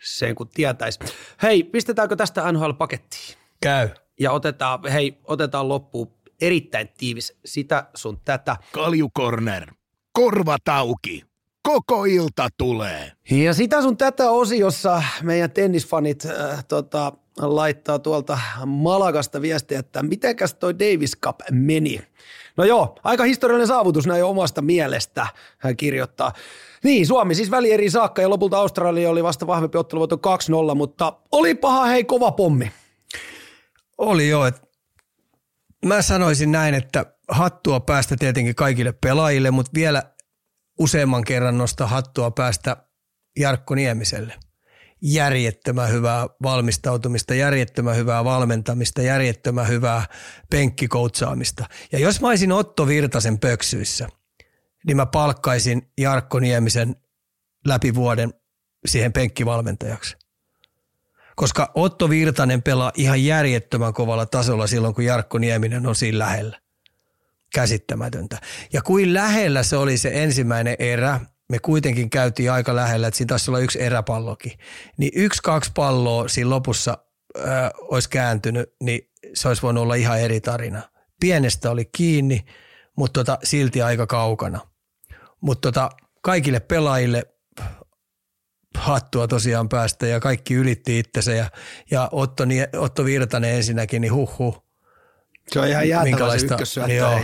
sen 0.04 0.36
kun 0.36 0.50
tietäisi. 0.50 1.00
Hei, 1.44 1.64
pistetäänkö 1.64 2.16
tästä 2.16 2.52
NHL-pakettiin? 2.52 3.38
Käy. 3.62 3.90
Ja 4.20 4.32
otetaan, 4.32 4.92
hei, 4.92 5.18
otetaan 5.24 5.70
loppuun 5.70 6.14
erittäin 6.42 6.90
tiivis 6.98 7.38
sitä 7.46 7.88
sun 7.96 8.20
tätä. 8.26 8.58
Kaljukorner, 8.72 9.74
korvat 10.14 10.68
auki 10.70 11.31
koko 11.64 12.06
ilta 12.06 12.50
tulee. 12.58 13.12
Ja 13.32 13.54
sitä 13.54 13.82
sun 13.82 13.98
tätä 13.98 14.32
osiossa 14.32 15.04
meidän 15.24 15.52
tennisfanit 15.52 16.26
äh, 16.26 16.66
tota, 16.66 17.14
laittaa 17.38 18.00
tuolta 18.00 18.40
Malagasta 18.66 19.42
viestiä, 19.42 19.80
että 19.80 20.04
mitenkäs 20.04 20.54
toi 20.54 20.80
Davis 20.80 21.18
Cup 21.18 21.40
meni. 21.52 22.02
No 22.58 22.64
joo, 22.64 22.96
aika 23.04 23.24
historiallinen 23.24 23.68
saavutus 23.68 24.08
näin 24.08 24.24
omasta 24.24 24.62
mielestä, 24.62 25.28
hän 25.58 25.78
kirjoittaa. 25.78 26.34
Niin, 26.84 27.08
Suomi 27.08 27.36
siis 27.36 27.52
välieri 27.52 27.90
saakka 27.90 28.22
ja 28.22 28.30
lopulta 28.30 28.58
Australia 28.58 29.10
oli 29.10 29.24
vasta 29.24 29.48
vahvempi 29.48 29.78
otteluvoitto 29.78 30.20
2-0, 30.72 30.76
mutta 30.76 31.14
oli 31.32 31.56
paha 31.56 31.86
hei 31.86 32.04
kova 32.04 32.32
pommi. 32.32 32.72
Oli 33.98 34.30
joo, 34.30 34.46
että 34.46 34.62
mä 35.86 36.02
sanoisin 36.02 36.52
näin, 36.52 36.74
että 36.74 37.06
hattua 37.30 37.80
päästä 37.80 38.16
tietenkin 38.20 38.56
kaikille 38.56 38.92
pelaajille, 38.92 39.52
mutta 39.52 39.72
vielä 39.76 40.04
useamman 40.82 41.24
kerran 41.24 41.58
nostaa 41.58 41.88
hattua 41.88 42.32
päästä 42.32 42.78
Jarkko 43.40 43.76
Niemiselle. 43.76 44.34
Järjettömän 45.02 45.92
hyvää 45.92 46.28
valmistautumista, 46.44 47.34
järjettömän 47.34 47.96
hyvää 47.96 48.24
valmentamista, 48.24 49.02
järjettömän 49.02 49.68
hyvää 49.68 50.06
penkkikoutsaamista. 50.50 51.66
Ja 51.92 52.00
jos 52.00 52.22
mä 52.22 52.28
olisin 52.28 52.52
Otto 52.52 52.88
Virtasen 52.88 53.40
pöksyissä, 53.40 54.10
niin 54.88 54.98
mä 54.98 55.06
palkkaisin 55.06 55.92
Jarkko 55.98 56.40
Niemisen 56.40 56.96
läpi 57.68 57.96
vuoden 57.96 58.34
siihen 58.86 59.14
penkkivalmentajaksi. 59.14 60.18
Koska 61.36 61.72
Otto 61.76 62.10
Virtanen 62.10 62.62
pelaa 62.62 62.92
ihan 62.96 63.26
järjettömän 63.26 63.94
kovalla 63.94 64.26
tasolla 64.26 64.68
silloin, 64.68 64.96
kun 64.96 65.06
Jarkko 65.06 65.38
Nieminen 65.38 65.88
on 65.88 65.96
siinä 65.96 66.20
lähellä 66.20 66.61
käsittämätöntä. 67.54 68.38
Ja 68.74 68.82
kuin 68.82 69.14
lähellä 69.14 69.64
se 69.64 69.78
oli 69.78 69.98
se 69.98 70.12
ensimmäinen 70.14 70.76
erä, 70.80 71.20
me 71.52 71.60
kuitenkin 71.60 72.10
käytiin 72.10 72.52
aika 72.52 72.76
lähellä, 72.76 73.08
että 73.08 73.18
siinä 73.18 73.28
taisi 73.28 73.52
olla 73.52 73.60
yksi 73.60 73.82
eräpallokin. 73.82 74.52
Niin 74.98 75.12
yksi, 75.16 75.42
kaksi 75.44 75.72
palloa 75.76 76.28
siinä 76.28 76.50
lopussa 76.50 76.98
ö, 77.38 77.42
olisi 77.78 78.10
kääntynyt, 78.10 78.74
niin 78.84 79.10
se 79.34 79.48
olisi 79.48 79.62
voinut 79.62 79.82
olla 79.82 79.96
ihan 79.96 80.20
eri 80.20 80.42
tarina. 80.42 80.82
Pienestä 81.20 81.72
oli 81.72 81.86
kiinni, 81.86 82.46
mutta 82.98 83.20
tota, 83.20 83.38
silti 83.44 83.82
aika 83.82 84.08
kaukana. 84.08 84.60
Mutta 85.42 85.72
tota, 85.72 85.90
kaikille 86.22 86.60
pelaajille 86.60 87.24
hattua 88.78 89.28
tosiaan 89.28 89.70
päästä 89.70 90.08
ja 90.08 90.20
kaikki 90.20 90.54
ylitti 90.54 91.00
itsensä 91.00 91.32
ja, 91.32 91.52
ja 91.92 92.10
Otto, 92.12 92.44
Otto 92.78 93.06
Virtanen 93.06 93.56
ensinnäkin, 93.56 94.02
niin 94.02 94.14
huh, 94.14 94.40
huh 94.40 94.71
se 95.52 95.60
on 95.60 95.68
ihan 95.68 95.90
jäätävä 95.90 96.38
se 96.38 96.46
ykkössyöttö. 96.46 96.94
Joo, 96.94 97.20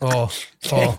oh, 0.00 0.32
oh. 0.72 0.98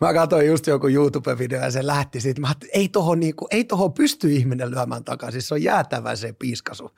Mä 0.00 0.14
katsoin 0.14 0.46
just 0.46 0.66
joku 0.66 0.88
YouTube-video 0.88 1.62
ja 1.62 1.70
se 1.70 1.86
lähti 1.86 2.20
siitä. 2.20 2.40
Mä 2.40 2.46
ajattelin, 2.46 2.70
ei 2.74 2.88
tohon, 2.88 3.20
niinku, 3.20 3.48
ei 3.50 3.64
tohon 3.64 3.92
pysty 3.92 4.32
ihminen 4.32 4.70
lyömään 4.70 5.04
takaisin. 5.04 5.42
Se 5.42 5.54
on 5.54 5.62
jäätävä 5.62 6.16
se 6.16 6.32
piiskasu. 6.32 6.90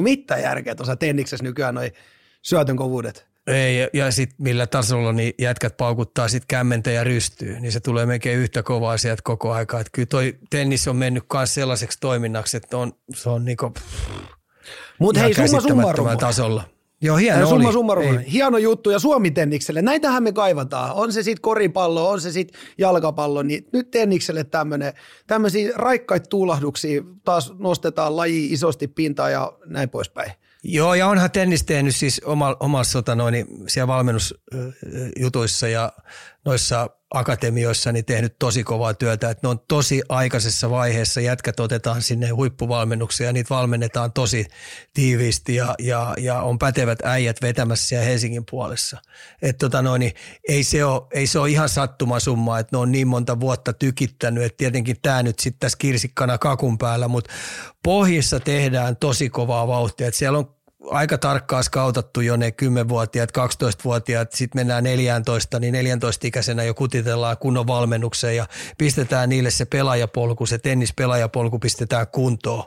Mitä 0.00 0.38
järkeä 0.38 0.74
tuossa 0.74 0.96
tenniksessä 0.96 1.44
nykyään 1.44 1.74
noi 1.74 1.92
syötön 2.42 2.76
kovuudet. 2.76 3.26
Ei, 3.46 3.80
ja, 3.80 3.88
ja 3.92 4.10
sitten 4.10 4.36
millä 4.38 4.66
tasolla 4.66 5.12
niin 5.12 5.34
jätkät 5.38 5.76
paukuttaa 5.76 6.28
sitten 6.28 6.46
kämmentä 6.48 6.90
ja 6.90 7.04
rystyy, 7.04 7.60
niin 7.60 7.72
se 7.72 7.80
tulee 7.80 8.06
melkein 8.06 8.38
yhtä 8.38 8.62
kovaa 8.62 8.96
sieltä 8.96 9.22
koko 9.24 9.52
aika. 9.52 9.80
Että 9.80 9.90
kyllä 9.92 10.06
toi 10.06 10.38
tennis 10.50 10.88
on 10.88 10.96
mennyt 10.96 11.24
myös 11.32 11.54
sellaiseksi 11.54 11.98
toiminnaksi, 12.00 12.56
että 12.56 12.78
on, 12.78 12.92
se 13.14 13.28
on 13.30 13.44
niinku, 13.44 13.74
Mutta 14.98 15.20
hei, 15.20 15.34
summa 15.34 15.60
summarum. 15.60 16.18
tasolla. 16.18 16.64
Joo, 17.02 17.16
hieno 17.16 17.40
ja 17.40 17.46
summa 17.46 17.64
oli. 17.68 17.72
Summarum, 17.72 18.18
hieno 18.18 18.58
juttu 18.58 18.90
ja 18.90 18.98
Suomi 18.98 19.30
Tennikselle. 19.30 19.82
Näitähän 19.82 20.22
me 20.22 20.32
kaivataan. 20.32 20.94
On 20.94 21.12
se 21.12 21.22
sitten 21.22 21.42
koripallo, 21.42 22.10
on 22.10 22.20
se 22.20 22.32
sitten 22.32 22.60
jalkapallo, 22.78 23.42
niin 23.42 23.68
nyt 23.72 23.90
Tennikselle 23.90 24.44
tämmöinen, 24.44 24.92
tämmöisiä 25.26 25.72
raikkaita 25.74 26.28
tuulahduksia 26.28 27.02
taas 27.24 27.52
nostetaan 27.58 28.16
laji 28.16 28.52
isosti 28.52 28.88
pintaan 28.88 29.32
ja 29.32 29.52
näin 29.66 29.88
poispäin. 29.88 30.32
Joo, 30.64 30.94
ja 30.94 31.08
onhan 31.08 31.30
tennis 31.30 31.64
tehnyt 31.64 31.96
siis 31.96 32.20
omassa 32.60 32.98
tota 32.98 33.14
noin, 33.14 33.46
siellä 33.66 33.86
valmennusjutuissa 33.86 35.68
ja 35.68 35.92
noissa 36.46 36.90
akatemioissa 37.10 37.92
niin 37.92 38.04
tehnyt 38.04 38.36
tosi 38.38 38.64
kovaa 38.64 38.94
työtä, 38.94 39.30
että 39.30 39.46
ne 39.46 39.50
on 39.50 39.60
tosi 39.68 40.02
aikaisessa 40.08 40.70
vaiheessa, 40.70 41.20
jätkät 41.20 41.60
otetaan 41.60 42.02
sinne 42.02 42.28
huippuvalmennukseen 42.28 43.26
ja 43.26 43.32
niitä 43.32 43.54
valmennetaan 43.54 44.12
tosi 44.12 44.46
tiiviisti 44.94 45.54
ja, 45.54 45.74
ja, 45.78 46.14
ja 46.18 46.40
on 46.40 46.58
pätevät 46.58 46.98
äijät 47.04 47.42
vetämässä 47.42 47.88
siellä 47.88 48.04
Helsingin 48.06 48.44
puolessa. 48.50 48.98
Että 49.42 49.66
tota 49.66 49.82
noin, 49.82 50.00
niin 50.00 50.12
ei, 50.48 50.64
se 50.64 50.84
ole, 50.84 51.02
ei 51.10 51.26
se 51.26 51.38
ole 51.38 51.50
ihan 51.50 51.68
sattumasumma, 51.68 52.58
että 52.58 52.76
ne 52.76 52.78
on 52.78 52.92
niin 52.92 53.08
monta 53.08 53.40
vuotta 53.40 53.72
tykittänyt, 53.72 54.44
että 54.44 54.56
tietenkin 54.56 54.96
tämä 55.02 55.22
nyt 55.22 55.38
sitten 55.38 55.60
tässä 55.60 55.78
kirsikkana 55.78 56.38
kakun 56.38 56.78
päällä, 56.78 57.08
mutta 57.08 57.30
pohjissa 57.82 58.40
tehdään 58.40 58.96
tosi 58.96 59.30
kovaa 59.30 59.66
vauhtia, 59.66 60.08
että 60.08 60.18
siellä 60.18 60.38
on 60.38 60.55
aika 60.90 61.18
tarkkaan 61.18 61.64
skautattu 61.64 62.20
jo 62.20 62.36
ne 62.36 62.52
10-vuotiaat, 62.62 63.30
12-vuotiaat, 63.38 64.32
sitten 64.32 64.58
mennään 64.58 64.84
14, 64.84 65.58
niin 65.58 65.74
14-ikäisenä 65.74 66.62
jo 66.62 66.74
kutitellaan 66.74 67.38
kunnon 67.38 67.66
valmennukseen 67.66 68.36
ja 68.36 68.46
pistetään 68.78 69.28
niille 69.28 69.50
se 69.50 69.64
pelaajapolku, 69.64 70.46
se 70.46 70.58
tennispelaajapolku 70.58 71.58
pistetään 71.58 72.06
kuntoon. 72.06 72.64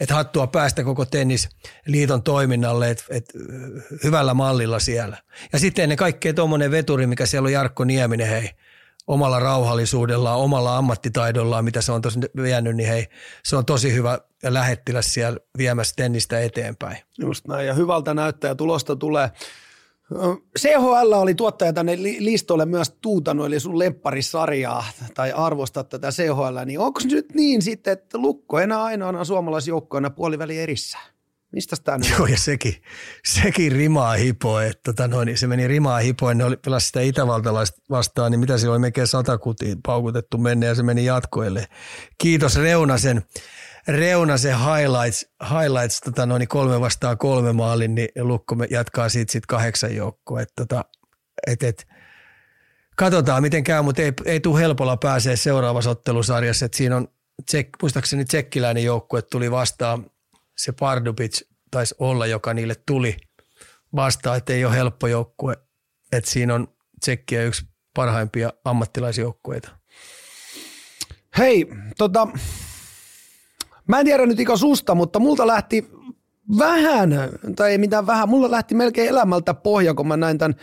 Että 0.00 0.14
hattua 0.14 0.46
päästä 0.46 0.84
koko 0.84 1.04
tennisliiton 1.04 2.22
toiminnalle, 2.22 2.90
että 2.90 3.04
et, 3.10 3.32
hyvällä 4.04 4.34
mallilla 4.34 4.78
siellä. 4.78 5.16
Ja 5.52 5.58
sitten 5.58 5.82
ennen 5.82 5.98
kaikkea 5.98 6.34
tuommoinen 6.34 6.70
veturi, 6.70 7.06
mikä 7.06 7.26
siellä 7.26 7.46
on 7.46 7.52
Jarkko 7.52 7.84
Nieminen, 7.84 8.28
hei, 8.28 8.50
omalla 9.06 9.38
rauhallisuudellaan, 9.38 10.38
omalla 10.38 10.76
ammattitaidollaan, 10.76 11.64
mitä 11.64 11.80
se 11.80 11.92
on 11.92 12.02
tosi 12.02 12.18
vienyt, 12.42 12.76
niin 12.76 12.88
hei, 12.88 13.06
se 13.44 13.56
on 13.56 13.66
tosi 13.66 13.94
hyvä, 13.94 14.18
lähettiläs 14.44 15.14
siellä 15.14 15.38
viemässä 15.58 15.94
tennistä 15.96 16.40
eteenpäin. 16.40 16.96
Just 17.18 17.48
näin, 17.48 17.66
ja 17.66 17.74
hyvältä 17.74 18.14
näyttää 18.14 18.48
ja 18.48 18.54
tulosta 18.54 18.96
tulee. 18.96 19.30
CHL 20.58 21.12
oli 21.12 21.34
tuottaja 21.34 21.72
tänne 21.72 21.96
listolle 22.18 22.66
myös 22.66 22.96
tuutanut, 23.00 23.46
eli 23.46 23.60
sun 23.60 23.78
lepparisarjaa 23.78 24.84
tai 25.14 25.32
arvostaa 25.32 25.84
tätä 25.84 26.10
CHL, 26.10 26.58
niin 26.64 26.78
onko 26.78 27.00
nyt 27.10 27.34
niin 27.34 27.62
sitten, 27.62 27.92
että 27.92 28.18
Lukko 28.18 28.60
enää 28.60 28.82
ainoana 28.82 29.24
suomalaisjoukkoina 29.24 30.10
puoliväli 30.10 30.58
erissä? 30.58 30.98
Mistä 31.52 31.76
tämä 31.84 31.98
nyt 31.98 32.10
Joo, 32.10 32.26
ja 32.26 32.38
sekin, 32.38 32.82
sekin 33.24 33.72
rimaa 33.72 34.12
hipoa, 34.12 34.64
että 34.64 34.80
tota 34.84 35.08
noin, 35.08 35.38
se 35.38 35.46
meni 35.46 35.68
rimaa 35.68 35.98
hipoa, 35.98 36.34
ne 36.34 36.44
oli 36.44 36.56
pelasi 36.56 36.86
sitä 36.86 37.00
itävaltalaista 37.00 37.82
vastaan, 37.90 38.30
niin 38.30 38.40
mitä 38.40 38.58
se 38.58 38.68
oli, 38.68 38.78
melkein 38.78 39.06
sata 39.06 39.38
kutia 39.38 39.76
paukutettu 39.86 40.38
menne 40.38 40.66
ja 40.66 40.74
se 40.74 40.82
meni 40.82 41.04
jatkoille. 41.04 41.66
Kiitos 42.18 42.56
Reunasen, 42.56 43.22
Reunasen 43.88 44.58
highlights, 44.58 45.26
highlights 45.50 46.00
tota 46.00 46.26
noin, 46.26 46.48
kolme 46.48 46.80
vastaan 46.80 47.18
kolme 47.18 47.52
maalin, 47.52 47.94
niin 47.94 48.08
Lukko 48.20 48.56
jatkaa 48.70 49.08
siitä 49.08 49.32
sitten 49.32 49.46
kahdeksan 49.48 49.96
joukkoa. 49.96 50.40
Et, 50.40 50.52
tota, 50.56 50.84
et, 51.46 51.62
et, 51.62 51.88
katsotaan 52.96 53.42
miten 53.42 53.64
käy, 53.64 53.82
mutta 53.82 54.02
ei, 54.02 54.12
ei 54.24 54.40
tule 54.40 54.60
helpolla 54.60 54.96
pääsee 54.96 55.36
seuraavassa 55.36 55.90
ottelusarjassa. 55.90 56.66
Et 56.66 56.74
siinä 56.74 56.96
on, 56.96 57.08
tsek, 57.46 57.68
muistaakseni 57.82 58.24
tsekkiläinen 58.24 58.84
joukkue 58.84 59.22
tuli 59.22 59.50
vastaan 59.50 60.11
se 60.56 60.72
Pardubic 60.72 61.40
taisi 61.70 61.94
olla, 61.98 62.26
joka 62.26 62.54
niille 62.54 62.74
tuli 62.86 63.16
vastaan, 63.96 64.36
että 64.36 64.52
ei 64.52 64.64
ole 64.64 64.74
helppo 64.74 65.06
joukkue. 65.06 65.56
Että 66.12 66.30
siinä 66.30 66.54
on 66.54 66.68
Tsekkiä 67.00 67.42
yksi 67.42 67.66
parhaimpia 67.94 68.52
ammattilaisjoukkueita. 68.64 69.70
Hei, 71.38 71.66
tota, 71.98 72.28
mä 73.88 74.00
en 74.00 74.06
tiedä 74.06 74.26
nyt 74.26 74.40
Ika 74.40 74.56
susta, 74.56 74.94
mutta 74.94 75.18
multa 75.18 75.46
lähti 75.46 75.90
vähän, 76.58 77.10
tai 77.56 77.70
ei 77.70 77.78
mitään 77.78 78.06
vähän, 78.06 78.28
mulla 78.28 78.50
lähti 78.50 78.74
melkein 78.74 79.08
elämältä 79.08 79.54
pohja, 79.54 79.94
kun 79.94 80.08
mä 80.08 80.16
näin 80.16 80.38
tämän 80.38 80.54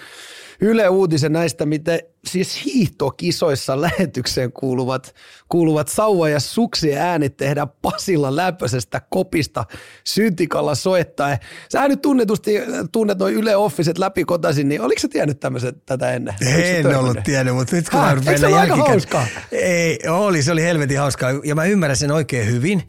Yle 0.61 0.89
Uutisen 0.89 1.33
näistä, 1.33 1.65
miten 1.65 1.99
siis 2.25 2.65
hiihtokisoissa 2.65 3.81
lähetykseen 3.81 4.51
kuuluvat, 4.51 5.15
kuuluvat 5.49 5.87
sauva- 5.87 6.29
ja 6.29 6.39
suksi 6.39 6.95
äänet 6.95 7.37
tehdään 7.37 7.67
Pasilla 7.81 8.35
läpöisestä 8.35 9.01
kopista 9.09 9.65
syntikalla 10.03 10.75
soittaa. 10.75 11.37
Sä 11.71 11.87
nyt 11.87 12.01
tunnetusti 12.01 12.53
tunnet 12.91 13.19
noin 13.19 13.35
Yle 13.35 13.55
Officet 13.55 13.97
läpi 13.97 14.25
kotasin, 14.25 14.69
niin 14.69 14.81
oliko 14.81 14.99
sä 14.99 15.07
tiennyt 15.07 15.39
tämmöiset 15.39 15.85
tätä 15.85 16.11
ennen? 16.11 16.35
En 16.41 16.95
ollut 16.97 17.23
tiennyt, 17.23 17.55
mutta 17.55 17.75
nyt 17.75 17.89
kun 17.89 17.99
Häh, 17.99 18.23
mä 18.23 18.37
se 18.37 18.47
aika 18.47 18.75
hauskaa? 18.75 19.25
Ei, 19.51 19.99
oli, 20.09 20.43
se 20.43 20.51
oli 20.51 20.63
helvetin 20.63 20.99
hauskaa 20.99 21.29
ja 21.43 21.55
mä 21.55 21.65
ymmärrän 21.65 21.97
sen 21.97 22.11
oikein 22.11 22.47
hyvin 22.47 22.83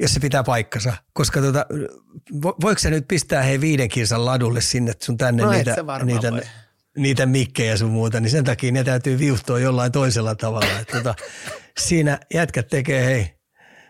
jos 0.00 0.14
se 0.14 0.20
pitää 0.20 0.44
paikkansa. 0.44 0.92
Koska 1.12 1.40
tota, 1.40 1.66
voiko 2.42 2.78
sä 2.78 2.90
nyt 2.90 3.08
pistää 3.08 3.42
hei 3.42 3.60
viiden 3.60 3.88
kilsan 3.88 4.24
ladulle 4.24 4.60
sinne 4.60 4.92
sun 5.02 5.16
tänne 5.16 5.42
no 5.42 5.50
niitä, 5.50 5.76
niitä, 6.04 6.30
niitä 6.30 6.48
mikkejä 7.26 7.76
sun 7.76 7.90
muuta, 7.90 8.20
niin 8.20 8.30
sen 8.30 8.44
takia 8.44 8.72
ne 8.72 8.84
täytyy 8.84 9.18
viuhtoa 9.18 9.58
jollain 9.58 9.92
toisella 9.92 10.34
tavalla. 10.34 10.80
että 10.80 10.96
tota, 10.96 11.14
siinä 11.78 12.18
jätkät 12.34 12.68
tekee 12.68 13.04
hei 13.06 13.26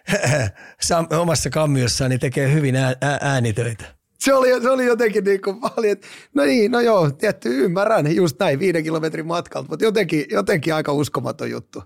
omassa 1.20 1.50
kammiossaan, 1.50 2.10
niin 2.10 2.20
tekee 2.20 2.52
hyvin 2.52 2.76
ää, 2.76 2.94
äänitöitä. 3.20 3.84
Se 4.18 4.34
oli, 4.34 4.62
se 4.62 4.70
oli 4.70 4.84
jotenkin 4.84 5.24
niin 5.24 5.42
kuin, 5.42 5.56
oli, 5.76 5.90
että 5.90 6.06
no 6.34 6.44
niin, 6.44 6.70
no 6.70 6.80
joo, 6.80 7.10
tietty 7.10 7.64
ymmärrän, 7.64 8.14
just 8.14 8.36
näin 8.40 8.58
viiden 8.58 8.84
kilometrin 8.84 9.26
matkalta, 9.26 9.68
mutta 9.68 9.84
jotenkin, 9.84 10.24
jotenkin 10.30 10.74
aika 10.74 10.92
uskomaton 10.92 11.50
juttu. 11.50 11.82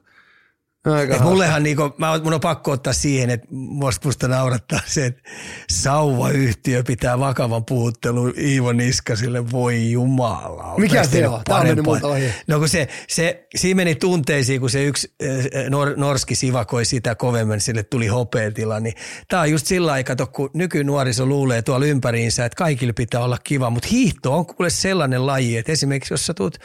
Aika 0.84 1.16
et 1.16 1.22
mullehan 1.22 1.62
niinku, 1.62 1.94
mä, 1.98 2.20
mun 2.24 2.34
on 2.34 2.40
pakko 2.40 2.70
ottaa 2.70 2.92
siihen, 2.92 3.30
että 3.30 3.46
musta 3.50 4.28
naurattaa 4.28 4.80
se, 4.86 5.06
että 5.06 5.22
sauvayhtiö 5.70 6.82
pitää 6.82 7.18
vakavan 7.18 7.64
puhuttelun 7.64 8.32
Iivo 8.38 8.72
Niskasille, 8.72 9.50
voi 9.50 9.90
jumala. 9.90 10.74
Mikä 10.78 11.04
se 11.04 11.28
on? 11.28 11.40
Tämä 11.44 11.58
on 11.60 11.66
mennyt 11.66 11.84
multa 11.84 12.08
ohi. 12.08 12.32
No 12.46 12.58
kun 12.58 12.68
se, 12.68 12.88
se, 13.08 13.46
siinä 13.56 13.76
meni 13.76 13.94
tunteisiin, 13.94 14.60
kun 14.60 14.70
se 14.70 14.84
yksi 14.84 15.14
eh, 15.20 15.48
nor, 15.68 15.94
norski 15.96 16.34
sivakoi 16.34 16.84
sitä 16.84 17.14
kovemmin, 17.14 17.60
sille 17.60 17.82
tuli 17.82 18.06
hopeetila, 18.06 18.80
niin 18.80 18.94
tää 19.28 19.40
on 19.40 19.50
just 19.50 19.66
sillä 19.66 19.92
aikaa, 19.92 20.16
kun 20.26 20.50
nykynuoriso 20.54 21.26
luulee 21.26 21.62
tuolla 21.62 21.86
ympäriinsä, 21.86 22.44
että 22.44 22.56
kaikille 22.56 22.92
pitää 22.92 23.24
olla 23.24 23.38
kiva, 23.44 23.70
mutta 23.70 23.88
hiihto 23.90 24.36
on 24.36 24.46
kuule 24.46 24.70
sellainen 24.70 25.26
laji, 25.26 25.56
että 25.56 25.72
esimerkiksi 25.72 26.14
jos 26.14 26.26
sä 26.26 26.34
tulet 26.34 26.58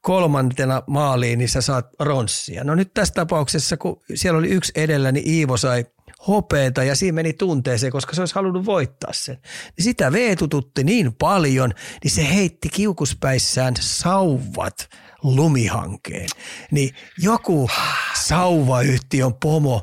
kolmantena 0.00 0.82
maaliin, 0.86 1.38
niin 1.38 1.48
sä 1.48 1.60
saat 1.60 1.86
ronssia. 2.00 2.64
No 2.64 2.74
nyt 2.74 2.94
tässä 2.94 3.14
tapauksessa 3.14 3.61
vaiheessa, 3.62 3.76
kun 3.76 4.00
siellä 4.14 4.38
oli 4.38 4.48
yksi 4.48 4.72
edellä, 4.74 5.12
niin 5.12 5.28
Iivo 5.28 5.56
sai 5.56 5.84
hopeeta 6.28 6.84
ja 6.84 6.96
siinä 6.96 7.14
meni 7.14 7.32
tunteeseen, 7.32 7.92
koska 7.92 8.14
se 8.14 8.22
olisi 8.22 8.34
halunnut 8.34 8.64
voittaa 8.64 9.12
sen. 9.12 9.38
Niin 9.76 9.84
sitä 9.84 10.12
veetututti 10.12 10.84
niin 10.84 11.14
paljon, 11.14 11.72
niin 12.04 12.10
se 12.10 12.34
heitti 12.34 12.68
kiukuspäissään 12.68 13.74
sauvat 13.80 14.88
lumihankeen. 15.22 16.28
Niin 16.70 16.94
joku 17.18 17.70
sauvayhtiön 18.14 19.34
pomo 19.34 19.82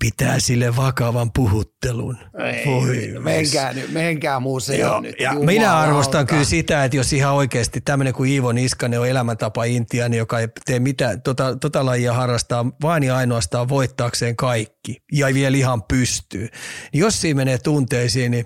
pitää 0.00 0.40
sille 0.40 0.76
vakavan 0.76 1.32
puhuttelun. 1.32 2.18
Ei, 2.44 2.66
Voi 2.66 3.14
menkää, 3.18 3.72
nyt, 3.72 3.92
menkää 3.92 4.40
museoon 4.40 5.02
nyt. 5.02 5.20
Ja 5.20 5.34
minä 5.34 5.76
arvostan 5.76 6.18
alkaa. 6.18 6.34
kyllä 6.34 6.44
sitä, 6.44 6.84
että 6.84 6.96
jos 6.96 7.12
ihan 7.12 7.34
oikeasti 7.34 7.80
tämmöinen 7.80 8.14
kuin 8.14 8.30
Iivo 8.30 8.52
Niskanen 8.52 9.00
on 9.00 9.08
elämäntapa 9.08 9.64
intiani, 9.64 10.16
joka 10.16 10.38
ei 10.38 10.48
tee 10.66 10.80
mitään, 10.80 11.22
tota, 11.22 11.56
tota 11.56 11.86
lajia 11.86 12.12
harrastaa 12.12 12.66
vain 12.82 13.02
ja 13.02 13.16
ainoastaan 13.16 13.68
voittaakseen 13.68 14.36
kaikki 14.36 14.96
ja 15.12 15.26
vielä 15.34 15.56
ihan 15.56 15.82
pystyy. 15.82 16.48
Niin 16.92 17.00
jos 17.00 17.20
siinä 17.20 17.36
menee 17.36 17.58
tunteisiin, 17.58 18.30
niin 18.30 18.44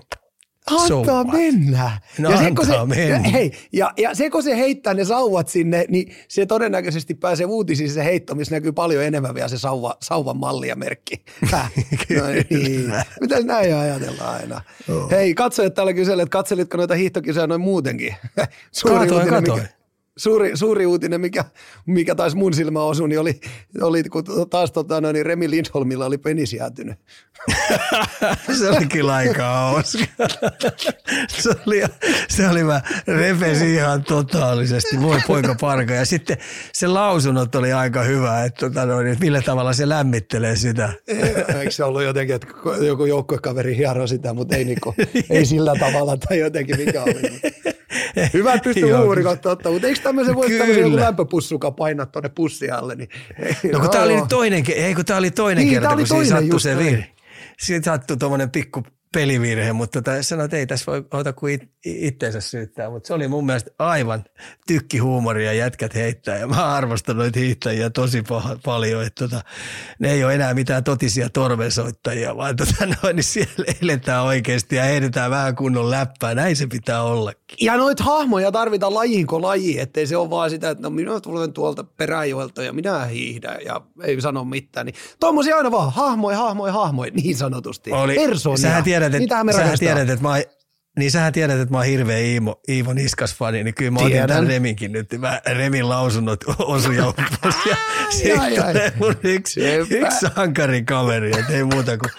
Antaa 0.67 1.23
so 1.23 1.23
mennä. 1.23 2.01
No 2.19 2.31
ja 2.31 2.37
se, 2.37 2.51
se, 2.65 2.85
mennä. 2.85 3.29
Hei, 3.29 3.51
ja, 3.71 3.93
ja 3.97 4.15
se, 4.15 4.29
kun 4.29 4.43
se 4.43 4.57
heittää 4.57 4.93
ne 4.93 5.05
sauvat 5.05 5.47
sinne, 5.47 5.85
niin 5.89 6.15
se 6.27 6.45
todennäköisesti 6.45 7.13
pääsee 7.13 7.45
uutisiin 7.45 7.91
se 7.91 8.03
heitto, 8.03 8.35
missä 8.35 8.55
näkyy 8.55 8.71
paljon 8.71 9.03
enemmän 9.03 9.35
vielä 9.35 9.47
se 9.47 9.57
sauva, 9.57 9.97
sauvan 10.01 10.37
malli 10.37 10.67
ja 10.67 10.75
merkki. 10.75 11.25
no 11.51 12.27
niin. 12.49 12.93
Mitäs 13.21 13.45
näin 13.45 13.75
ajatellaan 13.75 14.35
aina? 14.35 14.61
Oh. 14.89 15.11
Hei, 15.11 15.33
katsojat 15.33 15.73
täällä 15.73 15.93
kyselee, 15.93 16.23
että 16.23 16.37
katselitko 16.37 16.77
noita 16.77 16.95
hiihtokisoja 16.95 17.47
noin 17.47 17.61
muutenkin? 17.61 18.15
Suuri 18.71 18.95
katoin, 18.99 19.13
uutinen, 19.13 19.43
katoin. 19.43 19.61
Mikä, 19.61 19.73
suuri, 20.21 20.57
suuri 20.57 20.85
uutinen, 20.85 21.21
mikä, 21.21 21.45
mikä 21.85 22.15
taisi 22.15 22.37
mun 22.37 22.53
silmä 22.53 22.83
osua, 22.83 23.07
niin 23.07 23.19
oli, 23.19 23.39
oli 23.81 24.03
kun 24.03 24.23
taas 24.49 24.71
tota, 24.71 25.01
no, 25.01 25.11
niin 25.11 25.25
Remi 25.25 25.49
Lindholmilla 25.49 26.05
oli 26.05 26.17
penis 26.17 26.53
jäätynyt. 26.53 26.97
se 28.59 28.69
oli 28.69 28.85
kyllä 28.85 29.15
aika 29.15 29.43
hauska. 29.43 30.05
se, 31.27 31.49
oli, 31.67 31.81
se 32.29 32.49
oli 32.49 32.63
mä 32.63 32.81
repesin 33.07 33.67
ihan 33.67 34.03
totaalisesti, 34.03 35.01
voi 35.01 35.19
poika 35.27 35.55
parka. 35.61 35.93
Ja 35.93 36.05
sitten 36.05 36.37
se 36.73 36.87
lausunnot 36.87 37.55
oli 37.55 37.73
aika 37.73 38.03
hyvä, 38.03 38.43
että, 38.43 38.59
tota, 38.59 38.85
no, 38.85 39.01
että 39.01 39.23
millä 39.23 39.41
tavalla 39.41 39.73
se 39.73 39.89
lämmittelee 39.89 40.55
sitä. 40.55 40.93
Eikö 41.59 41.71
se 41.71 41.83
ollut 41.83 42.03
jotenkin, 42.03 42.35
että 42.35 42.47
joku 42.85 43.05
joukkuekaveri 43.05 43.77
hiero 43.77 44.07
sitä, 44.07 44.33
mutta 44.33 44.55
ei, 44.55 44.65
niinku, 44.65 44.95
ei 45.29 45.45
sillä 45.45 45.73
tavalla 45.79 46.17
tai 46.17 46.39
jotenkin 46.39 46.77
mikä 46.77 47.03
oli. 47.03 47.41
Hyvä, 48.33 48.53
että 48.53 48.63
pystyy 48.63 48.91
huumorikautta 48.91 49.51
ottaa, 49.51 49.71
mutta 49.71 49.87
eikö 49.87 49.99
tämmöisen 50.01 50.35
voisi 50.35 50.57
tämmöisen 50.57 50.83
joku 50.83 50.95
lämpöpussuka 50.95 51.71
painaa 51.71 52.05
tuonne 52.05 52.29
pussialle? 52.29 52.95
Niin, 52.95 53.09
no 53.73 53.79
kun 53.79 53.89
tämä 53.89 54.03
oli 54.03 54.21
toinen, 54.29 54.63
ei 54.75 54.95
kun 54.95 55.05
tämä 55.05 55.19
oli 55.19 55.31
toinen 55.31 55.63
niin, 55.63 55.73
kerta, 55.73 55.95
kun 55.95 56.07
siinä 56.07 56.25
sattui 56.25 56.59
se 56.59 56.77
virhe. 56.77 57.07
Siinä 57.59 57.83
sattui 57.83 58.17
tuommoinen 58.17 58.51
pikku 58.51 58.83
pelivirhe, 59.13 59.73
mutta 59.73 60.01
tota, 60.01 60.23
sanoin, 60.23 60.45
että 60.45 60.57
ei 60.57 60.67
tässä 60.67 60.91
voi 60.91 61.05
ota 61.11 61.33
kuin 61.33 61.53
it, 61.53 61.63
itteensä 61.85 62.41
syyttää, 62.41 62.89
mutta 62.89 63.07
se 63.07 63.13
oli 63.13 63.27
mun 63.27 63.45
mielestä 63.45 63.71
aivan 63.79 64.23
tykkihuumoria 64.67 65.53
jätkät 65.53 65.95
heittää 65.95 66.37
ja 66.37 66.47
mä 66.47 66.65
arvostan 66.75 67.17
noita 67.17 67.39
hiihtäjiä 67.39 67.89
tosi 67.89 68.21
paha, 68.21 68.57
paljon, 68.65 69.05
että 69.05 69.27
tota, 69.27 69.43
ne 69.99 70.11
ei 70.11 70.23
ole 70.23 70.35
enää 70.35 70.53
mitään 70.53 70.83
totisia 70.83 71.29
torvensoittajia, 71.29 72.37
vaan 72.37 72.55
tota, 72.55 72.85
no, 72.85 73.11
niin 73.13 73.23
siellä 73.23 73.65
eletään 73.81 74.23
oikeasti 74.23 74.75
ja 74.75 74.83
heitetään 74.83 75.31
vähän 75.31 75.55
kunnon 75.55 75.91
läppää, 75.91 76.35
näin 76.35 76.55
se 76.55 76.67
pitää 76.67 77.03
ollakin. 77.03 77.57
Ja 77.61 77.77
noita 77.77 78.03
hahmoja 78.03 78.51
tarvitaan 78.51 78.93
lajiinko 78.93 79.41
laji, 79.41 79.79
ettei 79.79 80.07
se 80.07 80.17
ole 80.17 80.29
vaan 80.29 80.49
sitä, 80.49 80.69
että 80.69 80.83
no 80.83 80.89
minä 80.89 81.19
tulen 81.19 81.53
tuolta 81.53 81.83
peräjoelta 81.83 82.63
ja 82.63 82.73
minä 82.73 83.05
hiihdän 83.05 83.57
ja 83.65 83.81
ei 84.03 84.21
sano 84.21 84.45
mitään, 84.45 84.85
niin 84.85 84.95
tuommoisia 85.19 85.57
aina 85.57 85.71
vaan 85.71 85.93
hahmoja, 85.93 86.37
hahmoja, 86.37 86.73
hahmoja, 86.73 87.11
niin 87.11 87.37
sanotusti. 87.37 87.91
Oli. 87.91 88.15
Sähän 88.55 88.83
tiedät, 88.83 89.00
että, 89.03 89.53
sähän 89.53 89.79
tiedät, 89.79 90.09
että 90.09 90.23
mä 90.27 90.35
niin 90.99 91.11
sähän 91.11 91.33
tiedät, 91.33 91.59
että 91.59 91.71
mä 91.71 91.77
oon 91.77 91.85
hirveä 91.85 92.17
Iivo, 92.17 92.61
Iivo 92.69 92.93
Niskas-fani, 92.93 93.63
niin 93.63 93.73
kyllä 93.73 93.91
mä 93.91 93.99
Tiedän. 93.99 94.23
otin 94.23 94.27
tämän 94.27 94.47
Reminkin 94.47 94.91
nyt. 94.91 95.07
Mä 95.17 95.41
Remin 95.47 95.89
lausunnot 95.89 96.39
osu 96.59 96.91
ja 96.91 97.07
uppos. 97.07 97.55
Ja 97.69 97.75
siitä 98.09 98.41
tulee 98.71 98.93
mun 98.99 99.15
yksi, 99.23 99.61
yksi 99.89 100.19
sankarikaveri, 100.35 101.31
että 101.39 101.53
ei 101.53 101.63
muuta 101.63 101.97
kuin 101.97 102.11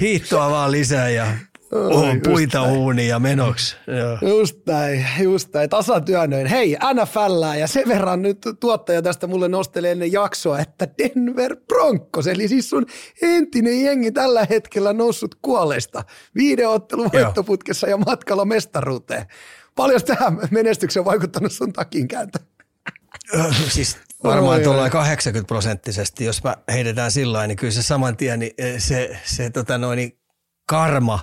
hiihtoa 0.00 0.50
vaan 0.50 0.72
lisää 0.72 1.08
ja 1.08 1.26
on 1.72 2.20
puita 2.20 2.62
uuni 2.62 3.08
ja 3.08 3.18
menoksi. 3.18 3.76
Joo. 3.86 4.38
Just 4.38 4.66
näin, 4.66 5.06
just 5.22 5.54
näin, 5.54 5.70
tasatyönnöin. 5.70 6.46
Hei, 6.46 6.76
NFL 6.94 7.58
ja 7.58 7.66
sen 7.66 7.88
verran 7.88 8.22
nyt 8.22 8.38
tuottaja 8.60 9.02
tästä 9.02 9.26
mulle 9.26 9.48
nosteli 9.48 9.88
ennen 9.88 10.12
jaksoa, 10.12 10.58
että 10.58 10.88
Denver 10.98 11.56
Broncos, 11.66 12.26
eli 12.26 12.48
siis 12.48 12.70
sun 12.70 12.86
entinen 13.22 13.84
jengi 13.84 14.12
tällä 14.12 14.46
hetkellä 14.50 14.92
noussut 14.92 15.34
kuolesta. 15.42 16.04
Videoottelu 16.34 17.04
voittoputkessa 17.12 17.86
ja 17.88 17.96
matkalla 17.96 18.44
mestaruuteen. 18.44 19.26
Paljon 19.76 20.02
tähän 20.02 20.38
menestykseen 20.50 21.00
on 21.00 21.04
vaikuttanut 21.04 21.52
sun 21.52 21.72
takin 21.72 22.08
kääntö? 22.08 22.38
Siis 23.68 23.98
varmaan 24.24 24.62
tuolla 24.62 24.90
80 24.90 25.46
prosenttisesti, 25.46 26.24
jos 26.24 26.44
mä 26.44 26.56
heitetään 26.72 27.10
sillä 27.10 27.46
niin 27.46 27.56
kyllä 27.56 27.72
se 27.72 27.82
saman 27.82 28.16
tien, 28.16 28.38
niin 28.38 28.52
eh, 28.58 28.80
se, 28.80 29.20
se 29.24 29.50
tota 29.50 29.78
noin, 29.78 30.18
karma 30.66 31.20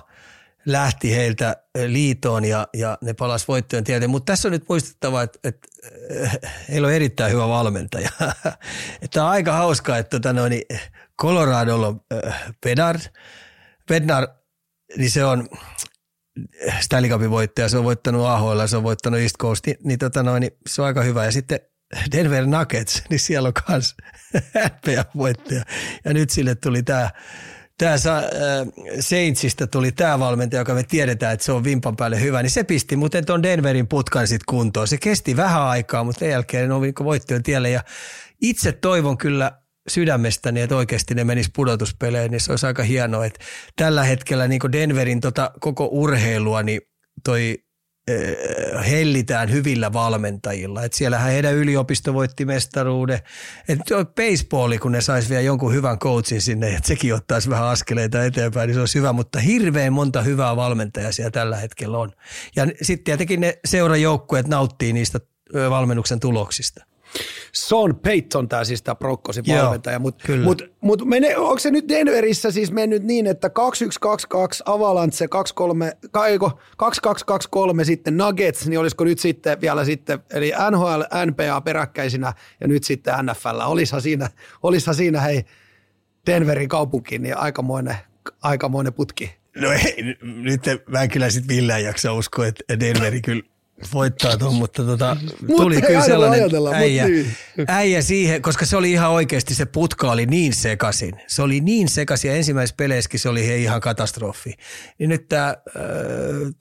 lähti 0.66 1.16
heiltä 1.16 1.56
liitoon 1.86 2.44
ja, 2.44 2.68
ja 2.76 2.98
ne 3.02 3.14
palas 3.14 3.48
voittojen 3.48 3.84
tielle. 3.84 4.06
Mutta 4.06 4.32
tässä 4.32 4.48
on 4.48 4.52
nyt 4.52 4.68
muistettava, 4.68 5.22
että, 5.22 5.38
että 5.44 5.68
eh, 6.10 6.38
heillä 6.68 6.88
on 6.88 6.94
erittäin 6.94 7.32
hyvä 7.32 7.48
valmentaja. 7.48 8.10
Tämä 9.12 9.26
on 9.26 9.32
aika 9.32 9.52
hauskaa, 9.52 9.98
että 9.98 10.10
tota 10.10 10.32
noin, 10.32 10.62
Coloradolla 11.20 11.86
on 11.86 12.00
Bedard. 12.66 13.00
Bednar, 13.88 14.28
niin 14.96 15.10
se 15.10 15.24
on 15.24 15.48
Stanley 16.80 17.10
Cupin 17.10 17.30
voittaja, 17.30 17.68
se 17.68 17.78
on 17.78 17.84
voittanut 17.84 18.26
AHL, 18.26 18.66
se 18.66 18.76
on 18.76 18.82
voittanut 18.82 19.20
East 19.20 19.34
Coast, 19.40 19.66
niin, 19.66 19.76
niin, 19.84 19.98
tota 19.98 20.22
noin, 20.22 20.40
niin 20.40 20.52
se 20.66 20.82
on 20.82 20.86
aika 20.86 21.02
hyvä. 21.02 21.24
Ja 21.24 21.32
sitten 21.32 21.60
Denver 22.12 22.46
Nuggets, 22.46 23.02
niin 23.10 23.20
siellä 23.20 23.46
on 23.46 23.52
myös 23.68 23.94
voittaja. 25.16 25.64
Ja 26.04 26.14
nyt 26.14 26.30
sille 26.30 26.54
tuli 26.54 26.82
tämä 26.82 27.10
tämä 27.78 27.92
äh, 27.92 28.00
Saintsista 29.00 29.66
tuli 29.66 29.92
tämä 29.92 30.18
valmentaja, 30.18 30.60
joka 30.60 30.74
me 30.74 30.82
tiedetään, 30.82 31.34
että 31.34 31.46
se 31.46 31.52
on 31.52 31.64
vimpan 31.64 31.96
päälle 31.96 32.20
hyvä, 32.20 32.42
niin 32.42 32.50
se 32.50 32.64
pisti 32.64 32.96
muuten 32.96 33.26
tuon 33.26 33.42
Denverin 33.42 33.88
putkan 33.88 34.28
sitten 34.28 34.44
kuntoon. 34.48 34.88
Se 34.88 34.98
kesti 34.98 35.36
vähän 35.36 35.62
aikaa, 35.62 36.04
mutta 36.04 36.18
sen 36.18 36.30
jälkeen 36.30 36.68
ne 36.68 36.74
on 36.74 36.82
niin 36.82 36.94
voittojen 37.04 37.42
tielle 37.42 37.70
ja 37.70 37.84
itse 38.40 38.72
toivon 38.72 39.18
kyllä 39.18 39.52
sydämestäni, 39.88 40.60
että 40.60 40.76
oikeasti 40.76 41.14
ne 41.14 41.24
menis 41.24 41.50
pudotuspeleihin, 41.56 42.30
niin 42.30 42.40
se 42.40 42.52
olisi 42.52 42.66
aika 42.66 42.82
hienoa, 42.82 43.26
että 43.26 43.44
tällä 43.76 44.04
hetkellä 44.04 44.48
niin 44.48 44.72
Denverin 44.72 45.20
tota 45.20 45.50
koko 45.60 45.88
urheilua, 45.92 46.62
niin 46.62 46.80
toi 47.24 47.64
hellitään 48.90 49.52
hyvillä 49.52 49.92
valmentajilla. 49.92 50.84
Et 50.84 50.92
siellähän 50.92 51.30
heidän 51.32 51.54
yliopisto 51.54 52.14
voitti 52.14 52.44
mestaruuden. 52.44 53.18
Et 53.68 53.78
baseballi, 54.14 54.78
kun 54.78 54.92
ne 54.92 55.00
saisi 55.00 55.28
vielä 55.28 55.42
jonkun 55.42 55.74
hyvän 55.74 55.98
coachin 55.98 56.40
sinne, 56.40 56.74
että 56.74 56.88
sekin 56.88 57.14
ottaisi 57.14 57.50
vähän 57.50 57.68
askeleita 57.68 58.24
eteenpäin, 58.24 58.66
niin 58.66 58.74
se 58.74 58.80
olisi 58.80 58.98
hyvä. 58.98 59.12
Mutta 59.12 59.40
hirveän 59.40 59.92
monta 59.92 60.22
hyvää 60.22 60.56
valmentajaa 60.56 61.12
siellä 61.12 61.30
tällä 61.30 61.56
hetkellä 61.56 61.98
on. 61.98 62.12
Ja 62.56 62.66
sitten 62.82 63.04
tietenkin 63.04 63.40
ne 63.40 63.58
seurajoukkueet 63.64 64.48
nauttii 64.48 64.92
niistä 64.92 65.20
valmennuksen 65.70 66.20
tuloksista. 66.20 66.84
Sean 67.52 67.96
Payton, 67.96 68.48
tämä 68.48 68.64
siis 68.64 68.82
tämä 68.82 68.94
Brokkosin 68.94 69.44
valmentaja, 69.48 69.98
mutta 69.98 70.24
mut, 70.42 70.62
mut 70.80 71.02
onko 71.36 71.58
se 71.58 71.70
nyt 71.70 71.88
Denverissä 71.88 72.50
siis 72.50 72.72
mennyt 72.72 73.02
niin, 73.02 73.26
että 73.26 73.50
2122 73.50 74.62
Avalanche 74.66 75.28
23, 75.28 75.92
2223 76.76 77.84
sitten 77.84 78.16
Nuggets, 78.16 78.66
niin 78.66 78.80
olisiko 78.80 79.04
nyt 79.04 79.18
sitten 79.18 79.60
vielä 79.60 79.84
sitten, 79.84 80.18
eli 80.30 80.52
NHL, 80.70 81.00
NPA 81.30 81.60
peräkkäisinä 81.60 82.32
ja 82.60 82.68
nyt 82.68 82.84
sitten 82.84 83.14
NFL. 83.22 83.60
Olisihan 83.66 84.02
siinä, 84.02 84.30
olisihan 84.62 84.94
siinä 84.94 85.20
hei 85.20 85.44
Denverin 86.26 86.68
kaupunki, 86.68 87.18
niin 87.18 87.36
aikamoinen, 87.36 87.96
aikamoinen 88.42 88.92
putki. 88.92 89.34
No 89.56 89.72
ei, 89.72 90.16
nyt 90.22 90.62
mä 90.88 91.02
en 91.02 91.08
kyllä 91.08 91.30
sitten 91.30 91.56
millään 91.56 91.84
jaksa 91.84 92.12
uskoa, 92.12 92.46
että 92.46 92.80
Denveri 92.80 93.22
kyllä 93.22 93.42
voittaa 93.94 94.36
tuon, 94.36 94.54
mutta 94.54 94.84
tota, 94.84 95.16
tuli 95.46 95.82
kyllä 95.82 96.04
sellainen 96.04 96.50
äijä, 96.74 97.08
niin. 97.08 97.36
äijä 97.68 98.02
siihen, 98.02 98.42
koska 98.42 98.66
se 98.66 98.76
oli 98.76 98.92
ihan 98.92 99.10
oikeasti, 99.10 99.54
se 99.54 99.64
putka 99.64 100.10
oli 100.10 100.26
niin 100.26 100.52
sekasin. 100.52 101.12
Se 101.26 101.42
oli 101.42 101.60
niin 101.60 101.88
sekasin 101.88 102.28
ja 102.28 102.36
ensimmäisessä 102.36 102.74
peleissäkin 102.76 103.20
se 103.20 103.28
oli 103.28 103.62
ihan 103.62 103.80
katastrofi. 103.80 104.54
Niin 104.98 105.08
nyt 105.08 105.28
tämä 105.28 105.56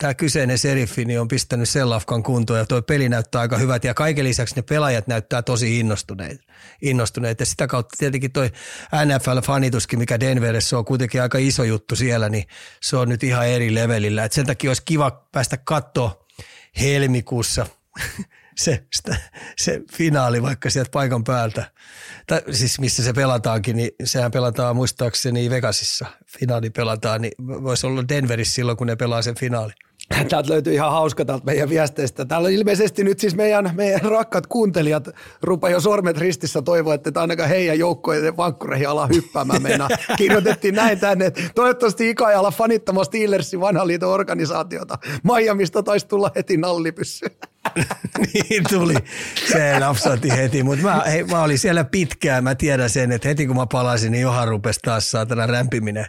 äh, 0.04 0.16
kyseinen 0.18 0.58
seriffi 0.58 1.06
niin 1.06 1.20
on 1.20 1.28
pistänyt 1.28 1.70
sellafkan 1.70 2.24
kuntoon 2.24 2.60
ja 2.60 2.66
tuo 2.66 2.82
peli 2.82 3.10
näyttää 3.10 3.42
aika 3.42 3.58
hyvät 3.58 3.84
ja 3.84 3.94
kaiken 3.94 4.26
lisäksi 4.26 4.56
ne 4.56 4.62
pelaajat 4.62 5.08
näyttää 5.08 5.42
tosi 5.42 5.80
innostuneita. 5.80 6.44
innostuneet. 6.82 7.40
Ja 7.40 7.46
sitä 7.46 7.68
kautta 7.68 7.96
tietenkin 8.00 8.32
toi 8.32 8.52
NFL-fanituskin, 9.06 10.00
mikä 10.00 10.20
Denverissä 10.20 10.78
on 10.78 10.86
kuitenkin 10.86 11.22
aika 11.22 11.38
iso 11.38 11.64
juttu 11.64 11.96
siellä, 11.96 12.30
niin 12.30 12.44
se 12.82 12.98
on 12.98 13.10
nyt 13.10 13.24
ihan 13.24 13.48
eri 13.48 13.76
levelillä. 13.76 14.24
Et 14.24 14.32
sen 14.32 14.46
takia 14.46 14.70
olisi 14.70 14.84
kiva 14.86 15.28
päästä 15.32 15.58
katsoa 15.58 16.23
helmikuussa 16.82 17.66
se, 18.58 18.84
sitä, 18.94 19.16
se 19.58 19.82
finaali 19.94 20.42
vaikka 20.42 20.70
sieltä 20.70 20.92
paikan 20.92 21.24
päältä, 21.24 21.72
tai 22.28 22.42
siis 22.52 22.80
missä 22.80 23.04
se 23.04 23.14
pelataankin, 23.14 23.76
niin 23.76 23.92
sehän 24.04 24.32
pelataan 24.32 24.76
muistaakseni 24.76 25.50
Vegasissa. 25.50 26.06
Finaali 26.40 26.70
pelataan, 26.70 27.22
niin 27.22 27.34
voisi 27.40 27.88
olla 27.88 28.08
Denverissä 28.10 28.54
silloin, 28.54 28.78
kun 28.78 28.88
ne 28.88 28.96
pelaa 28.96 29.22
sen 29.22 29.36
finaali. 29.36 29.74
Täältä 30.30 30.50
löytyy 30.50 30.74
ihan 30.74 30.92
hauska 30.92 31.26
täältä 31.26 31.46
meidän 31.46 31.70
viesteistä. 31.70 32.26
Täällä 32.26 32.50
ilmeisesti 32.50 33.04
nyt 33.04 33.20
siis 33.20 33.36
meidän, 33.36 33.72
meidän 33.76 34.02
rakkaat 34.02 34.48
kuuntelijat 34.48 35.10
rupa 35.42 35.70
jo 35.70 35.80
sormet 35.80 36.18
ristissä 36.18 36.62
toivoa, 36.62 36.94
että 36.94 37.22
ainakaan 37.22 37.50
heidän 37.50 37.80
joukkojen 37.80 38.38
vankkureihin 38.38 38.90
ala 38.90 39.08
hyppäämään 39.08 39.62
meinaa. 39.62 39.90
Kirjoitettiin 40.18 40.76
näin 40.76 41.00
tänne, 41.00 41.26
että 41.26 41.42
toivottavasti 41.56 42.10
Ika 42.10 42.30
ei 42.30 42.36
ala 42.36 42.52
fanittamaan 42.52 43.06
Steelersin 43.06 43.60
vanhan 43.60 43.88
liiton 43.88 44.10
organisaatiota. 44.10 44.98
Miamista 45.24 45.84
taisi 45.84 46.08
tulla 46.08 46.32
heti 46.36 46.58
nallipyssy. 46.58 47.26
niin 48.34 48.64
tuli. 48.70 48.96
Se 49.52 49.80
napsatti 49.80 50.30
heti, 50.30 50.64
mutta 50.64 50.84
mä, 50.84 51.04
hei, 51.06 51.24
mä 51.24 51.44
olin 51.44 51.60
siellä 51.60 51.84
pitkään. 51.84 52.44
Mä 52.44 52.56
tiedän 52.56 52.90
sen, 52.90 53.12
että 53.12 53.28
heti 53.28 53.48
kun 53.48 53.56
mä 53.56 53.68
palasin, 53.72 54.12
niin 54.12 54.22
Johan 54.22 54.48
rupesi 54.48 54.80
taas 54.84 55.12
saatana 55.12 55.48
rämpiminen. 55.48 56.06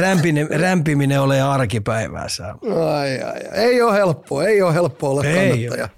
Rämpiminen, 0.00 0.60
rämpiminen 0.60 1.20
ole 1.20 1.40
arkipäivää 1.40 2.28
saa. 2.28 2.58
Ai, 2.96 3.22
ai. 3.22 3.40
Ei 3.52 3.82
ole 3.82 3.94
helppoa, 3.94 4.44
ei 4.44 4.62
ole 4.62 4.74
helppoa 4.74 5.10
olla 5.10 5.24
ei 5.24 5.34
kannattaja. 5.34 5.88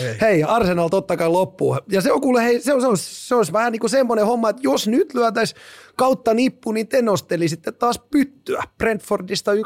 Ei. 0.00 0.20
Hei, 0.20 0.44
Arsenal 0.44 0.88
totta 0.88 1.16
kai 1.16 1.28
loppuu. 1.28 1.78
Ja 1.88 2.00
se 2.00 2.12
on 2.12 2.20
kuule, 2.20 2.44
hei, 2.44 2.60
se 2.60 2.74
on, 2.74 2.80
se 2.80 2.86
on, 2.86 2.96
se 2.98 3.34
on 3.34 3.44
vähän 3.52 3.72
niin 3.72 3.80
kuin 3.80 3.90
semmoinen 3.90 4.26
homma, 4.26 4.50
että 4.50 4.62
jos 4.64 4.88
nyt 4.88 5.14
lyötäisiin 5.14 5.60
kautta 5.96 6.34
nippu, 6.34 6.72
niin 6.72 6.88
te 6.88 7.02
nostelisitte 7.02 7.72
taas 7.72 8.00
pyttyä. 8.10 8.62
Brentfordista 8.78 9.52
1-0 9.52 9.56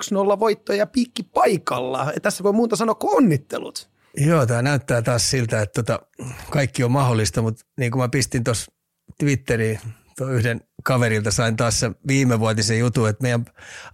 voittoja 0.41 0.87
piikki 0.87 1.23
paikalla. 1.23 2.13
Ja 2.15 2.21
tässä 2.21 2.45
voi 2.45 2.53
muuta 2.53 2.77
sanoa 2.77 2.95
kuin 2.95 3.17
onnittelut. 3.17 3.91
Joo, 4.21 4.47
tämä 4.47 4.63
näyttää 4.63 5.03
taas 5.03 5.31
siltä, 5.31 5.63
että 5.63 5.83
tota, 5.83 6.07
kaikki 6.51 6.85
on 6.85 6.93
mahdollista, 6.93 7.43
mutta 7.43 7.65
niin 7.79 7.93
kuin 7.93 8.03
mä 8.03 8.09
pistin 8.09 8.45
tuossa 8.45 8.73
Twitteriin 9.19 9.81
yhden 10.31 10.61
kaverilta 10.85 11.31
sain 11.31 11.57
taas 11.57 11.81
se 11.81 11.91
viimevuotisen 12.09 12.79
jutun, 12.79 13.09
että 13.09 13.23
meidän 13.23 13.45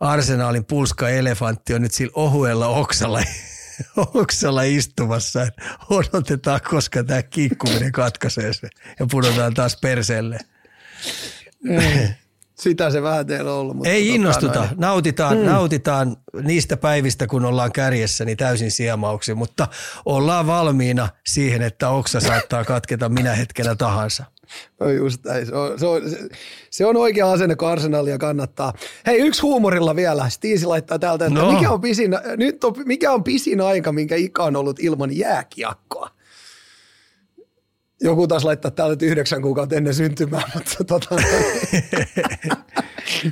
arsenaalin 0.01 0.65
pulska 0.65 1.09
elefantti 1.09 1.75
on 1.75 1.83
nyt 1.83 1.93
sillä 1.93 2.13
ohuella 2.15 2.67
oksalla, 2.67 3.21
oksalla 4.15 4.63
istumassa. 4.63 5.47
Odotetaan, 5.91 6.61
koska 6.71 7.05
tämä 7.05 7.23
kiikkuminen 7.23 7.93
katkaisee 7.93 8.53
se 8.53 8.69
ja 9.01 9.07
pudotaan 9.11 9.55
taas 9.55 9.77
perseelle. 9.83 10.39
Sitä 12.55 12.91
se 12.91 13.03
vähän 13.03 13.27
teillä 13.27 13.53
on 13.53 13.59
ollut. 13.59 13.77
Mutta 13.77 13.91
Ei 13.91 14.05
tota 14.05 14.15
innostuta. 14.15 14.59
Noin. 14.59 14.71
Nautitaan, 14.77 15.37
hmm. 15.37 15.47
nautitaan 15.47 16.17
niistä 16.43 16.77
päivistä, 16.77 17.27
kun 17.27 17.45
ollaan 17.45 17.73
kärjessä, 17.73 18.25
niin 18.25 18.37
täysin 18.37 18.71
siemauksi, 18.71 19.35
mutta 19.35 19.69
ollaan 20.05 20.47
valmiina 20.47 21.09
siihen, 21.27 21.63
että 21.63 21.89
oksa 21.89 22.21
saattaa 22.21 22.65
katketa 22.65 23.09
minä 23.09 23.35
hetkenä 23.35 23.75
tahansa. 23.75 24.25
No 24.81 24.91
just 24.91 25.25
näin. 25.25 25.47
Se 25.47 25.55
on, 25.55 25.79
se 25.79 25.87
on, 25.87 26.03
se 26.71 26.87
on 26.87 26.97
oikea 26.97 27.33
asenne, 27.33 27.57
kun 27.57 27.69
arsenalia 27.69 28.19
kannattaa. 28.19 28.73
Hei, 29.07 29.19
yksi 29.21 29.43
huumorilla 29.43 29.97
vielä. 29.97 30.29
Stiisi 30.29 30.67
laittaa 30.67 30.99
täältä, 30.99 31.27
että 31.27 31.41
no. 31.41 31.53
mikä, 31.53 31.71
on 31.71 31.81
pisin, 31.81 32.11
nyt 32.37 32.65
on, 32.65 32.75
mikä 32.85 33.13
on 33.13 33.25
pisin 33.25 33.61
aika, 33.61 33.93
minkä 33.93 34.17
Ika 34.17 34.45
on 34.45 34.57
ollut 34.57 34.81
ilman 34.81 35.17
jääkiekkoa? 35.17 36.11
Joku 38.03 38.27
taas 38.27 38.45
laittaa 38.45 38.71
täällä 38.71 38.97
yhdeksän 39.03 39.43
kuukautta 39.43 39.77
ennen 39.77 39.95
syntymää, 39.95 40.43
mutta 40.55 40.85
tota, 40.85 41.17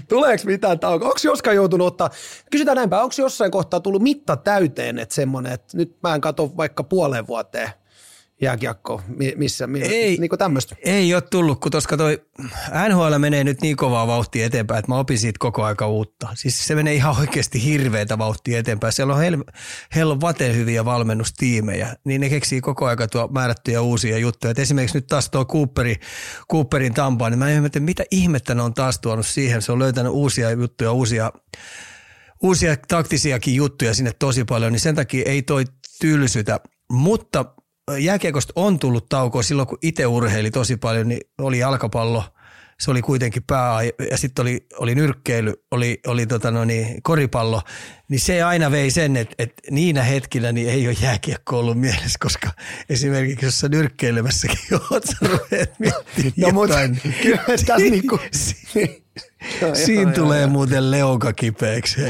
tuleeko 0.09 0.43
mitään 0.47 0.81
taukoa? 0.81 1.09
Onko 1.09 1.21
joskaan 1.25 1.57
joutunut 1.57 1.87
ottaa, 1.87 2.11
kysytään 2.51 2.77
näinpä, 2.77 3.03
onko 3.03 3.15
jossain 3.19 3.51
kohtaa 3.51 3.81
tullut 3.81 4.03
mitta 4.03 4.37
täyteen, 4.37 4.99
että 4.99 5.15
semmoinen, 5.15 5.53
että 5.53 5.77
nyt 5.77 5.97
mä 6.03 6.15
en 6.15 6.21
katso 6.21 6.57
vaikka 6.57 6.85
puoleen 6.85 7.27
vuoteen– 7.27 7.71
jääkiekko, 8.43 9.03
missä, 9.37 9.69
ei, 9.83 10.17
niin 10.17 10.31
tämmöistä? 10.39 10.77
Ei 10.85 11.15
ole 11.15 11.23
tullut, 11.23 11.61
kun 11.61 11.73
koska 11.73 11.97
toi 11.97 12.23
NHL 12.89 13.19
menee 13.19 13.45
nyt 13.45 13.61
niin 13.61 13.77
kovaa 13.77 14.07
vauhtia 14.07 14.47
eteenpäin, 14.47 14.79
että 14.79 14.93
mä 14.93 14.99
opin 14.99 15.19
siitä 15.19 15.37
koko 15.39 15.65
aika 15.65 15.87
uutta. 15.87 16.29
Siis 16.35 16.67
se 16.67 16.75
menee 16.75 16.95
ihan 16.95 17.17
oikeasti 17.21 17.65
hirveätä 17.65 18.19
vauhtia 18.19 18.59
eteenpäin. 18.59 18.93
Siellä 18.93 19.15
on 19.15 19.21
hel, 19.21 19.45
hel 19.95 20.21
vaten 20.21 20.57
hyviä 20.57 20.85
valmennustiimejä, 20.85 21.97
niin 22.05 22.21
ne 22.21 22.29
keksii 22.29 22.61
koko 22.61 22.87
aika 22.87 23.09
tuo 23.09 23.29
määrättyjä 23.29 23.81
uusia 23.81 24.19
juttuja. 24.19 24.51
Et 24.51 24.59
esimerkiksi 24.59 24.97
nyt 24.97 25.07
taas 25.07 25.31
tuo 25.31 25.45
Cooperi, 25.45 25.97
Cooperin 26.51 26.95
tampaan, 26.95 27.33
niin 27.33 27.39
mä 27.39 27.51
ihmettelen, 27.51 27.85
mitä 27.85 28.05
ihmettä 28.11 28.55
ne 28.55 28.63
on 28.63 28.75
taas 28.75 28.99
tuonut 28.99 29.27
siihen. 29.27 29.63
Se 29.63 29.73
on 29.73 29.79
löytänyt 29.79 30.13
uusia 30.13 30.51
juttuja, 30.51 30.93
uusia 30.93 31.33
uusia 32.43 32.77
taktisiakin 32.89 33.55
juttuja 33.55 33.95
sinne 33.95 34.13
tosi 34.19 34.45
paljon, 34.45 34.73
niin 34.73 34.81
sen 34.81 34.95
takia 34.95 35.31
ei 35.31 35.43
toi 35.43 35.65
tylsytä. 36.01 36.61
Mutta 36.93 37.45
jääkiekosta 37.99 38.53
on 38.57 38.79
tullut 38.79 39.09
taukoa 39.09 39.43
silloin, 39.43 39.69
kun 39.69 39.79
itse 39.83 40.07
urheili 40.07 40.51
tosi 40.51 40.77
paljon, 40.77 41.09
niin 41.09 41.21
oli 41.39 41.59
jalkapallo– 41.59 42.25
se 42.83 42.91
oli 42.91 43.03
kuitenkin 43.03 43.43
pää, 43.43 43.83
ja 44.11 44.17
sitten 44.17 44.43
oli, 44.43 44.67
oli 44.79 44.95
nyrkkeily, 44.95 45.55
oli, 45.71 46.01
oli 46.07 46.27
tota 46.27 46.51
no 46.51 46.65
niin, 46.65 47.03
koripallo, 47.03 47.63
niin 48.09 48.21
se 48.21 48.43
aina 48.43 48.71
vei 48.71 48.91
sen, 48.91 49.17
että, 49.17 49.35
että 49.39 49.63
niinä 49.71 50.03
hetkillä 50.03 50.53
niin 50.53 50.69
ei 50.69 50.89
ole 50.89 50.97
jääkiekko 51.01 51.59
ollut 51.59 51.81
mielessä, 51.81 52.19
koska 52.21 52.51
esimerkiksi 52.89 53.47
jos 53.47 53.61
sä 53.61 53.69
nyrkkeilemässäkin 53.69 54.59
oot, 54.91 55.05
sä 55.05 55.17
rupeat 55.23 55.71
no, 55.79 55.93
jotain. 56.37 56.91
Mutta, 56.91 57.19
kyllä 57.23 57.43
tässä 57.47 57.77
niinku, 57.91 58.19
Siinä 59.75 60.13
tulee 60.13 60.47
muuten 60.47 60.91
leuka 60.91 61.33
kipeäksi. 61.33 62.01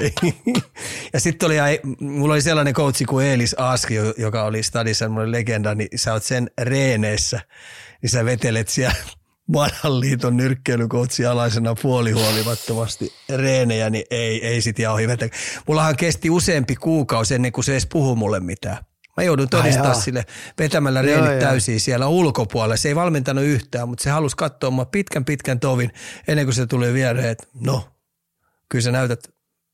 ja 1.12 1.20
sitten 1.20 1.46
oli, 1.46 1.56
mulla 2.00 2.34
oli 2.34 2.42
sellainen 2.42 2.74
koutsi 2.74 3.04
kuin 3.04 3.26
Eelis 3.26 3.54
Aski, 3.58 3.94
joka 4.16 4.44
oli 4.44 4.62
stadissa 4.62 5.04
semmoinen 5.04 5.32
legenda, 5.32 5.74
niin 5.74 5.88
sä 5.94 6.12
oot 6.12 6.22
sen 6.22 6.50
reeneissä, 6.60 7.40
niin 8.02 8.10
sä 8.10 8.24
vetelet 8.24 8.68
siellä 8.68 8.94
vanhan 9.52 10.00
liiton 10.00 10.36
nyrkkeilykoutsi 10.36 11.26
alaisena 11.26 11.74
puolihuolimattomasti 11.82 13.12
reenejä, 13.36 13.90
niin 13.90 14.04
ei, 14.10 14.46
ei 14.46 14.62
sit 14.62 14.78
jauhi 14.78 15.08
vetä. 15.08 15.28
Mullahan 15.68 15.96
kesti 15.96 16.30
useampi 16.30 16.76
kuukausi 16.76 17.34
ennen 17.34 17.52
kuin 17.52 17.64
se 17.64 17.72
edes 17.72 17.86
puhu 17.86 18.16
mulle 18.16 18.40
mitään. 18.40 18.78
Mä 19.16 19.24
joudun 19.24 19.48
todistaa 19.48 19.94
sille 19.94 20.24
vetämällä 20.58 21.02
reenit 21.02 21.30
joo, 21.30 21.40
täysin 21.40 21.80
siellä 21.80 22.06
ulkopuolella. 22.06 22.76
Se 22.76 22.88
ei 22.88 22.96
valmentanut 22.96 23.44
yhtään, 23.44 23.88
mutta 23.88 24.04
se 24.04 24.10
halusi 24.10 24.36
katsoa 24.36 24.70
mua 24.70 24.84
pitkän 24.84 25.24
pitkän 25.24 25.60
tovin 25.60 25.92
ennen 26.28 26.46
kuin 26.46 26.54
se 26.54 26.66
tuli 26.66 26.92
viereen, 26.92 27.28
että 27.28 27.46
no, 27.54 27.88
kyllä 28.68 28.82
sä 28.82 28.92
näytät 28.92 29.28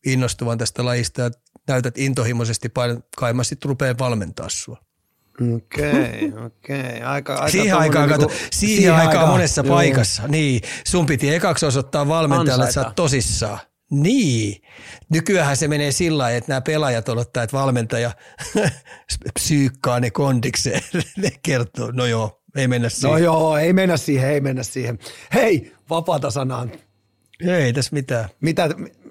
innostuvan 0.07 0.59
tästä 0.59 0.85
lajista 0.85 1.21
ja 1.21 1.31
näytät 1.69 1.99
intohimoisesti 1.99 2.69
kai 3.17 3.33
mä 3.33 3.45
sitten 3.45 3.69
rupean 3.69 3.99
valmentaa 3.99 4.49
sua. 4.49 4.88
Okei, 5.57 6.33
okei. 6.47 7.03
Aika, 7.03 7.35
aika 7.35 7.49
siihen 7.49 7.77
aikaan, 7.77 8.09
niinku, 8.09 8.29
siihen, 8.29 8.77
siihen 8.77 8.95
aikaan, 8.95 9.09
aikaan 9.09 9.29
monessa 9.29 9.63
joo. 9.65 9.75
paikassa. 9.75 10.23
Niin, 10.29 10.61
sun 10.87 11.07
piti 11.07 11.35
ekaksi 11.35 11.67
osoittaa 11.67 12.09
valmentajalle, 12.09 12.65
että 12.65 12.75
sä 12.75 12.87
oot 12.87 12.95
tosissaan. 12.95 13.59
Niin. 13.91 14.63
Nykyään 15.09 15.57
se 15.57 15.69
menee 15.69 15.93
sillä 15.93 16.23
lailla, 16.23 16.37
että 16.37 16.53
nämä 16.53 16.61
pelaajat 16.61 17.09
odottaa, 17.09 17.43
että 17.43 17.57
valmentaja 17.57 18.11
psyykkaa 19.35 20.01
ne 20.01 20.11
kondikseen. 20.11 20.83
ne 21.23 21.31
kertoo, 21.43 21.91
no 21.91 22.07
joo, 22.07 22.43
ei 22.57 22.69
mennä 22.69 22.89
siihen. 22.89 23.11
No 23.11 23.19
joo, 23.19 23.57
ei 23.57 23.73
mennä 23.73 23.97
siihen, 23.97 24.31
ei 24.31 24.41
mennä 24.41 24.63
siihen. 24.63 24.99
Hei, 25.35 25.73
vapaata 25.91 26.31
sanaan. 26.31 26.73
Ei 27.41 27.73
tässä 27.73 27.91
mitään. 27.93 28.29
Mitä, 28.41 28.69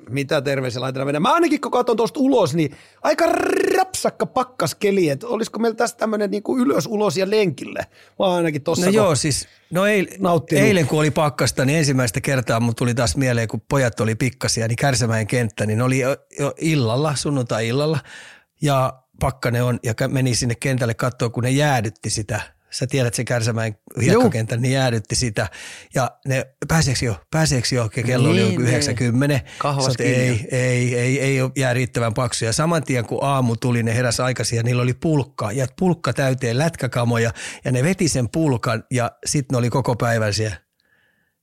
mitä 0.10 0.42
terveisiä 0.42 0.82
laitetaan 0.82 1.08
mennä. 1.08 1.20
Mä 1.20 1.34
ainakin 1.34 1.62
kun 1.62 1.72
katson 1.72 1.98
tuosta 1.98 2.20
ulos, 2.20 2.56
niin 2.56 2.78
aika 3.04 3.26
rapsakka 3.98 4.26
pakkaskeli, 4.26 5.10
että 5.10 5.28
olisiko 5.28 5.60
meillä 5.60 5.76
tästä 5.76 5.98
tämmöinen 5.98 6.32
niin 6.32 6.44
ylös, 6.58 6.86
ulos 6.86 7.18
ja 7.18 7.30
lenkille. 7.30 7.80
Mä 8.20 8.26
ainakin 8.26 8.62
tossa 8.62 8.86
No 8.86 8.92
joo, 8.92 9.16
siis 9.16 9.48
no 9.72 9.86
eil, 9.86 10.08
eilen 10.52 10.88
kun 10.88 11.00
oli 11.00 11.12
pakkasta, 11.12 11.66
niin 11.66 11.78
ensimmäistä 11.80 12.22
kertaa 12.22 12.60
mun 12.60 12.76
tuli 12.76 12.94
taas 12.94 13.18
mieleen, 13.18 13.48
kun 13.48 13.62
pojat 13.70 14.00
oli 14.00 14.16
pikkasia, 14.16 14.68
niin 14.68 14.76
Kärsämäen 14.76 15.28
kenttä, 15.28 15.66
niin 15.66 15.82
oli 15.82 16.00
jo 16.00 16.54
illalla, 16.60 17.16
sunnuntai-illalla, 17.16 18.00
ja 18.62 18.94
pakkane 19.20 19.64
on, 19.64 19.80
ja 19.84 19.94
meni 20.08 20.36
sinne 20.36 20.56
kentälle 20.56 20.94
katsoa, 20.94 21.30
kun 21.30 21.44
ne 21.44 21.50
jäädytti 21.50 22.10
sitä 22.10 22.42
sä 22.72 22.88
tiedät 22.88 23.14
se 23.14 23.24
Kärsämäen 23.24 23.76
hiekkakentän, 24.02 24.62
niin 24.62 24.74
jäädytti 24.74 25.16
sitä. 25.16 25.48
Ja 25.96 26.12
ne, 26.28 26.46
pääseekö 26.68 27.06
jo, 27.06 27.16
pääseekö 27.32 27.68
jo, 27.72 27.90
kello 27.90 28.34
niin, 28.34 28.44
oli 28.44 28.52
joku 28.52 28.62
90. 28.62 29.40
Sot, 29.80 30.02
ei, 30.02 30.48
ei, 30.52 30.96
ei, 30.96 31.20
ei 31.20 31.42
ole 31.42 31.52
jää 31.56 31.74
riittävän 31.74 32.14
paksu. 32.14 32.46
Ja 32.46 32.54
saman 32.54 32.84
tien 32.84 33.06
kun 33.06 33.24
aamu 33.24 33.56
tuli, 33.56 33.84
ne 33.84 33.96
heräs 33.96 34.20
aikaisin 34.20 34.58
ja 34.58 34.64
niillä 34.64 34.82
oli 34.82 34.94
pulkka. 34.94 35.52
Ja 35.52 35.68
pulkka 35.80 36.14
täyteen 36.14 36.58
lätkäkamoja 36.58 37.32
ja 37.66 37.72
ne 37.72 37.84
veti 37.84 38.10
sen 38.10 38.30
pulkan 38.30 38.84
ja 38.92 39.12
sitten 39.26 39.54
ne 39.54 39.58
oli 39.58 39.70
koko 39.70 39.96
päivän 39.96 40.34
siellä, 40.34 40.58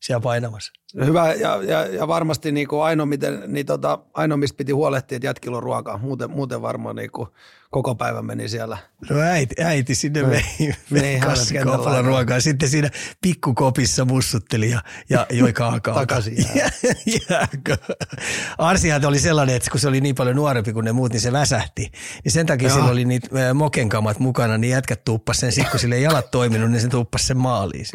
siellä 0.03 0.23
painamassa. 0.23 0.73
Hyvä 1.05 1.33
ja, 1.33 1.63
ja, 1.63 1.87
ja 1.87 2.09
varmasti 2.09 2.53
niin 2.53 2.69
kuin 2.69 2.83
ainoa, 2.83 3.07
miten, 3.07 3.43
niin 3.47 3.67
tota, 3.67 3.99
ainoa, 4.15 4.37
mistä 4.37 4.57
piti 4.57 4.73
huolehtia, 4.73 5.17
että 5.17 5.27
jätkillä 5.27 5.57
on 5.57 5.63
ruokaa. 5.63 5.99
Muuten, 5.99 6.31
muuten 6.31 6.63
varmaan 6.63 6.97
niin 6.97 7.11
kuin 7.11 7.29
koko 7.71 7.95
päivä 7.95 8.23
meni 8.23 8.49
siellä. 8.49 8.79
No 9.11 9.21
äiti, 9.21 9.55
äiti 9.65 9.95
sinne 9.95 10.23
no, 10.23 10.31
vei, 10.31 10.75
vei 10.93 11.21
kassikaupalla 11.21 12.03
ruokaa. 12.03 12.41
Sitten 12.41 12.69
siinä 12.69 12.91
pikkukopissa 13.23 14.05
mussutteli 14.05 14.71
ja, 14.71 14.81
ja 15.11 15.27
joi 15.31 15.53
kaakaa. 15.53 15.95
Takaisin 15.95 16.37
jääkö. 17.31 17.77
Arsihan 18.59 19.05
oli 19.05 19.19
sellainen, 19.19 19.57
että 19.57 19.71
kun 19.71 19.81
se 19.81 19.89
oli 19.89 20.01
niin 20.01 20.15
paljon 20.15 20.37
nuorempi 20.37 20.73
kuin 20.73 20.85
ne 20.85 20.93
muut, 20.93 21.13
niin 21.13 21.21
se 21.21 21.33
väsähti. 21.33 21.93
Niin 22.25 22.33
sen 22.33 22.47
takia 22.47 22.69
Joo. 22.69 22.77
sillä 22.77 22.91
oli 22.91 23.05
niitä 23.05 23.55
mokenkamat 23.55 24.19
mukana, 24.19 24.59
niin 24.59 24.71
jätkät 24.71 25.05
tuuppas 25.05 25.41
sen. 25.41 25.53
Sitten 25.53 25.71
kun 25.71 25.81
sille 25.81 25.95
ei 25.95 26.03
jalat 26.03 26.31
toiminut, 26.31 26.71
niin 26.71 26.81
se 26.81 26.89
tuuppas 26.89 27.27
sen 27.27 27.37
maaliin. 27.37 27.87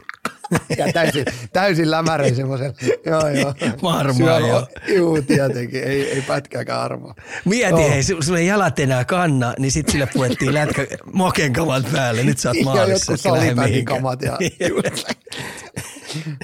Ja 0.77 0.93
täysin, 0.93 1.25
täysin 1.53 1.91
lämärin 1.91 2.35
semmoisen. 2.35 2.73
Joo, 3.05 3.27
joo. 3.27 3.53
Varmaan 3.83 4.47
joo. 4.47 4.67
Juu, 4.97 5.21
tietenkin. 5.21 5.83
Ei, 5.83 6.11
ei 6.11 6.21
pätkääkään 6.21 6.81
arvoa. 6.81 7.15
Mieti, 7.45 7.73
oh. 7.73 7.89
hei, 7.89 8.03
sulle 8.03 8.39
ei 8.39 8.47
jalat 8.47 8.79
enää 8.79 9.05
kanna, 9.05 9.53
niin 9.59 9.71
sitten 9.71 9.91
sille 9.91 10.07
puettiin 10.13 10.53
lätkä 10.53 10.87
moken 11.13 11.53
kamat 11.53 11.91
päälle. 11.91 12.23
Nyt 12.23 12.37
sä 12.37 12.49
oot 12.49 12.63
maalissa, 12.63 13.13
etkä 13.13 13.33
lähde 13.33 13.83
kamat 13.83 14.21
ja 14.21 14.37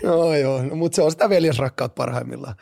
Joo, 0.03 0.36
joo. 0.36 0.64
No, 0.64 0.76
mutta 0.76 0.95
se 0.95 1.02
on 1.02 1.11
sitä 1.11 1.30
veljesrakkaut 1.30 1.95
parhaimmillaan. 1.95 2.56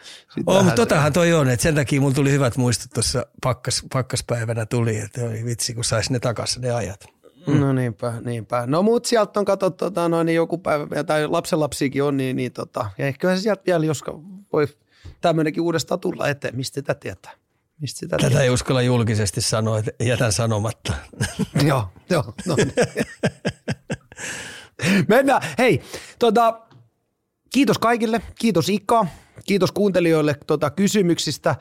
Oh, 0.46 0.64
mutta 0.64 0.76
totahan 0.76 1.14
toi 1.14 1.34
on, 1.34 1.50
että 1.50 1.64
sen 1.64 1.76
takia 1.76 2.02
mulla 2.02 2.14
tuli 2.14 2.32
hyvät 2.32 2.58
muistot 2.58 2.92
tuossa 2.94 3.26
pakkas, 3.44 3.84
pakkaspäivänä 3.94 4.66
tuli, 4.66 4.98
että 4.98 5.26
oli 5.26 5.46
vitsi, 5.46 5.74
kun 5.74 5.84
saisi 5.84 6.14
ne 6.14 6.20
takaisin 6.20 6.62
ne 6.62 6.72
ajat. 6.72 7.06
Mm. 7.48 7.60
No 7.60 7.74
niinpä, 7.74 8.14
niinpä. 8.26 8.64
No 8.68 8.84
mut 8.84 9.06
sieltä 9.06 9.40
on 9.40 9.46
katsottu 9.46 9.86
tota, 9.86 10.10
no, 10.10 10.24
niin 10.24 10.36
joku 10.36 10.58
päivä, 10.58 11.04
tai 11.04 11.28
lapsenlapsiakin 11.28 12.04
on, 12.04 12.18
niin, 12.18 12.36
niin 12.36 12.52
tota, 12.52 12.90
ja 12.98 13.08
ehkä 13.08 13.36
se 13.36 13.42
sieltä 13.42 13.64
vielä, 13.66 13.86
jos 13.86 14.04
voi 14.54 14.68
tämmöinenkin 15.22 15.64
uudestaan 15.64 16.00
tulla 16.00 16.30
eteen, 16.30 16.56
mistä 16.56 16.76
sitä 16.76 16.94
tietää. 16.94 17.32
Mistä 17.82 18.00
sitä 18.00 18.18
Tätä 18.18 18.28
tietää? 18.28 18.44
ei 18.44 18.50
uskalla 18.50 18.82
julkisesti 18.82 19.42
sanoa, 19.42 19.80
että 19.80 20.04
jätän 20.04 20.32
sanomatta. 20.32 20.94
joo, 21.68 21.88
joo. 22.10 22.34
No. 22.46 22.56
Niin. 22.56 22.74
Mennään. 25.08 25.42
Hei, 25.58 25.82
tota, 26.20 26.62
kiitos 27.54 27.78
kaikille. 27.78 28.22
Kiitos 28.40 28.70
Ika. 28.70 29.06
Kiitos 29.46 29.72
kuuntelijoille 29.72 30.36
tota, 30.48 30.70
kysymyksistä. 30.70 31.56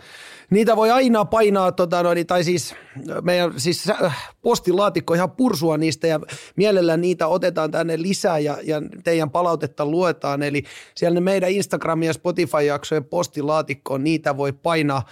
Niitä 0.52 0.76
voi 0.76 0.90
aina 0.90 1.24
painaa, 1.24 1.72
tota, 1.72 2.02
no, 2.02 2.10
tai 2.26 2.44
siis 2.44 2.74
meidän 3.22 3.52
siis 3.56 3.90
äh, 3.90 4.32
postilaatikko 4.42 5.14
ihan 5.14 5.30
pursua 5.30 5.78
niistä 5.78 6.06
ja 6.06 6.20
mielellään 6.56 7.00
niitä 7.00 7.26
otetaan 7.26 7.70
tänne 7.70 8.02
lisää 8.02 8.38
ja, 8.38 8.58
ja 8.62 8.82
teidän 9.04 9.30
palautetta 9.30 9.86
luetaan. 9.86 10.42
Eli 10.42 10.62
siellä 10.94 11.14
ne 11.14 11.20
meidän 11.20 11.50
Instagram- 11.50 12.04
ja 12.04 12.12
Spotify-jaksojen 12.12 13.04
postilaatikkoon 13.04 14.04
niitä 14.04 14.36
voi 14.36 14.52
painaa, 14.52 15.02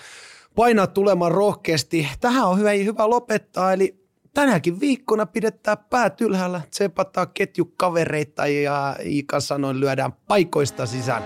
painaa 0.54 0.86
tulemaan 0.86 1.32
rohkeasti. 1.32 2.08
Tähän 2.20 2.46
on 2.46 2.58
hyvä, 2.58 2.70
hyvä 2.70 3.10
lopettaa, 3.10 3.72
eli 3.72 4.00
tänäkin 4.34 4.80
viikkona 4.80 5.26
pidetään 5.26 5.78
päät 5.90 6.20
ylhäällä, 6.20 6.60
tsepataan 6.70 7.28
ketjukavereita 7.34 8.46
ja 8.46 8.96
Iika 9.06 9.40
sanoin 9.40 9.80
lyödään 9.80 10.12
paikoista 10.12 10.86
sisään. 10.86 11.22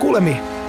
Kuulemiin. 0.00 0.65